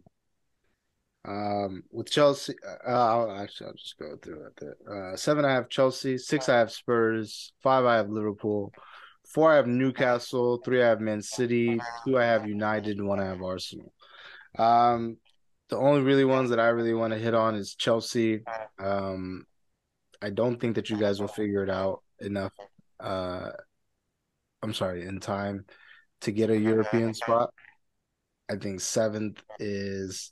Um, 1.24 1.84
with 1.92 2.10
Chelsea, 2.10 2.56
uh, 2.86 2.92
I'll 2.92 3.32
actually 3.32 3.68
I'll 3.68 3.74
just 3.74 3.98
go 3.98 4.18
through 4.22 4.48
it. 4.48 4.64
Uh, 4.90 5.16
seven 5.16 5.46
I 5.46 5.54
have 5.54 5.70
Chelsea. 5.70 6.18
Six 6.18 6.50
I 6.50 6.58
have 6.58 6.72
Spurs. 6.72 7.54
Five 7.62 7.86
I 7.86 7.96
have 7.98 8.10
Liverpool. 8.10 8.74
Four 9.28 9.54
I 9.54 9.58
have 9.58 9.68
Newcastle. 9.68 10.58
Three 10.66 10.84
I 10.84 10.88
have 10.88 11.00
Man 11.00 11.22
City. 11.22 11.80
Two 12.06 12.18
I 12.18 12.26
have 12.26 12.48
United. 12.48 13.02
One 13.02 13.20
I 13.20 13.26
have 13.26 13.42
Arsenal. 13.42 13.94
Um, 14.58 15.18
the 15.70 15.78
only 15.78 16.02
really 16.02 16.26
ones 16.26 16.50
that 16.50 16.60
I 16.60 16.68
really 16.68 16.94
want 16.94 17.14
to 17.14 17.20
hit 17.20 17.34
on 17.34 17.56
is 17.56 17.76
Chelsea. 17.76 18.44
Um, 18.78 19.46
I 20.22 20.30
don't 20.30 20.60
think 20.60 20.76
that 20.76 20.90
you 20.90 20.98
guys 20.98 21.20
will 21.20 21.28
figure 21.28 21.64
it 21.64 21.70
out 21.70 22.04
enough. 22.20 22.54
Uh, 23.00 23.52
I'm 24.62 24.74
sorry, 24.74 25.06
in 25.08 25.20
time 25.20 25.66
to 26.22 26.32
get 26.32 26.50
a 26.50 26.58
European 26.58 27.14
spot. 27.14 27.52
I 28.50 28.58
think 28.58 28.82
seventh 28.82 29.42
is 29.60 30.32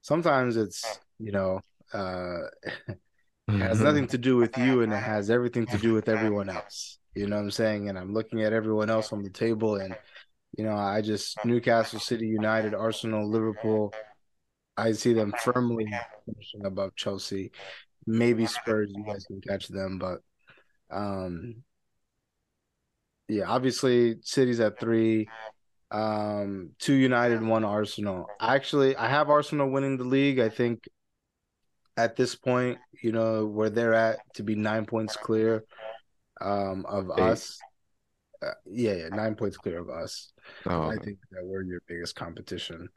sometimes 0.00 0.56
it's 0.56 1.00
you 1.18 1.32
know 1.32 1.60
uh, 1.92 2.38
it 2.88 2.98
has 3.48 3.80
nothing 3.80 4.06
to 4.08 4.18
do 4.18 4.36
with 4.36 4.56
you 4.56 4.82
and 4.82 4.92
it 4.92 5.02
has 5.02 5.28
everything 5.28 5.66
to 5.66 5.78
do 5.78 5.92
with 5.92 6.08
everyone 6.08 6.48
else. 6.48 6.98
You 7.14 7.26
know 7.26 7.36
what 7.36 7.42
I'm 7.42 7.50
saying? 7.50 7.88
And 7.88 7.98
I'm 7.98 8.14
looking 8.14 8.42
at 8.42 8.52
everyone 8.52 8.90
else 8.90 9.12
on 9.12 9.22
the 9.22 9.30
table 9.30 9.76
and 9.76 9.96
you 10.56 10.64
know, 10.64 10.74
I 10.74 11.02
just 11.02 11.44
Newcastle 11.44 12.00
City 12.00 12.26
United, 12.26 12.74
Arsenal, 12.74 13.28
Liverpool. 13.28 13.92
I 14.76 14.92
see 14.92 15.12
them 15.12 15.32
firmly 15.42 15.86
finishing 16.26 16.64
above 16.64 16.94
Chelsea. 16.96 17.52
Maybe 18.06 18.46
Spurs, 18.46 18.90
you 18.94 19.04
guys 19.04 19.24
can 19.26 19.40
catch 19.40 19.68
them, 19.68 19.98
but 19.98 20.20
um 20.90 21.62
yeah, 23.28 23.44
obviously 23.46 24.16
City's 24.22 24.60
at 24.60 24.80
three. 24.80 25.28
Um, 25.90 26.70
two 26.78 26.94
United, 26.94 27.42
one 27.42 27.64
Arsenal. 27.64 28.26
Actually, 28.40 28.96
I 28.96 29.08
have 29.08 29.30
Arsenal 29.30 29.70
winning 29.70 29.96
the 29.96 30.04
league. 30.04 30.38
I 30.38 30.48
think 30.48 30.86
at 31.96 32.16
this 32.16 32.34
point, 32.34 32.78
you 33.02 33.12
know, 33.12 33.46
where 33.46 33.70
they're 33.70 33.94
at 33.94 34.18
to 34.34 34.42
be 34.42 34.54
nine 34.54 34.86
points 34.86 35.16
clear 35.16 35.64
um 36.40 36.86
of 36.86 37.10
Eight. 37.16 37.22
us. 37.22 37.58
Uh, 38.40 38.52
yeah, 38.66 38.92
yeah, 38.92 39.08
nine 39.08 39.34
points 39.34 39.56
clear 39.56 39.80
of 39.80 39.90
us. 39.90 40.32
Oh, 40.66 40.88
I 40.88 40.96
think 40.96 41.18
that 41.32 41.44
we're 41.44 41.62
your 41.62 41.82
biggest 41.88 42.14
competition. 42.14 42.88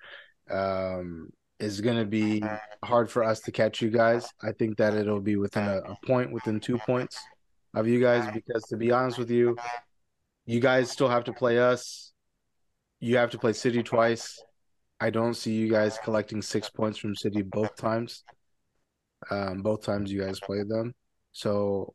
Um, 0.50 1.30
it's 1.60 1.80
gonna 1.80 2.06
be 2.06 2.44
hard 2.84 3.10
for 3.10 3.24
us 3.24 3.40
to 3.42 3.52
catch 3.52 3.82
you 3.82 3.90
guys. 3.90 4.28
I 4.42 4.52
think 4.52 4.78
that 4.78 4.94
it'll 4.94 5.22
be 5.22 5.38
within 5.38 5.68
a, 5.68 5.78
a 5.78 5.98
point, 6.06 6.32
within 6.32 6.60
two 6.60 6.78
points 6.80 7.20
of 7.74 7.88
you 7.88 8.00
guys, 8.00 8.30
because 8.34 8.64
to 8.66 8.78
be 8.78 8.92
honest 8.92 9.18
with 9.18 9.32
you, 9.32 9.58
you 10.46 10.60
guys 10.60 10.92
still 10.92 11.10
have 11.10 11.24
to 11.26 11.34
play 11.34 11.58
us. 11.60 12.14
You 13.00 13.18
have 13.18 13.32
to 13.32 13.40
play 13.40 13.54
City 13.54 13.82
twice. 13.82 14.40
I 15.00 15.10
don't 15.10 15.34
see 15.34 15.54
you 15.54 15.70
guys 15.72 15.98
collecting 16.04 16.42
six 16.44 16.70
points 16.70 17.00
from 17.00 17.16
City 17.16 17.42
both 17.42 17.76
times. 17.76 18.24
Um, 19.30 19.62
both 19.62 19.84
times 19.84 20.12
you 20.12 20.22
guys 20.22 20.40
played 20.40 20.70
them. 20.70 20.94
So 21.32 21.94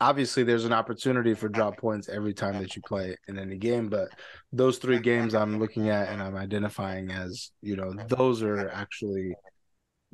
obviously 0.00 0.42
there's 0.42 0.64
an 0.64 0.72
opportunity 0.72 1.34
for 1.34 1.48
drop 1.48 1.76
points 1.76 2.08
every 2.08 2.32
time 2.32 2.58
that 2.58 2.74
you 2.74 2.82
play 2.82 3.14
in 3.28 3.38
any 3.38 3.56
game 3.56 3.88
but 3.88 4.08
those 4.52 4.78
three 4.78 4.98
games 4.98 5.34
i'm 5.34 5.58
looking 5.58 5.88
at 5.90 6.08
and 6.08 6.22
i'm 6.22 6.36
identifying 6.36 7.10
as 7.10 7.50
you 7.60 7.76
know 7.76 7.92
those 8.08 8.42
are 8.42 8.70
actually 8.70 9.34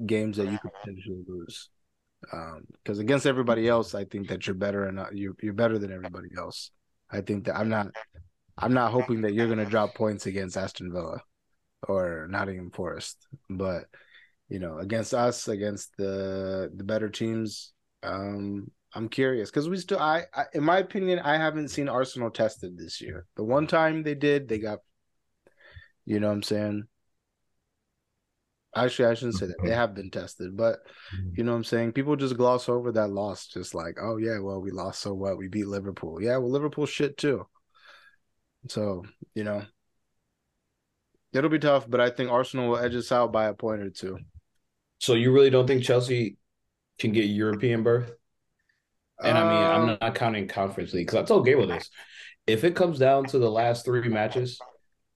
games 0.04 0.36
that 0.36 0.50
you 0.50 0.58
could 0.58 0.72
potentially 0.80 1.24
lose. 1.26 1.70
Because 2.82 2.98
against 2.98 3.26
everybody 3.26 3.68
else 3.68 3.94
i 3.94 4.04
think 4.04 4.28
that 4.28 4.46
you're 4.46 4.54
better 4.54 4.86
and 4.86 5.00
you're, 5.12 5.34
you're 5.40 5.52
better 5.52 5.78
than 5.78 5.92
everybody 5.92 6.28
else. 6.36 6.70
I 7.10 7.20
think 7.20 7.44
that 7.44 7.56
i'm 7.56 7.68
not 7.68 7.88
i'm 8.58 8.74
not 8.74 8.90
hoping 8.90 9.20
that 9.22 9.34
you're 9.34 9.46
going 9.46 9.58
to 9.58 9.64
drop 9.64 9.94
points 9.94 10.26
against 10.26 10.56
aston 10.56 10.92
villa 10.92 11.20
or 11.88 12.26
nottingham 12.28 12.70
forest 12.72 13.28
but 13.48 13.84
you 14.48 14.58
know 14.58 14.78
against 14.78 15.14
us 15.14 15.46
against 15.46 15.96
the 15.98 16.70
the 16.74 16.82
better 16.82 17.08
teams 17.08 17.72
um 18.02 18.68
I'm 18.96 19.10
curious 19.10 19.50
because 19.50 19.68
we 19.68 19.76
still, 19.76 19.98
I, 19.98 20.22
I, 20.34 20.44
in 20.54 20.64
my 20.64 20.78
opinion, 20.78 21.18
I 21.18 21.36
haven't 21.36 21.68
seen 21.68 21.86
Arsenal 21.86 22.30
tested 22.30 22.78
this 22.78 23.02
year. 23.02 23.26
The 23.36 23.44
one 23.44 23.66
time 23.66 24.02
they 24.02 24.14
did, 24.14 24.48
they 24.48 24.58
got, 24.58 24.78
you 26.06 26.18
know, 26.18 26.28
what 26.28 26.32
I'm 26.32 26.42
saying. 26.42 26.84
Actually, 28.74 29.08
I 29.08 29.14
shouldn't 29.14 29.36
say 29.36 29.46
that 29.46 29.56
they 29.62 29.68
mm-hmm. 29.68 29.78
have 29.78 29.94
been 29.94 30.10
tested, 30.10 30.56
but 30.56 30.78
mm-hmm. 31.14 31.30
you 31.36 31.44
know, 31.44 31.52
what 31.52 31.58
I'm 31.58 31.64
saying 31.64 31.92
people 31.92 32.16
just 32.16 32.38
gloss 32.38 32.70
over 32.70 32.90
that 32.92 33.08
loss, 33.08 33.48
just 33.48 33.74
like, 33.74 33.98
oh 34.00 34.16
yeah, 34.16 34.38
well 34.38 34.62
we 34.62 34.70
lost, 34.70 35.00
so 35.02 35.12
what? 35.12 35.36
We 35.36 35.48
beat 35.48 35.66
Liverpool. 35.66 36.22
Yeah, 36.22 36.38
well 36.38 36.50
Liverpool 36.50 36.86
shit 36.86 37.18
too. 37.18 37.46
So 38.68 39.04
you 39.34 39.44
know, 39.44 39.62
it'll 41.34 41.50
be 41.50 41.58
tough, 41.58 41.88
but 41.88 42.00
I 42.00 42.08
think 42.08 42.30
Arsenal 42.30 42.70
will 42.70 42.78
edge 42.78 42.94
us 42.94 43.12
out 43.12 43.30
by 43.30 43.46
a 43.46 43.54
point 43.54 43.82
or 43.82 43.90
two. 43.90 44.18
So 45.00 45.12
you 45.12 45.32
really 45.32 45.50
don't 45.50 45.66
think 45.66 45.82
Chelsea 45.82 46.38
can 46.98 47.12
get 47.12 47.24
European 47.24 47.82
berth? 47.82 48.10
And 49.22 49.38
I 49.38 49.44
mean, 49.44 49.66
I'm 49.70 49.88
Um, 49.88 49.98
not 50.00 50.14
counting 50.14 50.48
conference 50.48 50.92
league 50.92 51.06
because 51.06 51.22
I 51.22 51.26
told 51.26 51.46
Gable 51.46 51.66
this. 51.66 51.90
If 52.46 52.64
it 52.64 52.76
comes 52.76 52.98
down 52.98 53.26
to 53.28 53.38
the 53.38 53.50
last 53.50 53.84
three 53.84 54.08
matches 54.08 54.64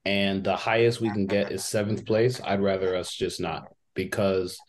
and 0.05 0.45
the 0.45 0.57
highest 0.57 1.01
we 1.01 1.13
can 1.13 1.27
get 1.27 1.53
is 1.53 1.65
seventh 1.65 2.07
place, 2.07 2.41
I'd 2.45 2.63
rather 2.63 2.97
us 2.97 3.15
just 3.15 3.41
not 3.41 3.69
because 3.95 4.63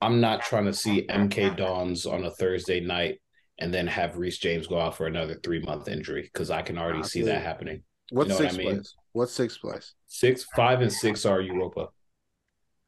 I'm 0.00 0.20
not 0.20 0.42
trying 0.42 0.66
to 0.66 0.72
see 0.72 1.06
MK 1.08 1.50
Dons 1.50 2.06
on 2.06 2.24
a 2.24 2.30
Thursday 2.30 2.80
night 2.80 3.20
and 3.58 3.72
then 3.72 3.86
have 3.86 4.16
Reece 4.18 4.38
James 4.38 4.66
go 4.66 4.78
out 4.80 4.96
for 4.96 5.06
another 5.06 5.34
three 5.42 5.60
month 5.60 5.88
injury 5.88 6.22
because 6.22 6.50
I 6.50 6.62
can 6.62 6.78
already 6.78 7.02
see 7.02 7.22
that 7.22 7.42
happening. 7.42 7.82
what's 8.10 8.28
know 8.28 8.36
what 8.36 8.46
I 8.46 8.50
sixth 8.50 8.58
mean? 8.58 8.66
place? 8.76 8.94
What's 9.12 9.32
sixth 9.32 9.60
place? 9.60 9.94
Six, 10.08 10.44
five, 10.54 10.80
and 10.80 10.92
six 10.92 11.24
are 11.24 11.40
Europa. 11.40 11.88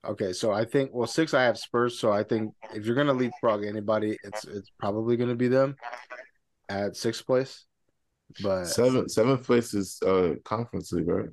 Okay, 0.06 0.32
so 0.32 0.52
I 0.52 0.64
think 0.64 0.90
well 0.92 1.06
six 1.06 1.34
I 1.34 1.42
have 1.42 1.58
Spurs, 1.58 1.98
so 1.98 2.12
I 2.12 2.22
think 2.22 2.54
if 2.74 2.86
you're 2.86 2.94
gonna 2.94 3.12
leapfrog 3.12 3.64
anybody, 3.64 4.16
it's 4.22 4.44
it's 4.44 4.70
probably 4.78 5.16
gonna 5.16 5.34
be 5.34 5.48
them 5.48 5.76
at 6.68 6.96
sixth 6.96 7.26
place. 7.26 7.64
But 8.42 8.66
seventh 8.66 9.10
seventh 9.10 9.44
place 9.44 9.74
is 9.74 10.00
uh 10.02 10.34
conference 10.44 10.92
league, 10.92 11.08
right? 11.08 11.28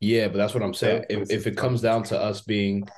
Yeah, 0.00 0.28
but 0.28 0.38
that's 0.38 0.54
what 0.54 0.62
I'm 0.62 0.74
saying. 0.74 1.04
If 1.10 1.30
if 1.30 1.46
it 1.46 1.56
comes 1.56 1.80
down 1.82 2.04
to 2.04 2.18
us 2.18 2.40
being 2.40 2.88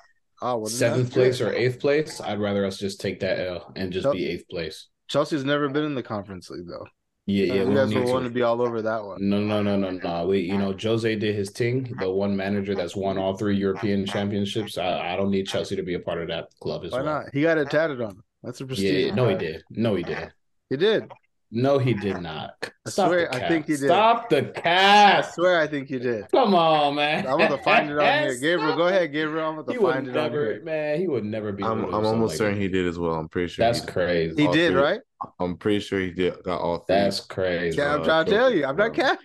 oh 0.43 0.59
well, 0.59 0.67
seventh 0.67 1.13
place 1.13 1.41
or 1.41 1.53
eighth 1.53 1.81
place, 1.81 2.21
I'd 2.21 2.39
rather 2.41 2.65
us 2.65 2.79
just 2.79 3.01
take 3.01 3.21
that 3.21 3.41
L 3.41 3.73
and 3.75 3.93
just 3.93 4.05
Nope. 4.05 4.15
be 4.15 4.29
eighth 4.29 4.49
place. 4.49 4.89
Chelsea's 5.09 5.45
never 5.45 5.69
been 5.69 5.85
in 5.85 5.95
the 5.95 6.03
conference 6.03 6.51
league 6.51 6.69
though. 6.69 6.87
Yeah, 7.31 7.55
yeah. 7.55 7.63
you 7.65 7.75
guys 7.75 7.91
don't 7.93 8.05
will 8.05 8.13
want 8.13 8.25
to. 8.25 8.31
be 8.31 8.43
all 8.43 8.61
over 8.61 8.83
that 8.83 9.05
one. 9.05 9.19
No, 9.21 9.41
no, 9.41 9.63
no, 9.63 9.77
no, 9.77 9.91
no. 9.91 10.27
We, 10.27 10.41
you 10.41 10.59
know, 10.59 10.75
Jose 10.81 11.15
did 11.17 11.35
his 11.35 11.51
thing. 11.51 11.95
The 11.99 12.11
one 12.11 12.37
manager 12.37 12.75
that's 12.75 12.97
won 12.97 13.19
all 13.19 13.37
three 13.37 13.57
European 13.57 14.07
championships. 14.07 14.79
I, 14.79 15.13
I 15.13 15.17
don't 15.17 15.31
need 15.31 15.47
Chelsea 15.47 15.77
to 15.77 15.83
be 15.83 15.95
a 15.95 16.01
part 16.01 16.21
of 16.21 16.29
that 16.29 16.49
club 16.61 16.85
as 16.85 16.93
Why 16.93 17.03
well. 17.03 17.23
not? 17.23 17.25
He 17.33 17.43
got 17.43 17.59
it 17.59 17.71
tatted 17.71 18.01
on 18.01 18.11
him. 18.11 18.25
That's 18.43 18.61
a 18.61 18.65
Yeah, 18.65 18.69
prestige. 18.69 19.13
no, 19.15 19.29
he 19.29 19.37
did. 19.37 19.65
No, 19.71 19.95
he 19.95 20.03
did. 20.03 20.33
He 20.71 20.77
did. 20.77 21.11
No, 21.53 21.79
he 21.79 21.95
did 21.95 22.21
not. 22.21 22.55
I 22.63 22.91
Stop 22.91 23.09
swear, 23.09 23.35
I 23.35 23.49
think 23.49 23.67
he 23.67 23.73
did. 23.73 23.87
Stop 23.87 24.29
the 24.31 24.53
I 24.69 25.21
swear, 25.23 25.61
I 25.61 25.67
think 25.67 25.89
he 25.89 25.99
did. 25.99 26.31
Come 26.31 26.55
on, 26.55 26.95
man. 26.95 27.27
I'm 27.27 27.39
gonna 27.39 27.59
find 27.59 27.91
it 27.91 27.99
on 27.99 28.19
here. 28.23 28.39
Gabriel, 28.41 28.77
go 28.77 28.87
ahead, 28.87 29.11
Gabriel. 29.13 29.49
I'm 29.49 29.57
gonna 29.57 29.73
He 29.73 29.79
would 29.79 29.95
find 29.95 30.07
it 30.07 30.17
on 30.17 30.31
never, 30.33 30.45
here. 30.53 30.63
man. 30.63 31.01
He 31.01 31.09
would 31.09 31.25
never 31.25 31.51
be. 31.51 31.65
I'm 31.65 31.79
able 31.79 31.87
to 31.87 31.91
do 31.91 31.97
I'm 31.97 32.07
almost 32.07 32.31
like 32.33 32.39
certain 32.39 32.55
that. 32.59 32.63
he 32.63 32.69
did 32.69 32.87
as 32.87 32.99
well. 33.01 33.15
I'm 33.15 33.29
pretty 33.29 33.49
sure 33.49 33.65
That's 33.67 33.81
he, 33.81 33.87
crazy. 33.87 34.43
He 34.43 34.49
did, 34.49 34.73
three. 34.73 34.81
right? 34.81 35.01
I'm 35.41 35.57
pretty 35.57 35.81
sure 35.81 35.99
he 35.99 36.13
did 36.13 36.41
got 36.45 36.61
all 36.61 36.79
three. 36.79 36.95
That's 36.97 37.21
crazy. 37.21 37.79
Yeah, 37.79 37.97
I'm 37.97 38.05
trying 38.05 38.25
to 38.27 38.31
tell 38.31 38.55
you. 38.55 38.65
I'm 38.65 38.77
not 38.77 38.95
trophies, 38.95 39.17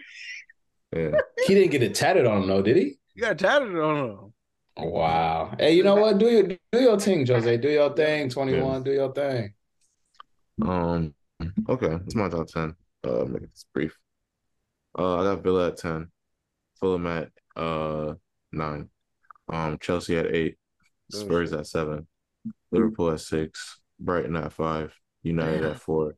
capping. 0.93 1.11
yeah. 1.13 1.19
He 1.47 1.53
didn't 1.53 1.71
get 1.71 1.83
it 1.83 1.93
tatted 1.93 2.25
on 2.25 2.41
him, 2.41 2.47
though, 2.47 2.61
did 2.63 2.75
he? 2.77 2.97
You 3.13 3.21
got 3.21 3.37
tatted 3.37 3.77
on 3.77 4.09
him. 4.09 4.33
Wow. 4.77 5.53
Hey, 5.59 5.73
you 5.73 5.83
know 5.83 5.95
what? 5.95 6.17
Do 6.17 6.25
your 6.25 6.43
do 6.47 6.57
your 6.81 6.99
thing, 6.99 7.25
Jose. 7.27 7.57
Do 7.57 7.69
your 7.69 7.93
thing. 7.95 8.29
Twenty 8.29 8.59
one. 8.59 8.81
Do 8.83 8.91
your 8.91 9.13
thing. 9.13 9.53
Um. 10.61 11.13
Okay, 11.67 11.97
it's 12.05 12.15
my 12.15 12.29
top 12.29 12.47
ten. 12.47 12.75
Uh, 13.03 13.25
make 13.25 13.41
this 13.41 13.65
brief. 13.73 13.97
Uh, 14.97 15.19
I 15.19 15.23
got 15.23 15.43
Villa 15.43 15.67
at 15.69 15.77
ten, 15.77 16.11
Fulham 16.79 17.07
at 17.07 17.29
uh 17.55 18.13
nine, 18.51 18.89
um 19.49 19.77
Chelsea 19.79 20.17
at 20.17 20.27
eight, 20.27 20.57
Spurs 21.11 21.53
at 21.53 21.67
seven, 21.67 22.07
Liverpool 22.71 23.11
at 23.11 23.19
six, 23.21 23.79
Brighton 23.99 24.35
at 24.35 24.53
five, 24.53 24.93
United 25.23 25.61
Damn. 25.61 25.71
at 25.71 25.79
four, 25.79 26.15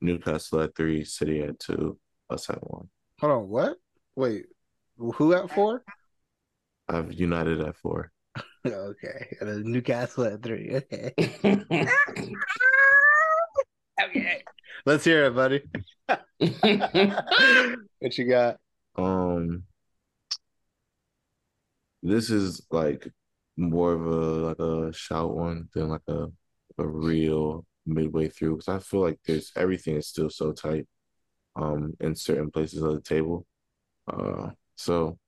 Newcastle 0.00 0.60
at 0.60 0.76
three, 0.76 1.04
City 1.04 1.42
at 1.42 1.58
two, 1.58 1.98
us 2.30 2.48
at 2.48 2.58
one. 2.62 2.88
Hold 3.20 3.32
on, 3.32 3.48
what? 3.48 3.76
Wait, 4.14 4.46
who 4.96 5.34
at 5.34 5.50
four? 5.50 5.82
I 6.88 6.96
have 6.96 7.12
United 7.12 7.60
at 7.60 7.76
four. 7.76 8.12
okay, 8.66 9.36
and 9.40 9.64
Newcastle 9.64 10.24
at 10.24 10.42
three. 10.42 10.76
Okay, 10.76 11.12
okay. 14.00 14.42
Let's 14.86 15.04
hear 15.04 15.24
it, 15.24 15.34
buddy. 15.34 15.62
what 17.98 18.18
you 18.18 18.28
got? 18.28 18.58
Um, 18.96 19.64
this 22.02 22.30
is 22.30 22.66
like 22.70 23.08
more 23.56 23.92
of 23.92 24.06
a 24.06 24.10
like 24.10 24.58
a 24.58 24.92
shout 24.92 25.34
one 25.34 25.68
than 25.74 25.88
like 25.88 26.02
a 26.08 26.26
a 26.78 26.86
real 26.86 27.66
midway 27.86 28.28
through 28.28 28.56
because 28.56 28.68
I 28.68 28.78
feel 28.78 29.00
like 29.00 29.18
there's 29.26 29.52
everything 29.56 29.96
is 29.96 30.08
still 30.08 30.30
so 30.30 30.52
tight 30.52 30.86
um 31.56 31.94
in 32.00 32.14
certain 32.16 32.50
places 32.50 32.82
of 32.82 32.94
the 32.94 33.00
table. 33.00 33.46
Uh 34.12 34.50
so 34.76 35.18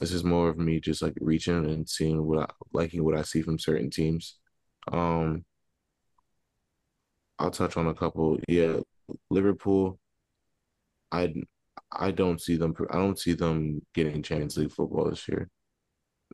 this 0.00 0.12
is 0.12 0.24
more 0.24 0.48
of 0.48 0.58
me 0.58 0.80
just 0.80 1.02
like 1.02 1.14
reaching 1.20 1.66
and 1.66 1.88
seeing 1.88 2.22
what 2.24 2.50
I 2.50 2.52
liking 2.72 3.04
what 3.04 3.16
I 3.18 3.22
see 3.22 3.42
from 3.42 3.58
certain 3.58 3.90
teams. 3.90 4.36
Um 4.92 5.44
I'll 7.42 7.50
touch 7.50 7.76
on 7.76 7.88
a 7.88 7.94
couple. 7.94 8.38
Yeah, 8.48 8.78
Liverpool. 9.30 9.98
I 11.10 11.34
I 11.90 12.12
don't 12.12 12.40
see 12.40 12.56
them. 12.56 12.74
I 12.90 12.96
don't 12.98 13.18
see 13.18 13.34
them 13.34 13.82
getting 13.94 14.22
Champions 14.22 14.56
League 14.56 14.72
football 14.72 15.10
this 15.10 15.26
year. 15.28 15.50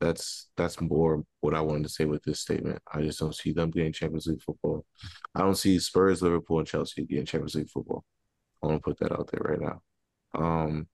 That's 0.02 0.50
that's 0.56 0.80
more 0.82 1.24
what 1.40 1.54
I 1.54 1.62
wanted 1.62 1.84
to 1.84 1.88
say 1.88 2.04
with 2.04 2.22
this 2.24 2.40
statement. 2.40 2.80
I 2.92 3.00
just 3.02 3.18
don't 3.18 3.34
see 3.34 3.52
them 3.52 3.70
getting 3.70 3.92
Champions 3.92 4.26
League 4.26 4.42
football. 4.42 4.84
I 5.34 5.40
don't 5.40 5.56
see 5.56 5.78
Spurs, 5.78 6.20
Liverpool, 6.22 6.58
and 6.58 6.68
Chelsea 6.68 7.06
getting 7.06 7.26
Champions 7.26 7.54
League 7.54 7.70
football. 7.70 8.04
I 8.62 8.66
want 8.66 8.82
to 8.82 8.90
put 8.90 8.98
that 9.00 9.12
out 9.12 9.30
there 9.32 9.40
right 9.42 9.60
now. 9.60 9.82
Um, 10.34 10.88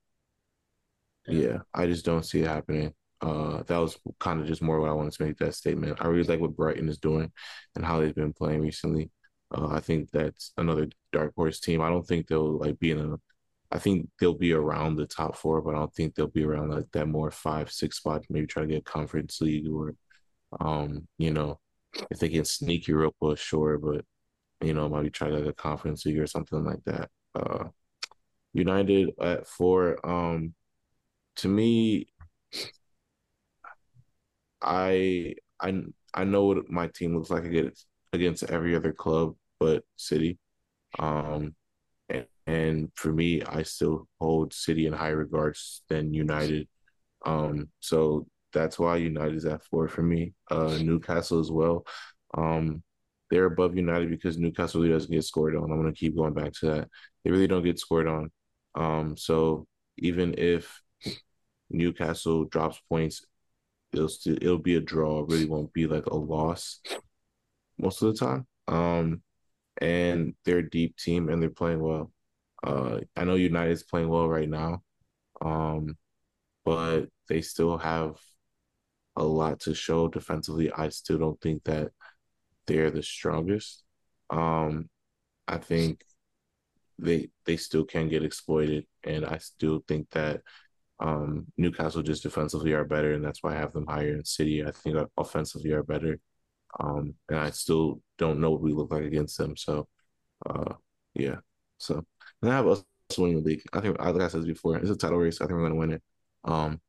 yeah, 1.26 1.58
I 1.74 1.86
just 1.86 2.04
don't 2.04 2.24
see 2.24 2.42
it 2.42 2.46
happening. 2.48 2.94
Uh, 3.20 3.62
that 3.64 3.78
was 3.78 3.98
kind 4.20 4.40
of 4.40 4.46
just 4.46 4.62
more 4.62 4.80
what 4.80 4.90
I 4.90 4.94
wanted 4.94 5.12
to 5.14 5.24
make 5.24 5.38
that 5.38 5.54
statement. 5.54 5.98
I 6.00 6.06
really 6.06 6.28
like 6.28 6.40
what 6.40 6.56
Brighton 6.56 6.88
is 6.88 6.98
doing 6.98 7.32
and 7.74 7.84
how 7.84 8.00
they've 8.00 8.14
been 8.14 8.32
playing 8.32 8.60
recently. 8.60 9.10
Uh, 9.56 9.68
I 9.68 9.80
think 9.80 10.10
that's 10.10 10.52
another 10.56 10.88
dark 11.12 11.34
horse 11.36 11.60
team. 11.60 11.80
I 11.80 11.88
don't 11.88 12.06
think 12.06 12.26
they'll 12.26 12.58
like 12.58 12.78
be 12.78 12.90
in 12.92 13.00
a. 13.00 13.16
I 13.72 13.78
think 13.78 14.08
they'll 14.20 14.34
be 14.38 14.52
around 14.52 14.96
the 14.96 15.06
top 15.06 15.36
four, 15.36 15.60
but 15.62 15.74
I 15.74 15.78
don't 15.78 15.94
think 15.94 16.14
they'll 16.14 16.26
be 16.28 16.44
around 16.44 16.70
like 16.70 16.90
that 16.92 17.08
more 17.08 17.30
five, 17.30 17.70
six 17.72 17.98
spot. 17.98 18.24
Maybe 18.30 18.46
try 18.46 18.62
to 18.62 18.68
get 18.68 18.84
conference 18.84 19.40
league 19.40 19.68
or, 19.68 19.94
um, 20.60 21.08
you 21.18 21.32
know, 21.32 21.60
if 22.10 22.18
they 22.20 22.28
can 22.30 22.44
sneak 22.44 22.88
Europa, 22.88 23.36
sure, 23.36 23.78
but 23.78 24.04
you 24.62 24.74
know, 24.74 24.88
maybe 24.88 25.10
try 25.10 25.28
like 25.30 25.46
a 25.46 25.52
conference 25.54 26.06
league 26.06 26.18
or 26.18 26.26
something 26.26 26.64
like 26.64 26.84
that. 26.86 27.10
Uh, 27.34 27.66
United 28.54 29.10
at 29.20 29.46
four. 29.46 30.04
Um, 30.08 30.54
to 31.36 31.48
me, 31.48 32.08
I 34.62 35.34
I 35.60 35.82
I 36.14 36.24
know 36.24 36.44
what 36.46 36.70
my 36.70 36.88
team 36.88 37.16
looks 37.16 37.30
like 37.30 37.44
against 37.44 37.86
against 38.12 38.44
every 38.44 38.74
other 38.76 38.92
club 38.92 39.36
but 39.60 39.84
City. 39.96 40.38
Um, 40.98 41.54
and, 42.08 42.26
and 42.46 42.92
for 42.94 43.12
me, 43.12 43.42
I 43.42 43.62
still 43.62 44.08
hold 44.20 44.52
City 44.52 44.86
in 44.86 44.92
higher 44.92 45.16
regards 45.16 45.82
than 45.88 46.14
United. 46.14 46.68
Um, 47.24 47.68
so 47.80 48.26
that's 48.52 48.78
why 48.78 48.96
United 48.96 49.36
is 49.36 49.44
at 49.44 49.64
four 49.64 49.88
for 49.88 50.02
me. 50.02 50.34
Uh, 50.50 50.78
Newcastle 50.80 51.40
as 51.40 51.50
well. 51.50 51.86
Um, 52.36 52.82
they're 53.30 53.46
above 53.46 53.76
United 53.76 54.10
because 54.10 54.38
Newcastle 54.38 54.80
really 54.80 54.92
doesn't 54.92 55.10
get 55.10 55.24
scored 55.24 55.56
on. 55.56 55.64
I'm 55.64 55.80
gonna 55.80 55.92
keep 55.92 56.16
going 56.16 56.34
back 56.34 56.52
to 56.60 56.66
that. 56.66 56.88
They 57.24 57.30
really 57.30 57.48
don't 57.48 57.64
get 57.64 57.78
scored 57.78 58.06
on. 58.06 58.30
Um, 58.74 59.16
so 59.16 59.66
even 59.98 60.34
if 60.38 60.80
Newcastle 61.70 62.44
drops 62.44 62.80
points, 62.88 63.24
it'll 63.92 64.08
still 64.08 64.36
it'll 64.36 64.58
be 64.58 64.76
a 64.76 64.80
draw. 64.80 65.20
It 65.20 65.28
really 65.28 65.46
won't 65.46 65.72
be 65.72 65.86
like 65.86 66.06
a 66.06 66.14
loss 66.14 66.80
most 67.78 68.02
of 68.02 68.12
the 68.12 68.24
time. 68.24 68.46
Um, 68.68 69.22
and 69.80 70.34
they're 70.44 70.58
a 70.58 70.70
deep 70.70 70.96
team 70.96 71.28
and 71.28 71.42
they're 71.42 71.50
playing 71.50 71.80
well. 71.80 72.12
Uh, 72.62 73.00
I 73.16 73.24
know 73.24 73.34
United's 73.34 73.82
playing 73.82 74.08
well 74.08 74.28
right 74.28 74.48
now, 74.48 74.82
um, 75.42 75.96
but 76.64 77.06
they 77.28 77.42
still 77.42 77.78
have 77.78 78.16
a 79.16 79.24
lot 79.24 79.60
to 79.60 79.74
show 79.74 80.08
defensively. 80.08 80.72
I 80.72 80.88
still 80.88 81.18
don't 81.18 81.40
think 81.40 81.64
that 81.64 81.92
they're 82.66 82.90
the 82.90 83.02
strongest. 83.02 83.82
Um, 84.30 84.88
I 85.46 85.58
think 85.58 86.04
they 86.98 87.30
they 87.44 87.56
still 87.56 87.84
can 87.84 88.08
get 88.08 88.24
exploited, 88.24 88.86
and 89.04 89.24
I 89.24 89.38
still 89.38 89.84
think 89.86 90.10
that 90.10 90.42
um, 91.00 91.46
Newcastle 91.56 92.02
just 92.02 92.22
defensively 92.22 92.72
are 92.72 92.84
better, 92.84 93.12
and 93.12 93.24
that's 93.24 93.42
why 93.42 93.54
I 93.54 93.58
have 93.58 93.72
them 93.72 93.86
higher. 93.86 94.14
In 94.16 94.24
City, 94.24 94.64
I 94.64 94.70
think 94.70 94.96
offensively 95.16 95.72
are 95.72 95.82
better. 95.82 96.18
Um, 96.80 97.14
and 97.28 97.38
I 97.38 97.50
still 97.50 98.00
don't 98.18 98.40
know 98.40 98.50
what 98.50 98.60
we 98.60 98.72
look 98.72 98.90
like 98.90 99.04
against 99.04 99.38
them. 99.38 99.56
So, 99.56 99.88
uh, 100.46 100.74
yeah. 101.14 101.36
So, 101.78 102.04
and 102.42 102.50
I 102.50 102.56
have 102.56 102.66
us 102.66 102.84
winning 103.16 103.36
the 103.36 103.42
league. 103.42 103.62
I 103.72 103.80
think, 103.80 103.98
like 103.98 104.20
I 104.20 104.28
said 104.28 104.46
before, 104.46 104.76
it's 104.76 104.90
a 104.90 104.96
title 104.96 105.18
race. 105.18 105.40
I 105.40 105.46
think 105.46 105.52
we're 105.52 105.68
going 105.68 105.72
to 105.72 105.78
win 105.78 105.92
it. 105.92 106.02
Um, 106.44 106.80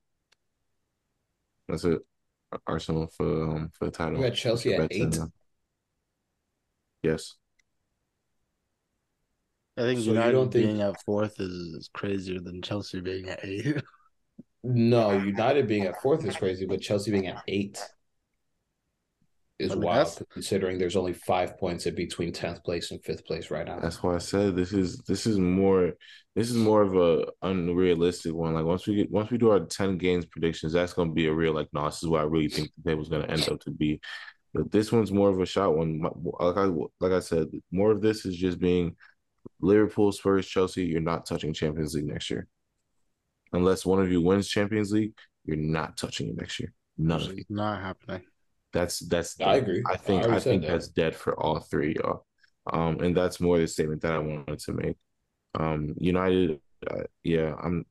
that's 1.68 1.84
it. 1.86 2.02
Arsenal 2.68 3.07
for 3.07 3.44
um 3.44 3.72
for 3.78 3.86
the 3.86 3.91
title. 3.91 4.20
We 4.20 4.30
got 4.30 4.36
Chelsea 4.36 4.74
at 4.74 4.88
eight. 4.91 5.18
Yes. 7.03 7.36
I 9.78 9.82
think 9.82 9.99
so 9.99 10.06
United 10.06 10.52
being 10.52 10.78
think... 10.78 10.95
at 10.95 11.03
fourth 11.03 11.40
is, 11.40 11.52
is 11.52 11.90
crazier 11.94 12.40
than 12.40 12.62
Chelsea 12.62 13.02
being 13.02 13.28
at 13.28 13.44
eight. 13.44 13.82
no, 14.64 15.12
United 15.12 15.68
being 15.68 15.84
at 15.84 16.02
fourth 16.02 16.26
is 16.26 16.38
crazy, 16.38 16.66
but 16.66 16.80
Chelsea 16.80 17.12
being 17.12 17.28
at 17.28 17.44
eight 17.48 17.84
is 19.57 19.72
I 19.72 19.76
mean, 19.76 19.84
wild 19.84 20.22
considering 20.32 20.77
there's 20.77 20.98
only 20.98 21.14
five 21.14 21.57
points 21.57 21.86
in 21.86 21.95
between 21.95 22.34
tenth 22.34 22.64
place 22.64 22.91
and 22.91 23.03
fifth 23.03 23.26
place 23.26 23.49
right 23.49 23.65
now. 23.65 23.80
That's 23.80 24.03
why 24.03 24.15
I 24.15 24.19
said 24.19 24.56
this 24.56 24.73
is 24.73 24.98
this 25.07 25.26
is 25.26 25.40
more 25.40 25.94
this 26.36 26.49
is 26.49 26.57
more 26.57 26.82
of 26.82 26.95
a 26.95 27.26
unrealistic 27.41 28.34
one. 28.34 28.53
Like 28.53 28.65
once 28.65 28.86
we 28.86 28.95
get 28.95 29.11
once 29.11 29.32
we 29.32 29.38
do 29.38 29.52
our 29.52 29.61
ten 29.61 29.98
games 29.98 30.26
predictions, 30.26 30.73
that's 30.73 30.94
gonna 30.94 31.14
be 31.14 31.27
a 31.27 31.34
real 31.34 31.53
like 31.53 31.69
no, 31.73 31.86
this 31.86 32.03
is 32.03 32.10
what 32.10 32.22
I 32.22 32.26
really 32.26 32.49
think 32.49 32.69
the 32.84 32.90
table's 32.90 33.07
gonna 33.07 33.27
end 33.27 33.48
up 33.49 33.61
to 33.61 33.72
be. 33.72 34.02
But 34.53 34.72
this 34.72 34.91
one's 34.91 35.11
more 35.11 35.30
of 35.30 35.40
a 35.40 35.45
shot 35.45 35.76
one. 35.76 36.02
Like 36.02 36.57
I 36.57 36.69
like 36.99 37.14
I 37.14 37.19
said, 37.19 37.48
more 37.72 37.91
of 37.91 38.02
this 38.02 38.26
is 38.26 38.36
just 38.36 38.60
being 38.60 38.95
Liverpool, 39.61 40.11
Spurs, 40.11 40.48
Chelsea. 40.48 40.86
You're 40.86 41.02
not 41.02 41.26
touching 41.26 41.53
Champions 41.53 41.94
League 41.94 42.07
next 42.07 42.30
year, 42.30 42.48
unless 43.53 43.86
one 43.86 44.02
of 44.02 44.11
you 44.11 44.22
wins 44.22 44.49
Champions 44.49 44.91
League. 44.91 45.14
You're 45.45 45.57
not 45.57 45.95
touching 45.95 46.30
it 46.30 46.36
next 46.36 46.60
year. 46.60 46.73
None 46.98 47.22
of 47.22 47.38
it. 47.38 47.45
Not 47.49 47.82
happening. 47.82 48.23
That's 48.76 48.99
that's. 48.99 49.39
I 49.39 49.56
agree. 49.56 49.81
I 49.89 49.95
think 49.95 50.26
I, 50.26 50.35
I 50.35 50.39
think 50.39 50.64
that. 50.64 50.72
that's 50.72 50.89
dead 50.89 51.15
for 51.15 51.39
all 51.39 51.61
three, 51.61 51.95
y'all. 51.95 52.26
Um, 52.73 52.99
and 52.99 53.15
that's 53.15 53.39
more 53.39 53.57
the 53.57 53.68
statement 53.68 54.02
that 54.02 54.11
I 54.11 54.19
wanted 54.19 54.60
to 54.60 54.73
make. 54.73 54.97
Um, 55.57 55.95
United, 55.97 56.60
uh, 56.85 57.03
yeah, 57.23 57.56
I'm. 57.64 57.85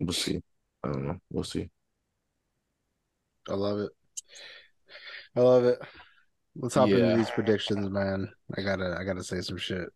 We'll 0.00 0.12
see. 0.12 0.42
I 0.82 0.88
don't 0.88 1.06
know. 1.06 1.20
We'll 1.30 1.44
see. 1.44 1.70
I 3.48 3.54
love 3.54 3.78
it. 3.78 3.92
I 5.36 5.40
love 5.40 5.64
it. 5.64 5.78
Let's 6.56 6.74
hop 6.74 6.88
yeah. 6.88 6.96
into 6.96 7.16
these 7.18 7.30
predictions, 7.30 7.88
man. 7.90 8.28
I 8.58 8.62
gotta, 8.62 8.96
I 8.98 9.04
gotta 9.04 9.22
say 9.22 9.40
some 9.40 9.56
shit. 9.56 9.88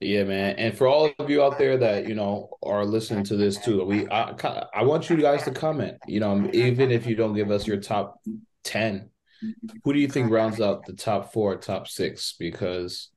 Yeah, 0.00 0.24
man. 0.24 0.56
And 0.56 0.76
for 0.76 0.86
all 0.86 1.10
of 1.18 1.30
you 1.30 1.42
out 1.42 1.58
there 1.58 1.78
that 1.78 2.08
you 2.08 2.14
know 2.14 2.50
are 2.62 2.84
listening 2.84 3.24
to 3.24 3.36
this 3.36 3.58
too, 3.58 3.84
we 3.84 4.08
I, 4.08 4.66
I 4.74 4.82
want 4.84 5.08
you 5.08 5.16
guys 5.16 5.44
to 5.44 5.50
comment. 5.50 5.98
You 6.06 6.20
know, 6.20 6.50
even 6.52 6.90
if 6.90 7.06
you 7.06 7.16
don't 7.16 7.34
give 7.34 7.50
us 7.50 7.66
your 7.66 7.78
top 7.78 8.20
ten, 8.64 9.10
who 9.84 9.92
do 9.92 9.98
you 9.98 10.08
think 10.08 10.30
rounds 10.30 10.60
out 10.60 10.84
the 10.84 10.92
top 10.92 11.32
four, 11.32 11.56
top 11.56 11.88
six? 11.88 12.34
Because 12.38 13.10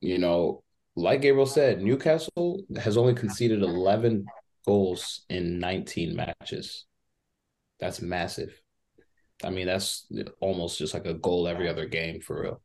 you 0.00 0.18
know, 0.18 0.62
like 0.96 1.22
Gabriel 1.22 1.46
said, 1.46 1.82
Newcastle 1.82 2.62
has 2.76 2.96
only 2.96 3.14
conceded 3.14 3.62
eleven 3.62 4.26
goals 4.66 5.24
in 5.28 5.58
nineteen 5.58 6.16
matches. 6.16 6.86
That's 7.78 8.00
massive. 8.00 8.60
I 9.44 9.50
mean, 9.50 9.66
that's 9.66 10.06
almost 10.40 10.78
just 10.78 10.94
like 10.94 11.06
a 11.06 11.14
goal 11.14 11.46
every 11.46 11.68
other 11.68 11.86
game 11.86 12.20
for 12.20 12.42
real. 12.42 12.62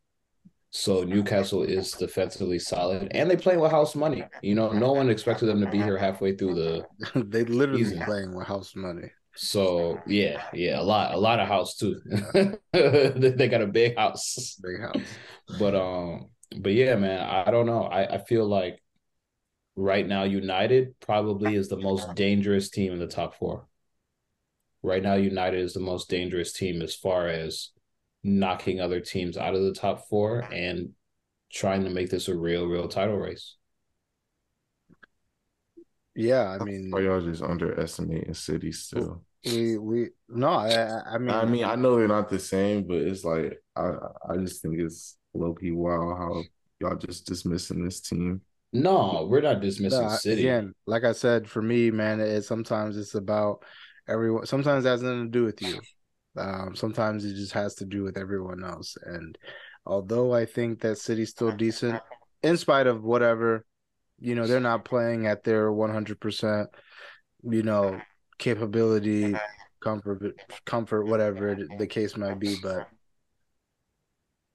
So 0.72 1.04
Newcastle 1.04 1.64
is 1.64 1.91
defensively 1.94 2.60
solid, 2.60 3.08
and 3.12 3.30
they 3.30 3.36
play 3.36 3.58
with 3.58 3.72
house 3.72 3.96
money. 3.96 4.24
You 4.44 4.54
know, 4.54 4.72
no 4.72 4.91
one 4.91 5.10
expected 5.10 5.48
them 5.48 5.62
to 5.62 5.72
be 5.72 5.82
here 5.82 5.98
halfway 5.98 6.36
through 6.36 6.56
the. 6.56 6.86
they 7.24 7.44
literally 7.44 7.84
season. 7.84 8.04
playing 8.04 8.36
with 8.36 8.46
house 8.46 8.76
money. 8.76 9.10
So 9.36 10.00
yeah, 10.06 10.44
yeah, 10.54 10.80
a 10.80 10.84
lot, 10.84 11.14
a 11.14 11.18
lot 11.18 11.40
of 11.40 11.48
house 11.48 11.76
too. 11.76 12.00
they 12.74 13.48
got 13.48 13.62
a 13.62 13.68
big 13.68 13.98
house, 13.98 14.60
big 14.62 14.82
house. 14.82 15.02
But 15.58 15.76
um, 15.76 16.30
but 16.60 16.74
yeah, 16.74 16.96
man, 16.96 17.22
I 17.22 17.50
don't 17.50 17.66
know. 17.66 17.84
I 17.84 18.16
I 18.16 18.18
feel 18.20 18.46
like 18.46 18.80
right 19.76 20.06
now 20.06 20.24
United 20.24 21.00
probably 21.00 21.56
is 21.56 21.70
the 21.70 21.78
most 21.78 22.14
dangerous 22.16 22.70
team 22.70 22.94
in 22.94 23.00
the 23.00 23.08
top 23.08 23.36
four. 23.36 23.66
Right 24.84 25.04
now, 25.04 25.16
United 25.16 25.62
is 25.62 25.74
the 25.74 25.80
most 25.80 26.10
dangerous 26.10 26.54
team 26.54 26.82
as 26.82 26.96
far 26.96 27.28
as 27.28 27.72
knocking 28.24 28.80
other 28.80 29.00
teams 29.00 29.38
out 29.38 29.56
of 29.56 29.62
the 29.62 29.74
top 29.74 30.08
four 30.10 30.40
and 30.52 30.90
trying 31.52 31.84
to 31.84 31.90
make 31.90 32.10
this 32.10 32.28
a 32.28 32.36
real, 32.36 32.66
real 32.66 32.88
title 32.88 33.18
race. 33.18 33.56
Yeah, 36.16 36.58
I 36.60 36.64
mean, 36.64 36.91
are 36.94 37.02
y'all 37.02 37.22
just 37.22 37.41
underestimating 37.41 38.34
City 38.34 38.74
still? 38.74 39.24
We 39.46 39.78
we 39.78 40.10
no, 40.28 40.50
I 40.50 41.02
I 41.14 41.18
mean, 41.18 41.30
I 41.30 41.46
mean, 41.46 41.64
I 41.64 41.76
know 41.76 41.96
they're 41.96 42.10
not 42.10 42.30
the 42.30 42.40
same, 42.40 42.86
but 42.86 42.98
it's 42.98 43.24
like 43.24 43.58
I 43.76 43.94
I 44.30 44.36
just 44.36 44.62
think 44.62 44.80
it's 44.80 45.18
low 45.34 45.54
key 45.54 45.72
wild 45.72 46.18
how 46.18 46.44
y'all 46.82 46.98
just 46.98 47.26
dismissing 47.26 47.86
this 47.86 48.02
team. 48.02 48.41
No, 48.74 49.28
we're 49.30 49.41
not 49.41 49.62
dismissing 49.62 50.02
no, 50.02 50.10
City. 50.10 50.41
Again, 50.41 50.76
like 50.86 51.06
I 51.06 51.14
said, 51.14 51.50
for 51.50 51.62
me, 51.62 51.90
man, 51.90 52.20
it 52.20 52.44
sometimes 52.44 52.98
it's 52.98 53.16
about 53.16 53.64
everyone. 54.08 54.46
Sometimes 54.46 54.86
it 54.86 54.90
has 54.90 55.02
nothing 55.02 55.26
to 55.26 55.32
do 55.32 55.46
with 55.46 55.62
you. 55.62 55.80
Um, 56.38 56.76
sometimes 56.76 57.26
it 57.26 57.35
just 57.35 57.53
has 57.53 57.76
to 57.76 57.85
do 57.85 58.03
with 58.03 58.18
everyone 58.18 58.64
else. 58.64 58.97
And 59.03 59.38
although 59.85 60.34
I 60.34 60.45
think 60.45 60.81
that 60.81 60.97
City's 60.97 61.31
still 61.31 61.51
decent, 61.51 62.01
in 62.43 62.57
spite 62.57 62.88
of 62.88 63.03
whatever, 63.03 63.65
you 64.19 64.35
know, 64.35 64.47
they're 64.47 64.60
not 64.60 64.85
playing 64.85 65.27
at 65.27 65.43
their 65.43 65.69
100%, 65.72 66.68
you 67.43 67.64
know, 67.64 67.99
capability, 68.38 69.35
comfort, 69.81 70.35
comfort, 70.65 71.06
whatever 71.06 71.57
the 71.77 71.88
case 71.88 72.18
might 72.18 72.39
be. 72.39 72.57
But 72.61 72.88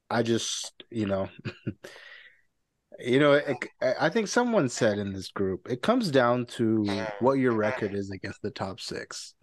I 0.09 0.23
just, 0.23 0.83
you 0.89 1.05
know, 1.07 1.29
you 2.99 3.19
know, 3.19 3.33
it, 3.33 3.57
I 3.81 4.09
think 4.09 4.27
someone 4.27 4.69
said 4.69 4.97
in 4.99 5.13
this 5.13 5.29
group, 5.29 5.67
it 5.69 5.81
comes 5.81 6.11
down 6.11 6.45
to 6.47 6.85
what 7.19 7.33
your 7.33 7.53
record 7.53 7.93
is 7.93 8.11
against 8.11 8.41
the 8.41 8.51
top 8.51 8.79
six. 8.79 9.33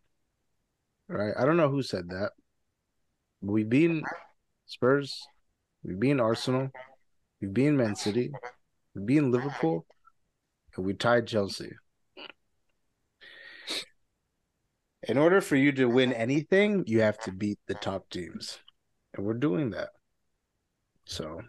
Right? 1.09 1.35
I 1.39 1.45
don't 1.45 1.57
know 1.57 1.69
who 1.69 1.83
said 1.83 2.09
that. 2.11 2.33
We've 3.41 3.69
been 3.69 4.03
Spurs, 4.67 5.21
we've 5.83 5.99
been 5.99 6.21
Arsenal, 6.21 6.71
we've 7.41 7.53
been 7.53 7.77
Man 7.77 7.97
City, 7.97 8.31
we've 8.95 9.07
been 9.07 9.31
Liverpool, 9.33 9.85
and 10.77 10.87
we 10.87 10.95
tied 10.95 11.27
Chelsea. 11.27 11.73
In 15.03 15.19
order 15.19 15.41
for 15.41 15.57
you 15.57 15.73
to 15.73 15.87
win 15.87 16.13
anything, 16.13 16.85
you 16.87 17.01
have 17.01 17.19
to 17.21 17.33
beat 17.33 17.59
the 17.67 17.75
top 17.75 18.09
teams. 18.09 18.61
And 19.15 19.27
we're 19.27 19.35
doing 19.35 19.71
that. 19.71 19.91
So 21.05 21.43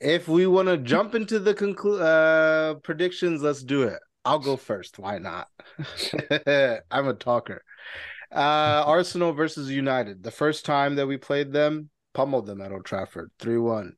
if 0.00 0.26
we 0.26 0.46
want 0.46 0.68
to 0.68 0.78
jump 0.78 1.14
into 1.14 1.38
the 1.38 1.54
conclu- 1.54 2.00
uh, 2.00 2.74
predictions, 2.80 3.42
let's 3.42 3.62
do 3.62 3.82
it. 3.82 4.00
I'll 4.24 4.38
go 4.38 4.56
first. 4.56 4.98
Why 4.98 5.18
not? 5.18 5.48
I'm 6.90 7.08
a 7.08 7.14
talker. 7.14 7.62
Uh, 8.30 8.36
Arsenal 8.86 9.32
versus 9.32 9.70
United. 9.70 10.22
The 10.22 10.30
first 10.30 10.64
time 10.64 10.96
that 10.96 11.06
we 11.06 11.16
played 11.16 11.52
them, 11.52 11.90
pummeled 12.14 12.46
them 12.46 12.60
at 12.60 12.72
Old 12.72 12.84
Trafford, 12.84 13.30
three 13.38 13.58
one. 13.58 13.94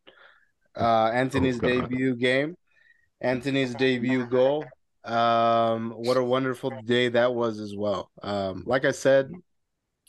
Uh, 0.77 1.11
Antony's 1.13 1.59
oh, 1.59 1.67
debut 1.67 2.17
game, 2.17 2.57
Antony's 3.21 3.75
debut 3.75 4.27
goal. 4.27 4.65
Um, 5.05 5.91
what 5.91 6.17
a 6.17 6.25
wonderful 6.25 6.73
day 6.85 7.11
that 7.11 7.35
was 7.35 7.61
as 7.61 7.77
well. 7.77 8.11
Um, 8.23 8.65
like 8.67 8.85
I 8.85 8.91
said 8.91 9.31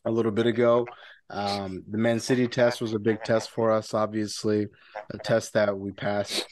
a 0.05 0.11
little 0.11 0.31
bit 0.31 0.47
ago, 0.47 0.87
um, 1.29 1.83
the 1.89 1.97
Man 1.97 2.19
City 2.19 2.47
test 2.47 2.81
was 2.81 2.93
a 2.93 2.99
big 2.99 3.23
test 3.23 3.49
for 3.51 3.71
us, 3.71 3.93
obviously, 3.93 4.67
a 5.11 5.17
test 5.17 5.53
that 5.53 5.77
we 5.77 5.91
passed. 5.91 6.45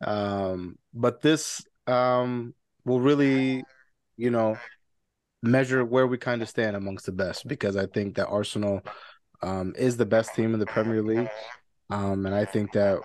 Um, 0.00 0.76
but 0.92 1.22
this 1.22 1.62
um, 1.86 2.54
will 2.86 3.00
really, 3.00 3.62
you 4.16 4.30
know, 4.30 4.56
measure 5.42 5.84
where 5.84 6.06
we 6.06 6.16
kind 6.16 6.40
of 6.40 6.48
stand 6.48 6.76
amongst 6.76 7.04
the 7.04 7.12
best 7.12 7.46
because 7.46 7.76
I 7.76 7.86
think 7.86 8.14
that 8.14 8.28
Arsenal 8.28 8.80
um, 9.42 9.74
is 9.76 9.96
the 9.96 10.06
best 10.06 10.34
team 10.34 10.54
in 10.54 10.60
the 10.60 10.66
Premier 10.66 11.02
League. 11.02 11.28
Um, 11.90 12.24
and 12.24 12.34
I 12.34 12.44
think 12.44 12.72
that 12.72 12.98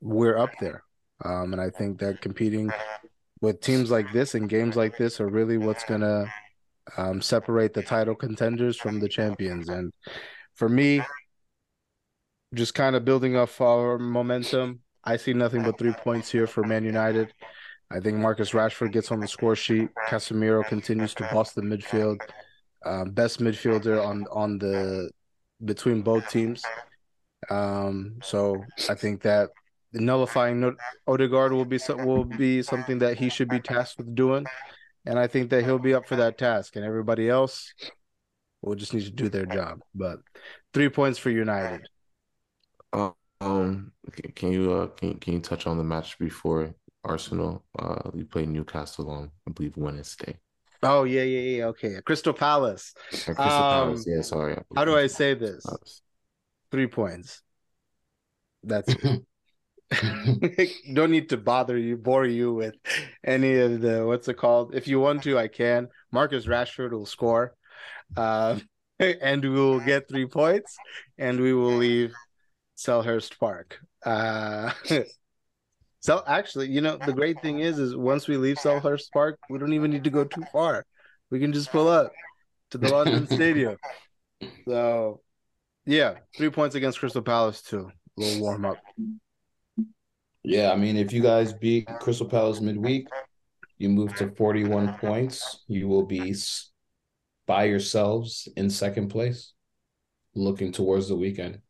we're 0.00 0.36
up 0.36 0.50
there. 0.60 0.82
Um, 1.24 1.52
and 1.52 1.62
I 1.62 1.70
think 1.70 1.98
that 2.00 2.20
competing 2.20 2.70
with 3.40 3.60
teams 3.60 3.90
like 3.90 4.12
this 4.12 4.34
and 4.34 4.48
games 4.48 4.76
like 4.76 4.98
this 4.98 5.20
are 5.20 5.28
really 5.28 5.56
what's 5.56 5.84
going 5.84 6.00
to 6.00 6.30
um, 6.96 7.22
separate 7.22 7.74
the 7.74 7.82
title 7.82 8.14
contenders 8.14 8.76
from 8.76 9.00
the 9.00 9.08
champions. 9.08 9.68
And 9.68 9.92
for 10.54 10.68
me, 10.68 11.02
just 12.54 12.74
kind 12.74 12.96
of 12.96 13.04
building 13.04 13.36
up 13.36 13.60
our 13.60 13.98
momentum, 13.98 14.80
I 15.04 15.16
see 15.16 15.32
nothing 15.32 15.62
but 15.62 15.78
three 15.78 15.92
points 15.92 16.30
here 16.30 16.46
for 16.46 16.64
Man 16.64 16.84
United. 16.84 17.32
I 17.90 18.00
think 18.00 18.18
Marcus 18.18 18.50
Rashford 18.50 18.92
gets 18.92 19.10
on 19.10 19.20
the 19.20 19.28
score 19.28 19.56
sheet. 19.56 19.88
Casemiro 20.08 20.66
continues 20.66 21.14
to 21.14 21.28
boss 21.32 21.52
the 21.52 21.62
midfield. 21.62 22.20
Um, 22.84 23.10
best 23.10 23.40
midfielder 23.40 24.04
on 24.04 24.26
on 24.30 24.58
the 24.58 25.10
between 25.64 26.02
both 26.02 26.28
teams. 26.28 26.62
Um, 27.50 28.18
so 28.22 28.62
I 28.88 28.94
think 28.94 29.22
that 29.22 29.50
nullifying 29.92 30.76
Odegaard 31.06 31.52
will 31.52 31.64
be 31.64 31.78
will 31.88 32.24
be 32.24 32.62
something 32.62 32.98
that 32.98 33.18
he 33.18 33.30
should 33.30 33.48
be 33.48 33.60
tasked 33.60 33.98
with 33.98 34.14
doing, 34.14 34.44
and 35.06 35.18
I 35.18 35.26
think 35.26 35.50
that 35.50 35.64
he'll 35.64 35.78
be 35.78 35.94
up 35.94 36.06
for 36.06 36.16
that 36.16 36.36
task. 36.36 36.76
And 36.76 36.84
everybody 36.84 37.28
else 37.28 37.72
will 38.62 38.74
just 38.74 38.92
need 38.92 39.04
to 39.04 39.10
do 39.10 39.28
their 39.28 39.46
job. 39.46 39.80
But 39.94 40.18
three 40.74 40.88
points 40.88 41.18
for 41.18 41.30
United. 41.30 41.88
Um, 42.92 43.92
can 44.34 44.52
you 44.52 44.72
uh 44.72 44.86
can 44.88 45.14
can 45.18 45.34
you 45.34 45.40
touch 45.40 45.66
on 45.66 45.78
the 45.78 45.84
match 45.84 46.18
before 46.18 46.74
Arsenal. 47.04 47.64
Uh, 47.78 48.10
we 48.12 48.24
play 48.24 48.46
Newcastle 48.46 49.10
on, 49.10 49.30
I 49.46 49.52
believe, 49.52 49.76
Wednesday. 49.76 50.38
Oh 50.82 51.04
yeah, 51.04 51.22
yeah, 51.22 51.40
yeah. 51.40 51.64
Okay, 51.66 51.96
Crystal 52.04 52.32
Palace. 52.32 52.94
Crystal 53.10 53.34
um, 53.36 53.36
Palace. 53.36 54.04
Yeah, 54.06 54.22
sorry. 54.22 54.56
How 54.76 54.84
do 54.84 54.96
I 54.96 55.08
say 55.08 55.34
this? 55.34 55.64
Palace. 55.64 56.02
Three 56.70 56.86
points. 56.86 57.42
That's 58.62 58.88
it. 58.92 59.24
Don't 60.92 61.10
need 61.10 61.30
to 61.30 61.36
bother 61.36 61.78
you, 61.78 61.96
bore 61.96 62.26
you 62.26 62.52
with 62.52 62.74
any 63.24 63.56
of 63.56 63.80
the 63.80 64.04
what's 64.06 64.28
it 64.28 64.34
called. 64.34 64.74
If 64.74 64.86
you 64.86 65.00
want 65.00 65.22
to, 65.22 65.38
I 65.38 65.48
can. 65.48 65.88
Marcus 66.12 66.46
Rashford 66.46 66.92
will 66.92 67.06
score, 67.06 67.54
uh, 68.16 68.58
and 68.98 69.42
we 69.42 69.48
will 69.48 69.80
get 69.80 70.08
three 70.08 70.26
points, 70.26 70.76
and 71.16 71.40
we 71.40 71.54
will 71.54 71.76
leave 71.76 72.12
Selhurst 72.76 73.38
Park. 73.38 73.78
Uh, 74.04 74.72
So 76.00 76.22
actually, 76.26 76.68
you 76.68 76.80
know, 76.80 76.96
the 76.96 77.12
great 77.12 77.40
thing 77.40 77.60
is, 77.60 77.78
is 77.78 77.96
once 77.96 78.28
we 78.28 78.36
leave 78.36 78.56
Selhurst 78.56 79.10
Park, 79.12 79.38
we 79.50 79.58
don't 79.58 79.72
even 79.72 79.90
need 79.90 80.04
to 80.04 80.10
go 80.10 80.24
too 80.24 80.44
far. 80.52 80.84
We 81.30 81.40
can 81.40 81.52
just 81.52 81.70
pull 81.70 81.88
up 81.88 82.12
to 82.70 82.78
the 82.78 82.88
London 82.88 83.26
Stadium. 83.30 83.76
So, 84.66 85.20
yeah, 85.86 86.14
three 86.36 86.50
points 86.50 86.76
against 86.76 87.00
Crystal 87.00 87.22
Palace 87.22 87.62
too. 87.62 87.90
A 88.16 88.20
little 88.20 88.42
warm 88.42 88.64
up. 88.64 88.78
Yeah, 90.44 90.72
I 90.72 90.76
mean, 90.76 90.96
if 90.96 91.12
you 91.12 91.20
guys 91.20 91.52
beat 91.52 91.86
Crystal 92.00 92.28
Palace 92.28 92.60
midweek, 92.60 93.08
you 93.78 93.88
move 93.88 94.14
to 94.16 94.28
forty-one 94.28 94.94
points. 94.94 95.64
You 95.68 95.88
will 95.88 96.04
be 96.06 96.34
by 97.46 97.64
yourselves 97.64 98.48
in 98.56 98.70
second 98.70 99.08
place, 99.08 99.52
looking 100.34 100.72
towards 100.72 101.08
the 101.08 101.16
weekend. 101.16 101.60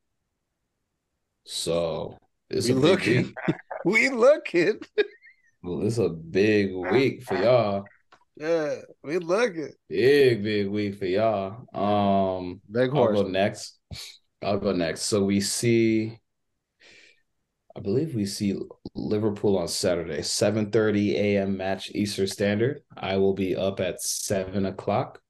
So 1.45 2.19
it's 2.51 2.69
we 2.69 2.73
a 2.73 2.77
looking. 2.77 3.35
we 3.85 4.09
looking. 4.09 4.81
well, 5.63 5.87
it's 5.87 5.99
a 5.99 6.09
big 6.09 6.75
week 6.75 7.23
for 7.23 7.37
y'all. 7.37 7.85
Yeah, 8.37 8.77
we 9.03 9.19
looking. 9.19 9.73
Big, 9.89 10.43
big 10.43 10.69
week 10.69 10.99
for 10.99 11.07
y'all. 11.07 11.67
Um 11.75 12.61
big 12.71 12.91
horse. 12.91 13.17
I'll 13.17 13.25
go 13.25 13.29
next. 13.29 13.79
I'll 14.43 14.59
go 14.59 14.73
next. 14.73 15.03
So 15.03 15.25
we 15.25 15.41
see 15.41 16.19
I 17.77 17.81
believe 17.81 18.15
we 18.15 18.27
see 18.27 18.59
Liverpool 18.95 19.57
on 19.57 19.69
Saturday, 19.69 20.23
7 20.23 20.73
30 20.73 21.17
a.m. 21.17 21.57
match 21.57 21.91
Eastern 21.95 22.27
Standard. 22.27 22.81
I 22.97 23.19
will 23.19 23.35
be 23.35 23.55
up 23.55 23.79
at 23.79 24.03
seven 24.03 24.67
o'clock 24.67 25.21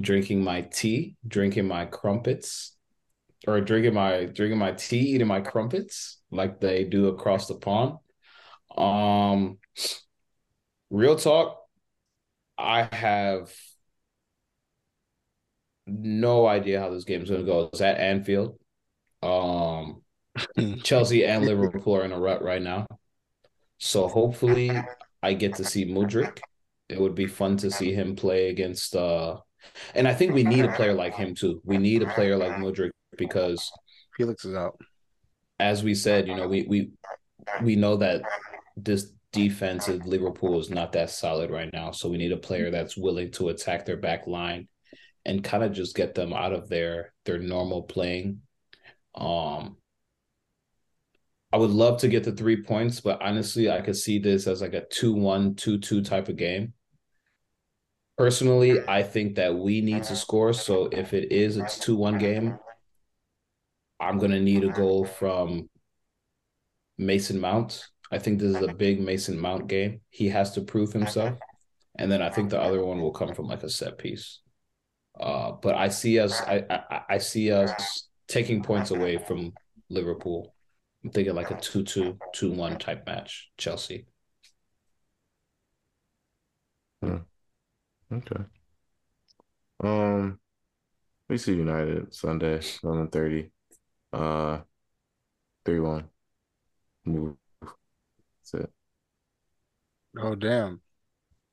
drinking 0.00 0.42
my 0.42 0.62
tea, 0.62 1.16
drinking 1.26 1.66
my 1.66 1.84
crumpets, 1.84 2.76
or 3.46 3.60
drinking 3.60 3.94
my 3.94 4.24
drinking 4.24 4.58
my 4.58 4.72
tea, 4.72 5.14
eating 5.14 5.26
my 5.26 5.40
crumpets 5.40 6.20
like 6.30 6.60
they 6.60 6.84
do 6.84 7.08
across 7.08 7.46
the 7.46 7.54
pond. 7.54 7.94
Um, 8.76 9.58
real 10.90 11.16
talk, 11.16 11.58
I 12.56 12.88
have 12.92 13.52
no 15.86 16.46
idea 16.46 16.80
how 16.80 16.90
this 16.90 17.04
game's 17.04 17.30
going 17.30 17.44
to 17.44 17.46
go. 17.46 17.70
It's 17.72 17.80
at 17.80 17.98
Anfield. 17.98 18.58
Um, 19.22 20.02
Chelsea 20.82 21.24
and 21.24 21.44
Liverpool 21.44 21.96
are 21.96 22.04
in 22.04 22.12
a 22.12 22.18
rut 22.20 22.42
right 22.42 22.62
now, 22.62 22.86
so 23.78 24.08
hopefully 24.08 24.70
I 25.22 25.34
get 25.34 25.56
to 25.56 25.64
see 25.64 25.84
Mudryk. 25.86 26.40
It 26.88 27.00
would 27.00 27.14
be 27.14 27.26
fun 27.26 27.56
to 27.58 27.70
see 27.70 27.92
him 27.92 28.16
play 28.16 28.50
against. 28.50 28.96
uh 28.96 29.38
And 29.94 30.08
I 30.08 30.14
think 30.14 30.34
we 30.34 30.44
need 30.44 30.64
a 30.64 30.72
player 30.72 30.94
like 30.94 31.14
him 31.14 31.34
too. 31.34 31.60
We 31.64 31.78
need 31.78 32.02
a 32.02 32.12
player 32.14 32.36
like 32.36 32.52
Mudryk 32.52 32.90
because 33.18 33.70
Felix 34.16 34.44
is 34.44 34.54
out. 34.54 34.80
As 35.58 35.82
we 35.82 35.94
said, 35.94 36.28
you 36.28 36.34
know, 36.34 36.48
we 36.48 36.62
we 36.62 36.90
we 37.62 37.76
know 37.76 37.96
that 37.96 38.22
this 38.76 39.12
defensive 39.32 40.06
Liverpool 40.06 40.58
is 40.58 40.70
not 40.70 40.92
that 40.92 41.10
solid 41.10 41.50
right 41.50 41.72
now. 41.72 41.90
So 41.90 42.08
we 42.08 42.16
need 42.16 42.32
a 42.32 42.36
player 42.36 42.70
that's 42.70 42.96
willing 42.96 43.30
to 43.32 43.50
attack 43.50 43.84
their 43.84 43.96
back 43.96 44.26
line 44.26 44.68
and 45.24 45.44
kind 45.44 45.62
of 45.62 45.72
just 45.72 45.94
get 45.94 46.14
them 46.14 46.32
out 46.32 46.52
of 46.52 46.68
their 46.68 47.12
their 47.24 47.38
normal 47.38 47.82
playing. 47.82 48.40
Um 49.14 49.76
I 51.52 51.56
would 51.56 51.70
love 51.70 52.00
to 52.00 52.08
get 52.08 52.24
the 52.24 52.32
three 52.32 52.62
points, 52.62 53.00
but 53.00 53.22
honestly, 53.22 53.70
I 53.70 53.80
could 53.80 53.96
see 53.96 54.18
this 54.18 54.46
as 54.46 54.60
like 54.60 54.74
a 54.74 54.82
2-1, 54.82 55.54
2-2 55.54 56.04
type 56.04 56.28
of 56.28 56.36
game. 56.36 56.74
Personally, 58.18 58.86
I 58.86 59.02
think 59.02 59.36
that 59.36 59.54
we 59.54 59.80
need 59.80 60.02
to 60.04 60.16
score. 60.16 60.52
So 60.52 60.90
if 60.92 61.14
it 61.14 61.32
is, 61.32 61.56
it 61.56 61.64
is 61.64 61.78
a 61.78 61.80
2-1 61.90 62.20
game, 62.20 62.58
I'm 64.00 64.18
gonna 64.18 64.40
need 64.40 64.64
a 64.64 64.68
goal 64.72 65.04
from 65.04 65.68
Mason 66.96 67.40
Mount. 67.40 67.86
I 68.10 68.18
think 68.18 68.38
this 68.38 68.56
is 68.56 68.62
a 68.62 68.72
big 68.72 69.00
Mason 69.00 69.38
Mount 69.38 69.68
game. 69.68 70.00
He 70.10 70.28
has 70.28 70.52
to 70.52 70.62
prove 70.62 70.92
himself, 70.92 71.38
and 71.96 72.10
then 72.10 72.22
I 72.22 72.30
think 72.30 72.50
the 72.50 72.60
other 72.60 72.84
one 72.84 73.00
will 73.00 73.12
come 73.12 73.34
from 73.34 73.46
like 73.46 73.62
a 73.62 73.70
set 73.70 73.98
piece. 73.98 74.40
Uh, 75.18 75.52
but 75.52 75.74
I 75.74 75.88
see 75.88 76.18
us. 76.20 76.40
I, 76.42 76.64
I 76.70 77.02
I 77.10 77.18
see 77.18 77.52
us 77.52 78.08
taking 78.28 78.62
points 78.62 78.90
away 78.90 79.18
from 79.18 79.54
Liverpool. 79.90 80.54
I'm 81.04 81.10
thinking 81.10 81.34
like 81.34 81.50
a 81.50 81.56
2-2, 81.56 82.18
2-1 82.34 82.78
type 82.78 83.06
match. 83.06 83.50
Chelsea. 83.58 84.06
Hmm. 87.02 87.24
Okay. 88.12 88.44
Um, 89.80 90.40
we 91.28 91.38
see 91.38 91.54
United 91.56 92.14
Sunday, 92.14 92.60
eleven 92.84 93.08
thirty. 93.10 93.52
Uh, 94.12 94.60
three 95.64 95.80
one. 95.80 96.08
Move. 97.04 97.36
That's 97.62 98.64
it. 98.64 98.70
Oh 100.18 100.34
damn. 100.34 100.80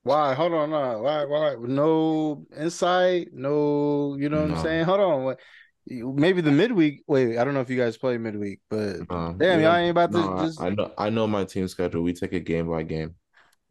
Why? 0.04 0.34
Hold 0.36 0.54
on. 0.54 0.70
No. 0.70 1.02
Why? 1.02 1.26
Why? 1.26 1.56
No 1.60 2.46
insight. 2.58 3.30
No. 3.34 4.16
You 4.20 4.30
know 4.30 4.42
what 4.42 4.50
No. 4.50 4.56
I'm 4.56 4.64
saying? 4.64 4.86
Hold 4.86 5.00
on. 5.00 5.24
What? 5.24 5.40
Maybe 5.88 6.42
the 6.42 6.52
midweek. 6.52 7.04
Wait. 7.08 7.38
I 7.38 7.44
don't 7.44 7.54
know 7.54 7.62
if 7.62 7.70
you 7.70 7.78
guys 7.78 7.98
play 7.98 8.18
midweek, 8.18 8.60
but 8.70 8.98
Um, 9.10 9.38
damn, 9.38 9.58
we 9.58 9.64
y'all 9.66 9.76
ain't 9.76 9.92
about 9.92 10.12
to 10.12 10.18
no, 10.20 10.52
I- 10.60 10.68
I, 10.68 10.70
know. 10.70 10.94
I 10.98 11.10
know 11.10 11.28
my 11.28 11.44
team 11.46 11.68
schedule. 11.68 12.02
We 12.02 12.14
take 12.14 12.34
it 12.34 12.42
game 12.42 12.70
by 12.70 12.84
game. 12.84 13.16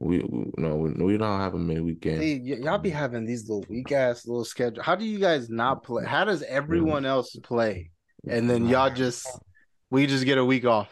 We, 0.01 0.19
we 0.19 0.51
no, 0.59 0.77
we, 0.77 0.91
we 0.91 1.17
don't 1.17 1.41
have 1.41 1.55
a 1.55 1.59
midweek 1.59 2.01
game. 2.01 2.21
Hey, 2.21 2.39
y- 2.39 2.59
y'all 2.65 2.79
be 2.79 2.91
having 2.91 3.25
these 3.25 3.49
little 3.49 3.65
weak 3.69 3.93
ass 3.93 4.27
little 4.27 4.45
schedule. 4.45 4.83
How 4.83 4.97
do 4.97 5.05
you 5.05 5.19
guys 5.19 5.49
not 5.49 5.85
play? 5.85 6.05
How 6.05 6.25
does 6.25 6.43
everyone 6.43 7.07
else 7.07 7.37
play? 7.43 7.91
And 8.29 8.49
then 8.49 8.67
y'all 8.69 8.91
just 8.91 9.27
we 9.91 10.07
just 10.07 10.25
get 10.25 10.39
a 10.39 10.45
week 10.45 10.65
off. 10.65 10.89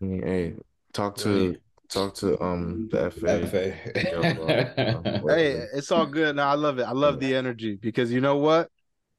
Hey, 0.00 0.54
talk 0.92 1.16
to 1.18 1.56
talk 1.88 2.14
to 2.16 2.40
um 2.42 2.88
the 2.90 3.10
FA. 3.10 3.46
FA. 3.46 5.22
Hey, 5.28 5.66
it's 5.74 5.90
all 5.92 6.06
good. 6.06 6.36
No, 6.36 6.44
I 6.44 6.54
love 6.54 6.78
it. 6.78 6.84
I 6.84 6.92
love 6.92 7.20
the 7.20 7.34
energy 7.34 7.76
because 7.76 8.10
you 8.10 8.20
know 8.20 8.36
what? 8.36 8.68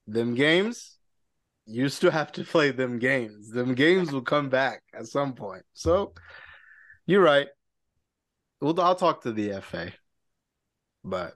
Them 0.07 0.35
games, 0.35 0.98
you 1.65 1.88
still 1.90 2.11
have 2.11 2.31
to 2.34 2.44
play 2.44 2.72
them 2.72 2.99
games. 2.99 3.49
Them 3.49 3.73
games 3.73 4.11
will 4.11 4.22
come 4.22 4.49
back 4.49 4.81
at 4.94 5.07
some 5.07 5.34
point. 5.34 5.64
So 5.73 6.14
you're 7.06 7.22
right. 7.22 7.48
Well, 8.60 8.80
I'll 8.80 8.95
talk 8.95 9.23
to 9.23 9.31
the 9.31 9.61
FA, 9.61 9.91
but 11.03 11.35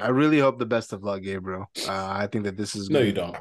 I 0.00 0.08
really 0.08 0.38
hope 0.38 0.58
the 0.58 0.66
best 0.66 0.92
of 0.92 1.02
luck, 1.02 1.22
Gabriel. 1.22 1.66
Uh, 1.86 2.08
I 2.10 2.26
think 2.26 2.44
that 2.44 2.56
this 2.56 2.76
is 2.76 2.88
no, 2.88 3.00
good. 3.00 3.06
you 3.06 3.12
don't. 3.12 3.36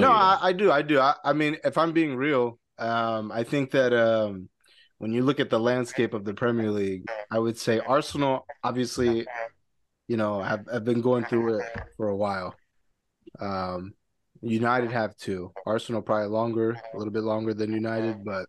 No, 0.00 0.08
you 0.08 0.14
I. 0.14 0.38
I 0.42 0.52
do. 0.52 0.70
I 0.72 0.82
do. 0.82 1.00
I, 1.00 1.14
I 1.24 1.32
mean, 1.32 1.56
if 1.64 1.76
I'm 1.78 1.92
being 1.92 2.16
real, 2.16 2.58
um, 2.78 3.30
I 3.32 3.44
think 3.44 3.70
that 3.72 3.92
um, 3.92 4.48
when 4.98 5.12
you 5.12 5.22
look 5.22 5.40
at 5.40 5.50
the 5.50 5.60
landscape 5.60 6.14
of 6.14 6.24
the 6.24 6.34
Premier 6.34 6.70
League, 6.70 7.08
I 7.30 7.38
would 7.38 7.58
say 7.58 7.80
Arsenal, 7.80 8.46
obviously, 8.62 9.26
you 10.08 10.16
know, 10.16 10.40
have, 10.42 10.66
have 10.72 10.84
been 10.84 11.00
going 11.00 11.24
through 11.24 11.58
it 11.58 11.66
for 11.96 12.08
a 12.08 12.16
while. 12.16 12.54
Um, 13.40 13.94
United 14.42 14.90
have 14.90 15.16
too. 15.16 15.52
Arsenal 15.66 16.02
probably 16.02 16.28
longer, 16.28 16.72
a 16.72 16.98
little 16.98 17.12
bit 17.12 17.22
longer 17.22 17.54
than 17.54 17.72
United, 17.72 18.24
but 18.24 18.46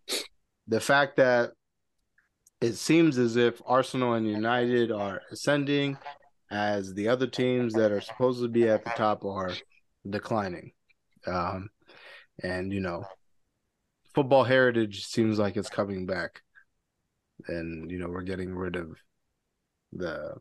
the 0.68 0.80
fact 0.80 1.18
that 1.18 1.52
it 2.61 2.76
seems 2.76 3.18
as 3.18 3.36
if 3.36 3.61
Arsenal 3.65 4.14
and 4.14 4.28
United 4.28 4.91
are 4.91 5.22
ascending 5.32 5.98
as 6.49 6.94
the 6.94 7.07
other 7.10 7.28
teams 7.28 7.74
that 7.74 7.91
are 7.91 8.02
supposed 8.02 8.41
to 8.41 8.48
be 8.48 8.68
at 8.70 8.84
the 8.84 8.91
top 8.91 9.26
are 9.26 9.52
declining. 10.10 10.72
Um, 11.28 11.70
and 12.41 12.72
you 12.74 12.80
know, 12.80 13.06
football 14.16 14.44
heritage 14.44 15.06
seems 15.06 15.40
like 15.40 15.58
it's 15.58 15.70
coming 15.70 16.06
back, 16.06 16.41
and 17.48 17.90
you 17.91 18.00
know 18.00 18.10
we're 18.10 18.22
getting 18.24 18.54
rid 18.54 18.76
of 18.76 18.98
the 19.91 20.34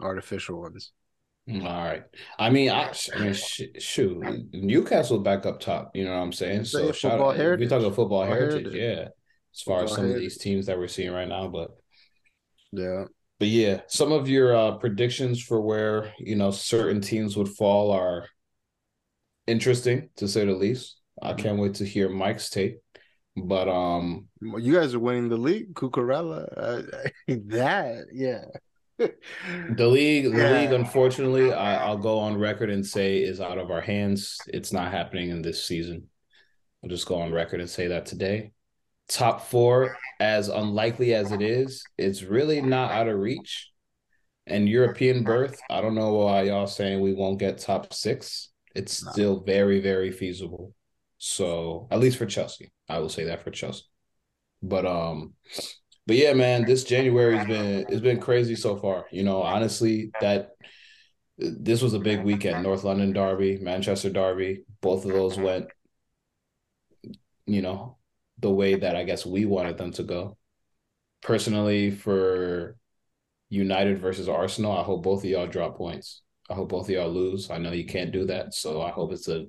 artificial 0.00 0.60
ones. 0.60 0.92
All 1.48 1.60
right. 1.60 2.02
I 2.40 2.50
mean, 2.50 2.70
I, 2.70 2.92
I 3.14 3.18
mean, 3.20 3.32
sh- 3.32 3.62
shoot, 3.78 4.20
Newcastle 4.52 5.20
back 5.20 5.46
up 5.46 5.60
top. 5.60 5.94
You 5.94 6.04
know 6.04 6.10
what 6.10 6.16
I'm 6.22 6.32
saying? 6.32 6.64
Say 6.64 6.78
So 6.86 6.92
shout 6.92 7.12
football 7.12 7.30
out. 7.30 7.36
heritage. 7.36 7.66
We 7.66 7.68
talking 7.68 7.86
football, 7.90 8.22
Football 8.22 8.24
heritage, 8.24 8.72
heritage. 8.72 8.98
yeah. 8.98 9.08
As 9.54 9.62
far 9.62 9.84
as 9.84 9.92
some 9.92 10.10
of 10.10 10.16
these 10.16 10.38
teams 10.38 10.66
that 10.66 10.76
we're 10.76 10.88
seeing 10.88 11.12
right 11.12 11.28
now, 11.28 11.46
but 11.46 11.70
Yeah, 12.72 13.04
but 13.38 13.48
yeah, 13.48 13.82
some 13.86 14.10
of 14.10 14.28
your 14.28 14.56
uh, 14.56 14.72
predictions 14.78 15.40
for 15.40 15.60
where 15.60 16.12
you 16.18 16.34
know 16.34 16.50
certain 16.50 17.00
teams 17.00 17.36
would 17.36 17.48
fall 17.48 17.92
are 17.92 18.26
interesting 19.46 20.10
to 20.16 20.28
say 20.28 20.44
the 20.44 20.52
least. 20.52 20.96
I 21.22 21.32
Mhm. 21.32 21.38
can't 21.38 21.58
wait 21.58 21.74
to 21.74 21.84
hear 21.84 22.08
Mike's 22.08 22.50
take. 22.50 22.78
But 23.36 23.68
um, 23.68 24.28
you 24.40 24.72
guys 24.72 24.94
are 24.94 24.98
winning 24.98 25.28
the 25.28 25.36
league, 25.36 25.74
Cucurella. 25.74 26.48
Uh, 26.56 26.82
that, 27.28 28.06
yeah. 28.12 28.44
The 28.98 29.86
league, 29.86 30.32
the 30.32 30.38
Yeah. 30.38 30.60
league, 30.60 30.72
unfortunately, 30.72 31.52
I, 31.52 31.84
I'll 31.84 31.98
go 31.98 32.18
on 32.18 32.38
record 32.38 32.70
and 32.70 32.84
say 32.84 33.18
is 33.18 33.40
out 33.40 33.58
of 33.58 33.70
our 33.70 33.82
hands. 33.82 34.38
It's 34.48 34.72
not 34.72 34.90
happening 34.90 35.28
in 35.28 35.42
this 35.42 35.64
season. 35.66 36.08
I'll 36.82 36.88
just 36.88 37.06
go 37.06 37.16
on 37.16 37.30
record 37.32 37.60
and 37.60 37.68
say 37.68 37.88
that 37.88 38.06
today. 38.06 38.52
Top 39.08 39.42
four, 39.42 39.96
as 40.18 40.48
unlikely 40.48 41.12
as 41.12 41.30
it 41.30 41.42
is, 41.42 41.84
it's 41.98 42.22
really 42.22 42.62
not 42.62 42.90
out 42.90 43.06
of 43.08 43.18
reach. 43.18 43.70
And 44.46 44.66
European 44.68 45.24
berth, 45.24 45.60
I 45.68 45.80
don't 45.82 45.94
know 45.94 46.14
why 46.14 46.42
y'all 46.42 46.66
saying 46.66 47.00
we 47.00 47.12
won't 47.12 47.38
get 47.38 47.58
top 47.58 47.92
six. 47.92 48.50
It's 48.76 49.04
No. 49.04 49.12
still 49.12 49.40
very, 49.40 49.80
very 49.80 50.10
feasible. 50.10 50.74
So 51.18 51.88
at 51.90 51.98
least 51.98 52.18
for 52.18 52.26
Chelsea, 52.26 52.70
I 52.88 52.98
will 52.98 53.08
say 53.08 53.24
that 53.24 53.42
for 53.42 53.50
Chelsea. 53.50 53.84
But 54.62 54.84
um, 54.84 55.34
but 56.06 56.16
yeah, 56.16 56.34
man, 56.34 56.64
this 56.64 56.84
January's 56.84 57.46
been 57.46 57.86
it's 57.88 58.00
been 58.00 58.20
crazy 58.20 58.54
so 58.54 58.76
far. 58.76 59.06
You 59.10 59.24
know, 59.24 59.42
honestly, 59.42 60.12
that 60.20 60.50
this 61.38 61.82
was 61.82 61.94
a 61.94 61.98
big 61.98 62.22
weekend. 62.22 62.62
North 62.62 62.84
London 62.84 63.12
Derby, 63.12 63.58
Manchester 63.58 64.10
Derby, 64.10 64.64
both 64.80 65.04
of 65.04 65.12
those 65.12 65.38
went, 65.38 65.66
you 67.46 67.62
know, 67.62 67.98
the 68.38 68.50
way 68.50 68.76
that 68.76 68.96
I 68.96 69.04
guess 69.04 69.26
we 69.26 69.44
wanted 69.44 69.78
them 69.78 69.92
to 69.92 70.02
go. 70.02 70.36
Personally, 71.22 71.90
for 71.90 72.76
United 73.48 74.00
versus 74.00 74.28
Arsenal, 74.28 74.76
I 74.76 74.82
hope 74.82 75.02
both 75.02 75.24
of 75.24 75.30
y'all 75.30 75.46
drop 75.46 75.76
points. 75.76 76.22
I 76.48 76.54
hope 76.54 76.68
both 76.68 76.88
of 76.88 76.94
y'all 76.94 77.10
lose. 77.10 77.50
I 77.50 77.58
know 77.58 77.72
you 77.72 77.84
can't 77.86 78.12
do 78.12 78.24
that, 78.26 78.54
so 78.54 78.80
I 78.82 78.90
hope 78.90 79.12
it's 79.12 79.28
a 79.28 79.46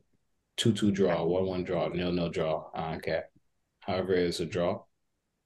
two-two 0.57 0.91
draw, 0.91 1.24
one-one 1.24 1.64
draw, 1.64 1.88
nil-nil 1.90 2.30
draw. 2.30 2.69
I 2.74 2.91
don't 2.91 3.03
care. 3.03 3.26
However, 3.82 4.14
it's 4.14 4.40
a 4.40 4.45
draw. 4.45 4.82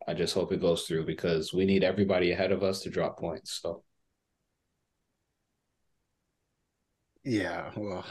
I 0.07 0.13
just 0.13 0.33
hope 0.33 0.51
it 0.51 0.61
goes 0.61 0.83
through 0.87 1.05
because 1.05 1.53
we 1.53 1.65
need 1.65 1.83
everybody 1.83 2.31
ahead 2.31 2.51
of 2.51 2.63
us 2.63 2.81
to 2.81 2.89
drop 2.89 3.19
points. 3.19 3.59
So 3.61 3.83
Yeah, 7.23 7.69
well, 7.75 8.05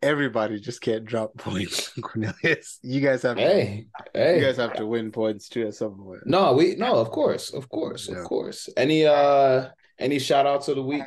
everybody 0.00 0.60
just 0.60 0.80
can't 0.80 1.04
drop 1.04 1.34
points, 1.38 1.88
Cornelius. 2.00 2.78
You 2.82 3.00
guys 3.00 3.22
have 3.22 3.36
hey, 3.36 3.86
to, 4.14 4.20
hey, 4.20 4.36
you 4.38 4.44
guys 4.44 4.56
have 4.58 4.74
to 4.74 4.86
win 4.86 5.10
points 5.10 5.48
too 5.48 5.66
at 5.66 5.74
some 5.74 5.96
point. 5.96 6.20
no, 6.24 6.52
we 6.52 6.76
no, 6.76 6.96
of 6.96 7.10
course, 7.10 7.52
of 7.52 7.68
course, 7.68 8.08
Yeah. 8.08 8.18
of 8.20 8.24
course. 8.24 8.68
Any 8.76 9.04
uh 9.06 9.68
any 9.98 10.18
shout 10.20 10.46
outs 10.46 10.68
of 10.68 10.76
the 10.76 10.82
week? 10.82 11.02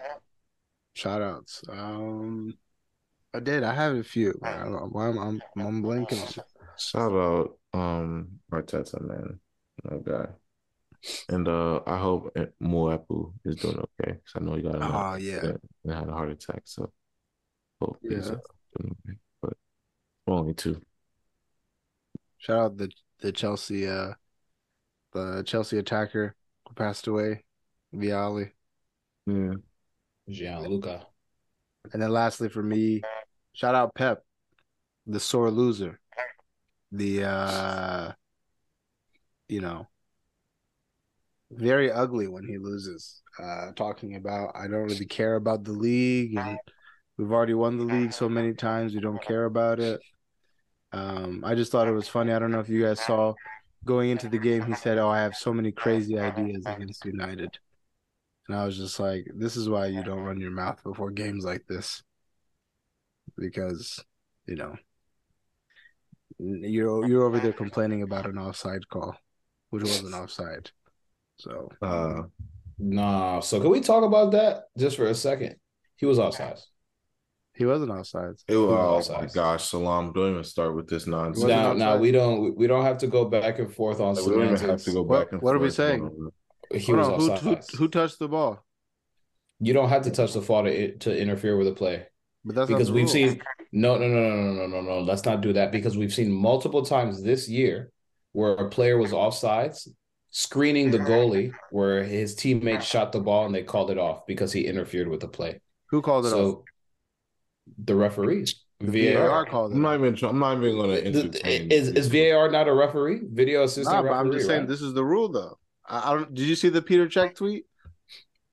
Shout 0.94 1.22
outs. 1.22 1.64
Um, 1.70 2.58
I 3.34 3.40
did. 3.40 3.64
I 3.64 3.74
have 3.74 3.96
a 3.96 4.04
few. 4.04 4.40
I 4.44 4.58
don't 4.58 4.72
know 4.74 4.90
why 4.92 5.08
I'm 5.08 5.18
I'm, 5.18 5.42
I'm 5.56 5.84
blanking. 5.84 6.38
Shout 6.78 7.12
out 7.12 7.58
um 7.74 8.40
Arteta, 8.52 9.02
man. 9.02 9.40
That 9.84 10.04
guy. 10.06 10.28
And 11.30 11.48
uh 11.48 11.82
I 11.88 11.98
hope 11.98 12.36
Moapu 12.62 13.34
is 13.46 13.56
doing 13.56 13.78
okay. 13.80 14.14
Because 14.14 14.34
I 14.36 14.40
know 14.40 14.56
he 14.56 14.62
got 14.62 14.76
a 14.76 14.80
Oh 14.84 15.16
yeah, 15.16 15.54
and 15.84 15.94
had 15.94 16.10
a 16.10 16.12
heart 16.12 16.30
attack. 16.30 16.62
So 16.66 16.92
hope 17.82 18.00
he's 18.08 18.28
Yeah. 18.28 18.34
uh, 18.34 18.40
doing 18.78 18.96
okay. 19.08 19.18
But 19.42 19.54
only 20.28 20.54
two. 20.54 20.82
shout 22.38 22.60
out 22.60 22.78
the 22.78 22.92
the 23.20 23.32
Chelsea 23.32 23.88
uh 23.88 24.14
the 25.14 25.44
Chelsea 25.46 25.78
attacker 25.78 26.36
who 26.68 26.74
passed 26.74 27.08
away, 27.08 27.44
Vialli. 27.94 28.52
Yeah. 29.26 29.54
Gianluca. 30.32 31.06
And 31.94 32.02
then 32.02 32.12
lastly 32.12 32.50
for 32.50 32.64
me, 32.64 33.02
shout 33.54 33.76
out 33.76 33.96
Pep, 33.96 34.24
the 35.08 35.20
sore 35.20 35.52
loser. 35.52 36.00
The 36.92 37.24
uh 37.24 38.12
you 39.48 39.62
know 39.62 39.88
very 41.52 41.92
ugly 41.92 42.28
when 42.28 42.46
he 42.46 42.58
loses. 42.58 43.22
Uh 43.42 43.72
talking 43.76 44.16
about 44.16 44.52
I 44.56 44.68
don't 44.68 44.88
really 44.88 45.06
care 45.06 45.36
about 45.36 45.64
the 45.64 45.72
league 45.72 46.38
and 46.38 46.60
we've 47.18 47.32
already 47.32 47.54
won 47.54 47.78
the 47.78 47.86
league 47.86 48.14
so 48.14 48.28
many 48.28 48.54
times 48.54 48.94
we 48.94 49.00
don't 49.00 49.22
care 49.22 49.46
about 49.46 49.80
it. 49.80 50.02
Um 50.92 51.44
I 51.46 51.56
just 51.56 51.72
thought 51.72 51.88
it 51.88 51.94
was 51.94 52.08
funny. 52.08 52.34
I 52.34 52.40
don't 52.40 52.52
know 52.52 52.60
if 52.60 52.70
you 52.70 52.84
guys 52.84 53.00
saw 53.00 53.34
going 53.86 54.10
into 54.10 54.30
the 54.30 54.38
game 54.38 54.64
he 54.66 54.76
said, 54.76 54.98
"Oh, 54.98 55.10
I 55.10 55.20
have 55.22 55.36
so 55.36 55.54
many 55.54 55.72
crazy 55.72 56.20
ideas 56.20 56.66
against 56.66 57.06
United." 57.06 57.58
And 58.52 58.60
I 58.60 58.66
was 58.66 58.76
just 58.76 59.00
like, 59.00 59.32
this 59.34 59.56
is 59.56 59.70
why 59.70 59.86
you 59.86 60.04
don't 60.04 60.26
run 60.26 60.42
your 60.42 60.52
mouth 60.52 60.84
before 60.84 61.10
games 61.10 61.46
like 61.46 61.66
this. 61.68 62.04
Because, 63.38 64.04
you 64.46 64.58
know, 64.58 64.76
you're 66.38 67.08
you're 67.08 67.24
over 67.24 67.40
there 67.40 67.54
complaining 67.54 68.02
about 68.02 68.26
an 68.26 68.38
offside 68.38 68.90
call, 68.90 69.16
which 69.70 69.84
wasn't 69.84 70.16
offside. 70.16 70.70
So 71.38 71.70
Uh 71.82 72.24
Nah. 72.78 73.40
So 73.40 73.62
can 73.62 73.70
we 73.70 73.80
talk 73.80 74.04
about 74.04 74.34
that 74.34 74.66
just 74.78 74.98
for 74.98 75.06
a 75.06 75.16
second? 75.16 75.56
He 75.96 76.06
was 76.06 76.20
offside. 76.20 76.60
He 77.54 77.66
wasn't 77.66 77.92
offside. 77.92 78.34
It, 78.50 78.56
oh 78.56 78.96
was 78.96 79.10
my 79.10 79.28
gosh, 79.28 79.70
Salam! 79.70 80.12
Don't 80.12 80.32
even 80.32 80.44
start 80.44 80.76
with 80.76 80.90
this 80.90 81.08
nonsense. 81.08 81.44
Wasn't 81.44 81.62
Now, 81.62 81.72
now 81.72 81.98
we 81.98 82.12
don't 82.12 82.58
we 82.58 82.68
don't 82.68 82.84
have 82.84 82.98
to 82.98 83.08
go 83.08 83.24
back 83.24 83.60
and 83.60 83.74
forth 83.74 84.02
on 84.02 84.16
Like, 84.16 84.26
we 84.26 84.32
don't 84.34 84.56
even 84.56 84.70
have 84.70 84.84
to 84.84 84.92
go 84.92 85.04
What- 85.04 85.20
back 85.20 85.32
and 85.32 85.42
what 85.42 85.56
are 85.56 85.60
we 85.60 85.68
forth 85.68 85.76
saying? 85.76 86.32
On 86.74 86.80
He 86.80 86.92
Hold 86.92 86.98
was 86.98 87.10
on, 87.10 87.38
who, 87.40 87.56
who 87.56 87.58
who 87.78 87.88
touched 87.88 88.20
the 88.20 88.28
ball? 88.28 88.66
You 89.60 89.74
don't 89.74 89.90
have 89.90 90.04
to 90.04 90.12
touch 90.12 90.34
the 90.34 90.42
ball 90.42 90.64
to, 90.64 90.98
to 91.00 91.18
interfere 91.18 91.58
with 91.58 91.68
a 91.68 91.74
play. 91.74 92.08
But 92.44 92.56
that's 92.56 92.68
because 92.68 92.92
we've 92.92 93.04
rule. 93.06 93.14
seen 93.14 93.42
no 93.72 93.98
no 93.98 94.08
no 94.08 94.20
no 94.22 94.36
no 94.54 94.54
no 94.54 94.68
no 94.68 94.82
no 94.82 95.00
let's 95.02 95.26
not 95.26 95.42
do 95.42 95.54
that 95.54 95.72
because 95.72 95.98
we've 95.98 96.14
seen 96.14 96.32
multiple 96.32 96.84
times 96.84 97.22
this 97.24 97.48
year 97.48 97.92
where 98.34 98.54
a 98.54 98.70
player 98.70 98.98
was 98.98 99.12
offsides 99.12 99.88
screening 100.32 100.92
the 100.92 100.98
goalie 100.98 101.54
where 101.70 102.04
his 102.04 102.36
teammate 102.36 102.82
shot 102.82 103.12
the 103.12 103.20
ball 103.20 103.46
and 103.46 103.54
they 103.54 103.64
called 103.64 103.92
it 103.92 103.98
off 103.98 104.26
because 104.26 104.52
he 104.52 104.66
interfered 104.66 105.08
with 105.08 105.20
the 105.20 105.28
play 105.28 105.62
who 105.90 106.02
called 106.02 106.26
it 106.26 106.30
off. 106.30 106.34
so 106.34 106.64
the 107.84 107.96
referees 107.96 108.64
VAR 108.82 109.28
VAR 109.30 109.46
called 109.46 109.72
it. 109.72 109.76
I'm 109.76 109.82
not 109.84 109.94
even. 109.96 110.18
I'm 110.26 110.40
not 110.40 110.58
even 110.58 110.76
going 110.76 110.90
to 110.90 111.06
entertain. 111.06 111.72
is, 111.72 111.90
is 111.90 112.08
VAR 112.08 112.50
not 112.50 112.68
a 112.68 112.74
referee 112.74 113.22
video 113.32 113.64
assistant 113.64 113.96
Nah, 113.96 114.02
but 114.02 114.08
referee 114.10 114.20
I'm 114.20 114.32
just 114.32 114.48
saying 114.48 114.60
right? 114.62 114.68
this 114.70 114.82
is 114.82 114.94
the 114.94 115.06
rule 115.06 115.30
though. 115.30 115.58
I, 115.92 116.14
don't. 116.14 116.34
Did 116.34 116.48
you 116.48 116.56
see 116.56 116.70
the 116.70 116.82
Petr 116.82 117.08
Cech 117.12 117.36
tweet? 117.36 117.66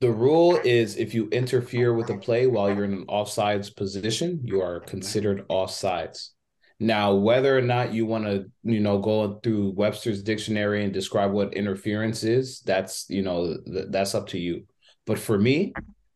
the 0.01 0.11
rule 0.13 0.57
is 0.65 0.97
if 0.97 1.13
you 1.13 1.29
interfere 1.31 1.93
with 1.93 2.09
a 2.11 2.17
play 2.17 2.47
while 2.47 2.73
you're 2.73 2.85
in 2.85 2.93
an 2.93 3.07
offsides 3.07 3.75
position 3.75 4.41
you 4.45 4.61
are 4.63 4.79
considered 4.79 5.47
offsides 5.49 6.31
Now, 6.79 7.15
whether 7.15 7.59
or 7.59 7.63
not 7.63 7.93
you 7.93 8.07
want 8.07 8.25
to, 8.27 8.47
you 8.63 8.79
know, 8.79 8.99
go 9.01 9.41
through 9.43 9.71
Webster's 9.71 10.23
dictionary 10.23 10.85
and 10.85 10.93
describe 10.93 11.33
what 11.33 11.55
interference 11.55 12.23
is, 12.23 12.61
that's, 12.61 13.07
you 13.11 13.23
know, 13.23 13.57
th- 13.67 13.87
that's 13.91 14.15
up 14.15 14.29
to 14.29 14.39
you. 14.39 14.65
But 15.07 15.19
for 15.19 15.37
me, 15.39 15.73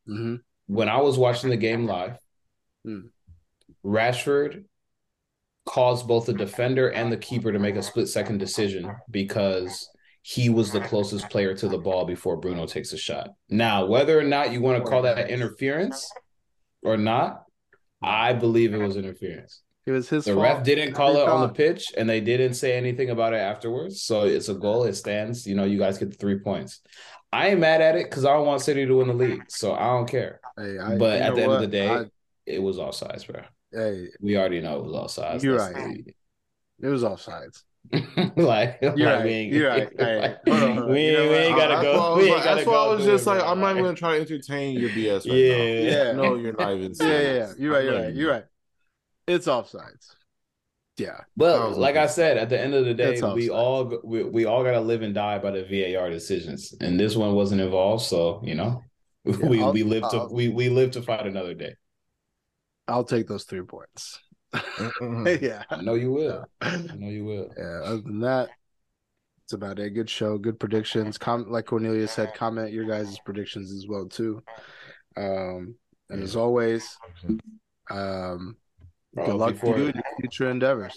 Mm-hmm. 0.08 0.36
when 0.66 0.88
I 0.88 1.00
was 1.00 1.16
watching 1.18 1.50
the 1.50 1.56
game 1.68 1.86
live, 1.86 2.18
Hmm. 2.84 3.06
Rashford 3.84 4.64
caused 5.66 6.06
both 6.08 6.26
the 6.26 6.32
defender 6.34 6.88
and 6.90 7.10
the 7.10 7.16
keeper 7.16 7.52
to 7.52 7.58
make 7.58 7.76
a 7.76 7.82
split 7.82 8.08
second 8.08 8.38
decision 8.38 8.90
because 9.10 9.88
he 10.22 10.48
was 10.48 10.70
the 10.72 10.80
closest 10.80 11.28
player 11.30 11.54
to 11.54 11.68
the 11.68 11.78
ball 11.78 12.04
before 12.04 12.36
Bruno 12.36 12.64
takes 12.66 12.92
a 12.92 12.96
shot. 12.98 13.30
Now, 13.50 13.86
whether 13.86 14.18
or 14.18 14.22
not 14.24 14.52
you 14.52 14.60
want 14.60 14.82
to 14.82 14.88
call 14.88 15.02
that 15.02 15.28
interference 15.30 16.08
or 16.82 16.96
not, 16.96 17.44
I 18.00 18.32
believe 18.32 18.72
it 18.72 18.78
was 18.78 18.96
interference. 18.96 19.62
It 19.84 19.90
was 19.90 20.08
his 20.08 20.24
The 20.24 20.34
fault. 20.34 20.44
ref 20.44 20.62
didn't 20.64 20.92
call 20.94 21.16
it 21.16 21.28
on 21.28 21.40
the 21.48 21.52
pitch, 21.52 21.92
and 21.96 22.08
they 22.08 22.20
didn't 22.20 22.54
say 22.54 22.76
anything 22.76 23.10
about 23.10 23.32
it 23.34 23.38
afterwards. 23.38 24.02
So 24.02 24.22
it's 24.24 24.48
a 24.48 24.54
goal. 24.54 24.84
It 24.84 24.94
stands. 24.94 25.44
You 25.44 25.56
know, 25.56 25.64
you 25.64 25.76
guys 25.78 25.98
get 25.98 26.10
the 26.10 26.16
three 26.16 26.38
points. 26.38 26.80
I 27.32 27.48
ain't 27.48 27.58
mad 27.60 27.80
at 27.80 27.96
it 27.96 28.04
because 28.08 28.24
I 28.24 28.32
don't 28.32 28.46
want 28.46 28.62
City 28.62 28.86
to 28.86 28.94
win 28.94 29.08
the 29.08 29.14
league, 29.14 29.42
so 29.48 29.72
I 29.74 29.86
don't 29.86 30.08
care. 30.08 30.40
Hey, 30.56 30.78
I, 30.78 30.96
But 30.96 31.20
at 31.20 31.34
the 31.34 31.42
end 31.42 31.52
of 31.52 31.60
the 31.62 31.66
day, 31.66 31.88
I- 31.88 32.04
It 32.46 32.62
was 32.62 32.76
offsides, 32.78 33.26
bro. 33.26 33.42
hey, 33.72 34.08
We 34.20 34.36
already 34.36 34.60
know 34.60 34.78
it 34.78 34.84
was 34.84 34.92
offsides. 35.16 35.42
You're 35.42 35.58
That's 35.58 35.74
right. 35.74 36.14
it 36.80 36.88
was 36.88 37.02
offsides. 37.02 37.62
The- 37.90 38.32
like, 38.36 38.78
You're 38.82 39.10
like, 39.10 39.16
right. 39.16 39.24
we 39.24 39.30
ain't, 39.30 39.52
You're 39.52 39.68
right. 39.68 39.88
Hey, 39.98 40.18
like, 40.20 40.38
hold 40.48 40.60
hold 40.60 40.78
on. 40.78 40.90
we 40.90 41.00
You 41.08 41.08
ain't, 41.08 41.18
know 41.18 41.28
we 41.30 41.34
ain't 41.36 41.56
gotta 41.56 41.74
uh, 41.74 41.78
I 41.78 41.82
go. 41.82 41.92
was 42.14 42.18
We 42.24 42.30
ain't 42.30 42.44
gotta 42.44 42.54
that's 42.56 42.66
why 42.66 42.74
I 42.74 42.86
was 42.94 43.04
just 43.04 43.26
it, 43.26 43.30
like. 43.30 43.42
I'm 43.42 43.60
not 43.60 43.76
Like, 43.76 43.76
even 43.78 43.94
trying 43.94 44.24
to 44.24 44.26
try 44.26 44.26
to 44.26 44.34
entertain 44.34 44.78
your 44.80 44.90
BS 44.90 45.26
right 45.28 45.34
Yeah. 45.36 46.06
Yeah. 46.06 46.12
No, 46.12 46.34
you're 46.36 46.52
not 46.54 46.72
even. 46.74 46.92
Yeah, 46.98 47.06
yeah, 47.06 47.20
yeah. 47.32 47.52
You're 47.58 47.72
right. 47.72 47.82
I 47.82 47.84
You're 47.84 47.94
right. 47.94 48.02
you're 48.04 48.10
You're 48.14 48.30
right. 48.32 48.44
It's 49.26 49.46
offsides. 49.46 50.14
Yeah. 50.98 51.16
I 51.18 51.24
But 51.36 51.68
was 51.70 51.78
like 51.78 51.96
I 51.96 52.06
said, 52.06 52.36
at 52.38 52.48
the 52.48 52.60
end 52.60 52.74
of 52.74 52.84
the 52.84 52.94
day, 52.94 53.12
we 53.12 53.48
offsides. 53.48 53.54
all 53.54 54.00
we, 54.04 54.22
we 54.24 54.44
all 54.44 54.62
got 54.64 54.72
to 54.72 54.80
live 54.80 55.02
and 55.02 55.14
die 55.14 55.38
by 55.38 55.50
the 55.50 55.62
VAR 55.64 56.10
decisions, 56.10 56.74
and 56.80 56.98
this 56.98 57.16
one 57.16 57.34
wasn't 57.34 57.60
involved. 57.60 58.04
So 58.04 58.42
you 58.44 58.54
know, 58.54 58.82
we 59.24 59.62
I'll- 59.62 59.72
we 59.72 59.82
live 59.84 60.02
to 60.10 60.16
I'll- 60.18 60.32
we 60.32 60.48
we 60.48 60.68
live 60.68 60.90
to 60.92 61.02
fight 61.02 61.26
another 61.26 61.54
day. 61.54 61.74
I'll 62.88 63.04
take 63.04 63.26
those 63.28 63.44
three 63.44 63.62
points. 63.62 64.18
Yeah. 65.40 65.62
I 65.70 65.82
know 65.82 65.94
you 65.94 66.12
will. 66.12 66.44
I 66.60 66.76
know 66.96 67.08
you 67.08 67.24
will. 67.24 67.52
Yeah. 67.56 67.80
Other 67.84 68.02
than 68.02 68.20
that, 68.20 68.50
it's 69.44 69.52
about 69.52 69.78
a 69.78 69.90
good 69.90 70.08
show, 70.08 70.38
good 70.38 70.58
predictions. 70.60 71.18
Com- 71.18 71.50
like 71.50 71.66
Cornelia 71.66 72.06
said, 72.08 72.34
comment 72.34 72.72
your 72.72 72.84
guys' 72.84 73.18
predictions 73.24 73.72
as 73.72 73.86
well 73.86 74.06
too. 74.06 74.42
Um, 75.16 75.74
and 76.10 76.22
as 76.22 76.36
always, 76.36 76.96
um, 77.90 78.56
Bro, 79.14 79.26
good 79.26 79.34
luck 79.34 79.60
to 79.60 79.66
you 79.66 79.86
in 79.88 79.94
your 79.94 80.04
future 80.20 80.50
endeavors. 80.50 80.96